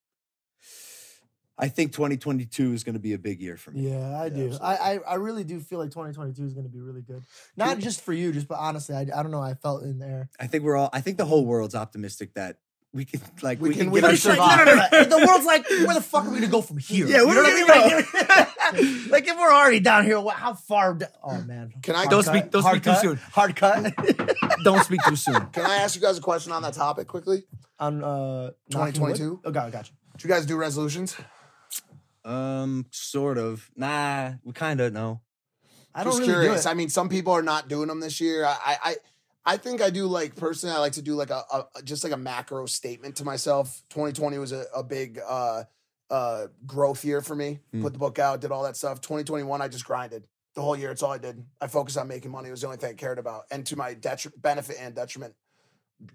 I 1.56 1.68
think 1.68 1.92
2022 1.92 2.72
is 2.72 2.82
going 2.82 2.94
to 2.94 2.98
be 3.00 3.12
a 3.12 3.18
big 3.18 3.40
year 3.40 3.56
for 3.56 3.70
me. 3.70 3.88
Yeah, 3.88 4.20
I 4.20 4.28
do. 4.28 4.56
I, 4.60 4.74
I 4.76 4.98
I 5.10 5.14
really 5.16 5.44
do 5.44 5.60
feel 5.60 5.78
like 5.78 5.90
2022 5.90 6.44
is 6.44 6.52
going 6.54 6.66
to 6.66 6.72
be 6.72 6.80
really 6.80 7.02
good. 7.02 7.22
Not 7.56 7.78
just 7.78 8.00
for 8.00 8.12
you, 8.12 8.32
just 8.32 8.48
but 8.48 8.58
honestly, 8.58 8.96
I, 8.96 9.02
I 9.02 9.22
don't 9.22 9.30
know. 9.30 9.40
I 9.42 9.54
felt 9.54 9.84
in 9.84 9.98
there. 10.00 10.30
I 10.40 10.48
think 10.48 10.64
we're 10.64 10.76
all, 10.76 10.90
I 10.92 11.00
think 11.00 11.16
the 11.16 11.24
whole 11.26 11.46
world's 11.46 11.74
optimistic 11.76 12.34
that 12.34 12.56
we 12.92 13.04
can, 13.04 13.20
like, 13.42 13.60
we, 13.60 13.68
We 13.70 13.74
can, 13.76 13.84
can- 13.90 13.94
get 13.94 14.02
we 14.02 14.08
our 14.08 14.16
can 14.16 14.36
Like, 14.36 14.36
survive. 14.36 14.66
no, 14.66 14.74
no, 14.74 14.88
no, 15.10 15.18
The 15.20 15.26
world's 15.26 15.46
like, 15.46 15.68
where 15.68 15.94
the 15.94 16.00
fuck 16.00 16.24
are 16.24 16.30
we 16.30 16.36
gonna 16.40 16.50
go 16.50 16.60
from 16.60 16.78
here? 16.78 17.06
Yeah, 17.06 17.18
You 17.20 17.26
where 17.26 17.34
know 17.36 17.42
are 17.42 17.54
we 17.54 17.62
what 17.64 17.68
gonna 17.68 17.96
mean? 17.96 18.28
Like, 18.28 19.10
like, 19.10 19.28
if 19.28 19.36
we're 19.36 19.52
already 19.52 19.78
down 19.80 20.04
here, 20.04 20.18
what, 20.20 20.34
how 20.36 20.54
far? 20.54 20.94
da- 20.94 21.06
oh 21.22 21.40
man, 21.42 21.72
Can 21.82 21.94
I- 21.94 21.98
Hard 21.98 22.10
Don't 22.10 22.24
cut? 22.24 22.36
speak- 22.36 22.50
don't 22.50 22.62
Hard 22.62 22.82
speak 22.84 22.94
too 22.94 23.00
soon. 23.00 23.16
Hard 23.32 23.54
cut 23.56 23.94
Don't 24.64 24.82
speak 24.84 25.00
too 25.06 25.16
soon. 25.16 25.40
Can 25.52 25.66
I 25.66 25.76
ask 25.76 25.94
you 25.94 26.00
guys 26.02 26.18
a 26.18 26.20
question 26.20 26.50
on 26.52 26.62
that 26.62 26.74
topic 26.74 27.06
quickly? 27.06 27.44
on 27.78 28.02
uh 28.04 28.50
2022? 28.70 29.40
Oh, 29.44 29.50
God, 29.50 29.60
I 29.60 29.70
got 29.70 29.72
gotcha. 29.72 29.92
Do 30.16 30.28
you 30.28 30.32
guys 30.32 30.46
do 30.46 30.56
resolutions? 30.56 31.16
Um, 32.24 32.86
sort 32.90 33.38
of. 33.38 33.70
Nah, 33.76 34.32
we 34.44 34.52
kind 34.52 34.80
of 34.80 34.92
know. 34.92 35.20
I 35.94 36.02
don't 36.02 36.12
Just 36.12 36.20
really 36.22 36.32
curious. 36.32 36.64
do 36.64 36.68
it. 36.68 36.72
I 36.72 36.74
mean, 36.74 36.88
some 36.88 37.08
people 37.08 37.32
are 37.32 37.42
not 37.42 37.68
doing 37.68 37.88
them 37.88 38.00
this 38.00 38.20
year. 38.20 38.44
I, 38.44 38.56
I, 38.64 38.78
I- 38.90 38.96
I 39.46 39.58
think 39.58 39.82
I 39.82 39.90
do 39.90 40.06
like 40.06 40.36
personally. 40.36 40.74
I 40.74 40.78
like 40.78 40.94
to 40.94 41.02
do 41.02 41.16
like 41.16 41.28
a, 41.28 41.42
a 41.76 41.82
just 41.82 42.02
like 42.02 42.14
a 42.14 42.16
macro 42.16 42.64
statement 42.64 43.16
to 43.16 43.26
myself. 43.26 43.82
2020 43.90 44.38
was 44.38 44.52
a, 44.52 44.64
a 44.74 44.82
big 44.82 45.20
uh, 45.22 45.64
uh, 46.08 46.46
growth 46.64 47.04
year 47.04 47.20
for 47.20 47.34
me. 47.36 47.60
Mm. 47.74 47.82
Put 47.82 47.92
the 47.92 47.98
book 47.98 48.18
out, 48.18 48.40
did 48.40 48.50
all 48.52 48.62
that 48.62 48.74
stuff. 48.74 49.02
2021, 49.02 49.60
I 49.60 49.68
just 49.68 49.84
grinded 49.84 50.26
the 50.54 50.62
whole 50.62 50.74
year. 50.74 50.90
It's 50.90 51.02
all 51.02 51.12
I 51.12 51.18
did. 51.18 51.44
I 51.60 51.66
focused 51.66 51.98
on 51.98 52.08
making 52.08 52.30
money. 52.30 52.48
It 52.48 52.52
was 52.52 52.62
the 52.62 52.68
only 52.68 52.78
thing 52.78 52.88
I 52.88 52.94
cared 52.94 53.18
about, 53.18 53.42
and 53.50 53.66
to 53.66 53.76
my 53.76 53.94
detri- 53.94 54.32
benefit 54.40 54.76
and 54.80 54.94
detriment. 54.94 55.34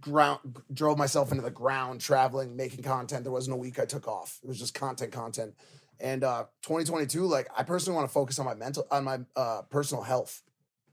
Ground 0.01 0.39
drove 0.73 0.97
myself 0.97 1.29
into 1.29 1.43
the 1.43 1.51
ground, 1.51 2.01
traveling, 2.01 2.55
making 2.55 2.81
content. 2.83 3.23
There 3.23 3.31
wasn't 3.31 3.53
a 3.53 3.57
week 3.57 3.77
I 3.79 3.85
took 3.85 4.07
off. 4.07 4.39
It 4.41 4.47
was 4.47 4.57
just 4.57 4.73
content, 4.73 5.11
content. 5.11 5.53
And 5.99 6.23
uh 6.23 6.45
2022, 6.63 7.25
like 7.25 7.47
I 7.55 7.63
personally 7.63 7.95
want 7.95 8.07
to 8.07 8.13
focus 8.13 8.39
on 8.39 8.45
my 8.45 8.55
mental, 8.55 8.87
on 8.91 9.03
my 9.03 9.19
uh 9.35 9.63
personal 9.63 10.03
health. 10.03 10.41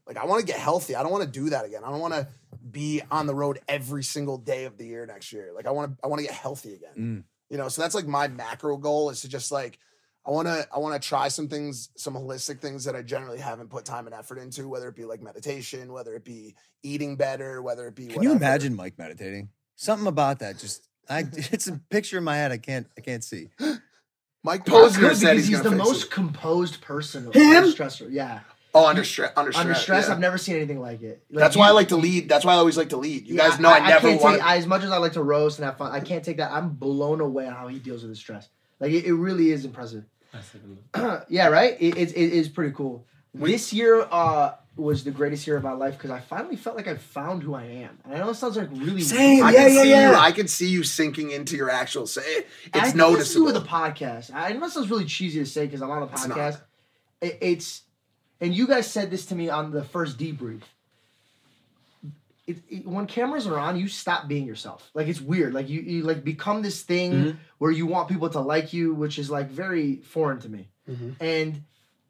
Like 0.05 0.17
I 0.17 0.25
want 0.25 0.39
to 0.39 0.45
get 0.45 0.59
healthy. 0.59 0.95
I 0.95 1.03
don't 1.03 1.11
want 1.11 1.23
to 1.23 1.29
do 1.29 1.49
that 1.49 1.65
again. 1.65 1.81
I 1.83 1.89
don't 1.89 1.99
want 1.99 2.13
to 2.13 2.27
be 2.69 3.01
on 3.11 3.27
the 3.27 3.35
road 3.35 3.59
every 3.67 4.03
single 4.03 4.37
day 4.37 4.65
of 4.65 4.77
the 4.77 4.85
year 4.85 5.05
next 5.05 5.33
year. 5.33 5.51
Like 5.53 5.67
I 5.67 5.71
want 5.71 5.91
to, 5.91 5.97
I 6.03 6.07
want 6.07 6.21
to 6.21 6.25
get 6.25 6.35
healthy 6.35 6.73
again. 6.73 6.93
Mm. 6.97 7.23
You 7.49 7.57
know, 7.57 7.69
so 7.69 7.81
that's 7.81 7.95
like 7.95 8.07
my 8.07 8.27
macro 8.27 8.77
goal 8.77 9.09
is 9.09 9.21
to 9.21 9.29
just 9.29 9.51
like 9.51 9.79
I 10.25 10.31
want 10.31 10.47
to 10.47 10.67
I 10.73 10.79
want 10.79 11.01
to 11.01 11.07
try 11.07 11.29
some 11.29 11.47
things, 11.47 11.89
some 11.95 12.13
holistic 12.13 12.59
things 12.59 12.83
that 12.83 12.95
I 12.95 13.01
generally 13.01 13.39
haven't 13.39 13.69
put 13.69 13.85
time 13.85 14.07
and 14.07 14.15
effort 14.15 14.37
into, 14.37 14.67
whether 14.67 14.89
it 14.89 14.95
be 14.95 15.05
like 15.05 15.21
meditation, 15.21 15.93
whether 15.93 16.13
it 16.15 16.25
be 16.25 16.55
eating 16.83 17.15
better, 17.15 17.61
whether 17.61 17.87
it 17.87 17.95
be 17.95 18.07
Can 18.07 18.23
you 18.23 18.33
imagine 18.33 18.75
Mike 18.75 18.97
meditating? 18.97 19.49
Something 19.75 20.07
about 20.07 20.39
that 20.39 20.57
just 20.57 20.87
I 21.09 21.19
it's 21.33 21.67
a 21.67 21.79
picture 21.89 22.17
in 22.17 22.25
my 22.25 22.35
head 22.35 22.51
I 22.51 22.57
can't 22.57 22.87
I 22.97 23.01
can't 23.01 23.23
see. 23.23 23.49
Mike 24.43 24.65
Good, 24.65 24.73
Posner 24.91 25.15
said 25.15 25.35
he's, 25.35 25.47
he's 25.47 25.57
the 25.61 25.69
gonna 25.71 25.77
most 25.83 26.05
it. 26.05 26.11
composed 26.11 26.81
person. 26.81 27.31
Him? 27.31 27.57
Under 27.57 27.71
stress. 27.71 28.01
Yeah. 28.01 28.39
Oh, 28.73 28.85
under 28.85 29.03
stress. 29.03 29.31
Under 29.35 29.51
stress. 29.51 29.61
Under 29.65 29.75
stress, 29.75 30.07
yeah. 30.07 30.13
I've 30.13 30.19
never 30.19 30.37
seen 30.37 30.55
anything 30.55 30.79
like 30.79 31.01
it. 31.01 31.23
Like, 31.31 31.39
That's 31.39 31.55
you- 31.55 31.61
why 31.61 31.67
I 31.69 31.71
like 31.71 31.87
to 31.89 31.95
lead. 31.95 32.29
That's 32.29 32.45
why 32.45 32.53
I 32.53 32.57
always 32.57 32.77
like 32.77 32.89
to 32.89 32.97
lead. 32.97 33.25
You 33.27 33.35
Yeah, 33.35 33.49
guys 33.49 33.59
know 33.59 33.69
I, 33.71 33.79
never 33.87 34.09
can't 34.09 34.21
want. 34.21 34.35
take, 34.37 34.45
I, 34.45 34.57
as 34.57 34.67
much 34.67 34.83
as 34.83 34.91
I 34.91 34.97
like 34.97 35.13
to 35.13 35.23
roast 35.23 35.57
and 35.57 35.65
have 35.65 35.77
fun. 35.77 35.91
I 35.91 35.99
can't 35.99 36.23
take 36.23 36.37
that. 36.37 36.51
I'm 36.51 36.69
blown 36.69 37.19
away 37.21 37.47
on 37.47 37.53
how 37.53 37.67
he 37.67 37.79
deals 37.79 38.03
with 38.03 38.09
his 38.09 38.19
stress. 38.19 38.47
Like 38.79 38.91
it, 38.91 39.05
it 39.05 39.13
really 39.13 39.51
is 39.51 39.65
impressive. 39.65 40.03
I 40.33 40.41
second 40.41 40.77
that. 40.93 41.25
yeah, 41.29 41.47
right. 41.47 41.75
It, 41.79 41.97
it, 41.97 42.11
it 42.11 42.33
is 42.33 42.47
pretty 42.49 42.73
cool. 42.73 43.07
This 43.33 43.73
year 43.73 44.01
uh, 44.11 44.51
was 44.77 45.03
the 45.03 45.11
greatest 45.11 45.47
year 45.47 45.57
of 45.57 45.63
my 45.63 45.71
life 45.73 45.93
because 45.97 46.11
I 46.11 46.19
finally 46.19 46.55
felt 46.55 46.75
like 46.75 46.87
I 46.87 46.95
found 46.95 47.43
who 47.43 47.53
I 47.55 47.63
am. 47.63 47.97
And 48.05 48.13
I 48.13 48.19
know 48.19 48.29
it 48.29 48.35
sounds 48.35 48.55
like 48.57 48.69
really 48.71 49.01
I 49.11 49.51
weird. 49.51 49.55
can 49.55 49.71
see 49.71 49.89
you. 49.89 50.13
I 50.15 50.31
can 50.31 50.47
see 50.47 50.69
you 50.69 50.83
sinking 50.83 51.31
into 51.31 51.55
your 51.55 51.69
actual 51.69 52.05
say. 52.07 52.21
It's 52.27 52.47
I 52.73 52.91
think 52.91 53.17
this 53.17 53.35
with 53.35 53.53
the 53.55 53.61
podcast. 53.61 54.31
I 54.33 54.53
know 54.53 54.65
it 54.65 54.71
sounds 54.71 54.89
really 54.89 55.05
cheesy 55.05 55.39
to 55.39 55.45
say 55.45 55.65
because 55.65 55.81
I'm 55.81 55.89
on 55.91 56.03
a 56.03 56.05
It's 56.05 56.25
podcast. 56.27 56.61
It, 57.21 57.37
it's, 57.41 57.81
and 58.39 58.53
you 58.55 58.67
guys 58.67 58.85
said 58.89 59.09
this 59.09 59.25
to 59.27 59.35
me 59.35 59.49
on 59.49 59.71
the 59.71 59.83
first 59.83 60.17
debrief. 60.17 60.61
It, 62.45 62.57
it- 62.69 62.87
when 62.87 63.07
cameras 63.07 63.45
are 63.47 63.57
on, 63.57 63.77
you 63.77 63.87
stop 63.87 64.27
being 64.27 64.45
yourself. 64.45 64.89
Like 64.93 65.07
it's 65.07 65.19
weird. 65.19 65.53
Like 65.53 65.67
you, 65.69 65.81
you 65.81 66.03
like 66.03 66.23
become 66.23 66.61
this 66.61 66.81
thing 66.81 67.11
Mm-hmm. 67.11 67.27
Mhm. 67.29 67.37
where 67.57 67.71
you 67.71 67.85
want 67.87 68.07
people 68.09 68.29
to 68.29 68.39
like 68.39 68.71
you, 68.73 68.93
which 68.93 69.19
is 69.19 69.29
like 69.29 69.49
very 69.49 69.97
foreign 69.97 70.39
to 70.41 70.49
me. 70.49 70.69
And 71.19 71.63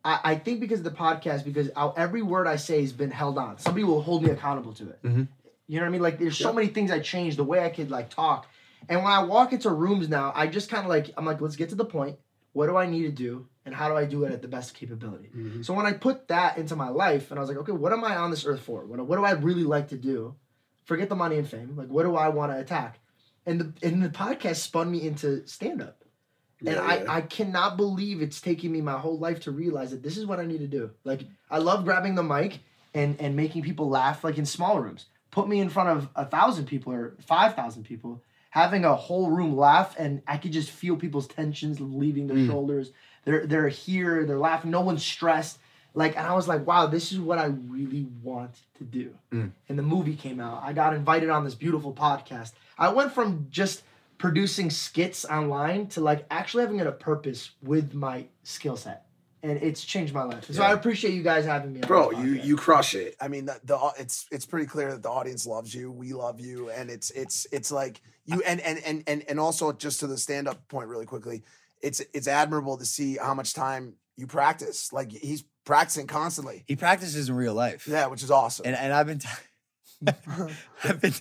I, 0.08 0.20
I 0.32 0.36
think 0.36 0.60
because 0.62 0.80
of 0.80 0.86
the 0.86 0.92
podcast, 0.92 1.44
because 1.44 1.70
I, 1.76 1.92
every 1.98 2.22
word 2.22 2.48
I 2.48 2.56
say 2.56 2.82
has 2.82 2.94
been 2.94 3.12
held 3.12 3.38
on. 3.38 3.58
Somebody 3.60 3.84
will 3.84 4.02
hold 4.02 4.24
me 4.24 4.30
accountable 4.30 4.74
to 4.74 4.90
it. 4.90 5.04
Mhm. 5.04 5.28
You 5.68 5.80
know 5.80 5.82
what 5.86 5.90
I 5.90 5.92
mean? 5.92 6.02
Like 6.02 6.18
there's 6.18 6.38
so 6.38 6.54
many 6.54 6.68
things 6.68 6.92
I 6.92 7.00
changed, 7.00 7.38
the 7.38 7.44
way 7.44 7.60
I 7.64 7.70
could 7.70 7.92
like 7.92 8.10
talk. 8.10 8.48
And 8.88 9.04
when 9.04 9.12
I 9.12 9.24
walk 9.24 9.52
into 9.54 9.70
rooms 9.70 10.08
now, 10.08 10.32
I 10.34 10.48
just 10.48 10.70
kind 10.70 10.84
of 10.84 10.90
like 10.90 11.10
I'm 11.18 11.26
like, 11.26 11.42
let's 11.42 11.58
get 11.58 11.70
to 11.70 11.76
the 11.76 11.86
point. 11.86 12.18
What 12.54 12.68
do 12.68 12.78
I 12.78 12.88
need 12.88 13.04
to 13.04 13.12
do, 13.12 13.48
and 13.66 13.76
how 13.76 13.88
do 13.90 13.96
I 13.96 14.06
do 14.06 14.24
it 14.24 14.32
at 14.32 14.42
the 14.42 14.48
best 14.48 14.74
capability? 14.74 15.30
So 15.62 15.74
when 15.76 15.86
I 15.86 15.92
put 15.94 16.28
that 16.30 16.58
into 16.58 16.76
my 16.76 16.90
life, 16.90 17.30
and 17.30 17.38
I 17.40 17.42
was 17.42 17.50
like, 17.50 17.60
okay, 17.60 17.72
what 17.74 17.92
am 17.94 18.04
I 18.04 18.16
on 18.18 18.32
this 18.32 18.46
earth 18.46 18.62
for? 18.62 18.84
What, 18.86 19.06
what 19.06 19.18
do 19.18 19.26
I 19.26 19.32
really 19.32 19.64
like 19.64 19.90
to 19.90 19.98
do? 19.98 20.34
Forget 20.86 21.10
the 21.10 21.16
money 21.16 21.38
and 21.38 21.48
fame. 21.48 21.76
Like, 21.76 21.90
what 21.90 22.04
do 22.04 22.16
I 22.16 22.30
want 22.30 22.52
to 22.54 22.58
attack? 22.60 23.00
And 23.46 23.60
the 23.62 23.74
and 23.88 24.02
the 24.02 24.10
podcast 24.10 24.56
spun 24.58 24.90
me 24.90 25.02
into 25.06 25.46
stand 25.48 25.82
up. 25.82 26.04
And 26.60 26.70
Yeah, 26.70 26.82
I, 26.82 27.04
yeah. 27.04 27.12
I 27.12 27.22
cannot 27.22 27.78
believe 27.78 28.22
it's 28.22 28.42
taking 28.42 28.72
me 28.72 28.82
my 28.82 28.98
whole 28.98 29.18
life 29.20 29.42
to 29.42 29.52
realize 29.52 29.92
that 29.92 30.02
this 30.04 30.18
is 30.18 30.26
what 30.26 30.40
I 30.40 30.46
need 30.46 30.60
to 30.60 30.68
do. 30.68 30.92
Like 31.04 31.22
I 31.52 31.60
love 31.60 31.86
grabbing 31.86 32.16
the 32.16 32.24
mic 32.24 32.60
and 32.94 33.20
and 33.20 33.36
making 33.36 33.62
people 33.64 33.90
laugh 33.90 34.24
like 34.24 34.38
in 34.38 34.46
small 34.46 34.80
rooms. 34.80 35.06
Put 35.32 35.48
me 35.48 35.60
in 35.60 35.70
front 35.70 35.90
of 35.90 36.10
a 36.16 36.26
thousand 36.26 36.66
people 36.66 36.94
or 36.94 37.16
five 37.28 37.54
thousand 37.56 37.84
people, 37.84 38.24
having 38.50 38.86
a 38.86 38.96
whole 38.96 39.30
room 39.30 39.56
laugh, 39.56 39.96
and 40.00 40.22
I 40.28 40.38
could 40.38 40.52
just 40.52 40.72
feel 40.72 40.96
people's 40.96 41.28
tensions 41.28 41.80
leaving 41.80 42.26
their 42.28 42.38
Mm. 42.38 42.48
shoulders. 42.48 42.92
They're 43.26 43.46
they're 43.46 43.68
here, 43.70 44.26
they're 44.26 44.40
laughing, 44.40 44.72
no 44.72 44.82
one's 44.82 45.04
stressed. 45.06 45.60
Like 45.94 46.18
and 46.18 46.26
I 46.26 46.34
was 46.34 46.48
like, 46.48 46.66
wow, 46.66 46.88
this 46.88 47.12
is 47.12 47.20
what 47.20 47.38
I 47.38 47.46
really 47.46 48.08
want 48.24 48.62
to 48.78 48.84
do. 48.84 49.14
Mm. 49.32 49.52
And 49.70 49.78
the 49.78 49.84
movie 49.84 50.16
came 50.16 50.40
out. 50.40 50.64
I 50.64 50.74
got 50.74 50.94
invited 50.96 51.30
on 51.30 51.44
this 51.44 51.56
beautiful 51.56 51.94
podcast. 51.94 52.54
I 52.80 52.90
went 52.90 53.12
from 53.14 53.48
just 53.52 53.84
producing 54.18 54.70
skits 54.70 55.26
online 55.26 55.88
to 55.88 56.02
like 56.02 56.26
actually 56.32 56.64
having 56.64 56.82
a 56.82 56.92
purpose 56.92 57.52
with 57.62 57.94
my 57.94 58.26
skill 58.44 58.76
set. 58.76 59.04
And 59.44 59.52
it's 59.62 59.86
changed 59.86 60.14
my 60.14 60.24
life. 60.24 60.52
So 60.52 60.64
I 60.64 60.74
appreciate 60.74 61.14
you 61.14 61.22
guys 61.22 61.46
having 61.46 61.72
me 61.72 61.82
on 61.82 61.88
Bro, 61.88 62.12
you 62.12 62.34
you 62.34 62.58
crush 62.58 62.96
it. 62.96 63.16
I 63.22 63.28
mean, 63.28 63.46
the, 63.46 63.60
the 63.64 63.78
it's 64.00 64.26
it's 64.32 64.48
pretty 64.48 64.66
clear 64.66 64.92
that 64.92 65.04
the 65.04 65.10
audience 65.10 65.46
loves 65.46 65.74
you. 65.74 65.92
We 65.92 66.14
love 66.14 66.40
you, 66.40 66.72
and 66.72 66.90
it's 66.90 67.12
it's 67.12 67.46
it's 67.52 67.72
like 67.72 68.02
you 68.26 68.42
and 68.46 68.60
and 68.62 68.80
and 68.84 69.04
and 69.06 69.24
and 69.30 69.40
also 69.40 69.72
just 69.72 70.00
to 70.00 70.08
the 70.08 70.18
stand 70.18 70.48
up 70.48 70.68
point 70.68 70.90
really 70.90 71.06
quickly. 71.06 71.44
It's 71.84 72.02
it's 72.16 72.28
admirable 72.28 72.78
to 72.78 72.86
see 72.86 73.18
how 73.18 73.36
much 73.36 73.54
time 73.54 73.94
you 74.18 74.26
practice. 74.26 74.92
Like 74.92 75.12
he's 75.12 75.44
practicing 75.66 76.08
constantly. 76.08 76.64
He 76.68 76.76
practices 76.76 77.30
in 77.30 77.36
real 77.36 77.54
life. 77.54 77.88
Yeah, 77.88 78.08
which 78.08 78.24
is 78.24 78.32
awesome. 78.32 78.66
And 78.66 78.76
and 78.76 78.92
I've 78.92 79.06
been 79.06 79.20
t- 79.20 79.30
I've 80.84 81.00
been 81.00 81.14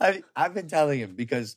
I've, 0.00 0.22
I've 0.36 0.54
been 0.54 0.68
telling 0.68 0.98
him 0.98 1.14
because 1.14 1.56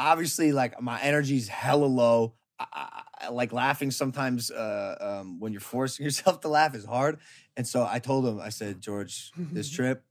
obviously 0.00 0.52
like 0.52 0.80
my 0.80 1.00
energy's 1.00 1.48
hella 1.48 1.84
low. 1.86 2.34
I, 2.58 2.66
I, 2.72 3.02
I 3.26 3.28
like 3.30 3.52
laughing 3.52 3.90
sometimes 3.90 4.50
uh, 4.50 4.96
um, 5.20 5.40
when 5.40 5.52
you're 5.52 5.60
forcing 5.60 6.04
yourself 6.08 6.40
to 6.40 6.48
laugh 6.48 6.74
is 6.74 6.84
hard. 6.84 7.18
And 7.56 7.66
so 7.66 7.86
I 7.88 7.98
told 7.98 8.26
him, 8.26 8.40
I 8.40 8.48
said, 8.48 8.80
George, 8.80 9.30
this 9.36 9.70
trip, 9.76 10.02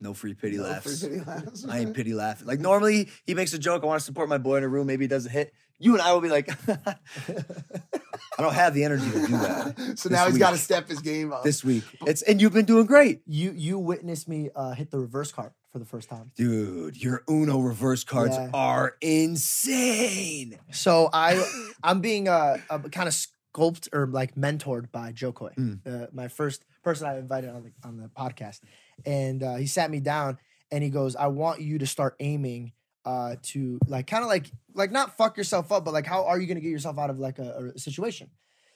no 0.00 0.14
free 0.14 0.34
pity 0.34 0.56
No 0.56 0.62
laughs. 0.64 1.00
free 1.02 1.10
pity 1.18 1.24
laughs. 1.26 1.66
I 1.68 1.80
ain't 1.80 1.94
pity 2.00 2.14
laughing. 2.14 2.46
Like 2.46 2.60
normally 2.60 3.08
he 3.26 3.34
makes 3.34 3.52
a 3.52 3.58
joke. 3.58 3.82
I 3.82 3.86
want 3.86 4.00
to 4.00 4.04
support 4.04 4.28
my 4.28 4.38
boy 4.38 4.56
in 4.56 4.64
a 4.64 4.68
room. 4.68 4.86
Maybe 4.86 5.04
he 5.04 5.08
doesn't 5.08 5.30
hit. 5.32 5.52
You 5.78 5.92
and 5.94 6.02
I 6.02 6.12
will 6.12 6.20
be 6.20 6.28
like, 6.28 6.48
I 6.68 8.42
don't 8.42 8.54
have 8.54 8.74
the 8.74 8.84
energy 8.84 9.10
to 9.10 9.26
do 9.26 9.38
that. 9.38 9.94
so 9.96 10.08
now 10.08 10.26
he's 10.26 10.38
got 10.38 10.50
to 10.50 10.58
step 10.58 10.88
his 10.88 11.00
game 11.00 11.32
up. 11.32 11.42
this 11.42 11.64
week. 11.64 11.84
It's 12.06 12.22
and 12.22 12.40
you've 12.40 12.52
been 12.52 12.64
doing 12.66 12.86
great, 12.86 13.22
You 13.26 13.52
you 13.56 13.78
witnessed 13.78 14.28
me 14.28 14.50
uh, 14.54 14.72
hit 14.72 14.90
the 14.90 14.98
reverse 14.98 15.32
card 15.32 15.52
for 15.72 15.78
the 15.78 15.84
first 15.84 16.08
time. 16.08 16.32
dude. 16.36 16.96
Your 17.02 17.22
Uno 17.28 17.60
reverse 17.60 18.04
cards 18.04 18.36
Yeah. 18.36 18.50
are 18.52 18.96
insane. 19.00 20.58
So 20.72 21.08
I 21.12 21.42
I'm 21.82 22.00
being 22.00 22.28
uh, 22.28 22.58
uh 22.68 22.78
kind 22.90 23.08
of 23.08 23.14
sculpted 23.14 23.92
or 23.94 24.06
like 24.06 24.34
mentored 24.34 24.90
by 24.92 25.12
Jo 25.12 25.32
Koy, 25.32 25.52
Mm. 25.56 25.80
uh, 25.86 26.06
my 26.12 26.28
first 26.28 26.64
person 26.82 27.06
I 27.06 27.18
invited 27.18 27.50
on 27.50 27.62
the 27.64 27.72
on 27.88 27.96
the 27.98 28.08
podcast, 28.08 28.60
and 29.04 29.42
uh, 29.42 29.56
he 29.56 29.66
sat 29.66 29.90
me 29.90 30.00
down 30.00 30.38
and 30.70 30.82
he 30.82 30.90
goes, 30.90 31.16
"I 31.16 31.28
want 31.28 31.60
you 31.60 31.78
to 31.78 31.86
start 31.86 32.16
aiming 32.20 32.72
uh 33.06 33.36
to 33.42 33.78
like 33.86 34.06
kind 34.06 34.22
of 34.22 34.28
like 34.28 34.50
like 34.74 34.92
not 34.92 35.16
fuck 35.16 35.36
yourself 35.36 35.72
up, 35.72 35.84
but 35.84 35.94
like 35.94 36.06
how 36.06 36.24
are 36.26 36.38
you 36.38 36.46
gonna 36.46 36.60
get 36.60 36.70
yourself 36.70 36.98
out 36.98 37.10
of 37.10 37.18
like 37.18 37.38
a, 37.38 37.72
a 37.74 37.78
situation?" 37.78 38.30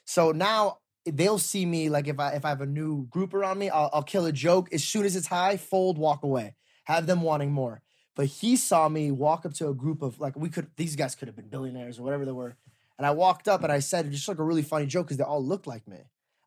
So 0.04 0.32
now 0.32 0.78
they'll 1.06 1.38
see 1.38 1.66
me 1.66 1.88
like 1.90 2.08
if 2.08 2.18
I 2.18 2.30
if 2.32 2.44
I 2.44 2.48
have 2.50 2.60
a 2.60 2.66
new 2.66 3.06
group 3.06 3.34
around 3.34 3.58
me, 3.58 3.68
I'll, 3.70 3.90
I'll 3.92 4.02
kill 4.02 4.26
a 4.26 4.32
joke 4.32 4.72
as 4.72 4.82
soon 4.84 5.04
as 5.04 5.16
it's 5.16 5.26
high, 5.26 5.56
fold, 5.56 5.98
walk 5.98 6.22
away, 6.24 6.54
have 6.84 7.06
them 7.06 7.22
wanting 7.22 7.52
more. 7.52 7.82
But 8.16 8.26
he 8.26 8.56
saw 8.56 8.88
me 8.88 9.10
walk 9.10 9.44
up 9.44 9.54
to 9.54 9.68
a 9.68 9.74
group 9.74 10.02
of 10.02 10.20
like 10.20 10.36
we 10.36 10.48
could 10.48 10.68
these 10.76 10.96
guys 10.96 11.14
could 11.14 11.28
have 11.28 11.36
been 11.36 11.48
billionaires 11.48 11.98
or 11.98 12.02
whatever 12.02 12.24
they 12.24 12.32
were, 12.32 12.56
and 12.96 13.06
I 13.06 13.10
walked 13.10 13.48
up 13.48 13.62
and 13.64 13.72
I 13.72 13.80
said 13.80 14.10
just 14.12 14.28
like 14.28 14.38
a 14.38 14.44
really 14.44 14.62
funny 14.62 14.86
joke 14.86 15.06
because 15.06 15.16
they 15.16 15.24
all 15.24 15.44
looked 15.44 15.66
like 15.66 15.88
me. 15.88 15.98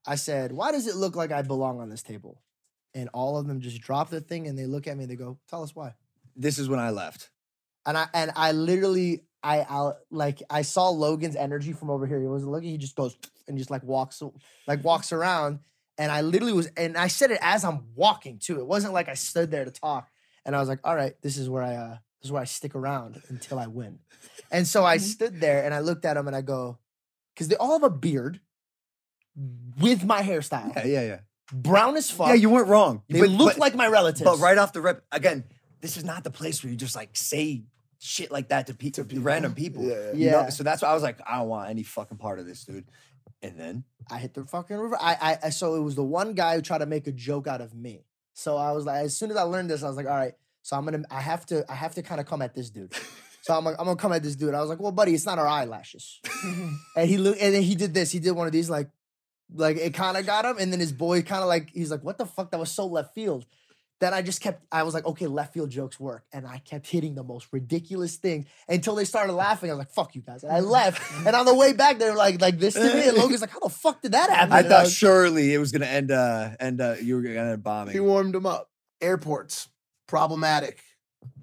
I 0.06 0.16
said, 0.16 0.54
"Why 0.54 0.72
does 0.72 0.88
it 0.88 0.96
look 0.96 1.16
like 1.16 1.32
I 1.32 1.42
belong 1.42 1.82
on 1.82 1.90
this 1.90 2.04
table?" 2.04 2.42
And 2.94 3.10
all 3.14 3.38
of 3.38 3.48
them 3.48 3.60
just 3.60 3.82
drop 3.82 4.10
the 4.10 4.22
thing 4.22 4.48
and 4.48 4.58
they 4.58 4.66
look 4.66 4.88
at 4.88 4.96
me 4.96 5.04
and 5.04 5.12
they 5.12 5.18
go, 5.18 5.40
"Tell 5.50 5.62
us 5.62 5.76
why." 5.76 5.96
This 6.36 6.58
is 6.58 6.70
when 6.70 6.80
I 6.80 6.92
left. 6.92 7.32
And 7.86 7.98
I 7.98 8.08
and 8.14 8.32
I 8.36 8.54
literally 8.54 9.24
I 9.44 9.60
I 9.62 9.92
like 10.10 10.42
I 10.50 10.62
saw 10.62 10.90
Logan's 10.90 11.36
energy 11.36 11.74
from 11.74 11.90
over 11.90 12.06
here. 12.06 12.22
He 12.22 12.28
wasn't 12.28 12.52
looking. 12.52 12.70
He 12.70 12.78
just 12.78 12.96
goes 12.96 13.18
and 13.48 13.58
just 13.58 13.72
like 13.72 13.84
walks 13.84 14.22
like 14.68 14.84
walks 14.84 15.12
around. 15.12 15.60
And 15.98 16.12
I 16.12 16.22
literally 16.22 16.54
was 16.54 16.68
and 16.78 16.96
I 16.96 17.08
said 17.08 17.32
it 17.32 17.40
as 17.42 17.66
I'm 17.66 17.88
walking 17.96 18.40
too. 18.40 18.60
It 18.60 18.68
wasn't 18.68 18.94
like 18.94 19.10
I 19.10 19.16
stood 19.16 19.52
there 19.52 19.66
to 19.66 19.72
talk. 19.72 20.10
And 20.48 20.56
I 20.56 20.60
was 20.60 20.68
like, 20.70 20.80
all 20.84 20.96
right, 20.96 21.14
this 21.22 21.38
is 21.38 21.48
where 21.50 21.62
I 21.62 21.76
uh 21.76 21.90
this 22.22 22.26
is 22.28 22.32
where 22.32 22.42
I 22.42 22.46
stick 22.46 22.74
around 22.74 23.22
until 23.30 23.60
I 23.60 23.68
win. 23.68 24.00
And 24.50 24.66
so 24.66 24.84
I 24.84 24.98
stood 24.98 25.40
there 25.40 25.64
and 25.64 25.74
I 25.74 25.80
looked 25.82 26.06
at 26.06 26.16
them 26.16 26.26
and 26.26 26.36
I 26.36 26.42
go, 26.42 26.80
because 27.36 27.48
they 27.50 27.56
all 27.58 27.74
have 27.74 27.84
a 27.84 27.90
beard 27.92 28.40
with 29.80 30.04
my 30.04 30.22
hairstyle. 30.22 30.74
Yeah, 30.76 30.86
yeah, 30.86 31.02
yeah. 31.02 31.20
Brown 31.54 31.96
as 31.96 32.10
fuck. 32.10 32.30
Yeah, 32.30 32.34
you 32.34 32.50
weren't 32.50 32.68
wrong. 32.68 33.04
They 33.10 33.20
But- 33.22 33.30
look 33.30 33.54
but- 33.54 33.60
like 33.60 33.76
my 33.76 33.88
relatives. 33.88 34.24
But 34.24 34.40
right 34.40 34.58
off 34.58 34.74
the 34.74 34.82
rip, 34.82 35.06
again, 35.12 35.44
this 35.82 35.96
is 35.98 36.04
not 36.04 36.24
the 36.24 36.32
place 36.32 36.64
where 36.64 36.72
you 36.72 36.78
just 36.78 36.96
like 36.96 37.16
say 37.16 37.64
shit 38.00 38.32
like 38.32 38.50
that 38.50 38.68
to, 38.68 38.74
pe- 38.74 38.90
to 38.92 39.04
random 39.04 39.54
people. 39.54 39.84
Yeah, 39.84 40.12
You 40.14 40.32
know? 40.32 40.40
Yeah. 40.42 40.50
So 40.50 40.64
that's 40.64 40.82
why 40.82 40.90
I 40.90 40.94
was 40.94 41.04
like, 41.04 41.20
I 41.28 41.38
don't 41.40 41.48
want 41.50 41.70
any 41.70 41.84
fucking 41.84 42.18
part 42.18 42.40
of 42.40 42.46
this, 42.46 42.64
dude. 42.64 42.86
And 43.44 43.60
then 43.60 43.84
I 44.10 44.18
hit 44.18 44.34
the 44.34 44.46
fucking 44.46 44.76
river. 44.76 44.98
I, 45.00 45.14
I, 45.22 45.38
I, 45.46 45.50
so 45.52 45.76
it 45.76 45.82
was 45.82 45.96
the 45.96 46.04
one 46.04 46.34
guy 46.34 46.56
who 46.56 46.62
tried 46.62 46.80
to 46.80 46.86
make 46.88 47.06
a 47.08 47.12
joke 47.12 47.46
out 47.48 47.62
of 47.62 47.76
me. 47.76 48.06
So 48.38 48.56
I 48.56 48.72
was 48.72 48.86
like, 48.86 49.04
as 49.04 49.18
soon 49.18 49.32
as 49.32 49.38
I 49.38 49.42
learned 49.42 49.72
this, 49.72 49.82
I 49.82 49.88
was 49.88 49.98
like, 49.98 50.06
all 50.06 50.16
right. 50.16 50.34
So 50.62 50.78
I'm 50.78 50.86
gonna, 50.86 51.02
I 51.10 51.22
have 51.22 51.44
to, 51.48 51.66
I 51.68 51.74
have 51.74 51.96
to 51.96 52.04
kind 52.04 52.22
of 52.22 52.28
come 52.28 52.44
at 52.44 52.54
this 52.54 52.70
dude. 52.70 52.94
So 53.42 53.54
I'm, 53.54 53.64
like, 53.64 53.76
I'm 53.80 53.86
gonna 53.86 53.96
come 53.96 54.12
at 54.12 54.24
this 54.24 54.36
dude. 54.36 54.54
I 54.54 54.60
was 54.60 54.70
like, 54.70 54.82
well, 54.82 54.92
buddy, 54.92 55.14
it's 55.14 55.26
not 55.26 55.40
our 55.40 55.48
eyelashes. 55.48 56.20
Mm-hmm. 56.26 56.74
and 56.98 57.10
he 57.10 57.18
looked, 57.18 57.40
and 57.40 57.56
then 57.56 57.64
he 57.64 57.76
did 57.76 57.94
this. 57.94 58.12
He 58.12 58.20
did 58.20 58.32
one 58.32 58.46
of 58.46 58.52
these, 58.52 58.70
like, 58.70 58.90
like 59.54 59.78
it 59.78 59.94
kind 59.94 60.18
of 60.18 60.26
got 60.26 60.44
him. 60.44 60.58
And 60.60 60.70
then 60.70 60.82
his 60.82 60.92
boy 60.92 61.22
kind 61.22 61.42
of 61.42 61.48
like, 61.48 61.70
he's 61.70 61.90
like, 61.90 62.04
what 62.04 62.18
the 62.18 62.26
fuck? 62.26 62.52
That 62.52 62.60
was 62.60 62.70
so 62.70 62.88
left 62.88 63.16
field. 63.16 63.46
Then 64.00 64.14
I 64.14 64.22
just 64.22 64.42
kept, 64.42 64.64
I 64.72 64.84
was 64.84 64.94
like, 64.94 65.06
okay, 65.08 65.26
left 65.26 65.54
field 65.56 65.72
jokes 65.72 66.00
work. 66.00 66.24
And 66.32 66.46
I 66.46 66.60
kept 66.60 66.86
hitting 66.88 67.16
the 67.16 67.24
most 67.24 67.48
ridiculous 67.52 68.18
thing 68.18 68.46
until 68.70 68.94
they 68.94 69.06
started 69.06 69.34
laughing. 69.48 69.72
I 69.72 69.74
was 69.74 69.80
like, 69.80 69.90
fuck 69.92 70.14
you 70.14 70.22
guys. 70.22 70.44
And 70.44 70.52
I 70.52 70.60
left. 70.78 71.02
and 71.26 71.36
on 71.36 71.46
the 71.48 71.56
way 71.56 71.74
back, 71.74 71.98
they 71.98 72.08
were 72.10 72.16
like, 72.16 72.40
like 72.40 72.60
this 72.60 72.76
to 72.76 72.82
me. 72.94 73.08
And 73.08 73.18
Logan's 73.18 73.42
like, 73.42 73.50
how 73.50 73.60
the 73.60 73.70
fuck 73.70 74.02
did 74.04 74.12
that 74.12 74.30
happen? 74.30 74.54
I 74.54 74.60
And 74.60 74.68
thought 74.68 74.84
was- 74.84 74.94
surely 74.94 75.52
it 75.54 75.58
was 75.58 75.72
gonna 75.72 75.86
end 75.88 76.12
uh 76.12 76.50
end 76.60 76.80
uh 76.80 76.96
you 77.02 77.16
were 77.16 77.22
gonna 77.24 77.36
end 77.40 77.54
up 77.54 77.64
bombing. 77.64 77.94
He 77.94 78.00
warmed 78.00 78.36
him 78.36 78.46
up. 78.46 78.70
Airports, 79.02 79.68
problematic. 80.08 80.80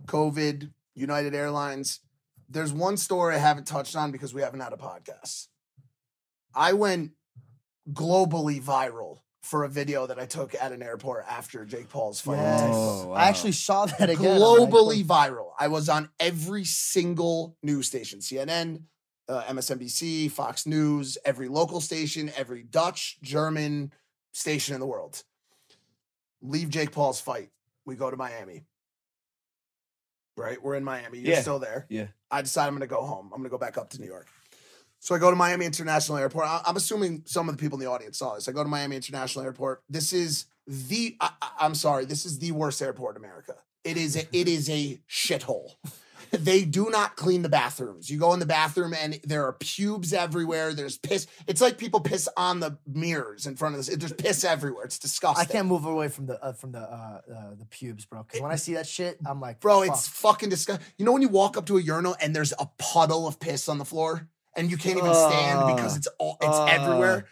COVID, 0.06 0.70
United 0.94 1.34
Airlines. 1.34 2.00
There's 2.48 2.72
one 2.72 2.96
story 2.98 3.34
I 3.34 3.38
haven't 3.38 3.66
touched 3.66 3.96
on 3.96 4.12
because 4.12 4.32
we 4.32 4.42
haven't 4.42 4.60
had 4.60 4.72
a 4.72 4.76
podcast. 4.76 5.48
I 6.54 6.72
went 6.74 7.12
globally 7.92 8.62
viral 8.62 9.18
for 9.44 9.64
a 9.64 9.68
video 9.68 10.06
that 10.06 10.18
I 10.18 10.24
took 10.24 10.54
at 10.54 10.72
an 10.72 10.82
airport 10.82 11.26
after 11.28 11.66
Jake 11.66 11.90
Paul's 11.90 12.18
fight. 12.20 12.38
with 12.38 12.58
Tank. 12.60 12.72
Oh, 12.74 13.12
I 13.12 13.26
actually 13.28 13.52
saw 13.52 13.84
that 13.84 14.08
again. 14.08 14.32
I'm 14.36 14.38
globally 14.40 15.04
viral. 15.04 15.50
I 15.60 15.68
was 15.68 15.90
on 15.90 16.08
every 16.18 16.64
single 16.64 17.54
news 17.62 17.86
station 17.86 18.20
CNN, 18.20 18.84
uh, 19.28 19.42
MSNBC, 19.42 20.30
Fox 20.30 20.66
News, 20.66 21.18
every 21.26 21.48
local 21.48 21.82
station, 21.82 22.32
every 22.36 22.62
Dutch, 22.62 23.18
German 23.22 23.92
station 24.32 24.72
in 24.74 24.80
the 24.80 24.86
world. 24.86 25.22
Leave 26.40 26.70
Jake 26.70 26.92
Paul's 26.92 27.20
fight. 27.20 27.50
We 27.84 27.96
go 27.96 28.10
to 28.10 28.16
Miami. 28.16 28.64
Right? 30.38 30.60
We're 30.62 30.74
in 30.74 30.84
Miami. 30.84 31.18
You're 31.18 31.34
Yeah. 31.34 31.42
still 31.42 31.58
there. 31.58 31.86
Yeah. 31.90 32.06
I 32.30 32.40
decide 32.42 32.66
I'm 32.66 32.72
going 32.72 32.80
to 32.80 32.86
go 32.86 33.02
home. 33.04 33.26
I'm 33.26 33.38
going 33.38 33.44
to 33.44 33.50
go 33.50 33.58
back 33.58 33.76
up 33.78 33.90
to 33.90 34.00
New 34.00 34.06
York. 34.06 34.26
So 35.04 35.14
I 35.14 35.18
go 35.18 35.28
to 35.28 35.36
Miami 35.36 35.66
International 35.66 36.16
Airport. 36.16 36.46
I'm 36.48 36.76
assuming 36.76 37.24
some 37.26 37.46
of 37.46 37.54
the 37.54 37.60
people 37.60 37.76
in 37.76 37.84
the 37.84 37.90
audience 37.90 38.16
saw 38.16 38.36
this. 38.36 38.48
I 38.48 38.52
go 38.52 38.62
to 38.62 38.70
Miami 38.70 38.96
International 38.96 39.44
Airport. 39.44 39.82
This 39.86 40.14
is 40.14 40.46
the. 40.66 41.14
I, 41.20 41.28
I'm 41.60 41.74
sorry. 41.74 42.06
This 42.06 42.24
is 42.24 42.38
the 42.38 42.52
worst 42.52 42.80
airport 42.80 43.18
in 43.18 43.22
America. 43.22 43.54
It 43.84 43.98
is. 43.98 44.16
A, 44.16 44.26
it 44.34 44.48
is 44.48 44.70
a 44.70 44.98
shithole. 45.06 45.72
They 46.32 46.64
do 46.64 46.90
not 46.90 47.14
clean 47.14 47.42
the 47.42 47.48
bathrooms. 47.48 48.10
You 48.10 48.18
go 48.18 48.32
in 48.32 48.40
the 48.40 48.46
bathroom 48.46 48.92
and 48.92 49.20
there 49.22 49.46
are 49.46 49.52
pubes 49.52 50.12
everywhere. 50.12 50.72
There's 50.72 50.98
piss. 50.98 51.28
It's 51.46 51.60
like 51.60 51.78
people 51.78 52.00
piss 52.00 52.28
on 52.36 52.58
the 52.58 52.78
mirrors 52.86 53.46
in 53.46 53.54
front 53.54 53.76
of 53.76 53.84
this. 53.84 53.94
There's 53.94 54.12
piss 54.12 54.42
everywhere. 54.42 54.84
It's 54.86 54.98
disgusting. 54.98 55.40
I 55.40 55.44
can't 55.44 55.68
move 55.68 55.84
away 55.84 56.08
from 56.08 56.26
the 56.26 56.42
uh, 56.42 56.54
from 56.54 56.72
the 56.72 56.80
uh, 56.80 57.20
uh, 57.30 57.54
the 57.56 57.66
pubes, 57.66 58.06
bro. 58.06 58.24
Because 58.24 58.40
when 58.40 58.50
I 58.50 58.56
see 58.56 58.74
that 58.74 58.86
shit, 58.86 59.18
I'm 59.24 59.40
like, 59.40 59.60
Bro, 59.60 59.82
fuck. 59.82 59.94
it's 59.94 60.08
fucking 60.08 60.48
disgusting. 60.48 60.84
You 60.96 61.04
know 61.04 61.12
when 61.12 61.22
you 61.22 61.28
walk 61.28 61.56
up 61.56 61.66
to 61.66 61.76
a 61.76 61.80
urinal 61.80 62.16
and 62.20 62.34
there's 62.34 62.54
a 62.58 62.68
puddle 62.78 63.28
of 63.28 63.38
piss 63.38 63.68
on 63.68 63.78
the 63.78 63.84
floor 63.84 64.28
and 64.56 64.70
you 64.70 64.76
can't 64.76 64.98
even 64.98 65.14
stand 65.14 65.76
because 65.76 65.96
it's 65.96 66.08
all 66.18 66.36
it's 66.40 66.56
Ugh. 66.56 66.68
everywhere. 66.70 67.26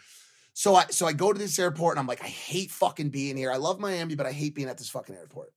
So 0.53 0.75
I 0.75 0.85
so 0.89 1.05
I 1.05 1.13
go 1.13 1.33
to 1.33 1.39
this 1.39 1.57
airport 1.57 1.93
and 1.93 1.99
I'm 1.99 2.07
like, 2.07 2.23
I 2.23 2.27
hate 2.27 2.71
fucking 2.71 3.09
being 3.09 3.37
here. 3.37 3.51
I 3.51 3.57
love 3.57 3.79
Miami, 3.79 4.15
but 4.15 4.25
I 4.25 4.31
hate 4.31 4.55
being 4.55 4.69
at 4.69 4.77
this 4.77 4.89
fucking 4.89 5.15
airport. 5.15 5.51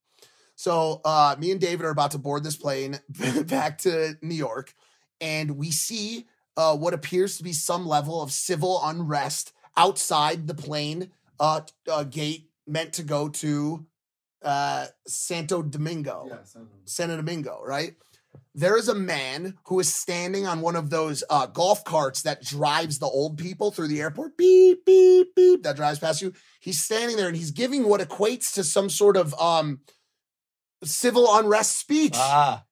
So 0.54 1.02
uh, 1.04 1.36
me 1.38 1.50
and 1.50 1.60
David 1.60 1.84
are 1.84 1.90
about 1.90 2.12
to 2.12 2.18
board 2.18 2.42
this 2.42 2.56
plane 2.56 2.98
back 3.46 3.78
to 3.78 4.14
New 4.22 4.34
York, 4.34 4.74
and 5.20 5.58
we 5.58 5.70
see 5.70 6.26
uh, 6.56 6.74
what 6.76 6.94
appears 6.94 7.36
to 7.36 7.44
be 7.44 7.52
some 7.52 7.86
level 7.86 8.22
of 8.22 8.32
civil 8.32 8.80
unrest 8.82 9.52
outside 9.76 10.46
the 10.46 10.54
plane 10.54 11.10
uh, 11.38 11.60
uh, 11.90 12.04
gate 12.04 12.50
meant 12.66 12.94
to 12.94 13.02
go 13.02 13.28
to 13.28 13.86
uh, 14.42 14.86
Santo 15.06 15.62
Domingo. 15.62 16.26
Santo 16.84 17.16
Domingo, 17.16 17.60
right? 17.64 17.94
There 18.54 18.76
is 18.76 18.88
a 18.88 18.94
man 18.94 19.54
who 19.64 19.80
is 19.80 19.92
standing 19.92 20.46
on 20.46 20.60
one 20.60 20.76
of 20.76 20.90
those 20.90 21.22
uh, 21.28 21.46
golf 21.46 21.84
carts 21.84 22.22
that 22.22 22.42
drives 22.42 22.98
the 22.98 23.06
old 23.06 23.38
people 23.38 23.70
through 23.70 23.88
the 23.88 24.00
airport. 24.00 24.36
Beep, 24.36 24.84
beep, 24.84 25.34
beep. 25.34 25.62
That 25.62 25.76
drives 25.76 25.98
past 25.98 26.22
you. 26.22 26.32
He's 26.60 26.82
standing 26.82 27.16
there 27.16 27.28
and 27.28 27.36
he's 27.36 27.50
giving 27.50 27.88
what 27.88 28.00
equates 28.00 28.54
to 28.54 28.64
some 28.64 28.88
sort 28.90 29.16
of 29.16 29.34
um, 29.40 29.80
civil 30.84 31.26
unrest 31.36 31.78
speech. 31.78 32.14
Ah. 32.16 32.64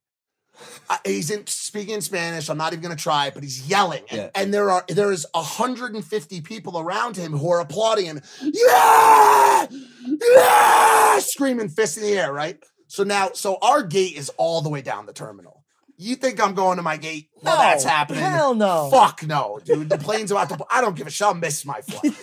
Uh, 0.89 0.97
he's 1.05 1.31
in, 1.31 1.45
speaking 1.49 1.95
in 1.95 2.01
Spanish. 2.01 2.49
I'm 2.49 2.57
not 2.57 2.73
even 2.73 2.83
going 2.85 2.97
to 2.97 3.03
try 3.03 3.31
but 3.31 3.43
he's 3.43 3.69
yelling, 3.69 4.03
and, 4.11 4.21
Yeah. 4.21 4.31
and 4.37 4.55
there 4.55 4.71
are 4.71 4.85
there 4.89 5.11
is 5.11 5.27
150 5.35 6.41
people 6.43 6.79
around 6.79 7.17
him 7.17 7.33
who 7.33 7.51
are 7.51 7.59
applauding 7.61 8.07
him. 8.07 8.21
Yeah, 8.41 9.67
yeah, 10.07 11.19
screaming 11.19 11.69
fists 11.69 11.97
in 11.97 12.05
the 12.05 12.17
air, 12.17 12.33
right? 12.33 12.63
So 12.87 13.03
now, 13.03 13.31
so 13.35 13.59
our 13.63 13.83
gate 13.83 14.17
is 14.17 14.31
all 14.37 14.61
the 14.61 14.69
way 14.69 14.83
down 14.83 15.07
the 15.07 15.13
terminal. 15.13 15.65
You 15.97 16.17
think 16.17 16.43
I'm 16.43 16.55
going 16.55 16.77
to 16.77 16.83
my 16.83 16.97
gate 16.97 17.29
while 17.41 17.57
that's 17.57 17.85
happening? 17.85 18.21
hell 18.21 18.55
no. 18.55 18.89
Fuck 18.91 19.23
no, 19.25 19.61
dude. 19.65 19.89
The 19.89 19.99
plane's 19.99 20.31
about 20.31 20.49
to. 20.49 20.59
I 20.69 20.81
don't 20.81 20.97
give 20.97 21.07
a 21.07 21.11
shit. 21.11 21.27
I'll 21.27 21.35
miss 21.35 21.65
my 21.65 21.81
flight. 21.83 22.15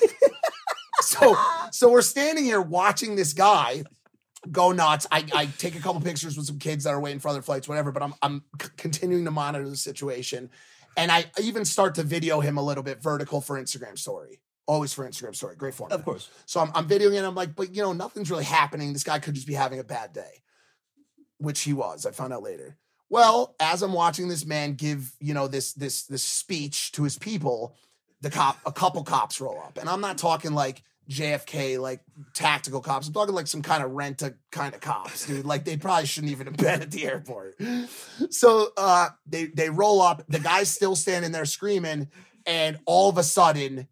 so, 1.00 1.36
so 1.72 1.90
we're 1.90 2.02
standing 2.02 2.44
here 2.44 2.62
watching 2.62 3.16
this 3.16 3.32
guy 3.34 3.84
go 4.52 4.72
nuts. 4.72 5.08
I, 5.12 5.26
I 5.34 5.46
take 5.46 5.76
a 5.76 5.80
couple 5.80 6.02
pictures 6.02 6.36
with 6.36 6.48
some 6.48 6.60
kids 6.60 6.84
that 6.84 6.90
are 6.90 7.00
waiting 7.00 7.20
for 7.20 7.30
other 7.30 7.42
flights, 7.42 7.68
whatever. 7.68 7.92
But 7.92 8.04
I'm 8.04 8.14
I'm 8.22 8.44
c- 8.62 8.70
continuing 8.78 9.26
to 9.26 9.32
monitor 9.32 9.70
the 9.70 9.78
situation, 9.78 10.50
and 10.98 11.12
I 11.12 11.26
even 11.42 11.64
start 11.66 11.96
to 11.96 12.04
video 12.04 12.40
him 12.40 12.58
a 12.58 12.64
little 12.64 12.84
bit 12.84 13.02
vertical 13.02 13.40
for 13.42 13.62
Instagram 13.62 13.98
story. 13.98 14.42
Always 14.68 14.94
for 14.94 15.08
Instagram 15.08 15.36
story, 15.36 15.56
great 15.56 15.74
format. 15.74 15.98
Of 15.98 16.06
course. 16.06 16.30
So 16.46 16.60
I'm, 16.60 16.72
I'm 16.76 16.88
videoing 16.88 17.14
it. 17.14 17.24
I'm 17.24 17.36
like, 17.36 17.56
but 17.56 17.76
you 17.76 17.82
know, 17.82 17.94
nothing's 17.94 18.30
really 18.30 18.44
happening. 18.44 18.94
This 18.94 19.04
guy 19.04 19.20
could 19.20 19.34
just 19.34 19.48
be 19.48 19.54
having 19.54 19.80
a 19.80 19.84
bad 19.84 20.14
day, 20.14 20.44
which 21.42 21.62
he 21.62 21.74
was. 21.74 22.06
I 22.06 22.12
found 22.12 22.34
out 22.34 22.44
later. 22.44 22.78
Well, 23.10 23.56
as 23.60 23.82
I'm 23.82 23.94
watching 23.94 24.30
this 24.30 24.46
man 24.46 24.76
give, 24.76 25.12
you 25.20 25.34
know, 25.34 25.48
this 25.48 25.74
this 25.74 26.04
this 26.04 26.24
speech 26.24 26.94
to 26.94 27.04
his 27.04 27.18
people, 27.18 27.76
the 28.22 28.30
cop, 28.30 28.58
a 28.66 28.72
couple 28.72 29.04
cops 29.04 29.42
roll 29.42 29.60
up, 29.60 29.78
and 29.78 29.90
I'm 29.90 30.00
not 30.00 30.18
talking 30.18 30.54
like 30.54 30.84
JFK 31.10 31.80
like 31.80 32.02
tactical 32.34 32.80
cops. 32.80 33.08
I'm 33.08 33.14
talking 33.14 33.36
like 33.36 33.48
some 33.48 33.62
kind 33.62 33.84
of 33.84 33.92
rent 33.92 34.22
a 34.22 34.36
kind 34.52 34.74
of 34.74 34.80
cops, 34.80 35.26
dude. 35.26 35.46
Like 35.46 35.66
they 35.66 35.76
probably 35.76 36.06
shouldn't 36.06 36.32
even 36.32 36.48
have 36.48 36.58
been 36.58 36.82
at 36.82 36.92
the 36.92 37.06
airport. 37.06 37.60
So 38.30 38.70
uh 38.78 39.10
they 39.26 39.46
they 39.46 39.70
roll 39.70 40.02
up, 40.02 40.24
the 40.30 40.40
guy's 40.40 40.70
still 40.70 40.96
standing 40.96 41.32
there 41.32 41.46
screaming, 41.46 42.10
and 42.46 42.80
all 42.86 43.10
of 43.10 43.18
a 43.18 43.24
sudden 43.24 43.88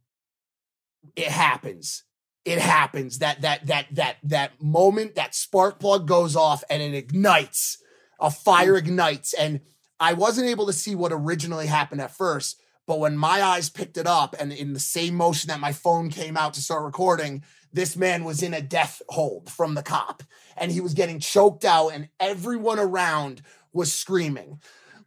it 1.16 1.28
happens. 1.28 2.04
It 2.50 2.60
happens. 2.60 3.20
That 3.20 3.42
that 3.42 3.68
that 3.68 3.86
that 3.92 4.18
that 4.24 4.62
moment, 4.62 5.14
that 5.14 5.36
spark 5.36 5.80
plug 5.80 6.08
goes 6.08 6.36
off 6.36 6.64
and 6.68 6.82
it 6.82 6.96
ignites. 6.96 7.78
A 8.20 8.32
fire 8.32 8.76
ignites. 8.76 9.36
And 9.36 9.62
I 10.00 10.14
wasn't 10.14 10.48
able 10.48 10.66
to 10.66 10.74
see 10.74 10.96
what 10.96 11.12
originally 11.14 11.68
happened 11.68 12.02
at 12.02 12.16
first, 12.16 12.60
but 12.88 13.00
when 13.00 13.16
my 13.16 13.44
eyes 13.44 13.70
picked 13.70 13.98
it 13.98 14.08
up 14.08 14.36
and 14.40 14.52
in 14.52 14.74
the 14.74 14.80
same 14.80 15.14
motion 15.14 15.50
that 15.50 15.60
my 15.60 15.74
phone 15.74 16.10
came 16.10 16.36
out 16.36 16.56
to 16.56 16.62
start 16.62 16.84
recording, 16.84 17.44
this 17.72 17.96
man 17.96 18.24
was 18.24 18.42
in 18.42 18.56
a 18.56 18.62
death 18.62 19.02
hold 19.10 19.52
from 19.52 19.76
the 19.76 19.84
cop 19.84 20.24
and 20.58 20.72
he 20.72 20.82
was 20.82 20.96
getting 20.96 21.20
choked 21.20 21.64
out, 21.64 21.90
and 21.90 22.10
everyone 22.20 22.80
around 22.80 23.44
was 23.74 23.94
screaming, 23.94 24.60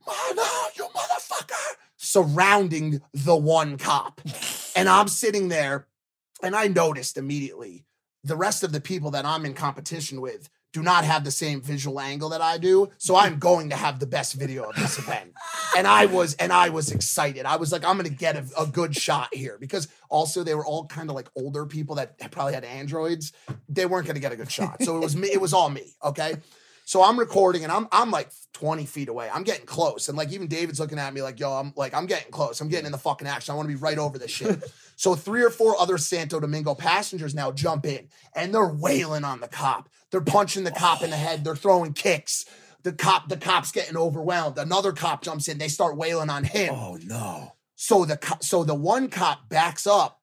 Mana, 0.07 0.49
you 0.77 0.85
motherfucker, 0.95 1.75
surrounding 1.97 3.01
the 3.13 3.37
one 3.37 3.79
cop. 3.79 4.21
And 4.77 4.89
I'm 4.89 5.09
sitting 5.09 5.49
there 5.49 5.89
and 6.43 6.55
I 6.57 6.69
noticed 6.69 7.17
immediately 7.17 7.85
the 8.25 8.37
rest 8.37 8.63
of 8.63 8.73
the 8.73 8.81
people 8.81 9.11
that 9.13 9.25
I'm 9.25 9.45
in 9.45 9.55
competition 9.55 10.21
with 10.21 10.49
do 10.73 10.83
not 10.83 11.05
have 11.05 11.23
the 11.23 11.31
same 11.31 11.61
visual 11.61 12.01
angle 12.01 12.31
that 12.31 12.41
I 12.41 12.57
do. 12.57 12.91
So 12.99 13.15
mm-hmm. 13.15 13.27
I'm 13.27 13.39
going 13.39 13.71
to 13.71 13.77
have 13.77 13.99
the 13.99 14.07
best 14.07 14.35
video 14.35 14.65
of 14.65 14.77
this 14.77 14.99
event. 14.99 15.33
And 15.77 15.87
I 15.87 16.07
was, 16.07 16.35
and 16.35 16.53
I 16.53 16.71
was 16.71 16.91
excited. 16.91 17.45
I 17.45 17.57
was 17.57 17.73
like, 17.73 17.85
I'm 17.85 17.97
going 17.97 18.09
to 18.09 18.15
get 18.15 18.37
a, 18.37 18.45
a 18.59 18.67
good 18.67 18.97
shot 18.97 19.29
here 19.35 19.59
because 19.61 19.89
also 20.09 20.43
they 20.43 20.55
were 20.55 20.65
all 20.65 20.87
kind 20.87 21.11
of 21.11 21.15
like 21.15 21.29
older 21.37 21.67
people 21.67 21.97
that 21.97 22.19
probably 22.31 22.55
had 22.55 22.65
androids. 22.65 23.33
They 23.69 23.87
weren't 23.87 24.07
going 24.07 24.15
to 24.15 24.21
get 24.21 24.33
a 24.33 24.37
good 24.37 24.51
shot. 24.51 24.83
So 24.83 24.97
it 24.97 25.01
was 25.01 25.17
me. 25.17 25.29
It 25.29 25.41
was 25.41 25.53
all 25.53 25.69
me. 25.69 25.95
Okay. 26.03 26.37
So 26.93 27.03
I'm 27.03 27.19
recording 27.19 27.63
and 27.63 27.73
I'm 27.73 27.89
I'm 27.91 28.11
like 28.11 28.29
20 28.53 28.85
feet 28.85 29.09
away. 29.09 29.27
I'm 29.33 29.45
getting 29.45 29.65
close. 29.65 30.11
And 30.11 30.19
like 30.19 30.31
even 30.31 30.47
David's 30.47 30.79
looking 30.79 30.99
at 30.99 31.15
me 31.15 31.23
like, 31.23 31.41
yo, 31.41 31.51
I'm 31.51 31.73
like, 31.75 31.95
I'm 31.95 32.05
getting 32.05 32.31
close. 32.31 32.61
I'm 32.61 32.69
getting 32.69 32.85
in 32.85 32.93
the 32.93 32.99
fucking 32.99 33.27
action. 33.27 33.51
I 33.51 33.57
want 33.57 33.67
to 33.67 33.75
be 33.75 33.81
right 33.81 33.97
over 33.97 34.19
this 34.19 34.31
shit. 34.31 34.63
so 34.97 35.15
three 35.15 35.43
or 35.43 35.49
four 35.49 35.75
other 35.81 35.97
Santo 35.97 36.39
Domingo 36.39 36.75
passengers 36.75 37.35
now 37.35 37.51
jump 37.51 37.87
in 37.87 38.09
and 38.37 38.55
they're 38.55 38.75
wailing 38.75 39.25
on 39.25 39.41
the 39.41 39.49
cop. 39.49 39.89
They're 40.11 40.21
punching 40.21 40.65
the 40.65 40.71
cop 40.71 41.01
in 41.01 41.09
the 41.09 41.17
head. 41.17 41.45
They're 41.45 41.57
throwing 41.57 41.95
kicks. 41.95 42.45
The 42.83 42.93
cop, 42.93 43.31
the 43.31 43.39
cop's 43.39 43.73
getting 43.73 43.97
overwhelmed. 43.97 44.59
Another 44.59 44.93
cop 44.93 45.23
jumps 45.23 45.49
in. 45.49 45.57
They 45.57 45.69
start 45.69 45.97
wailing 45.97 46.29
on 46.29 46.45
him. 46.45 46.75
Oh 46.75 46.99
no. 47.03 47.53
So 47.75 48.05
the 48.05 48.19
so 48.43 48.65
the 48.65 48.75
one 48.75 49.09
cop 49.09 49.49
backs 49.49 49.87
up 49.87 50.21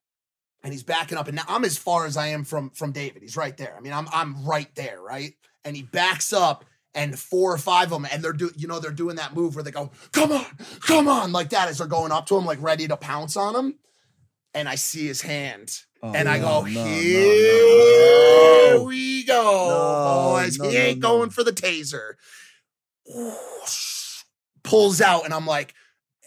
and 0.63 0.72
he's 0.72 0.84
backing 0.84 1.17
up. 1.17 1.28
And 1.30 1.38
now 1.38 1.45
I'm 1.47 1.65
as 1.65 1.80
far 1.80 2.05
as 2.05 2.15
I 2.15 2.28
am 2.28 2.43
from 2.43 2.70
from 2.70 2.91
David. 2.91 3.24
He's 3.24 3.36
right 3.36 3.57
there. 3.57 3.74
I 3.76 3.82
mean, 3.82 3.93
I'm 3.93 4.07
I'm 4.13 4.45
right 4.45 4.70
there, 4.76 5.01
right? 5.01 5.34
And 5.70 5.78
he 5.78 5.84
backs 5.84 6.34
up 6.34 6.65
and 6.95 7.17
four 7.20 7.53
or 7.53 7.59
five 7.59 7.91
of 7.91 8.01
them, 8.01 8.07
and 8.11 8.24
they're 8.24 8.34
do 8.34 8.49
you 8.57 8.67
know, 8.67 8.80
they're 8.80 8.89
doing 8.89 9.17
that 9.17 9.36
move 9.36 9.53
where 9.53 9.63
they 9.63 9.70
go, 9.70 9.91
come 10.11 10.32
on, 10.32 10.43
come 10.82 11.07
on, 11.07 11.32
like 11.32 11.49
that 11.49 11.67
as 11.70 11.78
they're 11.78 11.86
going 11.86 12.11
up 12.11 12.26
to 12.26 12.36
him, 12.36 12.43
like 12.43 12.59
ready 12.59 12.88
to 12.88 12.97
pounce 12.97 13.38
on 13.38 13.55
him. 13.55 13.76
And 14.55 14.67
I 14.67 14.74
see 14.74 15.05
his 15.05 15.22
hand. 15.22 15.78
Oh, 16.01 16.11
and 16.11 16.28
I 16.28 16.39
no, 16.39 16.61
go, 16.61 16.61
no, 16.61 16.84
here 16.86 18.78
no. 18.78 18.84
we 18.86 19.24
go, 19.26 19.43
No, 19.70 20.41
boys. 20.41 20.55
he 20.55 20.76
ain't 20.76 21.01
going 21.01 21.30
for 21.30 21.43
the 21.43 21.51
taser. 21.51 22.13
Pulls 24.63 24.99
out, 25.01 25.24
and 25.26 25.34
I'm 25.36 25.45
like, 25.45 25.76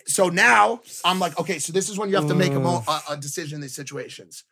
so 0.07 0.29
now 0.29 0.83
I'm 1.05 1.19
like, 1.19 1.37
okay, 1.41 1.59
so 1.59 1.73
this 1.73 1.89
is 1.89 1.99
when 1.99 2.11
you 2.11 2.15
have 2.15 2.29
to 2.29 2.35
make 2.37 2.53
a, 2.53 2.61
mo- 2.61 2.85
a, 2.87 3.01
a 3.11 3.17
decision 3.17 3.57
in 3.57 3.61
these 3.63 3.75
situations. 3.75 4.45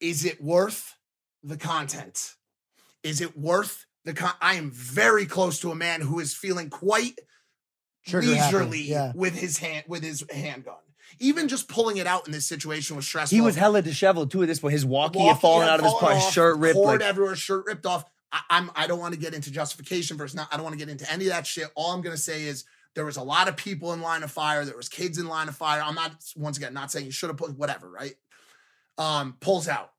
Is 0.00 0.24
it 0.24 0.40
worth 0.40 0.94
the 1.42 1.56
content? 1.56 2.35
Is 3.06 3.20
it 3.20 3.38
worth 3.38 3.86
the 4.04 4.12
con? 4.12 4.32
I 4.40 4.54
am 4.54 4.70
very 4.72 5.26
close 5.26 5.60
to 5.60 5.70
a 5.70 5.74
man 5.76 6.00
who 6.00 6.18
is 6.18 6.34
feeling 6.34 6.70
quite 6.70 7.18
Trigger 8.04 8.26
leisurely 8.26 8.82
yeah. 8.82 9.12
with 9.14 9.34
his 9.34 9.58
hand 9.58 9.84
with 9.86 10.02
his 10.02 10.24
handgun. 10.32 10.74
Even 11.20 11.46
just 11.46 11.68
pulling 11.68 11.98
it 11.98 12.06
out 12.06 12.26
in 12.26 12.32
this 12.32 12.46
situation 12.46 12.96
was 12.96 13.06
stressful. 13.06 13.34
He 13.34 13.40
was 13.40 13.54
hella 13.54 13.80
disheveled 13.80 14.32
too 14.32 14.42
at 14.42 14.48
this 14.48 14.58
point. 14.58 14.72
His 14.72 14.84
walkie 14.84 15.20
had 15.20 15.38
fallen 15.38 15.68
out 15.68 15.78
of 15.78 15.84
his 15.84 15.92
fallen 15.92 16.04
part, 16.04 16.14
his 16.16 16.24
off, 16.24 16.32
shirt 16.32 16.58
ripped. 16.58 16.74
cord 16.74 17.00
Like, 17.00 17.08
everywhere, 17.08 17.36
shirt 17.36 17.64
ripped 17.66 17.86
off. 17.86 18.04
I, 18.32 18.40
I'm 18.50 18.70
I 18.74 18.88
don't 18.88 18.98
want 18.98 19.14
to 19.14 19.20
get 19.20 19.34
into 19.34 19.52
justification 19.52 20.16
versus 20.16 20.34
not. 20.34 20.48
I 20.52 20.56
don't 20.56 20.64
want 20.64 20.74
to 20.74 20.84
get 20.84 20.88
into 20.88 21.10
any 21.10 21.26
of 21.26 21.30
that 21.30 21.46
shit. 21.46 21.68
All 21.76 21.92
I'm 21.92 22.02
gonna 22.02 22.16
say 22.16 22.42
is 22.42 22.64
there 22.96 23.04
was 23.04 23.16
a 23.16 23.22
lot 23.22 23.46
of 23.46 23.56
people 23.56 23.92
in 23.92 24.00
line 24.00 24.24
of 24.24 24.32
fire. 24.32 24.64
There 24.64 24.76
was 24.76 24.88
kids 24.88 25.18
in 25.18 25.28
line 25.28 25.46
of 25.46 25.54
fire. 25.54 25.80
I'm 25.80 25.94
not 25.94 26.12
once 26.34 26.56
again 26.58 26.74
not 26.74 26.90
saying 26.90 27.06
you 27.06 27.12
should 27.12 27.30
have 27.30 27.36
put 27.36 27.56
whatever 27.56 27.88
right. 27.88 28.14
Um, 28.98 29.36
pulls 29.38 29.68
out. 29.68 29.92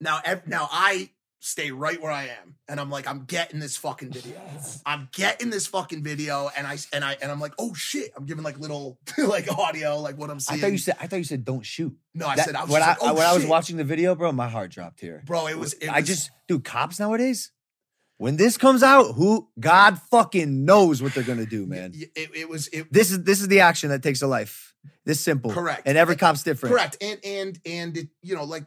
Now, 0.00 0.20
now 0.46 0.68
I 0.70 1.10
stay 1.46 1.70
right 1.70 2.00
where 2.02 2.10
I 2.10 2.24
am, 2.24 2.56
and 2.68 2.80
I'm 2.80 2.90
like, 2.90 3.08
I'm 3.08 3.24
getting 3.24 3.60
this 3.60 3.76
fucking 3.76 4.10
video. 4.10 4.40
I'm 4.84 5.08
getting 5.12 5.50
this 5.50 5.66
fucking 5.68 6.02
video, 6.02 6.50
and 6.56 6.66
I 6.66 6.76
and 6.92 7.04
I 7.04 7.16
and 7.22 7.30
I'm 7.30 7.40
like, 7.40 7.52
oh 7.58 7.72
shit! 7.74 8.10
I'm 8.16 8.26
giving 8.26 8.44
like 8.44 8.58
little 8.58 8.98
like 9.18 9.50
audio, 9.50 9.98
like 10.00 10.18
what 10.18 10.30
I'm 10.30 10.40
saying. 10.40 10.60
I 10.60 10.62
thought 10.62 10.72
you 10.72 10.78
said. 10.78 10.96
I 11.00 11.06
thought 11.06 11.16
you 11.16 11.24
said 11.24 11.44
don't 11.44 11.64
shoot. 11.64 11.96
No, 12.14 12.26
I 12.26 12.36
That- 12.36 12.46
said 12.46 12.56
I 12.56 12.62
was 12.62 12.70
when 12.70 12.80
just 12.82 12.88
I 12.88 13.04
like, 13.06 13.12
oh, 13.12 13.14
when 13.14 13.26
I 13.26 13.34
was 13.34 13.46
watching 13.46 13.76
the 13.76 13.84
video, 13.84 14.14
bro. 14.14 14.32
My 14.32 14.48
heart 14.48 14.70
dropped 14.70 15.00
here, 15.00 15.22
bro. 15.26 15.46
It 15.46 15.58
was. 15.58 15.74
It 15.74 15.88
I 15.88 16.00
was- 16.00 16.06
just, 16.08 16.30
dude, 16.48 16.64
cops 16.64 16.98
nowadays. 17.00 17.52
When 18.18 18.36
this 18.36 18.56
comes 18.56 18.82
out, 18.82 19.12
who 19.14 19.46
God 19.60 20.00
fucking 20.10 20.64
knows 20.64 21.02
what 21.02 21.12
they're 21.12 21.22
gonna 21.22 21.44
do, 21.44 21.66
man. 21.66 21.92
It, 21.94 22.30
it 22.34 22.48
was. 22.48 22.68
It, 22.68 22.90
This 22.90 23.10
is 23.10 23.22
this 23.24 23.40
is 23.42 23.48
the 23.48 23.60
action 23.60 23.90
that 23.90 24.02
takes 24.02 24.22
a 24.22 24.26
life. 24.26 24.74
This 25.04 25.20
simple, 25.20 25.52
Correct. 25.52 25.82
And 25.84 25.98
every 25.98 26.16
cop's 26.16 26.42
different. 26.42 26.74
Correct. 26.74 26.96
And 27.00 27.18
and 27.24 27.58
and 27.66 27.96
it, 27.96 28.08
you 28.22 28.34
know, 28.34 28.44
like 28.44 28.64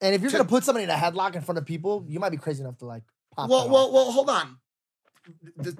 And 0.00 0.14
if 0.14 0.20
you're 0.20 0.30
To- 0.30 0.36
gonna 0.38 0.48
put 0.48 0.64
somebody 0.64 0.84
in 0.84 0.90
a 0.90 0.94
headlock 0.94 1.34
in 1.34 1.42
front 1.42 1.58
of 1.58 1.64
people, 1.64 2.04
you 2.08 2.20
might 2.20 2.30
be 2.30 2.36
crazy 2.36 2.62
enough 2.62 2.78
to 2.78 2.84
like 2.86 3.02
pop. 3.34 3.48
well, 3.48 3.68
well, 3.68 3.86
off. 3.86 3.92
well, 3.92 4.12
hold 4.12 4.30
on. 4.30 4.58
The- 5.56 5.76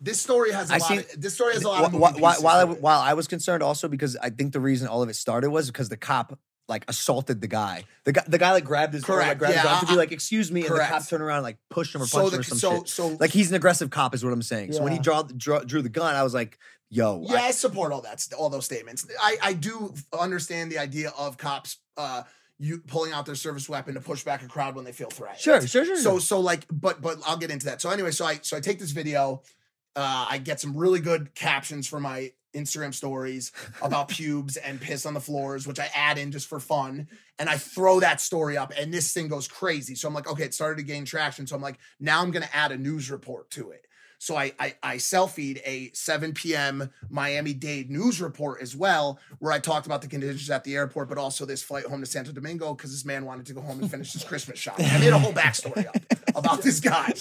this 0.00 0.20
story 0.20 0.50
has 0.52 0.70
a 0.70 0.74
I 0.74 0.78
lot. 0.78 0.88
seen- 0.88 0.98
of, 1.00 1.20
this 1.20 1.34
story 1.34 1.54
has 1.54 1.62
a 1.62 1.68
lot 1.68 1.84
of 1.84 1.90
Wh- 1.90 1.94
moving 1.94 2.18
wh- 2.18 2.22
while, 2.42 2.60
I, 2.60 2.64
while 2.64 3.00
I 3.00 3.14
was 3.14 3.28
concerned 3.28 3.62
also 3.62 3.86
because 3.88 4.16
I 4.16 4.30
think 4.30 4.52
the 4.52 4.60
reason 4.60 4.88
all 4.88 5.02
of 5.02 5.08
it 5.08 5.14
started 5.14 5.50
was 5.50 5.68
because 5.68 5.88
the 5.88 5.96
cop 5.96 6.38
like 6.68 6.84
assaulted 6.88 7.40
the 7.40 7.48
guy. 7.48 7.84
The 8.04 8.12
guy, 8.12 8.22
the 8.26 8.38
guy 8.38 8.52
like 8.52 8.64
grabbed 8.64 8.94
his, 8.94 9.04
or, 9.08 9.16
like, 9.16 9.24
Correct. 9.26 9.38
grabbed 9.40 9.54
his 9.54 9.64
Yeah, 9.64 9.70
arm 9.74 9.80
to 9.80 9.86
be 9.86 9.96
like, 9.96 10.12
"Excuse 10.12 10.50
me," 10.50 10.64
and 10.64 10.74
the 10.74 10.78
cop 10.80 11.06
turned 11.06 11.22
around 11.22 11.38
and, 11.38 11.42
like 11.44 11.58
pushed 11.70 11.94
him 11.94 12.02
or 12.02 12.06
So 12.06 12.18
punched 12.18 12.30
the- 12.30 12.36
him 12.36 12.40
or 12.40 12.44
some 12.44 12.58
so- 12.58 12.76
shit. 12.78 12.88
so- 12.88 13.16
like 13.20 13.30
he's 13.32 13.50
an 13.50 13.56
aggressive 13.56 13.90
cop, 13.90 14.14
is 14.14 14.24
what 14.24 14.32
I'm 14.32 14.42
saying. 14.42 14.72
So 14.72 14.82
when 14.82 14.92
he 14.92 14.98
draw, 15.00 15.22
draw 15.24 15.58
drew 15.60 15.82
the 15.82 15.88
gun, 15.88 16.14
I 16.14 16.22
was 16.22 16.32
like, 16.34 16.58
"Yo, 16.88 17.24
yeah, 17.28 17.34
I- 17.42 17.46
I, 17.48 17.50
support 17.50 17.92
all 17.92 18.00
that, 18.02 18.26
all 18.38 18.48
those 18.48 18.64
statements. 18.64 19.04
I 19.20 19.36
I 19.42 19.52
do 19.54 19.92
understand 20.18 20.70
the 20.72 20.78
idea 20.78 21.10
of 21.18 21.36
cops. 21.36 21.76
uh 21.96 22.22
you 22.62 22.78
pulling 22.78 23.12
out 23.12 23.26
their 23.26 23.34
service 23.34 23.68
weapon 23.68 23.94
to 23.94 24.00
push 24.00 24.22
back 24.22 24.42
a 24.42 24.46
crowd 24.46 24.76
when 24.76 24.84
they 24.84 24.92
feel 24.92 25.10
threatened. 25.10 25.40
Sure, 25.40 25.60
sure, 25.66 25.84
sure, 25.84 25.96
So 25.96 26.18
so 26.20 26.38
like, 26.38 26.64
but 26.70 27.02
but 27.02 27.18
I'll 27.26 27.36
get 27.36 27.50
into 27.50 27.66
that. 27.66 27.82
So 27.82 27.90
anyway, 27.90 28.12
so 28.12 28.24
I 28.24 28.38
so 28.42 28.56
I 28.56 28.60
take 28.60 28.78
this 28.78 28.92
video, 28.92 29.42
uh, 29.96 30.26
I 30.30 30.38
get 30.38 30.60
some 30.60 30.76
really 30.76 31.00
good 31.00 31.34
captions 31.34 31.88
for 31.88 31.98
my 31.98 32.32
Instagram 32.54 32.94
stories 32.94 33.50
about 33.82 34.08
pubes 34.16 34.56
and 34.56 34.80
piss 34.80 35.06
on 35.06 35.14
the 35.14 35.20
floors, 35.20 35.66
which 35.66 35.80
I 35.80 35.90
add 35.92 36.18
in 36.18 36.30
just 36.30 36.46
for 36.46 36.60
fun. 36.60 37.08
And 37.38 37.48
I 37.48 37.56
throw 37.56 37.98
that 37.98 38.20
story 38.20 38.56
up, 38.56 38.72
and 38.78 38.94
this 38.94 39.12
thing 39.12 39.26
goes 39.26 39.48
crazy. 39.48 39.96
So 39.96 40.06
I'm 40.06 40.14
like, 40.14 40.30
okay, 40.30 40.44
it 40.44 40.54
started 40.54 40.76
to 40.76 40.84
gain 40.84 41.04
traction. 41.04 41.48
So 41.48 41.56
I'm 41.56 41.62
like, 41.62 41.78
now 41.98 42.22
I'm 42.22 42.30
gonna 42.30 42.50
add 42.52 42.70
a 42.70 42.78
news 42.78 43.10
report 43.10 43.50
to 43.50 43.72
it. 43.72 43.86
So 44.22 44.36
I 44.36 44.52
I, 44.60 44.74
I 44.84 44.96
selfied 44.98 45.60
a 45.64 45.90
7 45.94 46.32
p.m. 46.32 46.90
Miami 47.10 47.52
Dade 47.54 47.90
news 47.90 48.20
report 48.20 48.62
as 48.62 48.76
well, 48.76 49.18
where 49.40 49.50
I 49.50 49.58
talked 49.58 49.86
about 49.86 50.00
the 50.00 50.06
conditions 50.06 50.48
at 50.48 50.62
the 50.62 50.76
airport, 50.76 51.08
but 51.08 51.18
also 51.18 51.44
this 51.44 51.60
flight 51.60 51.86
home 51.86 51.98
to 51.98 52.06
Santo 52.06 52.30
Domingo 52.30 52.72
because 52.72 52.92
this 52.92 53.04
man 53.04 53.24
wanted 53.24 53.46
to 53.46 53.52
go 53.52 53.60
home 53.60 53.80
and 53.80 53.90
finish 53.90 54.12
his 54.12 54.22
Christmas 54.22 54.60
shopping. 54.60 54.86
I 54.86 54.98
made 54.98 55.08
a 55.08 55.18
whole 55.18 55.32
backstory 55.32 55.88
up 55.88 55.96
about 56.36 56.62
this 56.62 56.78
guy. 56.78 57.12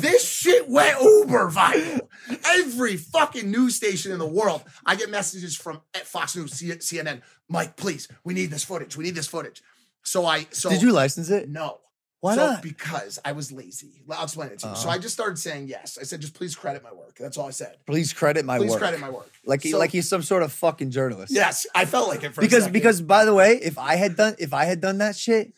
This 0.00 0.26
shit 0.26 0.70
went 0.70 0.98
uber 1.02 1.50
viral. 1.50 2.08
Every 2.46 2.96
fucking 2.96 3.50
news 3.50 3.76
station 3.76 4.10
in 4.10 4.18
the 4.18 4.26
world, 4.26 4.62
I 4.86 4.96
get 4.96 5.10
messages 5.10 5.54
from 5.54 5.82
Fox 6.02 6.34
News, 6.34 6.54
CNN. 6.54 7.20
Mike, 7.50 7.76
please, 7.76 8.08
we 8.24 8.32
need 8.32 8.50
this 8.50 8.64
footage. 8.64 8.96
We 8.96 9.04
need 9.04 9.16
this 9.16 9.28
footage. 9.28 9.62
So 10.02 10.24
I 10.24 10.46
so 10.50 10.70
did 10.70 10.80
you 10.80 10.92
license 10.92 11.28
it? 11.28 11.50
no. 11.50 11.80
Why 12.22 12.36
So- 12.36 12.52
not? 12.52 12.62
Because 12.62 13.18
I 13.24 13.32
was 13.32 13.50
lazy. 13.50 14.00
I'll 14.08 14.22
explain 14.24 14.50
it 14.50 14.60
to 14.60 14.68
you. 14.68 14.74
So 14.76 14.82
Uh-huh. 14.82 14.90
I 14.90 14.98
just 14.98 15.12
started 15.12 15.38
saying 15.38 15.66
yes. 15.66 15.98
I 16.00 16.04
said, 16.04 16.20
just 16.20 16.34
please 16.34 16.54
credit 16.54 16.80
my 16.82 16.92
work. 16.92 17.16
That's 17.18 17.36
all 17.36 17.48
I 17.48 17.50
said. 17.50 17.78
Please 17.84 18.12
credit 18.12 18.44
my 18.44 18.58
Please 18.58 18.70
work. 18.70 18.78
Please 18.78 18.82
credit 18.84 19.00
my 19.00 19.10
work. 19.10 19.28
Like 19.44 19.60
he, 19.62 19.72
So- 19.72 19.78
like 19.78 19.90
he's 19.90 20.08
some 20.08 20.22
sort 20.22 20.44
of 20.44 20.52
fucking 20.52 20.92
journalist. 20.92 21.32
Yes, 21.34 21.66
I 21.74 21.84
felt 21.84 22.06
like 22.08 22.22
it 22.22 22.32
for 22.32 22.40
a 22.40 22.44
because 22.44 22.60
second. 22.62 22.72
because 22.74 23.02
by 23.02 23.24
the 23.24 23.34
way, 23.34 23.54
if 23.60 23.76
I 23.76 23.96
had 23.96 24.16
done 24.16 24.36
if 24.38 24.54
I 24.54 24.66
had 24.66 24.80
done 24.80 24.98
that 24.98 25.16
shit, 25.16 25.52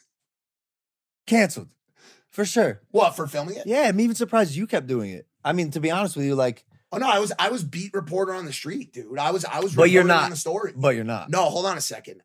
canceled 1.27 1.69
for 2.31 2.45
sure. 2.47 2.81
What 2.91 3.15
for 3.15 3.27
filming 3.27 3.57
it? 3.57 3.67
Yeah, 3.67 3.83
I'm 3.89 4.01
even 4.01 4.17
surprised 4.17 4.55
you 4.55 4.67
kept 4.67 4.87
doing 4.87 5.11
it. 5.11 5.27
I 5.45 5.53
mean, 5.53 5.71
to 5.73 5.81
be 5.81 5.91
honest 5.91 6.17
with 6.17 6.25
you, 6.27 6.35
like, 6.35 6.65
Oh 6.93 6.97
no, 6.99 7.09
I 7.09 7.19
was 7.19 7.33
I 7.39 7.51
was 7.51 7.65
beat 7.65 7.93
reporter 7.93 8.33
on 8.33 8.47
the 8.47 8.53
street, 8.53 8.93
dude. 8.93 9.19
I 9.19 9.33
was 9.33 9.45
I 9.45 9.61
was 9.61 9.75
but 9.75 9.91
you're 9.91 10.05
not 10.05 10.25
on 10.25 10.31
the 10.31 10.37
story. 10.37 10.73
But 10.75 10.95
you're 10.95 11.05
not. 11.05 11.29
No, 11.29 11.43
hold 11.51 11.66
on 11.66 11.77
a 11.77 11.81
second. 11.82 12.23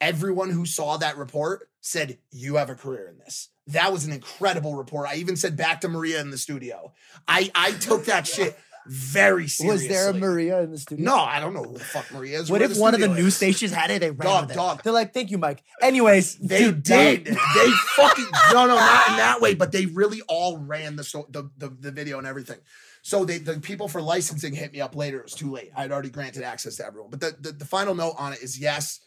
Everyone 0.00 0.50
who 0.50 0.64
saw 0.64 0.96
that 0.98 1.16
report 1.16 1.68
said, 1.82 2.18
You 2.30 2.56
have 2.56 2.70
a 2.70 2.74
career 2.74 3.06
in 3.08 3.18
this. 3.18 3.48
That 3.72 3.92
was 3.92 4.04
an 4.04 4.12
incredible 4.12 4.74
report. 4.74 5.08
I 5.08 5.16
even 5.16 5.36
said 5.36 5.56
back 5.56 5.80
to 5.82 5.88
Maria 5.88 6.20
in 6.20 6.30
the 6.30 6.38
studio. 6.38 6.92
I, 7.28 7.50
I 7.54 7.72
took 7.72 8.04
that 8.06 8.26
shit. 8.26 8.58
Very 8.86 9.46
seriously. 9.46 9.88
Was 9.88 9.88
there 9.88 10.08
a 10.08 10.14
Maria 10.14 10.62
in 10.62 10.70
the 10.70 10.78
studio? 10.78 11.04
No, 11.04 11.16
I 11.16 11.38
don't 11.38 11.52
know 11.52 11.62
who 11.62 11.74
the 11.74 11.84
fuck 11.84 12.10
Maria 12.12 12.40
is. 12.40 12.50
What 12.50 12.60
Where 12.62 12.70
if 12.70 12.78
one 12.78 12.94
of 12.94 13.00
the 13.00 13.06
studio 13.06 13.22
news 13.22 13.36
stations 13.36 13.72
had 13.72 13.90
it? 13.90 14.00
They 14.00 14.10
ran 14.10 14.26
Dog, 14.26 14.42
with 14.44 14.50
it. 14.52 14.54
dog. 14.54 14.82
They're 14.82 14.92
like, 14.92 15.12
"Thank 15.12 15.30
you, 15.30 15.36
Mike." 15.36 15.62
Anyways, 15.82 16.36
They 16.36 16.60
dude, 16.60 16.82
did. 16.82 17.26
they 17.26 17.70
fucking 17.96 18.26
no, 18.52 18.66
no, 18.66 18.74
not 18.74 19.10
in 19.10 19.16
that 19.18 19.40
way. 19.42 19.54
But 19.54 19.70
they 19.72 19.84
really 19.84 20.22
all 20.28 20.56
ran 20.58 20.96
the 20.96 21.02
the, 21.28 21.50
the 21.58 21.68
the 21.68 21.90
video 21.92 22.16
and 22.18 22.26
everything. 22.26 22.56
So 23.02 23.24
they 23.26 23.36
the 23.38 23.60
people 23.60 23.86
for 23.86 24.00
licensing 24.00 24.54
hit 24.54 24.72
me 24.72 24.80
up 24.80 24.96
later. 24.96 25.18
It 25.18 25.24
was 25.24 25.34
too 25.34 25.50
late. 25.52 25.70
I'd 25.76 25.92
already 25.92 26.10
granted 26.10 26.42
access 26.42 26.76
to 26.76 26.86
everyone. 26.86 27.10
But 27.10 27.20
the 27.20 27.36
the, 27.38 27.52
the 27.52 27.66
final 27.66 27.94
note 27.94 28.14
on 28.18 28.32
it 28.32 28.42
is 28.42 28.58
yes. 28.58 29.00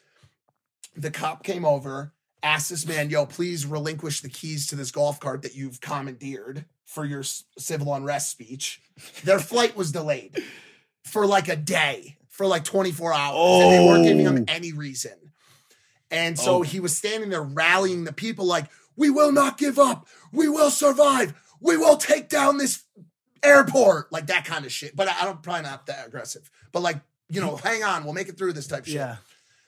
The 0.96 1.10
cop 1.10 1.44
came 1.44 1.66
over, 1.66 2.14
asked 2.44 2.70
this 2.70 2.86
man, 2.86 3.10
"Yo, 3.10 3.26
please 3.26 3.66
relinquish 3.66 4.22
the 4.22 4.30
keys 4.30 4.68
to 4.68 4.76
this 4.76 4.92
golf 4.92 5.20
cart 5.20 5.42
that 5.42 5.56
you've 5.56 5.82
commandeered 5.82 6.66
for 6.86 7.06
your 7.06 7.24
civil 7.58 7.94
unrest 7.96 8.30
speech." 8.30 8.82
Their 9.24 9.40
flight 9.40 9.76
was 9.76 9.92
delayed 9.92 10.44
for 11.04 11.26
like 11.26 11.48
a 11.48 11.56
day, 11.56 12.18
for 12.30 12.46
like 12.46 12.64
24 12.64 13.14
hours, 13.14 13.64
and 13.64 13.74
they 13.74 13.86
weren't 13.86 14.04
giving 14.06 14.26
him 14.26 14.46
Oh. 14.48 14.54
any 14.54 14.72
reason. 14.74 15.14
And 16.12 16.38
so 16.38 16.58
Oh. 16.58 16.62
he 16.62 16.80
was 16.80 16.96
standing 16.96 17.30
there 17.32 17.42
rallying 17.42 18.04
the 18.04 18.14
people 18.14 18.46
like, 18.46 18.70
we 18.96 19.10
will 19.10 19.32
not 19.32 19.58
give 19.58 19.80
up. 19.80 20.08
We 20.32 20.48
will 20.48 20.70
survive. 20.70 21.34
We 21.60 21.78
will 21.78 21.98
take 21.98 22.30
down 22.30 22.58
this 22.60 22.84
airport. 23.42 24.12
Like 24.12 24.28
that 24.28 24.46
kind 24.46 24.66
of 24.66 24.72
shit. 24.72 24.96
But 24.96 25.08
I 25.08 25.22
I 25.22 25.26
don't 25.26 25.42
probably 25.42 25.64
not 25.64 25.88
that 25.88 26.08
aggressive. 26.08 26.50
But 26.72 26.82
like, 26.82 26.98
you 27.30 27.42
know, 27.42 27.56
hang 27.56 27.84
on, 27.84 28.04
we'll 28.04 28.14
make 28.14 28.30
it 28.30 28.38
through 28.38 28.54
this 28.54 28.68
type 28.68 28.86
shit. 28.86 28.96
Yeah. 28.96 29.16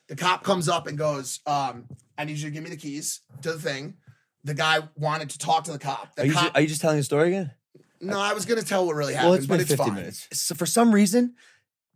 The 0.08 0.16
cop 0.16 0.44
comes 0.44 0.70
up 0.70 0.88
and 0.88 0.98
goes, 0.98 1.40
um, 1.48 1.86
I 2.18 2.26
need 2.26 2.38
you 2.38 2.46
to 2.50 2.52
give 2.52 2.64
me 2.64 2.70
the 2.70 2.78
keys 2.78 3.22
to 3.42 3.54
the 3.54 3.60
thing. 3.60 3.96
The 4.44 4.54
guy 4.54 4.80
wanted 4.96 5.32
to 5.32 5.38
talk 5.40 5.64
to 5.66 5.72
the 5.72 5.80
cop. 5.80 6.16
The 6.16 6.22
Are 6.22 6.26
you, 6.26 6.34
cop 6.34 6.44
just, 6.44 6.56
are 6.56 6.62
you 6.62 6.68
just 6.68 6.82
telling 6.82 6.98
the 6.98 7.04
story 7.04 7.30
again? 7.30 7.52
no, 8.02 8.20
I 8.20 8.34
was 8.34 8.46
gonna 8.46 8.62
tell 8.62 8.86
what 8.86 8.96
really 8.96 9.14
happened, 9.16 9.30
Well, 9.30 9.38
it's 9.38 9.48
but 9.48 9.54
been 9.56 9.62
it's 9.62 9.70
50 9.72 9.84
fine. 9.84 9.96
minutes. 9.96 10.28
So 10.34 10.54
for 10.54 10.68
some 10.68 10.94
reason, 10.94 11.34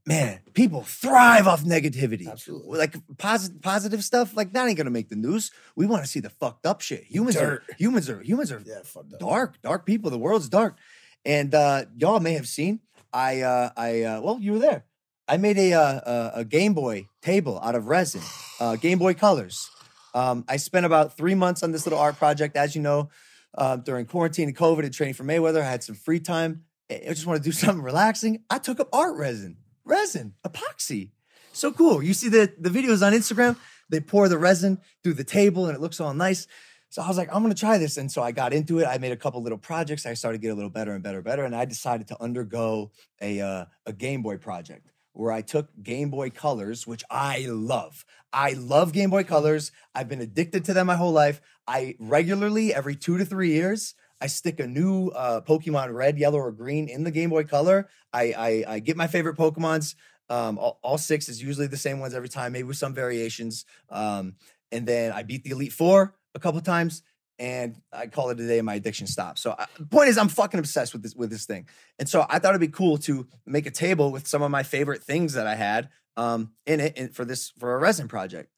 man, 0.08 0.40
people 0.54 0.82
thrive 0.82 1.48
off 1.48 1.64
negativity. 1.64 2.28
Absolutely. 2.28 2.80
Like 2.80 2.96
positive 3.20 3.62
positive 3.62 4.04
stuff, 4.04 4.36
like 4.36 4.54
that 4.54 4.68
ain't 4.68 4.78
gonna 4.78 4.90
make 4.90 5.10
the 5.10 5.16
news. 5.16 5.52
We 5.76 5.86
want 5.86 6.04
to 6.04 6.10
see 6.10 6.20
the 6.20 6.32
fucked 6.32 6.66
up 6.66 6.82
shit. 6.82 7.04
Humans 7.04 7.36
Dirt. 7.36 7.44
are 7.70 7.76
humans 7.78 8.10
are 8.10 8.22
humans 8.22 8.52
are 8.52 8.64
Yeah, 8.66 8.80
dark, 9.20 9.62
dark 9.62 9.86
people. 9.86 10.10
The 10.10 10.18
world's 10.18 10.50
dark. 10.50 10.78
And 11.26 11.54
uh 11.54 11.86
y'all 11.96 12.20
may 12.20 12.34
have 12.34 12.48
seen, 12.48 12.80
I 13.14 13.42
uh 13.42 13.70
I 13.78 14.02
uh 14.04 14.22
well, 14.22 14.40
you 14.42 14.54
were 14.54 14.60
there. 14.60 14.86
I 15.30 15.38
made 15.38 15.60
a 15.60 15.74
uh, 15.74 16.32
a, 16.36 16.40
a 16.40 16.46
Game 16.46 16.74
Boy 16.74 17.08
table 17.22 17.60
out 17.64 17.76
of 17.76 17.86
resin, 17.86 18.22
uh, 18.60 18.76
Game 18.78 18.98
Boy 18.98 19.14
Colors. 19.14 19.70
Um, 20.16 20.44
I 20.50 20.58
spent 20.58 20.88
about 20.88 21.16
three 21.16 21.36
months 21.36 21.62
on 21.62 21.72
this 21.72 21.86
little 21.86 22.00
art 22.00 22.18
project. 22.18 22.58
As 22.58 22.76
you 22.76 22.82
know, 22.82 23.10
uh, 23.56 23.76
during 23.76 24.08
quarantine 24.08 24.48
and 24.48 24.58
COVID 24.58 24.84
and 24.84 24.94
training 24.94 25.14
for 25.14 25.24
Mayweather, 25.24 25.62
I 25.62 25.70
had 25.70 25.84
some 25.84 25.94
free 25.94 26.20
time. 26.20 26.64
I 26.90 27.10
just 27.10 27.28
want 27.28 27.44
to 27.44 27.48
do 27.48 27.52
something 27.56 27.84
relaxing. 27.84 28.44
I 28.50 28.58
took 28.58 28.80
up 28.80 28.90
art 28.92 29.16
resin, 29.18 29.58
resin, 29.86 30.34
epoxy. 30.44 31.12
So 31.54 31.72
cool. 31.72 32.02
You 32.02 32.16
see 32.16 32.30
the, 32.30 32.52
the 32.58 32.70
videos 32.70 33.06
on 33.06 33.14
Instagram, 33.14 33.56
they 33.90 34.00
pour 34.00 34.30
the 34.30 34.38
resin 34.38 34.80
through 35.04 35.14
the 35.14 35.24
table 35.24 35.68
and 35.68 35.76
it 35.76 35.82
looks 35.82 36.00
all 36.00 36.14
nice. 36.14 36.48
So 36.90 37.04
I 37.04 37.08
was 37.08 37.18
like, 37.18 37.30
I'm 37.32 37.44
gonna 37.44 37.54
try 37.54 37.78
this. 37.78 37.98
And 37.98 38.12
so 38.12 38.24
I 38.24 38.32
got 38.32 38.52
into 38.52 38.80
it. 38.80 38.86
I 38.86 38.98
made 38.98 39.12
a 39.12 39.18
couple 39.18 39.44
little 39.44 39.60
projects. 39.60 40.08
I 40.08 40.16
started 40.16 40.40
to 40.40 40.42
get 40.42 40.52
a 40.52 40.56
little 40.56 40.72
better 40.72 40.94
and 40.94 41.04
better 41.04 41.18
and 41.18 41.26
better. 41.26 41.44
And 41.44 41.56
I 41.56 41.66
decided 41.66 42.08
to 42.08 42.22
undergo 42.22 42.92
a, 43.22 43.42
uh, 43.42 43.66
a 43.86 43.94
Game 43.94 44.24
Boy 44.24 44.38
project 44.38 44.90
where 45.20 45.34
I 45.34 45.42
took 45.42 45.68
Game 45.84 46.10
Boy 46.10 46.30
Colors, 46.30 46.88
which 46.88 47.04
I 47.10 47.46
love. 47.50 48.06
I 48.32 48.54
love 48.54 48.94
Game 48.94 49.10
Boy 49.10 49.26
Colors. 49.26 49.74
I've 49.94 50.08
been 50.08 50.22
addicted 50.22 50.64
to 50.66 50.74
them 50.74 50.88
my 50.88 50.96
whole 50.96 51.12
life. 51.12 51.42
I 51.68 51.96
regularly, 52.00 52.74
every 52.74 52.96
two 52.96 53.18
to 53.18 53.26
three 53.26 53.50
years, 53.50 53.96
I 54.22 54.28
stick 54.28 54.62
a 54.62 54.68
new 54.68 55.10
uh, 55.10 55.42
Pokemon 55.42 55.94
Red, 55.94 56.18
Yellow, 56.18 56.40
or 56.40 56.54
Green 56.54 56.88
in 56.88 57.04
the 57.04 57.12
Game 57.12 57.32
Boy 57.32 57.44
Color. 57.44 57.90
I 58.14 58.24
I, 58.32 58.76
I 58.76 58.80
get 58.80 58.96
my 58.96 59.08
favorite 59.08 59.36
Pokemons. 59.36 59.96
Um, 60.30 60.58
all, 60.58 60.80
all 60.84 60.98
six 60.98 61.28
is 61.28 61.44
usually 61.44 61.68
the 61.68 61.76
same 61.76 62.00
ones 62.00 62.14
every 62.14 62.30
time, 62.30 62.54
maybe 62.54 62.64
with 62.64 62.78
some 62.78 62.94
variations. 62.94 63.66
Um, 63.90 64.36
and 64.72 64.88
then 64.88 65.12
I 65.12 65.24
beat 65.24 65.44
the 65.44 65.50
Elite 65.50 65.74
Four 65.74 66.16
a 66.34 66.40
couple 66.40 66.62
times, 66.62 67.04
and 67.40 67.82
I 67.94 68.08
call 68.08 68.30
it 68.30 68.40
a 68.40 68.48
day, 68.48 68.60
and 68.60 68.66
my 68.66 68.76
addiction 68.76 69.08
stops. 69.08 69.42
So 69.42 69.56
I, 69.58 69.66
the 69.80 69.86
point 69.86 70.10
is, 70.10 70.18
I'm 70.18 70.28
fucking 70.28 70.60
obsessed 70.60 70.92
with 70.94 71.02
this 71.02 71.16
with 71.16 71.30
this 71.30 71.46
thing. 71.46 71.68
And 71.98 72.08
so 72.08 72.26
I 72.30 72.38
thought 72.38 72.50
it'd 72.50 72.62
be 72.62 72.68
cool 72.68 72.98
to 73.00 73.28
make 73.46 73.66
a 73.66 73.72
table 73.72 74.12
with 74.12 74.28
some 74.28 74.42
of 74.42 74.52
my 74.52 74.64
favorite 74.64 75.02
things 75.02 75.34
that 75.34 75.48
I 75.48 75.56
had 75.56 75.90
um, 76.18 76.52
in 76.66 76.82
it 76.82 76.98
in, 76.98 77.10
for 77.10 77.24
this 77.24 77.52
for 77.58 77.74
a 77.74 77.78
resin 77.78 78.08
project. 78.08 78.52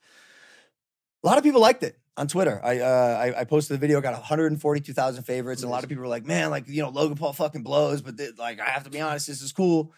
A 1.24 1.28
lot 1.28 1.38
of 1.38 1.44
people 1.44 1.62
liked 1.62 1.84
it 1.84 1.98
on 2.18 2.28
Twitter. 2.28 2.60
I 2.64 2.80
uh, 2.80 3.34
I, 3.36 3.42
I 3.42 3.44
posted 3.44 3.76
the 3.76 3.80
video, 3.80 4.02
got 4.02 4.14
142,000 4.14 5.24
favorites, 5.24 5.62
and 5.62 5.70
a 5.70 5.72
lot 5.72 5.84
of 5.84 5.90
people 5.90 6.02
were 6.02 6.10
like, 6.10 6.26
"Man, 6.26 6.50
like 6.50 6.68
you 6.68 6.82
know, 6.82 6.90
Logan 6.90 7.18
Paul 7.18 7.34
fucking 7.34 7.64
blows," 7.64 8.02
but 8.02 8.16
like 8.38 8.60
I 8.60 8.70
have 8.70 8.84
to 8.86 8.90
be 8.90 9.00
honest, 9.00 9.28
this 9.28 9.42
is 9.42 9.52
cool. 9.52 9.94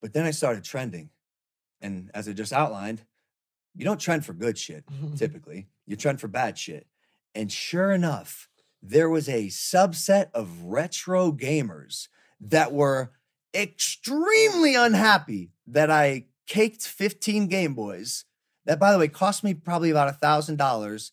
But 0.00 0.12
then 0.12 0.24
I 0.24 0.30
started 0.30 0.62
trending, 0.62 1.10
and 1.80 2.10
as 2.14 2.28
I 2.28 2.32
just 2.32 2.52
outlined, 2.52 3.02
you 3.74 3.84
don't 3.84 4.00
trend 4.00 4.24
for 4.24 4.32
good 4.32 4.56
shit 4.56 4.84
typically. 5.16 5.66
You 5.86 5.96
trend 5.96 6.20
for 6.20 6.28
bad 6.28 6.56
shit. 6.56 6.86
And 7.34 7.50
sure 7.50 7.92
enough, 7.92 8.48
there 8.82 9.08
was 9.08 9.28
a 9.28 9.46
subset 9.48 10.30
of 10.34 10.62
retro 10.64 11.32
gamers 11.32 12.08
that 12.40 12.72
were 12.72 13.12
extremely 13.54 14.74
unhappy 14.74 15.50
that 15.66 15.90
I 15.90 16.26
caked 16.46 16.86
15 16.86 17.46
Game 17.48 17.74
Boys. 17.74 18.24
That, 18.66 18.78
by 18.78 18.92
the 18.92 18.98
way, 18.98 19.08
cost 19.08 19.44
me 19.44 19.54
probably 19.54 19.90
about 19.90 20.08
a 20.08 20.12
thousand 20.12 20.56
dollars 20.56 21.12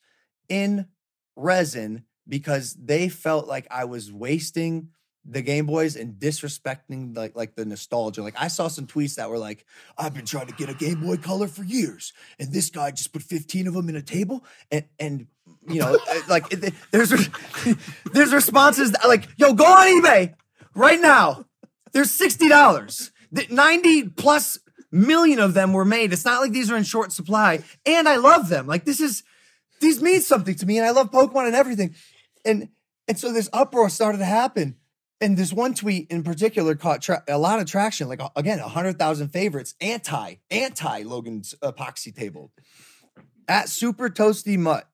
in 0.49 0.87
resin 1.35 2.03
because 2.27 2.73
they 2.73 3.09
felt 3.09 3.47
like 3.47 3.67
I 3.71 3.85
was 3.85 4.11
wasting 4.11 4.89
the 5.29 5.41
Game 5.41 5.65
Boys 5.65 5.95
and 5.95 6.15
disrespecting 6.15 7.15
like 7.15 7.35
like 7.35 7.55
the 7.55 7.65
nostalgia. 7.65 8.23
Like 8.23 8.39
I 8.39 8.47
saw 8.47 8.67
some 8.67 8.87
tweets 8.87 9.15
that 9.15 9.29
were 9.29 9.37
like, 9.37 9.65
"I've 9.97 10.13
been 10.13 10.25
trying 10.25 10.47
to 10.47 10.53
get 10.53 10.69
a 10.69 10.73
Game 10.73 11.01
Boy 11.01 11.17
Color 11.17 11.47
for 11.47 11.63
years, 11.63 12.13
and 12.39 12.51
this 12.51 12.69
guy 12.69 12.91
just 12.91 13.11
put 13.11 13.21
15 13.23 13.67
of 13.67 13.73
them 13.73 13.89
in 13.89 13.95
a 13.95 14.01
table." 14.01 14.43
And 14.71 14.85
and 14.99 15.27
you 15.67 15.81
know, 15.81 15.97
uh, 16.09 16.19
like 16.29 16.49
there's 16.91 17.09
there's 18.13 18.33
responses 18.33 18.91
that, 18.91 19.07
like, 19.07 19.27
"Yo, 19.37 19.53
go 19.53 19.65
on 19.65 20.01
eBay 20.01 20.33
right 20.73 20.99
now. 20.99 21.45
There's 21.91 22.11
sixty 22.11 22.47
dollars. 22.47 23.11
Ninety 23.49 24.07
plus 24.07 24.59
million 24.91 25.39
of 25.39 25.53
them 25.53 25.73
were 25.73 25.85
made. 25.85 26.13
It's 26.13 26.25
not 26.25 26.41
like 26.41 26.53
these 26.53 26.71
are 26.71 26.77
in 26.77 26.83
short 26.83 27.11
supply, 27.11 27.63
and 27.85 28.07
I 28.07 28.15
love 28.15 28.47
them. 28.47 28.65
Like 28.65 28.85
this 28.85 29.01
is 29.01 29.23
these 29.81 30.01
mean 30.01 30.21
something 30.21 30.55
to 30.55 30.65
me, 30.65 30.77
and 30.77 30.87
I 30.87 30.91
love 30.91 31.11
Pokemon 31.11 31.47
and 31.47 31.55
everything. 31.55 31.95
And 32.45 32.69
and 33.07 33.19
so 33.19 33.33
this 33.33 33.49
uproar 33.51 33.89
started 33.89 34.19
to 34.19 34.25
happen. 34.25 34.76
And 35.19 35.35
this 35.35 35.51
one 35.51 35.73
tweet 35.73 36.11
in 36.11 36.23
particular 36.23 36.75
caught 36.75 37.01
tra- 37.01 37.23
a 37.27 37.37
lot 37.37 37.59
of 37.59 37.65
traction. 37.65 38.07
Like 38.07 38.21
again, 38.35 38.59
hundred 38.59 38.99
thousand 38.99 39.29
favorites. 39.29 39.73
Anti 39.81 40.35
anti 40.51 41.03
Logan's 41.03 41.55
epoxy 41.61 42.15
table 42.15 42.51
at 43.47 43.69
Super 43.69 44.09
Toasty 44.09 44.57
Mutt 44.57 44.87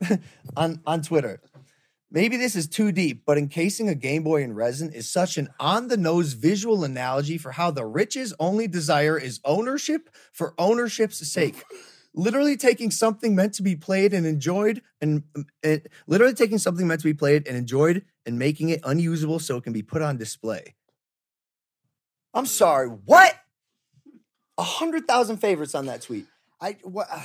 on 0.56 0.82
on 0.86 1.02
Twitter. 1.02 1.40
Maybe 2.10 2.36
this 2.36 2.54
is 2.54 2.68
too 2.68 2.92
deep, 2.92 3.24
but 3.26 3.36
encasing 3.36 3.88
a 3.88 3.94
Game 3.94 4.22
Boy 4.22 4.42
in 4.42 4.54
resin 4.54 4.92
is 4.92 5.08
such 5.08 5.36
an 5.38 5.48
on 5.58 5.88
the 5.88 5.96
nose 5.96 6.34
visual 6.34 6.84
analogy 6.84 7.36
for 7.36 7.52
how 7.52 7.70
the 7.70 7.84
rich's 7.84 8.32
only 8.38 8.68
desire 8.68 9.18
is 9.18 9.40
ownership 9.44 10.08
for 10.32 10.54
ownership's 10.56 11.26
sake. 11.30 11.64
Literally 12.14 12.56
taking 12.56 12.90
something 12.90 13.34
meant 13.34 13.54
to 13.54 13.62
be 13.62 13.76
played 13.76 14.14
and 14.14 14.24
enjoyed, 14.26 14.82
and 15.00 15.24
um, 15.36 15.80
literally 16.06 16.32
taking 16.32 16.58
something 16.58 16.86
meant 16.86 17.00
to 17.00 17.06
be 17.06 17.12
played 17.12 17.46
and 17.46 17.56
enjoyed, 17.56 18.04
and 18.26 18.38
making 18.38 18.68
it 18.68 18.80
unusable 18.84 19.38
so 19.38 19.56
it 19.56 19.64
can 19.64 19.72
be 19.72 19.82
put 19.82 20.02
on 20.02 20.16
display. 20.16 20.74
I'm 22.34 22.46
sorry, 22.46 22.88
what? 22.88 23.34
A 24.58 24.62
hundred 24.62 25.06
thousand 25.06 25.38
favorites 25.38 25.74
on 25.74 25.86
that 25.86 26.02
tweet. 26.02 26.26
I 26.60 26.76
what? 26.82 27.06
Uh, 27.10 27.20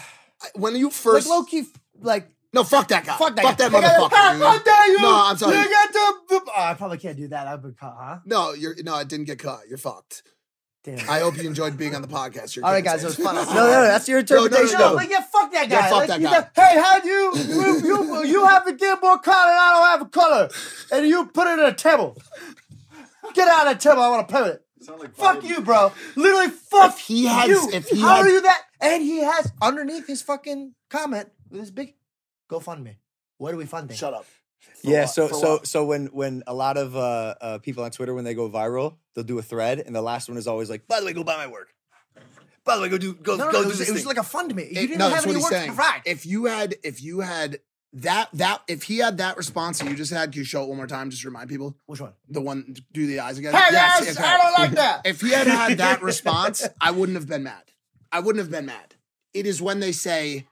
when 0.55 0.75
you 0.75 0.89
first 0.89 1.27
like 1.27 1.37
low 1.37 1.43
key 1.43 1.65
like 1.99 2.29
no 2.53 2.63
fuck 2.63 2.87
that 2.89 3.05
guy 3.05 3.15
fuck 3.15 3.35
that 3.35 3.43
fuck 3.43 3.57
guy. 3.57 3.69
that 3.69 3.83
motherfucker 3.83 4.33
dude. 4.33 4.41
How 4.41 4.59
dare 4.59 4.87
you? 4.91 5.01
no 5.01 5.23
I'm 5.25 5.37
sorry 5.37 5.57
You 5.57 5.63
got 5.69 5.91
to, 5.93 5.97
oh, 6.31 6.51
I 6.57 6.73
probably 6.73 6.97
can't 6.97 7.15
do 7.17 7.27
that. 7.29 7.47
I've 7.47 7.61
been 7.61 7.73
caught, 7.73 7.95
huh? 7.97 8.19
no 8.25 8.53
you're 8.53 8.75
no 8.83 8.95
I 8.95 9.03
didn't 9.03 9.25
get 9.25 9.39
caught. 9.39 9.61
you're 9.69 9.77
fucked 9.77 10.23
Damn. 10.83 11.07
I 11.09 11.19
hope 11.19 11.37
you 11.37 11.47
enjoyed 11.47 11.77
being 11.77 11.93
on 11.95 12.01
the 12.01 12.07
podcast 12.07 12.55
You're 12.55 12.65
All 12.65 12.71
right, 12.71 12.83
guys, 12.83 13.03
it 13.03 13.05
was 13.07 13.15
fun. 13.15 13.35
No, 13.35 13.43
no, 13.53 13.81
that's 13.83 14.09
your 14.09 14.23
No, 14.23 14.25
no, 14.29 14.35
no, 14.39 14.45
interpretation. 14.45 14.79
no. 14.79 14.93
Like, 14.93 15.09
yeah, 15.11 15.21
fuck 15.21 15.51
that 15.51 15.69
guy. 15.69 15.75
Yeah, 15.75 15.89
fuck 15.89 15.97
Like, 15.99 16.07
that 16.07 16.21
guy. 16.21 16.31
got- 16.31 16.51
hey, 16.55 16.81
how 16.81 17.03
you, 17.03 17.33
you 17.37 17.81
you 17.85 18.23
you 18.25 18.45
have 18.45 18.65
a 18.65 18.73
Game 18.73 18.99
Boy 18.99 19.17
color 19.17 19.51
and 19.51 19.59
I 19.59 19.71
don't 19.73 19.87
have 19.99 20.01
a 20.01 20.09
color, 20.09 20.49
and 20.91 21.05
you 21.07 21.25
put 21.27 21.45
it 21.47 21.59
in 21.59 21.65
a 21.65 21.73
table. 21.73 22.17
Get 23.35 23.47
out 23.47 23.67
of 23.67 23.73
the 23.77 23.79
table. 23.89 24.01
I 24.01 24.09
want 24.09 24.27
to 24.27 24.33
play 24.33 24.41
with 24.41 24.55
it. 25.05 25.15
fuck 25.15 25.43
you, 25.43 25.61
bro. 25.61 25.91
Literally, 26.15 26.49
fuck 26.49 26.93
If 26.95 26.99
he 26.99 27.25
has, 27.25 27.47
you. 27.47 27.69
if 27.71 27.87
he 27.89 28.01
how 28.01 28.15
had- 28.15 28.25
are 28.25 28.29
you 28.29 28.41
that? 28.41 28.63
And 28.81 29.03
he 29.03 29.19
has 29.23 29.51
underneath 29.61 30.07
his 30.07 30.23
fucking 30.23 30.73
comment 30.89 31.29
with 31.51 31.59
his 31.59 31.69
big 31.71 31.93
GoFundMe. 32.49 32.95
What 33.37 33.53
are 33.53 33.57
we 33.57 33.65
funding? 33.65 33.95
shut 33.95 34.13
up 34.15 34.25
yeah, 34.83 35.05
so 35.05 35.27
For 35.27 35.33
so 35.35 35.59
so 35.63 35.85
when 35.85 36.07
when 36.07 36.43
a 36.47 36.53
lot 36.53 36.77
of 36.77 36.95
uh, 36.95 37.35
uh 37.41 37.57
people 37.59 37.83
on 37.83 37.91
Twitter 37.91 38.13
when 38.13 38.23
they 38.23 38.33
go 38.33 38.49
viral, 38.49 38.97
they'll 39.15 39.23
do 39.23 39.37
a 39.39 39.41
thread, 39.43 39.79
and 39.79 39.95
the 39.95 40.01
last 40.01 40.27
one 40.29 40.37
is 40.37 40.47
always 40.47 40.69
like, 40.69 40.87
"By 40.87 40.99
the 40.99 41.05
way, 41.05 41.13
go 41.13 41.23
buy 41.23 41.37
my 41.37 41.47
work." 41.47 41.73
By 42.63 42.75
the 42.75 42.81
way, 42.83 42.89
go 42.89 42.97
do 42.97 43.13
go 43.15 43.35
No, 43.37 43.45
no, 43.45 43.51
go 43.51 43.59
it 43.59 43.63
do 43.63 43.67
was, 43.69 43.79
this 43.79 43.89
it 43.89 43.91
was 43.93 44.01
thing. 44.01 44.07
like 44.09 44.17
a 44.17 44.23
fund 44.23 44.53
me. 44.53 44.63
You 44.63 44.69
It- 44.69 44.87
didn't 44.87 44.99
no, 44.99 45.09
have 45.09 45.25
any 45.25 45.33
work 45.35 45.43
to 45.43 45.49
saying. 45.49 45.67
provide. 45.67 46.01
If 46.05 46.25
you 46.25 46.45
had, 46.45 46.75
if 46.83 47.01
you 47.01 47.21
had 47.21 47.59
that 47.93 48.29
that 48.33 48.61
if 48.67 48.83
he 48.83 48.99
had 48.99 49.17
that 49.17 49.35
response 49.35 49.79
that 49.79 49.89
you 49.89 49.95
just 49.95 50.13
had, 50.13 50.31
can 50.31 50.39
you 50.39 50.45
show 50.45 50.61
it 50.63 50.67
one 50.69 50.77
more 50.77 50.87
time? 50.87 51.09
Just 51.09 51.23
to 51.23 51.27
remind 51.29 51.49
people. 51.49 51.75
Which 51.87 51.99
one? 51.99 52.13
The 52.29 52.39
one 52.39 52.75
do 52.93 53.07
the 53.07 53.19
eyes 53.19 53.37
again. 53.39 53.53
Hey, 53.53 53.67
yes, 53.71 54.17
I 54.19 54.37
don't 54.37 54.53
like 54.59 54.71
that. 54.71 55.01
If 55.05 55.21
he 55.21 55.31
had 55.31 55.47
had 55.47 55.77
that 55.79 56.01
response, 56.11 56.67
I 56.79 56.91
wouldn't 56.91 57.17
have 57.17 57.27
been 57.27 57.43
mad. 57.43 57.63
I 58.11 58.19
wouldn't 58.19 58.41
have 58.43 58.51
been 58.51 58.67
mad. 58.67 58.95
It 59.33 59.45
is 59.47 59.61
when 59.61 59.79
they 59.79 59.91
say 59.91 60.45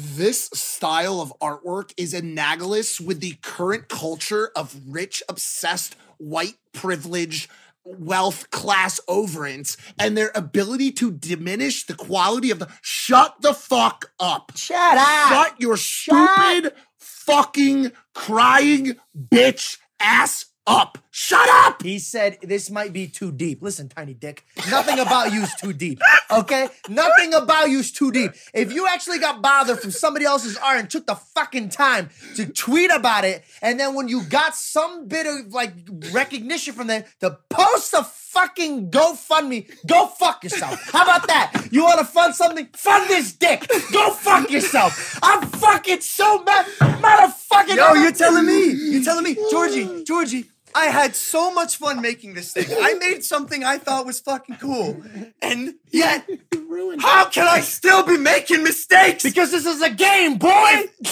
this 0.00 0.48
style 0.54 1.20
of 1.20 1.32
artwork 1.40 1.92
is 1.96 2.14
analogous 2.14 3.00
with 3.00 3.18
the 3.18 3.36
current 3.42 3.88
culture 3.88 4.52
of 4.54 4.80
rich, 4.86 5.24
obsessed, 5.28 5.96
white, 6.18 6.54
privileged, 6.72 7.50
wealth 7.82 8.48
class 8.50 9.00
overants 9.08 9.76
and 9.98 10.16
their 10.16 10.30
ability 10.36 10.92
to 10.92 11.10
diminish 11.10 11.84
the 11.86 11.94
quality 11.94 12.52
of 12.52 12.60
the. 12.60 12.68
Shut 12.80 13.40
the 13.40 13.52
fuck 13.52 14.12
up. 14.20 14.52
Shut 14.54 14.96
up. 14.96 15.28
Shut 15.30 15.60
your 15.60 15.76
stupid, 15.76 16.74
fucking, 16.98 17.90
crying 18.14 18.94
bitch 19.18 19.78
ass 19.98 20.46
up. 20.68 20.98
Shut 21.10 21.48
up. 21.66 21.82
He 21.82 21.98
said 21.98 22.38
this 22.42 22.70
might 22.70 22.92
be 22.92 23.08
too 23.08 23.32
deep. 23.32 23.60
Listen, 23.60 23.88
tiny 23.88 24.14
dick. 24.14 24.44
Nothing 24.70 25.00
about 25.00 25.32
you 25.32 25.42
is 25.42 25.54
too 25.54 25.72
deep. 25.72 26.00
Okay? 26.30 26.68
Nothing 26.88 27.34
about 27.34 27.70
you 27.70 27.80
is 27.80 27.90
too 27.90 28.12
deep. 28.12 28.32
If 28.54 28.72
you 28.72 28.86
actually 28.86 29.18
got 29.18 29.42
bothered 29.42 29.80
from 29.80 29.90
somebody 29.90 30.26
else's 30.26 30.56
art 30.58 30.78
and 30.78 30.88
took 30.88 31.06
the 31.06 31.16
fucking 31.16 31.70
time 31.70 32.10
to 32.36 32.46
tweet 32.46 32.92
about 32.92 33.24
it, 33.24 33.42
and 33.62 33.80
then 33.80 33.94
when 33.94 34.06
you 34.06 34.22
got 34.24 34.54
some 34.54 35.08
bit 35.08 35.26
of 35.26 35.52
like 35.52 35.72
recognition 36.12 36.74
from 36.74 36.86
them 36.86 37.02
to 37.20 37.38
post 37.48 37.94
a 37.94 38.04
fucking 38.04 38.90
GoFundMe, 38.90 39.68
go 39.86 40.06
fuck 40.06 40.44
yourself. 40.44 40.90
How 40.92 41.02
about 41.02 41.26
that? 41.26 41.68
You 41.72 41.82
want 41.84 41.98
to 41.98 42.04
fund 42.04 42.34
something? 42.34 42.68
Fund 42.74 43.08
this 43.08 43.32
dick. 43.32 43.66
Go 43.92 44.10
fuck 44.10 44.50
yourself. 44.50 45.18
I'm 45.22 45.42
fucking 45.48 46.02
so 46.02 46.44
mad, 46.44 46.66
motherfucking. 46.66 47.76
Yo, 47.76 47.94
you're 47.94 48.12
telling 48.12 48.46
me. 48.46 48.70
You're 48.70 49.02
telling 49.02 49.24
me, 49.24 49.34
Georgie, 49.50 50.04
Georgie. 50.04 50.44
I 50.74 50.86
had 50.86 51.16
so 51.16 51.52
much 51.52 51.76
fun 51.76 52.00
making 52.00 52.34
this 52.34 52.52
thing. 52.52 52.66
I 52.70 52.94
made 52.94 53.24
something 53.24 53.64
I 53.64 53.78
thought 53.78 54.06
was 54.06 54.20
fucking 54.20 54.56
cool, 54.56 55.02
and 55.42 55.74
yet, 55.90 56.28
how 57.00 57.28
can 57.28 57.46
I 57.46 57.60
still 57.60 58.04
be 58.04 58.16
making 58.16 58.62
mistakes? 58.62 59.22
Because 59.22 59.50
this 59.50 59.66
is 59.66 59.82
a 59.82 59.90
game, 59.90 60.36
boy. 60.36 60.48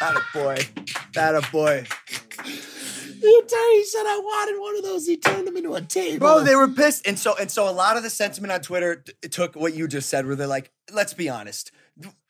that 0.00 0.16
a 0.16 0.22
boy. 0.32 0.56
That 1.14 1.34
a 1.34 1.42
boy. 1.50 1.86
You 3.22 3.44
tell 3.46 3.70
he 3.70 3.84
said 3.84 4.04
I 4.04 4.18
wanted 4.18 4.60
one 4.60 4.76
of 4.76 4.82
those. 4.82 5.06
He 5.06 5.16
turned 5.16 5.46
them 5.46 5.56
into 5.56 5.74
a 5.74 5.80
table. 5.80 6.18
Bro, 6.18 6.44
they 6.44 6.56
were 6.56 6.68
pissed, 6.68 7.06
and 7.06 7.18
so 7.18 7.34
and 7.38 7.50
so. 7.50 7.68
A 7.68 7.70
lot 7.70 7.96
of 7.96 8.02
the 8.02 8.10
sentiment 8.10 8.52
on 8.52 8.60
Twitter 8.60 8.96
t- 8.96 9.28
took 9.28 9.54
what 9.54 9.74
you 9.74 9.86
just 9.86 10.08
said, 10.08 10.26
where 10.26 10.34
they're 10.34 10.46
like, 10.48 10.72
"Let's 10.92 11.14
be 11.14 11.28
honest, 11.28 11.70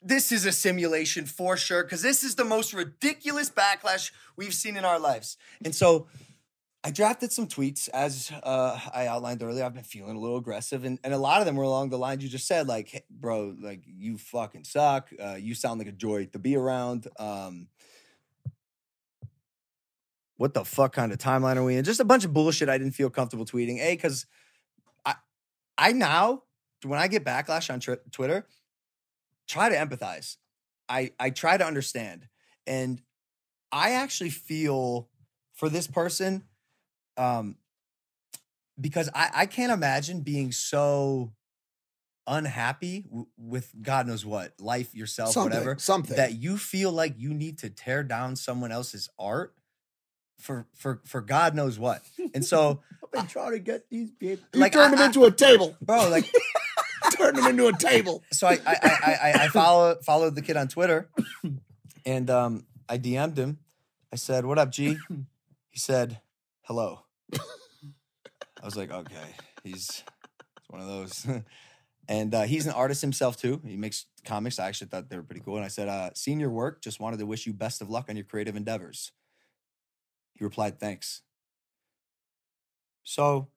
this 0.01 0.33
is 0.33 0.45
a 0.47 0.53
simulation 0.53 1.27
for 1.27 1.57
sure, 1.57 1.85
because 1.85 2.03
this 2.03 2.25
is 2.25 2.35
the 2.35 2.45
most 2.45 2.73
ridiculous 2.75 3.51
backlash 3.51 4.11
we've 4.37 4.55
seen 4.55 4.77
in 4.77 4.85
our 4.85 4.99
lives." 4.99 5.37
And 5.65 5.75
so, 5.75 6.09
I 6.85 6.91
drafted 6.91 7.31
some 7.31 7.47
tweets 7.47 7.89
as 7.91 8.33
uh, 8.43 8.79
I 8.93 9.07
outlined 9.07 9.43
earlier. 9.43 9.65
I've 9.65 9.75
been 9.75 9.85
feeling 9.85 10.17
a 10.17 10.19
little 10.19 10.37
aggressive, 10.37 10.85
and, 10.85 10.99
and 11.05 11.15
a 11.15 11.19
lot 11.19 11.41
of 11.41 11.47
them 11.47 11.55
were 11.55 11.63
along 11.63 11.91
the 11.91 11.99
lines 11.99 12.25
you 12.25 12.29
just 12.29 12.47
said, 12.47 12.67
like, 12.67 12.89
hey, 12.89 13.05
"Bro, 13.09 13.57
like 13.61 13.83
you 13.87 14.19
fucking 14.19 14.65
suck. 14.65 15.11
Uh, 15.23 15.35
you 15.35 15.55
sound 15.55 15.79
like 15.79 15.89
a 15.89 15.93
joy 15.93 16.27
to 16.27 16.39
be 16.39 16.57
around." 16.57 17.07
Um, 17.19 17.69
what 20.37 20.55
the 20.55 20.65
fuck 20.65 20.93
kind 20.93 21.13
of 21.13 21.19
timeline 21.19 21.57
are 21.57 21.63
we 21.63 21.77
in? 21.77 21.85
Just 21.85 22.01
a 22.01 22.05
bunch 22.05 22.25
of 22.25 22.33
bullshit 22.33 22.69
I 22.69 22.77
didn't 22.77 22.95
feel 22.95 23.11
comfortable 23.11 23.45
tweeting. 23.45 23.79
A, 23.79 23.95
because 23.95 24.27
I, 25.07 25.15
I 25.79 25.93
now 25.93 26.43
when 26.85 26.99
I 26.99 27.07
get 27.07 27.25
backlash 27.25 27.73
on 27.73 27.79
Twitter, 28.11 28.47
try 29.49 29.69
to 29.69 29.75
empathize. 29.77 30.37
I 30.89 31.13
I 31.19 31.31
try 31.31 31.57
to 31.57 31.65
understand, 31.65 32.29
and 32.67 33.01
I 33.71 33.93
actually 33.93 34.31
feel 34.31 35.09
for 35.55 35.69
this 35.69 35.87
person, 35.87 36.45
um, 37.17 37.57
because 38.81 39.09
I 39.15 39.31
I 39.35 39.47
can't 39.47 39.73
imagine 39.73 40.21
being 40.21 40.53
so 40.53 41.33
unhappy 42.27 43.03
w- 43.03 43.27
with 43.37 43.73
God 43.83 44.07
knows 44.07 44.25
what 44.25 44.53
life 44.61 44.95
yourself 44.95 45.33
Something, 45.33 45.51
whatever 45.51 45.77
something. 45.79 46.17
that 46.17 46.35
you 46.35 46.57
feel 46.57 46.93
like 46.93 47.15
you 47.19 47.35
need 47.35 47.59
to 47.59 47.71
tear 47.71 48.03
down 48.05 48.37
someone 48.37 48.71
else's 48.73 49.09
art 49.19 49.55
for 50.39 50.67
for 50.75 51.01
for 51.05 51.21
God 51.21 51.55
knows 51.55 51.79
what. 51.79 52.03
And 52.35 52.45
so 52.45 52.81
I've 53.03 53.11
been 53.13 53.27
trying 53.27 53.53
to 53.53 53.59
get 53.59 53.89
these 53.91 54.11
people. 54.11 54.45
You 54.55 54.69
turned 54.69 54.93
them 54.95 55.01
into 55.07 55.25
a 55.25 55.31
table, 55.31 55.77
bro. 55.81 56.09
Like 56.09 56.25
turned 57.17 57.39
him 57.39 57.47
into 57.47 57.67
a 57.67 57.73
table. 57.73 58.23
So 58.33 58.47
I 58.47 58.59
I 58.67 58.77
I, 58.83 59.13
I, 59.23 59.33
I 59.45 59.49
follow 59.49 59.97
followed 60.03 60.35
the 60.35 60.43
kid 60.43 60.57
on 60.57 60.69
Twitter, 60.69 61.09
and 62.05 62.31
um 62.31 62.67
I 62.89 62.99
DM'd 62.99 63.39
him. 63.39 63.59
I 64.13 64.17
said, 64.17 64.45
"What 64.45 64.59
up, 64.59 64.71
G?" 64.71 64.99
He 65.71 65.79
said, 65.79 66.21
"Hello." 66.63 67.01
I 67.33 68.65
was 68.65 68.77
like, 68.77 68.93
"Okay, 68.93 69.35
he's, 69.65 70.05
one 70.69 70.83
of 70.83 70.87
those." 70.87 71.27
and 72.09 72.35
uh, 72.35 72.43
he's 72.43 72.67
an 72.67 72.73
artist 72.73 73.01
himself 73.01 73.37
too. 73.37 73.61
He 73.65 73.77
makes 73.77 74.07
comics. 74.25 74.59
I 74.59 74.69
actually 74.69 74.89
thought 74.89 75.09
they 75.09 75.17
were 75.17 75.23
pretty 75.23 75.41
cool. 75.41 75.57
And 75.57 75.65
I 75.65 75.69
said, 75.69 75.89
uh, 75.89 76.11
"Seen 76.15 76.39
your 76.41 76.51
work. 76.51 76.83
Just 76.83 77.01
wanted 77.01 77.19
to 77.21 77.27
wish 77.27 77.47
you 77.47 77.55
best 77.55 77.81
of 77.81 77.89
luck 77.89 78.07
on 78.09 78.17
your 78.17 78.27
creative 78.27 78.57
endeavors." 78.57 79.13
He 80.35 80.45
replied, 80.45 80.79
"Thanks." 80.79 81.23
So 83.03 83.49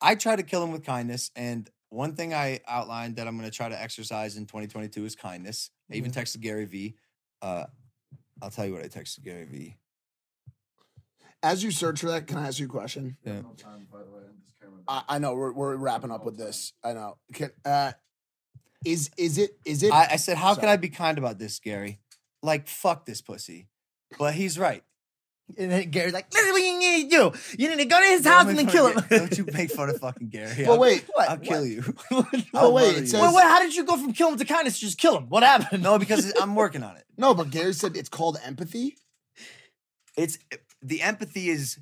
I 0.00 0.14
try 0.14 0.36
to 0.36 0.42
kill 0.42 0.62
him 0.62 0.72
with 0.72 0.84
kindness. 0.84 1.30
And 1.34 1.68
one 1.90 2.14
thing 2.14 2.32
I 2.32 2.60
outlined 2.66 3.16
that 3.16 3.26
I'm 3.26 3.36
going 3.36 3.50
to 3.50 3.54
try 3.54 3.68
to 3.68 3.80
exercise 3.80 4.36
in 4.36 4.46
2022 4.46 5.04
is 5.04 5.16
kindness. 5.16 5.70
I 5.92 5.96
even 5.96 6.12
texted 6.12 6.40
Gary 6.40 6.64
Vee. 6.64 6.94
Uh, 7.42 7.64
I'll 8.40 8.50
tell 8.50 8.64
you 8.64 8.72
what 8.72 8.82
I 8.82 8.88
texted 8.88 9.22
Gary 9.22 9.44
Vee. 9.44 9.76
As 11.42 11.64
you 11.64 11.70
search 11.70 12.00
for 12.00 12.08
that, 12.08 12.26
can 12.26 12.38
I 12.38 12.46
ask 12.46 12.58
you 12.58 12.66
a 12.66 12.68
question? 12.68 13.16
Yeah. 13.24 13.40
I, 14.86 15.02
I 15.08 15.18
know 15.18 15.34
we're, 15.34 15.52
we're 15.52 15.76
wrapping 15.76 16.10
up 16.10 16.24
with 16.24 16.36
this. 16.36 16.72
I 16.84 16.92
know. 16.92 17.16
Can, 17.32 17.50
uh, 17.64 17.92
is 18.84 19.10
is 19.16 19.36
it 19.36 19.50
is 19.66 19.82
it? 19.82 19.92
I, 19.92 20.08
I 20.12 20.16
said, 20.16 20.38
"How 20.38 20.54
can 20.54 20.68
I 20.68 20.76
be 20.76 20.88
kind 20.88 21.18
about 21.18 21.38
this, 21.38 21.58
Gary? 21.58 22.00
Like, 22.42 22.66
fuck 22.66 23.04
this 23.04 23.20
pussy." 23.20 23.68
But 24.18 24.34
he's 24.34 24.58
right. 24.58 24.82
And 25.58 25.70
then 25.70 25.90
Gary's 25.90 26.12
like, 26.12 26.30
"This 26.30 26.44
is 26.44 26.52
what 26.52 26.62
you 26.62 26.78
need 26.78 27.10
to 27.10 27.16
do. 27.30 27.38
You 27.58 27.70
need 27.70 27.78
to 27.78 27.84
go 27.84 27.98
to 28.00 28.06
his 28.06 28.26
house 28.26 28.46
and 28.48 28.58
then 28.58 28.66
kill 28.66 28.86
him." 28.88 29.04
Don't 29.10 29.36
you 29.38 29.46
make 29.52 29.70
fun 29.70 29.88
of 29.90 29.98
fucking 29.98 30.28
Gary? 30.28 30.64
But 30.64 30.72
I'll- 30.72 30.78
wait, 30.78 31.04
I'll 31.18 31.38
kill 31.38 31.66
you. 31.66 31.82
Oh 32.54 32.72
wait, 32.72 32.96
it 32.96 33.08
says 33.08 33.20
Wait, 33.20 33.34
wait, 33.34 33.42
how 33.44 33.60
did 33.60 33.74
you 33.74 33.84
go 33.84 33.96
from 33.96 34.12
kill 34.12 34.28
him 34.30 34.38
to 34.38 34.44
kindness? 34.44 34.74
to 34.80 34.86
Just 34.86 34.98
kill 34.98 35.16
him. 35.18 35.28
What 35.28 35.42
happened? 35.42 35.82
No, 35.82 35.98
because 35.98 36.32
I'm 36.40 36.54
working 36.54 36.82
on 36.82 36.96
it. 36.96 37.04
no, 37.16 37.34
but 37.34 37.50
Gary 37.50 37.72
said 37.72 37.96
it's 37.96 38.08
called 38.08 38.38
empathy. 38.44 38.96
It's 40.16 40.38
the 40.82 41.02
empathy 41.02 41.48
is 41.50 41.78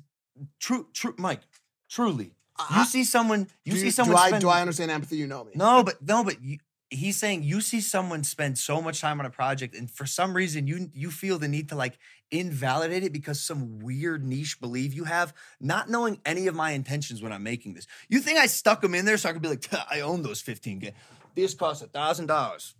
true. 0.59 0.87
True, 0.93 1.15
Mike. 1.17 1.41
Truly, 1.89 2.31
you 2.75 2.85
see 2.85 3.03
someone. 3.03 3.47
You 3.65 3.73
do 3.73 3.79
see 3.79 3.85
you, 3.85 3.91
someone. 3.91 4.15
Do 4.15 4.21
I 4.21 4.27
spend- 4.27 4.41
do 4.41 4.49
I 4.49 4.61
understand 4.61 4.91
empathy? 4.91 5.17
You 5.17 5.27
know 5.27 5.43
me. 5.43 5.51
No, 5.55 5.83
but 5.83 6.01
no, 6.05 6.23
but 6.23 6.41
you, 6.43 6.59
he's 6.91 7.17
saying 7.17 7.43
you 7.43 7.61
see 7.61 7.81
someone 7.81 8.23
spend 8.23 8.57
so 8.59 8.81
much 8.81 9.01
time 9.01 9.19
on 9.19 9.25
a 9.25 9.29
project, 9.31 9.75
and 9.75 9.89
for 9.89 10.05
some 10.05 10.35
reason 10.35 10.67
you 10.67 10.89
you 10.93 11.09
feel 11.09 11.39
the 11.39 11.47
need 11.47 11.69
to 11.69 11.75
like 11.75 11.97
invalidate 12.31 13.03
it 13.03 13.13
because 13.13 13.39
some 13.39 13.79
weird 13.79 14.25
niche 14.25 14.59
belief 14.59 14.93
you 14.93 15.05
have, 15.05 15.33
not 15.59 15.89
knowing 15.89 16.19
any 16.25 16.47
of 16.47 16.55
my 16.55 16.71
intentions 16.71 17.21
when 17.21 17.31
I'm 17.31 17.43
making 17.43 17.73
this. 17.73 17.87
You 18.07 18.19
think 18.19 18.37
I 18.39 18.45
stuck 18.45 18.81
them 18.81 18.93
in 18.95 19.05
there 19.05 19.17
so 19.17 19.29
I 19.29 19.33
could 19.33 19.41
be 19.41 19.49
like, 19.49 19.65
I 19.91 20.01
own 20.01 20.21
those 20.21 20.41
15 20.41 20.79
games. 20.79 20.95
This 21.35 21.53
costs 21.53 21.83
a 21.83 21.87
thousand 21.87 22.27
dollars. 22.27 22.75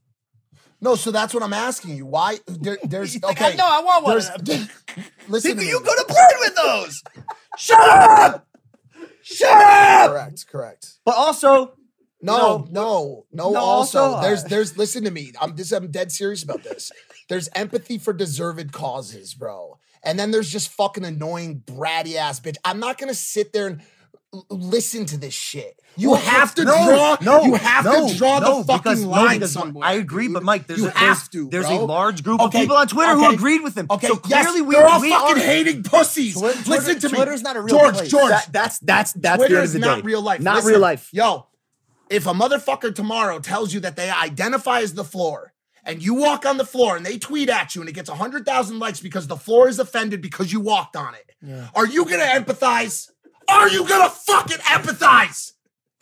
No, 0.81 0.95
so 0.95 1.11
that's 1.11 1.33
what 1.33 1.43
I'm 1.43 1.53
asking 1.53 1.95
you. 1.97 2.05
Why 2.05 2.37
there, 2.47 2.77
there's 2.83 3.21
okay? 3.21 3.55
Know 3.55 3.65
I 3.67 3.81
want 3.81 4.03
one. 4.05 4.13
Listen, 5.27 5.57
to 5.57 5.65
you 5.65 5.79
go 5.81 5.93
to 5.93 6.05
burn 6.07 6.39
with 6.39 6.55
those. 6.55 7.03
Shut 7.57 7.79
up! 7.79 8.47
Shut 9.21 9.49
up! 9.51 10.11
Correct, 10.11 10.47
correct. 10.47 10.93
But 11.05 11.15
also, 11.15 11.73
No, 12.21 12.65
no, 12.71 13.25
no. 13.31 13.51
no, 13.51 13.59
Also, 13.59 13.99
also, 13.99 14.21
there's 14.21 14.43
there's 14.45 14.77
listen 14.77 15.03
to 15.03 15.11
me. 15.11 15.33
I'm 15.39 15.55
this. 15.55 15.71
I'm 15.73 15.91
dead 15.91 16.11
serious 16.11 16.43
about 16.43 16.63
this. 16.63 16.91
There's 17.29 17.47
empathy 17.55 17.97
for 17.97 18.11
deserved 18.11 18.71
causes, 18.71 19.33
bro. 19.33 19.77
And 20.03 20.19
then 20.19 20.31
there's 20.31 20.49
just 20.49 20.69
fucking 20.69 21.05
annoying 21.05 21.63
bratty 21.65 22.15
ass 22.15 22.39
bitch. 22.39 22.57
I'm 22.65 22.79
not 22.79 22.97
gonna 22.97 23.13
sit 23.13 23.53
there 23.53 23.67
and 23.67 23.81
listen 24.49 25.05
to 25.07 25.17
this 25.17 25.33
shit. 25.33 25.79
You 25.95 26.11
Well, 26.11 26.19
have 26.21 26.53
to 26.55 26.63
no, 26.63 26.85
draw. 26.85 27.17
No, 27.21 27.43
you 27.45 27.55
have 27.55 27.83
no, 27.85 28.07
to 28.09 28.15
draw 28.15 28.39
no, 28.39 28.59
the 28.59 28.65
fucking 28.65 29.05
line 29.05 29.45
somewhere. 29.47 29.87
I 29.87 29.93
agree, 29.93 30.27
but 30.27 30.43
Mike, 30.43 30.67
there's 30.67 30.79
you 30.79 30.87
a, 30.87 30.91
have 30.91 31.17
there's, 31.17 31.27
to. 31.29 31.49
There's 31.49 31.65
bro. 31.65 31.79
a 31.79 31.85
large 31.85 32.23
group 32.23 32.39
of 32.39 32.51
people 32.51 32.75
on 32.75 32.87
Twitter 32.87 33.13
who 33.15 33.29
agreed 33.31 33.61
with 33.63 33.75
him. 33.75 33.87
Okay, 33.89 34.07
so 34.07 34.19
yes, 34.27 34.45
clearly 34.45 34.61
we 34.61 34.75
they're 34.75 34.87
all 34.87 35.01
we 35.01 35.09
fucking 35.09 35.37
are, 35.41 35.45
hating 35.45 35.83
pussies. 35.83 36.37
Twitter- 36.37 36.69
Listen 36.69 36.99
to 36.99 37.09
me. 37.09 37.15
Twitter's 37.15 37.41
not 37.41 37.57
a 37.57 37.61
real 37.61 37.77
George, 37.77 37.95
place. 37.95 38.09
George, 38.09 38.29
That- 38.29 38.49
that's 38.51 38.79
that's 38.79 39.13
that's 39.13 39.37
Twitter 39.37 39.61
is 39.61 39.75
not 39.75 39.97
day. 39.97 40.01
real 40.03 40.21
life. 40.21 40.41
Not 40.41 40.57
Listen, 40.57 40.71
real 40.71 40.79
life. 40.79 41.09
Yo, 41.11 41.47
if 42.09 42.25
a 42.27 42.33
motherfucker 42.33 42.93
tomorrow 42.93 43.39
tells 43.39 43.73
you 43.73 43.79
that 43.81 43.95
they 43.95 44.09
identify 44.09 44.79
as 44.81 44.93
the 44.93 45.03
floor 45.03 45.53
and 45.89 46.03
you 46.03 46.13
walk 46.13 46.45
on 46.45 46.57
the 46.57 46.65
floor 46.65 46.95
and 46.95 47.03
they 47.05 47.17
tweet 47.17 47.49
at 47.49 47.73
you 47.73 47.81
and 47.81 47.89
it 47.89 47.93
gets 47.93 48.09
100,000 48.09 48.77
likes 48.77 48.99
because 48.99 49.25
the 49.27 49.35
floor 49.35 49.67
is 49.67 49.79
offended 49.79 50.21
because 50.21 50.53
you 50.53 50.59
walked 50.59 50.95
on 50.95 51.15
it, 51.15 51.31
are 51.75 51.87
you 51.87 52.05
going 52.05 52.19
to 52.19 52.25
empathize? 52.25 53.09
Are 53.49 53.67
you 53.67 53.87
going 53.87 54.03
to 54.07 54.09
fucking 54.09 54.57
empathize? 54.59 55.53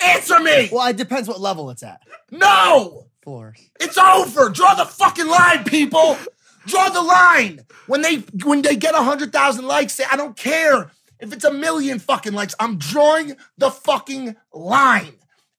Answer 0.02 0.40
me. 0.42 0.70
Well, 0.72 0.88
it 0.90 0.98
depends 0.98 1.30
what 1.30 1.40
level 1.40 1.70
it's 1.70 1.84
at. 1.84 2.02
No. 2.30 3.06
Floors. 3.24 3.60
It's 3.80 3.98
over. 3.98 4.50
Draw 4.50 4.76
the 4.76 4.86
fucking 4.86 5.28
line, 5.28 5.64
people. 5.64 6.18
Draw 6.66 6.90
the 6.90 7.02
line. 7.02 7.62
When 7.88 8.02
they 8.02 8.18
when 8.44 8.62
they 8.62 8.76
get 8.76 8.94
hundred 8.94 9.32
thousand 9.32 9.66
likes, 9.66 9.94
say 9.94 10.04
I 10.12 10.18
don't 10.18 10.36
care 10.36 10.92
if 11.20 11.32
it's 11.32 11.46
a 11.46 11.54
million 11.54 12.00
fucking 12.00 12.34
likes. 12.34 12.54
I'm 12.60 12.78
drawing 12.78 13.38
the 13.58 13.72
fucking 13.72 14.36
line, 14.54 15.14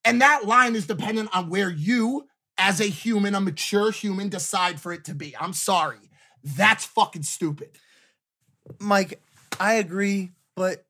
and 0.05 0.21
that 0.21 0.45
line 0.45 0.75
is 0.75 0.85
dependent 0.85 1.35
on 1.35 1.49
where 1.49 1.69
you, 1.71 2.28
as 2.59 2.79
a 2.79 2.85
human, 2.85 3.33
a 3.35 3.39
mature 3.41 3.91
human, 3.91 4.29
decide 4.29 4.79
for 4.79 4.91
it 4.93 5.05
to 5.05 5.15
be. 5.15 5.35
I'm 5.39 5.53
sorry, 5.53 5.97
that's 6.43 6.85
fucking 6.85 7.23
stupid. 7.23 7.69
Mike, 8.79 9.21
I 9.59 9.75
agree, 9.75 10.31
but 10.55 10.85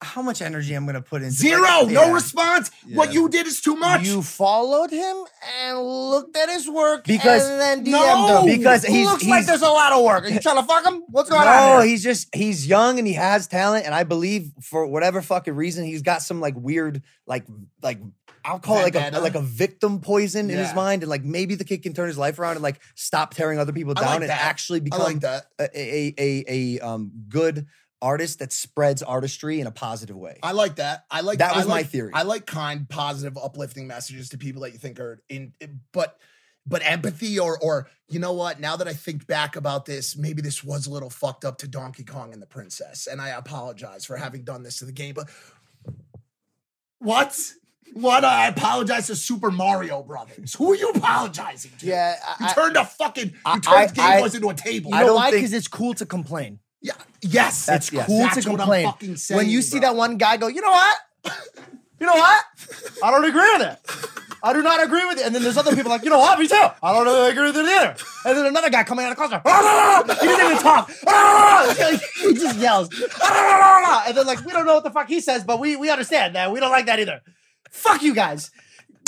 how 0.00 0.22
much 0.22 0.40
energy 0.42 0.74
I'm 0.74 0.86
gonna 0.86 1.02
put 1.02 1.22
in? 1.22 1.30
Zero, 1.30 1.60
like, 1.82 1.88
no 1.88 2.06
yeah. 2.06 2.12
response. 2.12 2.70
What 2.92 3.12
you 3.12 3.28
did 3.28 3.46
is 3.48 3.60
too 3.60 3.74
much. 3.74 4.06
You 4.06 4.22
followed 4.22 4.90
him 4.90 5.16
and 5.60 5.78
looked 5.80 6.36
at 6.36 6.48
his 6.48 6.68
work 6.68 7.04
Because- 7.04 7.48
and 7.48 7.60
then 7.60 7.78
DM'd 7.84 7.90
No, 7.90 8.42
him. 8.46 8.58
because 8.58 8.84
he's- 8.84 9.06
looks 9.06 9.24
like 9.24 9.44
there's 9.46 9.62
a 9.62 9.68
lot 9.68 9.92
of 9.92 10.04
work. 10.04 10.24
Are 10.24 10.28
you 10.28 10.38
trying 10.38 10.56
to 10.56 10.62
fuck 10.62 10.86
him? 10.86 11.02
What's 11.08 11.28
going 11.28 11.44
no, 11.44 11.50
on? 11.50 11.80
here? 11.80 11.88
he's 11.90 12.02
just 12.04 12.28
he's 12.32 12.66
young 12.66 12.98
and 12.98 13.08
he 13.08 13.14
has 13.14 13.48
talent, 13.48 13.86
and 13.86 13.94
I 13.94 14.04
believe 14.04 14.52
for 14.62 14.86
whatever 14.86 15.20
fucking 15.20 15.54
reason 15.54 15.84
he's 15.84 16.02
got 16.02 16.22
some 16.22 16.40
like 16.40 16.54
weird 16.56 17.02
like 17.26 17.44
like 17.82 17.98
I'll 18.48 18.58
call 18.58 18.78
it 18.78 18.94
like 18.94 19.12
a 19.14 19.20
like 19.20 19.34
a 19.34 19.42
victim 19.42 20.00
poison 20.00 20.50
in 20.50 20.56
his 20.58 20.74
mind, 20.74 21.02
and 21.02 21.10
like 21.10 21.24
maybe 21.24 21.54
the 21.54 21.64
kid 21.64 21.82
can 21.82 21.92
turn 21.92 22.08
his 22.08 22.18
life 22.18 22.38
around 22.38 22.52
and 22.54 22.62
like 22.62 22.80
stop 22.94 23.34
tearing 23.34 23.58
other 23.58 23.72
people 23.72 23.92
I 23.96 24.00
down 24.00 24.06
like 24.12 24.20
and 24.22 24.30
that. 24.30 24.40
actually 24.42 24.78
I 24.80 24.84
become 24.84 25.00
like 25.02 25.20
that. 25.20 25.46
a, 25.60 25.68
a 25.78 26.14
a 26.18 26.44
a 26.48 26.80
um 26.86 27.12
good 27.28 27.66
artist 28.00 28.38
that 28.38 28.52
spreads 28.52 29.02
artistry 29.02 29.60
in 29.60 29.66
a 29.66 29.72
positive 29.72 30.16
way. 30.16 30.38
I 30.42 30.52
like 30.52 30.76
that. 30.76 31.04
I 31.10 31.20
like 31.20 31.38
That 31.40 31.56
was 31.56 31.66
I 31.66 31.68
my 31.68 31.74
like- 31.78 31.88
theory. 31.88 32.12
I 32.14 32.22
like 32.22 32.46
kind, 32.46 32.88
positive, 32.88 33.36
uplifting 33.36 33.86
messages 33.88 34.28
to 34.30 34.38
people 34.38 34.62
that 34.62 34.72
you 34.72 34.78
think 34.78 35.00
are 35.00 35.20
in, 35.28 35.52
but 35.92 36.16
but 36.64 36.82
empathy 36.84 37.38
or 37.40 37.58
or 37.60 37.88
you 38.08 38.20
know 38.20 38.34
what? 38.34 38.60
Now 38.60 38.76
that 38.76 38.86
I 38.86 38.92
think 38.92 39.26
back 39.26 39.56
about 39.56 39.84
this, 39.84 40.16
maybe 40.16 40.42
this 40.42 40.62
was 40.62 40.86
a 40.86 40.90
little 40.90 41.10
fucked 41.10 41.44
up 41.44 41.58
to 41.58 41.68
Donkey 41.68 42.04
Kong 42.04 42.32
and 42.32 42.40
the 42.40 42.46
Princess, 42.46 43.06
and 43.08 43.20
I 43.20 43.30
apologize 43.30 44.04
for 44.04 44.16
having 44.16 44.44
done 44.44 44.62
this 44.62 44.78
to 44.78 44.84
the 44.84 44.92
game. 44.92 45.14
But 45.14 45.28
what? 46.98 47.36
What? 47.94 48.24
I 48.24 48.48
apologize 48.48 49.06
to 49.08 49.16
Super 49.16 49.50
Mario 49.50 50.02
Brothers. 50.02 50.54
Who 50.54 50.72
are 50.72 50.76
you 50.76 50.90
apologizing 50.90 51.72
to? 51.80 51.86
Yeah, 51.86 52.14
you 52.40 52.48
turned 52.50 52.76
a 52.76 52.84
fucking 52.84 53.28
you 53.30 53.60
turned 53.60 53.66
I- 53.66 53.86
Game 53.86 54.04
I- 54.04 54.20
Boys 54.20 54.34
into 54.34 54.48
a 54.48 54.54
table. 54.54 54.90
You 54.92 55.00
know 55.04 55.14
why? 55.14 55.30
Because 55.30 55.52
it's 55.52 55.68
cool 55.68 55.94
to 55.94 56.06
complain. 56.06 56.60
Yeah. 56.80 56.92
Yes. 57.22 57.68
It's 57.68 57.92
yes. 57.92 58.06
cool 58.06 58.20
That's 58.20 58.44
to 58.44 58.50
what 58.50 58.60
I'm 58.60 58.66
complain. 58.66 58.86
fucking 58.86 59.16
saying, 59.16 59.36
when 59.36 59.48
you 59.48 59.62
see 59.62 59.80
bro. 59.80 59.88
that 59.90 59.96
one 59.96 60.16
guy 60.16 60.36
go, 60.36 60.46
you 60.46 60.60
know 60.60 60.70
what? 60.70 60.96
You 62.00 62.06
know 62.06 62.14
what? 62.14 62.44
I 63.02 63.10
don't 63.10 63.24
agree 63.24 63.52
with 63.58 63.62
it. 63.62 64.14
I 64.40 64.52
do 64.52 64.62
not 64.62 64.80
agree 64.80 65.04
with 65.04 65.18
it. 65.18 65.26
And 65.26 65.34
then 65.34 65.42
there's 65.42 65.56
other 65.56 65.74
people 65.74 65.90
like, 65.90 66.04
you 66.04 66.10
know 66.10 66.20
what? 66.20 66.38
Me 66.38 66.46
too. 66.46 66.54
I 66.80 66.92
don't 66.92 67.04
really 67.04 67.30
agree 67.32 67.46
with 67.46 67.56
it 67.56 67.66
either. 67.66 67.96
And 68.24 68.38
then 68.38 68.46
another 68.46 68.70
guy 68.70 68.84
coming 68.84 69.04
out 69.04 69.10
of 69.10 69.16
the 69.18 69.20
closet. 69.26 69.42
Ah, 69.44 69.50
ah, 69.50 70.04
ah, 70.08 70.08
"Ah, 70.08 70.14
He 70.20 70.26
doesn't 70.28 70.44
even 70.46 70.58
talk. 70.62 70.90
"Ah!" 71.08 71.98
He 72.20 72.34
just 72.34 72.56
yells. 72.60 72.88
"Ah!" 73.20 74.04
And 74.06 74.16
then 74.16 74.26
like, 74.26 74.44
we 74.44 74.52
don't 74.52 74.64
know 74.64 74.74
what 74.74 74.84
the 74.84 74.90
fuck 74.90 75.08
he 75.08 75.20
says, 75.20 75.42
but 75.42 75.58
we 75.58 75.74
we 75.74 75.90
understand 75.90 76.36
that. 76.36 76.52
We 76.52 76.60
don't 76.60 76.70
like 76.70 76.86
that 76.86 77.00
either. 77.00 77.20
Fuck 77.70 78.02
you 78.02 78.14
guys. 78.14 78.50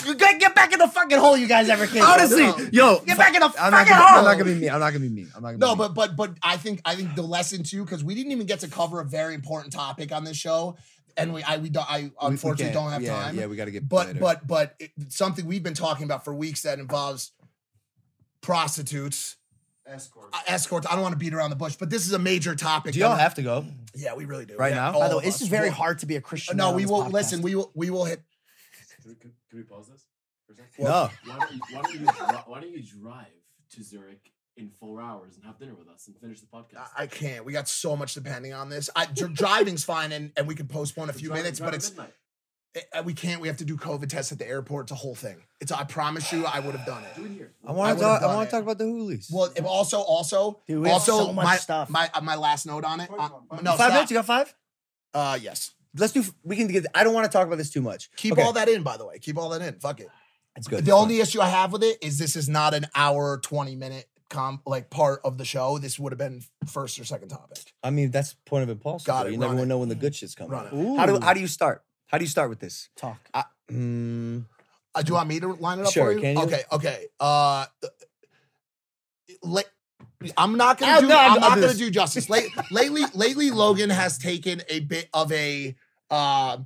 You 0.07 0.15
Get, 0.15 0.41
get 0.41 0.55
back 0.55 0.73
in 0.73 0.79
the 0.79 0.89
fucking 0.89 1.19
hole 1.19 1.37
you 1.37 1.47
guys 1.47 1.69
ever 1.69 1.87
came. 1.87 2.03
from. 2.03 2.11
Honestly, 2.13 2.45
yo, 2.73 3.01
get 3.01 3.19
back 3.19 3.35
in 3.35 3.41
the 3.41 3.47
I'm 3.47 3.53
fucking 3.53 3.71
gonna, 3.89 3.95
hole. 3.95 4.19
I'm 4.19 4.25
not 4.25 4.33
gonna 4.33 4.45
be 4.47 4.55
mean. 4.55 4.71
I'm 4.71 4.81
not 4.81 4.93
gonna 4.95 5.01
be 5.05 5.09
mean. 5.11 5.31
I'm 5.37 5.43
not 5.43 5.49
gonna 5.49 5.59
No, 5.59 5.75
be 5.77 5.83
mean. 5.83 5.93
but 5.95 5.95
but 5.95 6.17
but 6.17 6.39
I 6.43 6.57
think 6.57 6.81
I 6.87 6.95
think 6.95 7.15
the 7.17 7.23
lesson 7.23 7.63
too, 7.65 7.85
because 7.85 8.03
we 8.03 8.15
didn't 8.15 8.33
even 8.33 8.47
get 8.47 8.61
to 8.61 8.69
cover 8.69 9.01
a 9.01 9.05
very 9.05 9.35
important 9.35 9.75
topic 9.75 10.11
on 10.11 10.25
this 10.25 10.39
show, 10.39 10.79
and 11.19 11.35
we 11.35 11.43
I 11.43 11.59
we 11.59 11.69
don't 11.69 11.91
I 11.91 11.99
We- 11.99 12.05
we 12.09 12.13
unfortunately 12.23 12.73
don't 12.73 12.91
have 12.93 13.03
Yeah, 13.03 13.13
time. 13.23 13.39
Yeah, 13.39 13.45
we 13.47 13.57
gotta 13.57 13.71
get 13.73 13.87
but 13.91 14.07
later. 14.07 14.21
but 14.21 14.47
but 14.47 14.75
it, 14.79 14.91
something 15.09 15.45
we've 15.45 15.63
been 15.63 15.75
talking 15.75 16.05
about 16.05 16.25
for 16.25 16.33
weeks 16.33 16.63
that 16.63 16.79
involves 16.79 17.33
prostitutes, 18.41 19.37
Escorts. 19.87 20.35
uh, 20.37 20.41
escorts. 20.47 20.87
I 20.89 20.93
don't 20.95 21.03
want 21.03 21.13
to 21.13 21.19
beat 21.19 21.35
around 21.35 21.51
the 21.51 21.57
bush, 21.57 21.77
but 21.77 21.91
this 21.91 22.07
is 22.07 22.13
a 22.13 22.19
major 22.19 22.55
topic. 22.55 22.95
do 22.95 23.01
y'all 23.01 23.11
that- 23.17 23.21
have 23.21 23.35
to 23.35 23.43
go? 23.43 23.67
Yeah, 23.95 24.15
we 24.15 24.25
really 24.25 24.47
do. 24.47 24.57
Right 24.57 24.71
Yeah, 24.71 24.77
now? 24.77 24.93
all 24.95 25.01
By 25.01 25.09
the 25.09 25.19
way, 25.19 25.25
this 25.25 25.43
is 25.43 25.49
very 25.49 25.69
hard 25.69 25.99
to 25.99 26.07
be 26.07 26.17
a 26.17 26.21
Christian. 26.21 26.57
No, 26.57 26.73
we 26.73 26.87
will 26.87 27.05
podcast. 27.05 27.13
listen. 27.13 27.43
We 27.43 27.55
will 27.55 27.71
we 27.75 27.91
will 27.91 28.05
hit. 28.07 28.23
Can 29.03 29.11
we, 29.11 29.15
can, 29.17 29.33
can 29.49 29.59
we 29.59 29.65
pause 29.65 29.89
this? 29.89 30.07
For 30.47 30.53
a 30.53 30.57
second? 30.57 30.85
No. 30.85 31.11
Why 31.25 31.39
don't 31.39 31.53
you, 31.53 31.61
why 31.71 31.83
don't 31.83 31.95
you, 31.95 32.07
why 32.47 32.61
don't 32.61 32.71
you 32.71 32.83
drive 32.83 33.27
to 33.75 33.83
Zurich 33.83 34.33
in 34.57 34.69
four 34.69 35.01
hours 35.01 35.37
and 35.37 35.45
have 35.45 35.59
dinner 35.59 35.75
with 35.75 35.89
us 35.89 36.07
and 36.07 36.17
finish 36.19 36.41
the 36.41 36.47
podcast? 36.47 36.89
I 36.97 37.07
can't. 37.07 37.45
We 37.45 37.53
got 37.53 37.69
so 37.69 37.97
much 37.97 38.15
depending 38.15 38.53
on 38.53 38.69
this. 38.69 38.91
I, 38.97 39.07
driving's 39.07 39.85
fine, 39.85 40.13
and, 40.13 40.33
and 40.37 40.47
we 40.49 40.55
can 40.55 40.67
postpone 40.67 41.09
a 41.11 41.13
few 41.13 41.29
Drive- 41.29 41.39
minutes, 41.43 41.59
drive 41.59 41.71
but 41.71 41.75
it's 41.77 41.91
midnight. 41.91 42.13
uh, 42.93 43.03
we 43.05 43.15
can't. 43.15 43.41
We 43.41 43.49
have 43.49 43.57
to 43.59 43.65
do 43.65 43.77
COVID 43.77 44.09
tests 44.09 44.33
at 44.33 44.39
the 44.39 44.47
airport. 44.49 44.87
It's 44.87 44.93
a 44.93 44.97
whole 44.97 45.15
thing. 45.15 45.37
It's. 45.61 45.73
I 45.73 45.85
promise 45.85 46.33
you, 46.33 46.45
I 46.47 46.61
would 46.61 46.75
have 46.75 46.87
done 46.87 47.03
it. 47.05 47.17
Do 47.17 47.25
it 47.25 47.31
here. 47.33 47.53
I 47.67 47.73
want 47.73 47.97
to 47.99 48.05
talk. 48.05 48.23
I 48.23 48.27
want 48.35 48.49
to 48.49 48.55
talk 48.57 48.63
about 48.63 48.79
the 48.79 48.85
Hoolies. 48.85 49.29
Well, 49.33 49.53
if 49.57 49.65
also, 49.65 50.01
also, 50.01 50.61
Dude, 50.67 50.83
we 50.83 50.89
have 50.89 50.95
also, 50.95 51.27
so 51.27 51.33
much 51.33 51.45
my, 51.45 51.57
stuff. 51.57 51.89
My 51.91 52.11
uh, 52.13 52.21
my 52.21 52.37
last 52.37 52.67
note 52.67 52.85
on 52.85 53.01
it. 53.01 53.11
uh, 53.11 53.29
no, 53.63 53.73
five 53.73 53.75
stop. 53.77 53.93
minutes. 53.93 54.11
You 54.11 54.17
got 54.17 54.27
five? 54.27 54.55
Uh, 55.15 55.39
yes. 55.41 55.73
Let's 55.97 56.13
do. 56.13 56.25
We 56.45 56.57
can 56.57 56.69
get. 56.69 56.87
I 56.95 57.03
don't 57.05 57.15
want 57.15 57.31
to 57.31 57.37
talk 57.37 57.47
about 57.47 57.59
this 57.59 57.71
too 57.71 57.83
much. 57.83 58.11
Keep 58.17 58.35
Okay. 58.35 58.43
all 58.43 58.53
that 58.53 58.69
in, 58.69 58.83
by 58.83 58.97
the 58.97 59.05
way. 59.07 59.19
Keep 59.19 59.39
all 59.39 59.49
that 59.51 59.61
in. 59.63 59.75
Fuck 59.81 60.01
it. 60.01 60.09
It's 60.57 60.69
good. 60.69 60.85
The 60.85 60.93
only 60.93 61.21
issue 61.21 61.41
I 61.41 61.49
have 61.49 61.73
with 61.73 61.83
it 61.83 61.99
is 62.03 62.19
this 62.19 62.37
is 62.37 62.49
not 62.49 62.75
an 62.75 62.87
hour 62.95 63.39
twenty 63.43 63.75
minute 63.77 64.07
com 64.29 64.61
like 64.67 64.91
part 64.91 65.21
of 65.25 65.39
the 65.39 65.45
show. 65.45 65.79
This 65.79 65.99
would 65.99 66.13
have 66.13 66.19
been 66.19 66.43
first 66.67 66.99
or 67.01 67.05
second 67.05 67.29
topic. 67.31 67.59
I 67.83 67.91
mean, 67.91 68.11
that's 68.13 68.35
point 68.47 68.63
of 68.63 68.69
impulse. 68.71 69.05
Got 69.05 69.27
it, 69.27 69.33
You 69.33 69.39
never 69.39 69.59
it. 69.61 69.67
know 69.67 69.79
when 69.79 69.89
the 69.89 69.95
good 69.97 70.15
shit's 70.15 70.35
coming. 70.37 70.57
How 70.97 71.07
do 71.07 71.19
How 71.21 71.33
do 71.35 71.41
you 71.41 71.49
start? 71.49 71.83
How 72.07 72.19
do 72.19 72.25
you 72.25 72.29
start 72.31 72.51
with 72.51 72.61
this? 72.61 72.89
Talk. 72.97 73.19
I, 73.35 73.45
mm, 73.71 74.45
Uh, 74.95 75.03
do 75.03 75.09
you 75.11 75.15
want 75.15 75.29
me 75.29 75.39
to 75.41 75.53
line 75.55 75.79
it 75.79 75.87
up 75.87 75.93
Sure, 75.93 76.07
for 76.07 76.13
you? 76.13 76.21
can 76.21 76.37
you? 76.37 76.43
Okay, 76.45 76.63
okay. 76.73 77.07
Uh, 77.21 77.67
la- 79.43 79.63
I'm 80.37 80.57
not 80.57 80.79
gonna 80.79 80.93
I'll- 80.93 81.01
do. 81.01 81.07
I'm 81.07 81.13
I'll 81.35 81.41
not 81.41 81.55
do 81.55 81.61
gonna 81.63 81.67
this. 81.69 81.79
do 81.79 81.91
justice. 81.91 82.29
Late, 82.29 82.51
lately, 82.71 83.03
lately, 83.15 83.51
Logan 83.51 83.91
has 83.91 84.19
taken 84.19 84.63
a 84.69 84.81
bit 84.81 85.09
of 85.15 85.31
a. 85.33 85.77
Uh, 86.11 86.59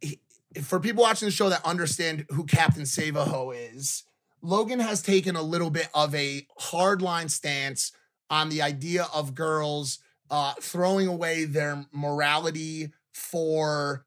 he- 0.00 0.20
for 0.62 0.80
people 0.80 1.02
watching 1.02 1.26
the 1.26 1.32
show 1.32 1.48
that 1.48 1.64
understand 1.64 2.26
who 2.30 2.44
Captain 2.44 2.82
Savaho 2.84 3.54
is, 3.74 4.04
Logan 4.42 4.80
has 4.80 5.02
taken 5.02 5.36
a 5.36 5.42
little 5.42 5.70
bit 5.70 5.88
of 5.94 6.14
a 6.14 6.46
hardline 6.60 7.30
stance 7.30 7.92
on 8.30 8.48
the 8.48 8.62
idea 8.62 9.06
of 9.14 9.34
girls 9.34 9.98
uh, 10.30 10.54
throwing 10.60 11.06
away 11.06 11.44
their 11.44 11.84
morality 11.92 12.92
for 13.12 14.04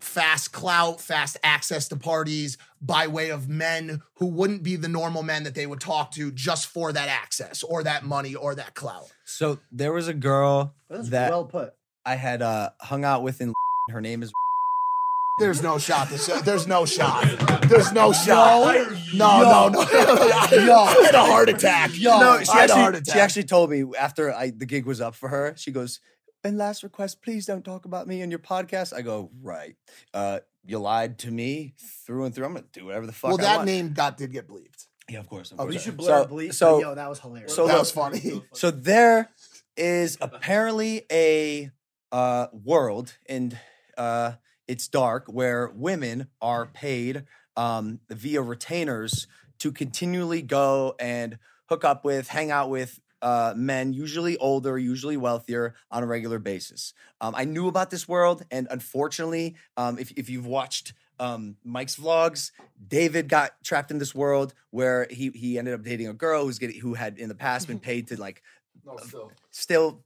fast 0.00 0.52
clout, 0.52 1.00
fast 1.00 1.36
access 1.44 1.86
to 1.88 1.96
parties 1.96 2.58
by 2.80 3.06
way 3.06 3.30
of 3.30 3.48
men 3.48 4.02
who 4.14 4.26
wouldn't 4.26 4.62
be 4.64 4.74
the 4.74 4.88
normal 4.88 5.22
men 5.22 5.44
that 5.44 5.54
they 5.54 5.66
would 5.66 5.80
talk 5.80 6.10
to 6.12 6.32
just 6.32 6.66
for 6.66 6.92
that 6.92 7.08
access 7.08 7.62
or 7.62 7.84
that 7.84 8.04
money 8.04 8.34
or 8.34 8.54
that 8.56 8.74
clout. 8.74 9.12
so 9.24 9.58
there 9.70 9.92
was 9.92 10.08
a 10.08 10.14
girl 10.14 10.74
That's 10.88 11.08
that 11.10 11.30
well 11.30 11.44
put. 11.44 11.74
I 12.04 12.14
had 12.16 12.42
uh, 12.42 12.70
hung 12.80 13.04
out 13.04 13.22
with 13.22 13.40
in. 13.40 13.52
Her 13.90 14.00
name 14.00 14.22
is. 14.22 14.32
There's 15.38 15.62
no 15.62 15.78
shot. 15.78 16.10
This, 16.10 16.26
there's 16.44 16.66
no 16.68 16.84
shot. 16.84 17.24
There's 17.66 17.90
no 17.90 18.12
shot. 18.12 18.76
No, 19.14 19.40
no, 19.42 19.68
no. 19.70 19.80
I 19.90 21.02
had 21.06 21.14
a 21.14 21.24
heart 21.24 21.48
attack. 21.48 21.90
Yo, 21.98 22.20
no, 22.20 22.42
she 22.42 22.50
I 22.50 22.60
had 22.60 22.70
a 22.70 22.74
heart 22.74 22.94
actually, 22.94 22.98
attack. 23.00 23.14
she 23.14 23.20
actually 23.20 23.44
told 23.44 23.70
me 23.70 23.84
after 23.98 24.32
I 24.32 24.50
the 24.50 24.66
gig 24.66 24.84
was 24.84 25.00
up 25.00 25.14
for 25.14 25.30
her. 25.30 25.54
She 25.56 25.70
goes, 25.70 26.00
"And 26.44 26.58
last 26.58 26.82
request, 26.82 27.22
please 27.22 27.46
don't 27.46 27.64
talk 27.64 27.86
about 27.86 28.06
me 28.06 28.20
in 28.20 28.30
your 28.30 28.40
podcast." 28.40 28.92
I 28.92 29.00
go, 29.00 29.30
"Right, 29.42 29.74
uh, 30.12 30.40
you 30.66 30.78
lied 30.78 31.18
to 31.20 31.30
me 31.30 31.74
through 32.06 32.26
and 32.26 32.34
through. 32.34 32.44
I'm 32.44 32.52
gonna 32.52 32.66
do 32.70 32.84
whatever 32.84 33.06
the 33.06 33.12
fuck." 33.12 33.30
well, 33.30 33.40
I 33.40 33.42
that 33.42 33.56
want." 33.56 33.66
name 33.66 33.92
got 33.94 34.18
did 34.18 34.32
get 34.32 34.46
bleeped. 34.46 34.86
yeah, 35.08 35.18
of 35.18 35.28
course. 35.30 35.50
Of 35.50 35.58
Oh, 35.60 35.62
course. 35.64 35.74
you 35.74 35.80
should 35.80 36.00
So- 36.02 36.26
bleep. 36.26 36.52
So, 36.52 36.78
yo, 36.78 36.94
that 36.94 37.08
was 37.08 37.18
hilarious. 37.20 37.54
so 37.56 37.66
that 37.66 37.72
look, 37.72 37.80
was 37.80 37.90
funny. 37.90 38.42
so 38.52 38.70
there 38.70 39.30
is 39.78 40.18
apparently 40.20 41.06
a 41.10 41.70
uh, 42.12 42.46
world, 42.52 43.16
and 43.26 43.58
uh, 43.98 44.32
it's 44.68 44.86
dark, 44.86 45.26
where 45.26 45.72
women 45.74 46.28
are 46.40 46.66
paid 46.66 47.24
um, 47.56 48.00
via 48.08 48.42
retainers 48.42 49.26
to 49.58 49.72
continually 49.72 50.42
go 50.42 50.94
and 51.00 51.38
hook 51.66 51.84
up 51.84 52.04
with, 52.04 52.28
hang 52.28 52.50
out 52.50 52.70
with 52.70 53.00
uh, 53.22 53.54
men, 53.56 53.92
usually 53.92 54.36
older, 54.38 54.78
usually 54.78 55.16
wealthier, 55.16 55.74
on 55.90 56.02
a 56.02 56.06
regular 56.06 56.38
basis. 56.38 56.92
Um, 57.20 57.34
I 57.36 57.44
knew 57.44 57.68
about 57.68 57.90
this 57.90 58.08
world, 58.08 58.44
and 58.50 58.66
unfortunately, 58.70 59.54
um, 59.76 59.98
if, 59.98 60.12
if 60.12 60.28
you've 60.28 60.46
watched 60.46 60.92
um, 61.20 61.56
Mike's 61.64 61.96
vlogs, 61.96 62.50
David 62.88 63.28
got 63.28 63.52
trapped 63.62 63.90
in 63.92 63.98
this 63.98 64.14
world 64.14 64.54
where 64.70 65.06
he 65.08 65.30
he 65.30 65.56
ended 65.56 65.72
up 65.74 65.82
dating 65.82 66.08
a 66.08 66.12
girl 66.12 66.44
who's 66.44 66.58
getting 66.58 66.80
who 66.80 66.94
had 66.94 67.16
in 67.18 67.28
the 67.28 67.34
past 67.34 67.68
been 67.68 67.78
paid 67.90 68.08
to 68.08 68.18
like 68.20 68.42
No, 68.84 68.96
still. 68.96 69.32
still 69.50 70.02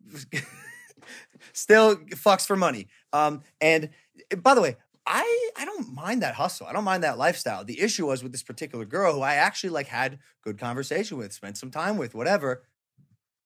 still 1.53 1.97
fucks 1.97 2.47
for 2.47 2.57
money. 2.57 2.89
Um, 3.13 3.43
and 3.61 3.91
by 4.39 4.55
the 4.55 4.61
way, 4.61 4.77
I 5.07 5.51
I 5.57 5.65
don't 5.65 5.95
mind 5.95 6.23
that 6.23 6.35
hustle. 6.35 6.67
I 6.67 6.73
don't 6.73 6.85
mind 6.85 7.03
that 7.05 7.19
lifestyle. 7.19 7.65
The 7.65 7.81
issue 7.81 8.07
was 8.07 8.23
with 8.23 8.33
this 8.33 8.43
particular 8.43 8.85
girl 8.85 9.15
who 9.15 9.21
I 9.23 9.35
actually 9.35 9.71
like 9.71 9.87
had 9.89 10.19
good 10.43 10.59
conversation 10.59 11.17
with, 11.19 11.33
spent 11.33 11.57
some 11.59 11.71
time 11.71 11.97
with, 11.97 12.15
whatever. 12.15 12.65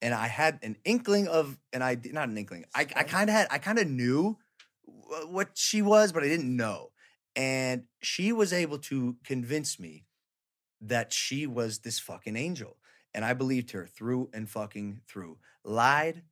And 0.03 0.15
I 0.15 0.29
had 0.29 0.59
an 0.63 0.77
inkling 0.85 1.29
of, 1.29 1.59
and 1.73 1.85
I 1.85 1.97
not 2.13 2.29
an 2.29 2.39
inkling. 2.39 2.65
I 2.75 2.83
I 2.97 3.03
kind 3.05 3.29
of 3.31 3.37
had, 3.37 3.49
I 3.51 3.59
kind 3.59 3.79
of 3.79 3.87
knew 3.89 4.39
what 5.29 5.51
she 5.55 5.83
was, 5.83 6.13
but 6.13 6.23
I 6.25 6.29
didn't 6.29 6.55
know. 6.57 6.91
And 7.37 7.85
she 8.03 8.33
was 8.33 8.53
able 8.53 8.79
to 8.79 9.17
convince 9.25 9.79
me 9.79 10.07
that 10.81 11.13
she 11.13 11.47
was 11.47 11.81
this 11.81 11.99
fucking 11.99 12.37
angel. 12.37 12.77
and 13.15 13.25
I 13.25 13.33
believed 13.35 13.73
her 13.73 13.87
through 13.87 14.31
and 14.33 14.49
fucking 14.49 15.01
through. 15.07 15.39
Lied 15.65 16.23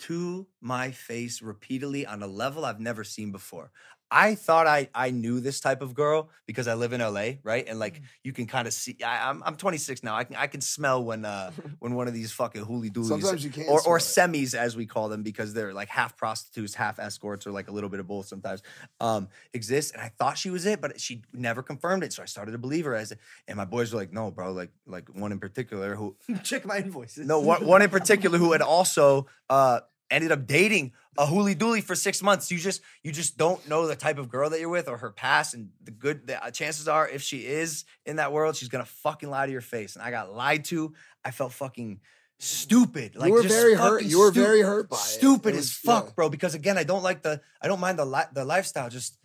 to 0.00 0.46
my 0.60 0.90
face 0.90 1.42
repeatedly 1.42 2.06
on 2.06 2.22
a 2.22 2.26
level 2.26 2.64
I've 2.64 2.80
never 2.80 3.04
seen 3.04 3.32
before. 3.32 3.72
I 4.10 4.34
thought 4.34 4.66
I 4.66 4.88
I 4.94 5.10
knew 5.10 5.40
this 5.40 5.60
type 5.60 5.82
of 5.82 5.94
girl 5.94 6.30
because 6.46 6.68
I 6.68 6.74
live 6.74 6.92
in 6.92 7.00
LA, 7.00 7.32
right? 7.42 7.66
And 7.66 7.78
like 7.78 8.02
you 8.22 8.32
can 8.32 8.46
kind 8.46 8.68
of 8.68 8.72
see. 8.72 8.96
I, 9.04 9.28
I'm 9.28 9.42
I'm 9.44 9.56
26 9.56 10.02
now. 10.02 10.14
I 10.14 10.24
can 10.24 10.36
I 10.36 10.46
can 10.46 10.60
smell 10.60 11.02
when 11.02 11.24
uh 11.24 11.50
when 11.80 11.94
one 11.94 12.06
of 12.08 12.14
these 12.14 12.32
fucking 12.32 12.62
hooly 12.62 12.90
doolies 12.90 13.08
Sometimes 13.08 13.44
you 13.44 13.50
can't 13.50 13.68
or 13.68 13.80
or 13.86 13.98
smell 14.00 14.28
semis 14.28 14.54
as 14.54 14.76
we 14.76 14.86
call 14.86 15.08
them 15.08 15.22
because 15.22 15.54
they're 15.54 15.74
like 15.74 15.88
half 15.88 16.16
prostitutes, 16.16 16.74
half 16.74 16.98
escorts, 16.98 17.46
or 17.46 17.50
like 17.50 17.68
a 17.68 17.72
little 17.72 17.90
bit 17.90 18.00
of 18.00 18.06
both 18.06 18.26
sometimes 18.26 18.62
um 19.00 19.28
exists. 19.52 19.90
And 19.92 20.00
I 20.00 20.12
thought 20.18 20.38
she 20.38 20.50
was 20.50 20.66
it, 20.66 20.80
but 20.80 21.00
she 21.00 21.22
never 21.32 21.62
confirmed 21.62 22.04
it. 22.04 22.12
So 22.12 22.22
I 22.22 22.26
started 22.26 22.52
to 22.52 22.58
believe 22.58 22.84
her 22.84 22.94
as. 22.94 23.12
It 23.12 23.18
and 23.48 23.56
my 23.56 23.64
boys 23.64 23.92
were 23.92 23.98
like, 23.98 24.12
no, 24.12 24.30
bro, 24.30 24.52
like 24.52 24.70
like 24.86 25.08
one 25.08 25.32
in 25.32 25.38
particular 25.38 25.96
who 25.96 26.16
Check 26.42 26.64
my 26.64 26.78
invoices. 26.78 27.26
no, 27.26 27.40
one, 27.40 27.66
one 27.66 27.82
in 27.82 27.90
particular 27.90 28.38
who 28.38 28.52
had 28.52 28.62
also 28.62 29.26
uh, 29.50 29.80
ended 30.10 30.32
up 30.32 30.46
dating 30.46 30.92
a 31.18 31.26
hooly 31.26 31.54
dooly 31.54 31.82
for 31.82 31.94
six 31.94 32.22
months. 32.22 32.50
You 32.50 32.58
just 32.58 32.82
you 33.02 33.12
just 33.12 33.36
don't 33.36 33.66
know 33.68 33.86
the 33.86 33.96
type 33.96 34.18
of 34.18 34.28
girl 34.28 34.50
that 34.50 34.60
you're 34.60 34.68
with 34.68 34.88
or 34.88 34.98
her 34.98 35.10
past, 35.10 35.54
and 35.54 35.70
the 35.82 35.90
good 35.90 36.26
the 36.26 36.42
uh, 36.42 36.50
chances 36.50 36.88
are 36.88 37.08
if 37.08 37.22
she 37.22 37.46
is 37.46 37.84
in 38.04 38.16
that 38.16 38.32
world, 38.32 38.56
she's 38.56 38.68
gonna 38.68 38.84
fucking 38.84 39.30
lie 39.30 39.46
to 39.46 39.52
your 39.52 39.60
face. 39.60 39.96
And 39.96 40.04
I 40.04 40.10
got 40.10 40.32
lied 40.32 40.64
to. 40.66 40.94
I 41.24 41.30
felt 41.30 41.52
fucking 41.52 42.00
stupid. 42.38 43.16
Like 43.16 43.28
you 43.28 43.34
were 43.34 43.42
very 43.42 43.74
hurt- 43.74 44.04
you 44.04 44.18
were 44.20 44.30
very 44.30 44.62
hurt 44.62 44.90
by 44.90 44.96
it. 44.96 45.00
Stupid 45.00 45.54
It 45.54 45.58
as 45.58 45.72
fuck, 45.72 46.06
yeah. 46.06 46.12
bro. 46.14 46.28
Because 46.28 46.54
again, 46.54 46.78
I 46.78 46.84
don't 46.84 47.02
like 47.02 47.22
the 47.22 47.40
I 47.60 47.68
don't 47.68 47.80
mind 47.80 47.98
the 47.98 48.06
li- 48.06 48.30
the 48.32 48.44
lifestyle. 48.44 48.90
Just 48.90 49.18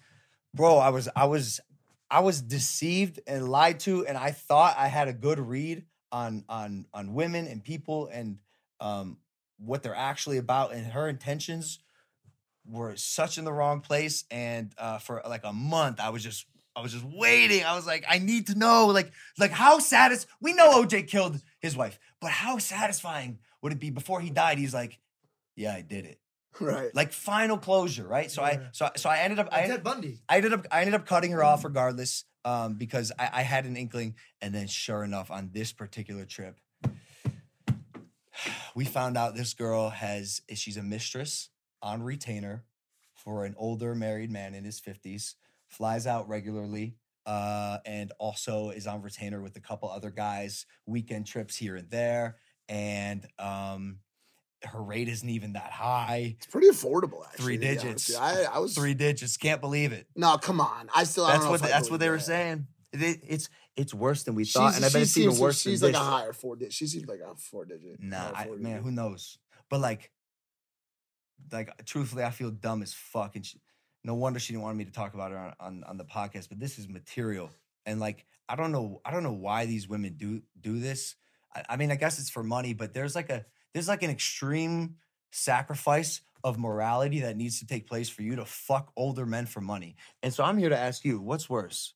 bro, 0.53 0.77
I 0.77 0.89
was 0.89 1.09
I 1.15 1.25
was 1.25 1.59
I 2.09 2.21
was 2.21 2.41
deceived 2.41 3.19
and 3.27 3.49
lied 3.49 3.79
to, 3.81 4.05
and 4.05 4.17
I 4.17 4.31
thought 4.31 4.75
I 4.77 4.87
had 4.87 5.07
a 5.07 5.13
good 5.13 5.39
read 5.39 5.85
on 6.11 6.43
on 6.49 6.85
on 6.93 7.13
women 7.13 7.47
and 7.47 7.63
people 7.63 8.07
and 8.07 8.37
um 8.79 9.17
what 9.63 9.83
they're 9.83 9.95
actually 9.95 10.37
about, 10.37 10.73
and 10.73 10.87
her 10.87 11.07
intentions 11.07 11.79
were 12.65 12.95
such 12.95 13.37
in 13.37 13.45
the 13.45 13.53
wrong 13.53 13.81
place. 13.81 14.23
And 14.31 14.73
uh, 14.77 14.97
for 14.99 15.21
like 15.27 15.43
a 15.43 15.53
month, 15.53 15.99
I 15.99 16.09
was 16.09 16.23
just 16.23 16.45
I 16.75 16.81
was 16.81 16.93
just 16.93 17.03
waiting. 17.05 17.63
I 17.63 17.75
was 17.75 17.85
like, 17.85 18.05
I 18.09 18.19
need 18.19 18.47
to 18.47 18.57
know, 18.57 18.87
like 18.87 19.11
like 19.37 19.51
how 19.51 19.79
satis. 19.79 20.27
We 20.39 20.53
know 20.53 20.81
OJ 20.83 21.07
killed 21.07 21.39
his 21.59 21.75
wife, 21.75 21.99
but 22.19 22.31
how 22.31 22.57
satisfying 22.57 23.39
would 23.61 23.71
it 23.73 23.79
be 23.79 23.89
before 23.89 24.21
he 24.21 24.29
died? 24.29 24.57
He's 24.57 24.73
like, 24.73 24.99
yeah, 25.55 25.73
I 25.73 25.81
did 25.81 26.05
it. 26.05 26.19
Right. 26.59 26.93
Like 26.93 27.13
final 27.13 27.57
closure, 27.57 28.05
right? 28.07 28.29
So 28.29 28.43
I 28.43 28.67
so 28.73 28.85
I- 28.85 28.97
so 28.97 29.09
I 29.09 29.19
ended 29.19 29.39
up 29.39 29.47
I 29.51 29.55
Like 29.55 29.63
ended, 29.63 29.77
Ted 29.77 29.83
Bundy. 29.83 30.19
I 30.27 30.37
ended 30.37 30.53
up 30.53 30.65
I 30.71 30.79
ended 30.81 30.95
up 30.95 31.05
cutting 31.05 31.31
her 31.31 31.43
off 31.43 31.63
regardless, 31.63 32.25
um, 32.43 32.73
because 32.75 33.11
I, 33.17 33.29
I 33.33 33.41
had 33.43 33.65
an 33.65 33.77
inkling, 33.77 34.15
and 34.41 34.53
then 34.53 34.67
sure 34.67 35.03
enough, 35.03 35.31
on 35.31 35.49
this 35.53 35.71
particular 35.71 36.25
trip, 36.25 36.59
we 38.75 38.85
found 38.85 39.17
out 39.17 39.35
this 39.35 39.53
girl 39.53 39.89
has 39.89 40.41
she's 40.53 40.77
a 40.77 40.83
mistress 40.83 41.49
on 41.81 42.03
retainer 42.03 42.63
for 43.13 43.45
an 43.45 43.55
older 43.57 43.95
married 43.95 44.31
man 44.31 44.53
in 44.55 44.63
his 44.63 44.79
fifties, 44.79 45.35
flies 45.67 46.07
out 46.07 46.27
regularly, 46.27 46.95
uh, 47.25 47.77
and 47.85 48.11
also 48.19 48.69
is 48.69 48.87
on 48.87 49.01
retainer 49.01 49.41
with 49.41 49.55
a 49.55 49.61
couple 49.61 49.89
other 49.89 50.09
guys, 50.09 50.65
weekend 50.85 51.27
trips 51.27 51.55
here 51.55 51.75
and 51.75 51.89
there, 51.89 52.37
and 52.67 53.27
um, 53.37 53.99
her 54.63 54.81
rate 54.81 55.07
isn't 55.07 55.29
even 55.29 55.53
that 55.53 55.71
high. 55.71 56.35
It's 56.37 56.47
pretty 56.47 56.69
affordable, 56.69 57.25
actually. 57.25 57.43
Three 57.43 57.57
to 57.57 57.61
be 57.61 57.67
honest 57.67 57.83
digits. 57.83 58.09
you. 58.09 58.17
I, 58.17 58.45
I 58.55 58.59
was 58.59 58.73
three 58.73 58.93
digits. 58.93 59.37
Can't 59.37 59.61
believe 59.61 59.91
it. 59.91 60.07
No, 60.15 60.37
come 60.37 60.61
on. 60.61 60.89
I 60.95 61.03
still. 61.03 61.25
That's 61.25 61.39
don't 61.39 61.45
know 61.45 61.51
what 61.51 61.61
that's 61.61 61.89
what 61.89 61.99
they 61.99 62.09
were 62.09 62.19
saying. 62.19 62.67
It- 62.93 63.21
it's 63.27 63.49
it's 63.77 63.93
worse 63.93 64.23
than 64.23 64.35
we 64.35 64.43
thought, 64.45 64.75
and 64.75 64.83
I 64.83 64.89
bet 64.89 65.03
it's 65.03 65.17
even 65.17 65.37
worse. 65.37 65.61
She's 65.61 65.81
like 65.81 65.93
a 65.93 65.99
higher 65.99 66.33
four 66.33 66.55
digit. 66.57 66.73
She 66.73 66.87
seems 66.87 67.07
like 67.07 67.19
a 67.21 67.35
four 67.35 67.63
digit. 67.65 68.01
Nah, 68.01 68.17
higher 68.17 68.33
I, 68.35 68.43
four 68.47 68.57
man, 68.57 68.83
who 68.83 68.91
knows? 68.91 69.37
But 69.69 69.79
like, 69.79 70.11
like 71.51 71.85
truthfully, 71.85 72.23
I 72.23 72.31
feel 72.31 72.51
dumb 72.51 72.81
as 72.81 72.93
fuck, 72.93 73.35
and 73.35 73.45
she, 73.45 73.59
no 74.03 74.15
wonder 74.15 74.39
she 74.39 74.53
didn't 74.53 74.63
want 74.63 74.77
me 74.77 74.85
to 74.85 74.91
talk 74.91 75.13
about 75.13 75.31
her 75.31 75.37
on, 75.37 75.53
on 75.59 75.83
on 75.85 75.97
the 75.97 76.05
podcast. 76.05 76.49
But 76.49 76.59
this 76.59 76.77
is 76.79 76.87
material, 76.89 77.49
and 77.85 77.99
like, 77.99 78.25
I 78.49 78.55
don't 78.55 78.71
know, 78.71 79.01
I 79.05 79.11
don't 79.11 79.23
know 79.23 79.31
why 79.33 79.65
these 79.65 79.87
women 79.87 80.15
do 80.17 80.41
do 80.59 80.79
this. 80.79 81.15
I, 81.55 81.63
I 81.69 81.77
mean, 81.77 81.91
I 81.91 81.95
guess 81.95 82.19
it's 82.19 82.29
for 82.29 82.43
money, 82.43 82.73
but 82.73 82.93
there's 82.93 83.15
like 83.15 83.29
a 83.29 83.45
there's 83.73 83.87
like 83.87 84.03
an 84.03 84.09
extreme 84.09 84.97
sacrifice 85.31 86.21
of 86.43 86.57
morality 86.59 87.21
that 87.21 87.37
needs 87.37 87.59
to 87.59 87.67
take 87.67 87.87
place 87.87 88.09
for 88.09 88.21
you 88.23 88.35
to 88.35 88.43
fuck 88.45 88.91
older 88.97 89.25
men 89.25 89.45
for 89.45 89.61
money. 89.61 89.95
And 90.23 90.33
so 90.33 90.43
I'm 90.43 90.57
here 90.57 90.69
to 90.69 90.77
ask 90.77 91.05
you, 91.05 91.21
what's 91.21 91.49
worse? 91.49 91.93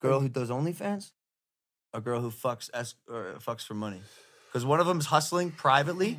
Girl 0.00 0.20
who 0.20 0.28
does 0.28 0.50
OnlyFans, 0.50 1.12
a 1.92 2.00
girl 2.00 2.20
who 2.20 2.30
fucks 2.30 2.70
es- 2.72 2.94
or 3.08 3.34
fucks 3.38 3.66
for 3.66 3.74
money, 3.74 4.00
because 4.48 4.64
one 4.64 4.80
of 4.80 4.86
them 4.86 4.98
is 4.98 5.06
hustling 5.06 5.50
privately 5.50 6.18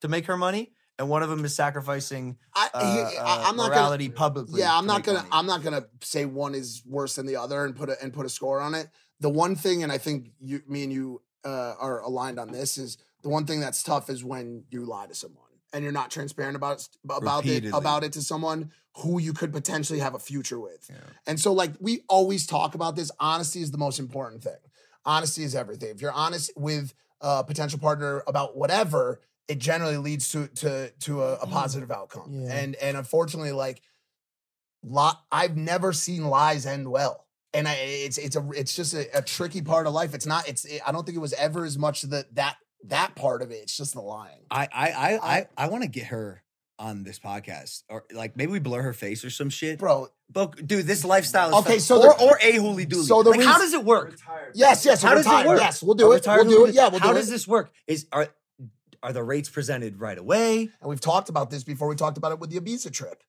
to 0.00 0.08
make 0.08 0.26
her 0.26 0.36
money, 0.36 0.72
and 0.98 1.08
one 1.08 1.22
of 1.22 1.28
them 1.28 1.44
is 1.44 1.54
sacrificing 1.54 2.38
I, 2.54 2.70
uh, 2.72 2.78
uh, 2.78 3.44
I, 3.44 3.48
am 3.50 3.56
not 3.56 3.68
morality 3.70 4.08
gonna, 4.08 4.16
publicly. 4.16 4.60
Yeah, 4.60 4.76
I'm 4.76 4.86
not 4.86 5.04
gonna. 5.04 5.18
money. 5.18 5.28
I'm 5.32 5.46
not 5.46 5.62
gonna 5.62 5.86
say 6.02 6.24
one 6.24 6.54
is 6.54 6.82
worse 6.86 7.16
than 7.16 7.26
the 7.26 7.36
other 7.36 7.64
and 7.64 7.76
put 7.76 7.90
a 7.90 8.02
and 8.02 8.12
put 8.12 8.24
a 8.24 8.30
score 8.30 8.60
on 8.60 8.74
it. 8.74 8.88
The 9.20 9.28
one 9.28 9.56
thing, 9.56 9.82
and 9.82 9.92
I 9.92 9.98
think 9.98 10.30
you, 10.40 10.62
me 10.66 10.84
and 10.84 10.92
you 10.92 11.22
uh, 11.44 11.74
are 11.78 12.00
aligned 12.00 12.38
on 12.38 12.50
this, 12.50 12.78
is 12.78 12.96
the 13.22 13.28
one 13.28 13.44
thing 13.46 13.60
that's 13.60 13.82
tough 13.82 14.08
is 14.08 14.24
when 14.24 14.64
you 14.70 14.84
lie 14.84 15.06
to 15.06 15.14
someone 15.14 15.47
and 15.72 15.82
you're 15.82 15.92
not 15.92 16.10
transparent 16.10 16.56
about 16.56 16.78
it, 16.78 16.88
about 17.04 17.46
it 17.46 17.64
about 17.72 18.04
it 18.04 18.12
to 18.12 18.22
someone 18.22 18.70
who 18.96 19.20
you 19.20 19.32
could 19.32 19.52
potentially 19.52 19.98
have 19.98 20.14
a 20.14 20.18
future 20.18 20.58
with. 20.58 20.90
And 21.26 21.38
so, 21.38 21.52
like 21.52 21.72
we 21.80 22.04
always 22.08 22.46
talk 22.46 22.74
about 22.74 22.96
this, 22.96 23.10
honesty 23.20 23.60
is 23.60 23.70
the 23.70 23.78
most 23.78 23.98
important 23.98 24.42
thing. 24.42 24.56
Honesty 25.04 25.44
is 25.44 25.54
everything. 25.54 25.90
If 25.90 26.00
you're 26.00 26.12
honest 26.12 26.50
with 26.56 26.94
a 27.20 27.44
potential 27.44 27.78
partner 27.78 28.22
about 28.26 28.56
whatever, 28.56 29.20
it 29.46 29.58
generally 29.58 29.96
leads 29.96 30.28
to 30.32 30.48
to 30.48 30.90
to 31.00 31.22
a, 31.22 31.34
a 31.34 31.46
mm. 31.46 31.50
positive 31.50 31.90
outcome. 31.90 32.44
Yeah. 32.44 32.52
And 32.52 32.74
and 32.76 32.96
unfortunately, 32.96 33.52
like 33.52 33.82
li- 34.82 35.18
I've 35.30 35.56
never 35.56 35.92
seen 35.92 36.26
lies 36.26 36.66
end 36.66 36.90
well. 36.90 37.26
And 37.54 37.66
I, 37.66 37.74
it's 37.74 38.18
it's 38.18 38.36
a 38.36 38.46
it's 38.54 38.74
just 38.76 38.94
a, 38.94 39.18
a 39.18 39.22
tricky 39.22 39.62
part 39.62 39.86
of 39.86 39.94
life. 39.94 40.14
It's 40.14 40.26
not. 40.26 40.48
It's 40.48 40.66
I 40.86 40.92
don't 40.92 41.04
think 41.04 41.16
it 41.16 41.20
was 41.20 41.32
ever 41.34 41.64
as 41.64 41.78
much 41.78 42.02
the 42.02 42.26
that 42.32 42.56
that 42.84 43.14
part 43.14 43.42
of 43.42 43.50
it. 43.50 43.56
It's 43.62 43.76
just 43.76 43.94
the 43.94 44.00
lying. 44.00 44.40
I 44.50 44.68
I 44.72 44.90
I 44.90 45.36
I, 45.38 45.46
I 45.56 45.68
want 45.68 45.82
to 45.82 45.88
get 45.88 46.06
her 46.06 46.42
on 46.78 47.02
this 47.02 47.18
podcast, 47.18 47.82
or 47.88 48.04
like 48.12 48.36
maybe 48.36 48.52
we 48.52 48.60
blur 48.60 48.82
her 48.82 48.92
face 48.92 49.24
or 49.24 49.30
some 49.30 49.50
shit, 49.50 49.78
bro. 49.78 50.08
But 50.30 50.66
dude, 50.66 50.86
this 50.86 51.04
lifestyle 51.04 51.48
is 51.50 51.54
Okay, 51.56 51.72
fake. 51.74 51.80
so 51.80 51.96
or 51.98 52.14
the- 52.14 52.24
or 52.24 52.38
a 52.40 52.56
holy 52.56 52.86
dooley. 52.86 53.04
so 53.04 53.22
the 53.22 53.30
like, 53.30 53.42
how 53.42 53.58
does 53.58 53.72
it 53.72 53.84
work? 53.84 54.16
Yes, 54.54 54.84
yes. 54.84 55.02
How 55.02 55.14
does 55.14 55.26
it 55.26 55.46
work? 55.46 55.60
Yes, 55.60 55.82
we'll 55.82 55.94
A 55.94 55.98
do 55.98 56.12
it. 56.12 56.24
We'll 56.26 56.44
do 56.44 56.66
it. 56.66 56.74
Yeah, 56.74 56.88
we'll 56.88 57.00
How 57.00 57.08
do 57.12 57.18
does 57.18 57.28
it. 57.28 57.32
this 57.32 57.48
work? 57.48 57.72
Is 57.86 58.06
are 58.12 58.28
are 59.02 59.12
the 59.12 59.22
rates 59.22 59.48
presented 59.48 60.00
right 60.00 60.18
away? 60.18 60.70
And 60.80 60.88
we've 60.88 61.00
talked 61.00 61.28
about 61.28 61.50
this 61.50 61.64
before. 61.64 61.88
We 61.88 61.96
talked 61.96 62.18
about 62.18 62.32
it 62.32 62.38
with 62.38 62.50
the 62.50 62.60
Ibiza 62.60 62.92
trip. 62.92 63.22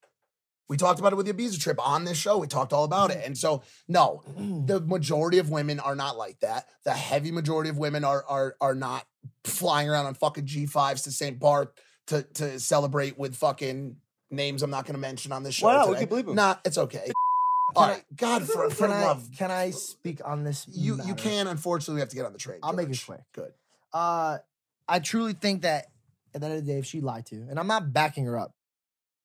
We 0.67 0.77
talked 0.77 0.99
about 0.99 1.13
it 1.13 1.15
with 1.15 1.25
the 1.25 1.33
Ibiza 1.33 1.59
trip 1.59 1.79
on 1.85 2.05
this 2.05 2.17
show. 2.17 2.37
We 2.37 2.45
talked 2.47 2.73
all 2.73 2.83
about 2.83 3.09
it. 3.09 3.17
Mm-hmm. 3.17 3.25
And 3.25 3.37
so, 3.37 3.63
no, 3.87 4.21
mm-hmm. 4.29 4.67
the 4.67 4.79
majority 4.79 5.39
of 5.39 5.49
women 5.49 5.79
are 5.79 5.95
not 5.95 6.15
like 6.17 6.39
that. 6.41 6.67
The 6.85 6.91
heavy 6.91 7.31
majority 7.31 7.71
of 7.71 7.77
women 7.79 8.03
are 8.03 8.23
are 8.27 8.55
are 8.61 8.75
not 8.75 9.05
flying 9.43 9.89
around 9.89 10.05
on 10.05 10.13
fucking 10.13 10.45
G5s 10.45 11.03
to 11.03 11.11
St. 11.11 11.39
Bart 11.39 11.77
to 12.07 12.23
to 12.35 12.59
celebrate 12.59 13.17
with 13.17 13.35
fucking 13.35 13.97
names 14.31 14.63
I'm 14.63 14.69
not 14.69 14.85
going 14.85 14.95
to 14.95 15.01
mention 15.01 15.31
on 15.31 15.43
this 15.43 15.55
show. 15.55 15.67
Why 15.67 15.73
not? 15.73 15.89
We 15.89 15.95
today. 15.95 16.05
can 16.05 16.17
bleep 16.17 16.29
'em. 16.29 16.35
Nah, 16.35 16.55
it's 16.65 16.77
okay. 16.77 17.11
All 17.75 17.87
right, 17.87 18.03
God 18.15 18.47
for, 18.47 18.69
for 18.71 18.87
can 18.87 18.95
I, 18.95 19.05
love. 19.05 19.29
Can 19.37 19.51
I 19.51 19.69
speak 19.69 20.21
on 20.25 20.43
this? 20.43 20.65
You 20.67 20.99
you 21.05 21.13
can. 21.13 21.47
Unfortunately, 21.47 21.95
we 21.95 21.99
have 21.99 22.09
to 22.09 22.15
get 22.15 22.25
on 22.25 22.33
the 22.33 22.39
train. 22.39 22.59
I'll 22.63 22.73
make 22.73 22.89
it 22.89 23.03
quick. 23.05 23.21
Good. 23.33 23.51
Uh, 23.93 24.39
I 24.87 24.99
truly 24.99 25.33
think 25.33 25.61
that 25.61 25.85
at 26.33 26.41
the 26.41 26.47
end 26.47 26.57
of 26.57 26.65
the 26.65 26.71
day, 26.71 26.79
if 26.79 26.85
she 26.87 26.99
lied 26.99 27.27
to 27.27 27.35
you, 27.35 27.45
and 27.47 27.59
I'm 27.59 27.67
not 27.67 27.93
backing 27.93 28.25
her 28.25 28.39
up, 28.39 28.55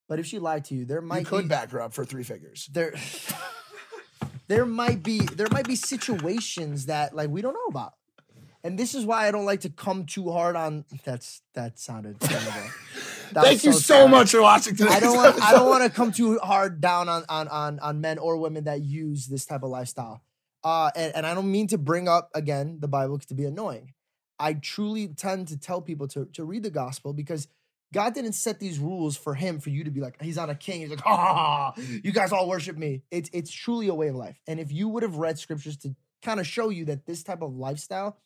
but 0.09 0.19
if 0.19 0.27
she 0.27 0.39
lied 0.39 0.66
to 0.66 0.75
you, 0.75 0.85
there 0.85 1.01
might 1.01 1.21
You 1.21 1.25
could 1.27 1.45
be, 1.45 1.49
back 1.49 1.71
her 1.71 1.81
up 1.81 1.95
for 1.95 2.05
three 2.05 2.23
figures. 2.23 2.69
there. 2.73 2.95
there 4.49 4.66
might 4.66 5.03
be 5.03 5.21
there 5.21 5.49
might 5.51 5.66
be 5.66 5.77
situations 5.77 6.87
that 6.87 7.15
like 7.15 7.31
we 7.31 7.41
don't 7.41 7.55
know 7.55 7.66
about, 7.69 7.95
and 8.65 8.78
this 8.78 8.95
is 8.95 9.05
why 9.05 9.28
I 9.28 9.31
don't 9.31 9.45
like 9.45 9.61
to 9.61 9.70
come 9.70 10.07
too 10.07 10.32
hard 10.32 10.57
on. 10.57 10.86
That's 11.05 11.43
that 11.53 11.78
sounded 11.78 12.19
terrible. 12.20 12.70
That 13.32 13.45
Thank 13.45 13.62
you 13.62 13.74
so 13.74 13.95
terrible. 13.95 14.16
much 14.16 14.31
for 14.31 14.41
watching 14.41 14.74
today's 14.74 14.95
I 14.95 15.01
don't 15.01 15.16
want. 15.16 15.43
I 15.43 15.53
don't 15.53 15.69
want 15.69 15.85
to 15.85 15.91
come 15.91 16.11
too 16.11 16.39
hard 16.39 16.81
down 16.81 17.09
on 17.09 17.24
on 17.28 17.47
on 17.49 17.78
on 17.78 18.01
men 18.01 18.19
or 18.19 18.39
women 18.39 18.65
that 18.65 18.81
use 18.81 19.27
this 19.27 19.45
type 19.45 19.62
of 19.62 19.69
lifestyle. 19.69 20.23
Uh, 20.65 20.91
and, 20.97 21.15
and 21.16 21.27
I 21.27 21.35
don't 21.35 21.53
mean 21.53 21.66
to 21.69 21.78
bring 21.78 22.09
up 22.09 22.31
again 22.35 22.78
the 22.81 22.89
Bible 22.89 23.19
to 23.19 23.35
be 23.35 23.45
annoying. 23.45 23.93
I 24.39 24.55
truly 24.55 25.09
tend 25.09 25.49
to 25.49 25.59
tell 25.59 25.82
people 25.82 26.09
to 26.09 26.24
to 26.32 26.45
read 26.45 26.62
the 26.62 26.70
gospel 26.70 27.12
because 27.12 27.49
God 27.93 28.15
didn't 28.15 28.32
set 28.32 28.61
these 28.61 28.78
rules 28.78 29.16
for 29.16 29.35
him 29.35 29.61
for 29.61 29.70
you 29.70 29.85
to 29.85 29.91
be 29.91 30.01
like 30.01 30.20
he's 30.23 30.39
on 30.39 30.49
a 30.49 30.55
king. 30.55 30.81
He's 30.81 30.91
like, 30.91 31.03
ha 31.03 31.16
ha, 31.16 31.74
you 32.03 32.12
guys 32.12 32.32
all 32.32 32.49
worship 32.49 32.78
me. 32.78 33.03
It's 33.11 33.28
it's 33.35 33.53
truly 33.53 33.89
a 33.89 33.95
way 33.95 34.09
of 34.09 34.16
life. 34.16 34.41
And 34.47 34.59
if 34.59 34.73
you 34.73 34.89
would 34.89 35.03
have 35.03 35.16
read 35.16 35.39
scriptures 35.39 35.77
to 35.78 35.95
kind 36.23 36.41
of 36.41 36.47
show 36.47 36.70
you 36.70 36.86
that 36.86 37.05
this 37.05 37.23
type 37.23 37.43
of 37.43 37.55
lifestyle, 37.55 38.16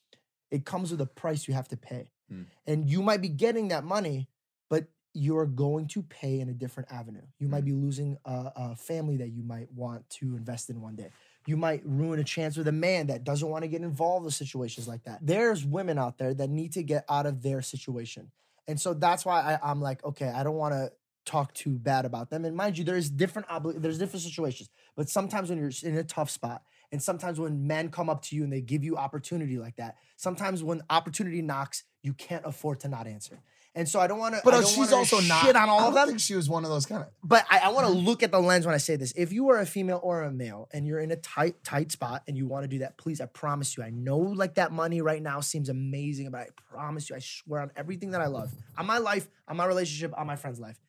it 0.50 0.64
comes 0.64 0.90
with 0.90 1.00
a 1.00 1.06
price 1.06 1.48
you 1.48 1.54
have 1.54 1.68
to 1.68 1.76
pay. 1.76 2.10
Hmm. 2.30 2.42
And 2.66 2.88
you 2.88 3.02
might 3.02 3.20
be 3.20 3.28
getting 3.28 3.68
that 3.68 3.84
money, 3.84 4.28
but 4.68 4.86
you're 5.14 5.46
going 5.46 5.86
to 5.88 6.02
pay 6.02 6.40
in 6.40 6.48
a 6.48 6.52
different 6.52 6.92
avenue. 6.92 7.22
You 7.38 7.48
might 7.48 7.64
be 7.64 7.72
losing 7.72 8.18
a, 8.24 8.52
a 8.54 8.76
family 8.76 9.16
that 9.18 9.28
you 9.28 9.42
might 9.42 9.72
want 9.72 10.08
to 10.10 10.36
invest 10.36 10.70
in 10.70 10.80
one 10.80 10.96
day. 10.96 11.10
You 11.46 11.56
might 11.56 11.82
ruin 11.84 12.20
a 12.20 12.24
chance 12.24 12.56
with 12.56 12.68
a 12.68 12.72
man 12.72 13.06
that 13.06 13.24
doesn't 13.24 13.48
want 13.48 13.62
to 13.62 13.68
get 13.68 13.80
involved 13.80 14.26
with 14.26 14.34
situations 14.34 14.86
like 14.86 15.04
that. 15.04 15.20
There's 15.22 15.64
women 15.64 15.98
out 15.98 16.18
there 16.18 16.34
that 16.34 16.50
need 16.50 16.72
to 16.74 16.82
get 16.82 17.04
out 17.08 17.26
of 17.26 17.42
their 17.42 17.62
situation. 17.62 18.30
And 18.66 18.78
so 18.78 18.92
that's 18.92 19.24
why 19.24 19.40
I, 19.40 19.70
I'm 19.70 19.80
like, 19.80 20.04
okay, 20.04 20.28
I 20.28 20.42
don't 20.42 20.56
want 20.56 20.74
to 20.74 20.92
talk 21.24 21.52
too 21.54 21.78
bad 21.78 22.04
about 22.04 22.30
them. 22.30 22.44
And 22.44 22.56
mind 22.56 22.78
you, 22.78 22.84
there's 22.84 23.10
different 23.10 23.48
obli- 23.48 23.80
there's 23.80 23.98
different 23.98 24.22
situations. 24.22 24.68
But 24.96 25.08
sometimes 25.08 25.48
when 25.48 25.58
you're 25.58 25.70
in 25.82 25.96
a 25.96 26.04
tough 26.04 26.30
spot, 26.30 26.62
and 26.90 27.02
sometimes 27.02 27.38
when 27.38 27.66
men 27.66 27.90
come 27.90 28.08
up 28.08 28.22
to 28.22 28.36
you 28.36 28.44
and 28.44 28.52
they 28.52 28.60
give 28.60 28.82
you 28.82 28.96
opportunity 28.96 29.58
like 29.58 29.76
that, 29.76 29.96
sometimes 30.16 30.62
when 30.62 30.82
opportunity 30.88 31.42
knocks, 31.42 31.84
you 32.02 32.14
can't 32.14 32.44
afford 32.46 32.80
to 32.80 32.88
not 32.88 33.06
answer. 33.06 33.40
And 33.74 33.88
so 33.88 34.00
I 34.00 34.06
don't 34.06 34.18
want 34.18 34.34
to. 34.34 34.40
But 34.44 34.54
I 34.54 34.64
she's 34.64 34.92
also 34.92 35.20
not. 35.20 35.44
shit 35.44 35.54
on 35.54 35.68
all 35.68 35.78
I 35.78 35.82
of 35.82 35.94
don't 35.94 35.94
them. 35.94 36.08
think 36.08 36.20
she 36.20 36.34
was 36.34 36.48
one 36.48 36.64
of 36.64 36.70
those 36.70 36.86
kind 36.86 37.02
of. 37.02 37.08
But 37.22 37.44
I, 37.48 37.58
I 37.58 37.68
want 37.68 37.86
to 37.86 37.92
mm-hmm. 37.92 38.06
look 38.06 38.22
at 38.22 38.32
the 38.32 38.40
lens 38.40 38.66
when 38.66 38.74
I 38.74 38.78
say 38.78 38.96
this. 38.96 39.12
If 39.14 39.32
you 39.32 39.50
are 39.50 39.58
a 39.58 39.66
female 39.66 40.00
or 40.02 40.22
a 40.22 40.32
male 40.32 40.68
and 40.72 40.86
you're 40.86 40.98
in 40.98 41.12
a 41.12 41.16
tight, 41.16 41.62
tight 41.62 41.92
spot 41.92 42.22
and 42.26 42.36
you 42.36 42.46
want 42.46 42.64
to 42.64 42.68
do 42.68 42.78
that, 42.78 42.96
please, 42.96 43.20
I 43.20 43.26
promise 43.26 43.76
you, 43.76 43.84
I 43.84 43.90
know 43.90 44.18
like 44.18 44.54
that 44.54 44.72
money 44.72 45.00
right 45.00 45.22
now 45.22 45.40
seems 45.40 45.68
amazing, 45.68 46.30
but 46.30 46.40
I 46.40 46.48
promise 46.72 47.08
you, 47.08 47.14
I 47.14 47.20
swear 47.20 47.60
on 47.60 47.70
everything 47.76 48.10
that 48.12 48.20
I 48.20 48.26
love, 48.26 48.52
on 48.76 48.86
my 48.86 48.98
life, 48.98 49.28
on 49.46 49.56
my 49.56 49.66
relationship, 49.66 50.12
on 50.18 50.26
my 50.26 50.36
friend's 50.36 50.58
life, 50.58 50.80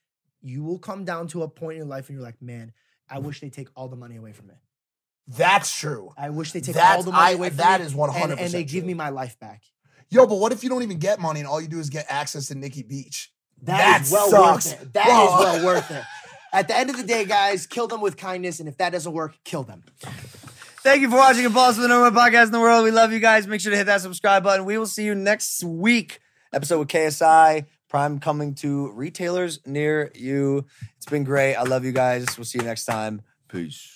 you 0.42 0.64
will 0.64 0.80
come 0.80 1.06
down 1.06 1.28
to 1.28 1.44
a 1.44 1.48
point 1.48 1.74
in 1.74 1.80
your 1.80 1.88
life 1.88 2.10
and 2.10 2.18
you're 2.18 2.26
like, 2.26 2.42
man, 2.42 2.72
I 3.10 3.20
wish 3.20 3.42
they 3.42 3.50
take 3.50 3.68
all 3.76 3.88
the 3.88 3.98
money 3.98 4.16
away 4.16 4.32
from 4.32 4.48
me. 4.48 4.56
That's 5.38 5.74
true. 5.78 6.12
I 6.18 6.30
wish 6.32 6.52
they 6.52 6.60
take 6.62 6.76
That's- 6.76 6.98
all 6.98 7.04
the 7.04 7.12
money 7.12 7.32
I- 7.34 7.36
away 7.36 7.50
from 7.50 7.58
that 7.58 7.80
me. 7.82 7.86
is 7.86 7.92
and- 7.94 8.00
100% 8.02 8.40
And, 8.46 8.52
they 8.52 8.64
give 8.64 8.82
true. 8.82 8.88
me 8.88 8.94
my 8.96 9.10
life 9.10 9.40
back. 9.40 9.62
Yo, 10.10 10.26
but 10.26 10.36
what 10.36 10.52
if 10.52 10.64
you 10.64 10.70
don't 10.70 10.82
even 10.82 10.98
get 10.98 11.20
money 11.20 11.40
and 11.40 11.48
all 11.48 11.62
you 11.62 11.68
do 11.68 11.80
is 11.80 11.90
get 11.90 12.08
access 12.10 12.48
to 12.48 12.56
Nikki 12.56 12.82
Beach? 12.82 13.32
That 13.64 14.02
is 14.02 14.12
well 14.12 14.30
sucks. 14.30 14.72
worth 14.72 14.82
it. 14.82 14.94
That 14.94 15.06
is 15.08 15.30
Whoa. 15.30 15.40
well 15.40 15.66
worth 15.66 15.92
it. 15.92 16.04
At 16.52 16.68
the 16.68 16.76
end 16.76 16.90
of 16.90 16.98
the 16.98 17.04
day, 17.04 17.26
guys, 17.26 17.68
kill 17.68 17.88
them 17.88 18.02
with 18.02 18.18
kindness, 18.18 18.60
and 18.60 18.68
if 18.68 18.78
that 18.78 18.90
doesn't 18.92 19.14
work, 19.14 19.36
kill 19.44 19.62
them. 19.64 19.84
Thank 20.82 21.02
you 21.02 21.10
for 21.12 21.18
watching 21.18 21.44
Impaulsive 21.46 21.82
the 21.84 21.90
number 21.90 22.10
one 22.10 22.14
podcast 22.32 22.46
in 22.48 22.52
the 22.54 22.60
world. 22.60 22.84
We 22.84 22.90
love 22.92 23.12
you 23.12 23.20
guys. 23.20 23.46
Make 23.46 23.62
sure 23.62 23.70
to 23.72 23.78
hit 23.78 23.84
that 23.84 24.02
subscribe 24.02 24.44
button. 24.44 24.66
We 24.66 24.78
will 24.80 24.88
see 24.88 25.04
you 25.04 25.14
next 25.14 25.64
week. 25.64 26.20
Episode 26.54 26.80
with 26.80 26.88
KSI. 26.88 27.66
Prime 27.90 28.20
coming 28.20 28.56
to 28.56 28.92
retailers 28.94 29.60
near 29.68 30.10
you. 30.16 30.66
It's 30.98 31.06
been 31.06 31.24
great. 31.24 31.56
I 31.56 31.64
love 31.64 31.86
you 31.86 31.92
guys. 31.92 32.26
We'll 32.38 32.46
see 32.46 32.58
you 32.60 32.66
next 32.66 32.86
time. 32.86 33.22
Peace. 33.48 33.96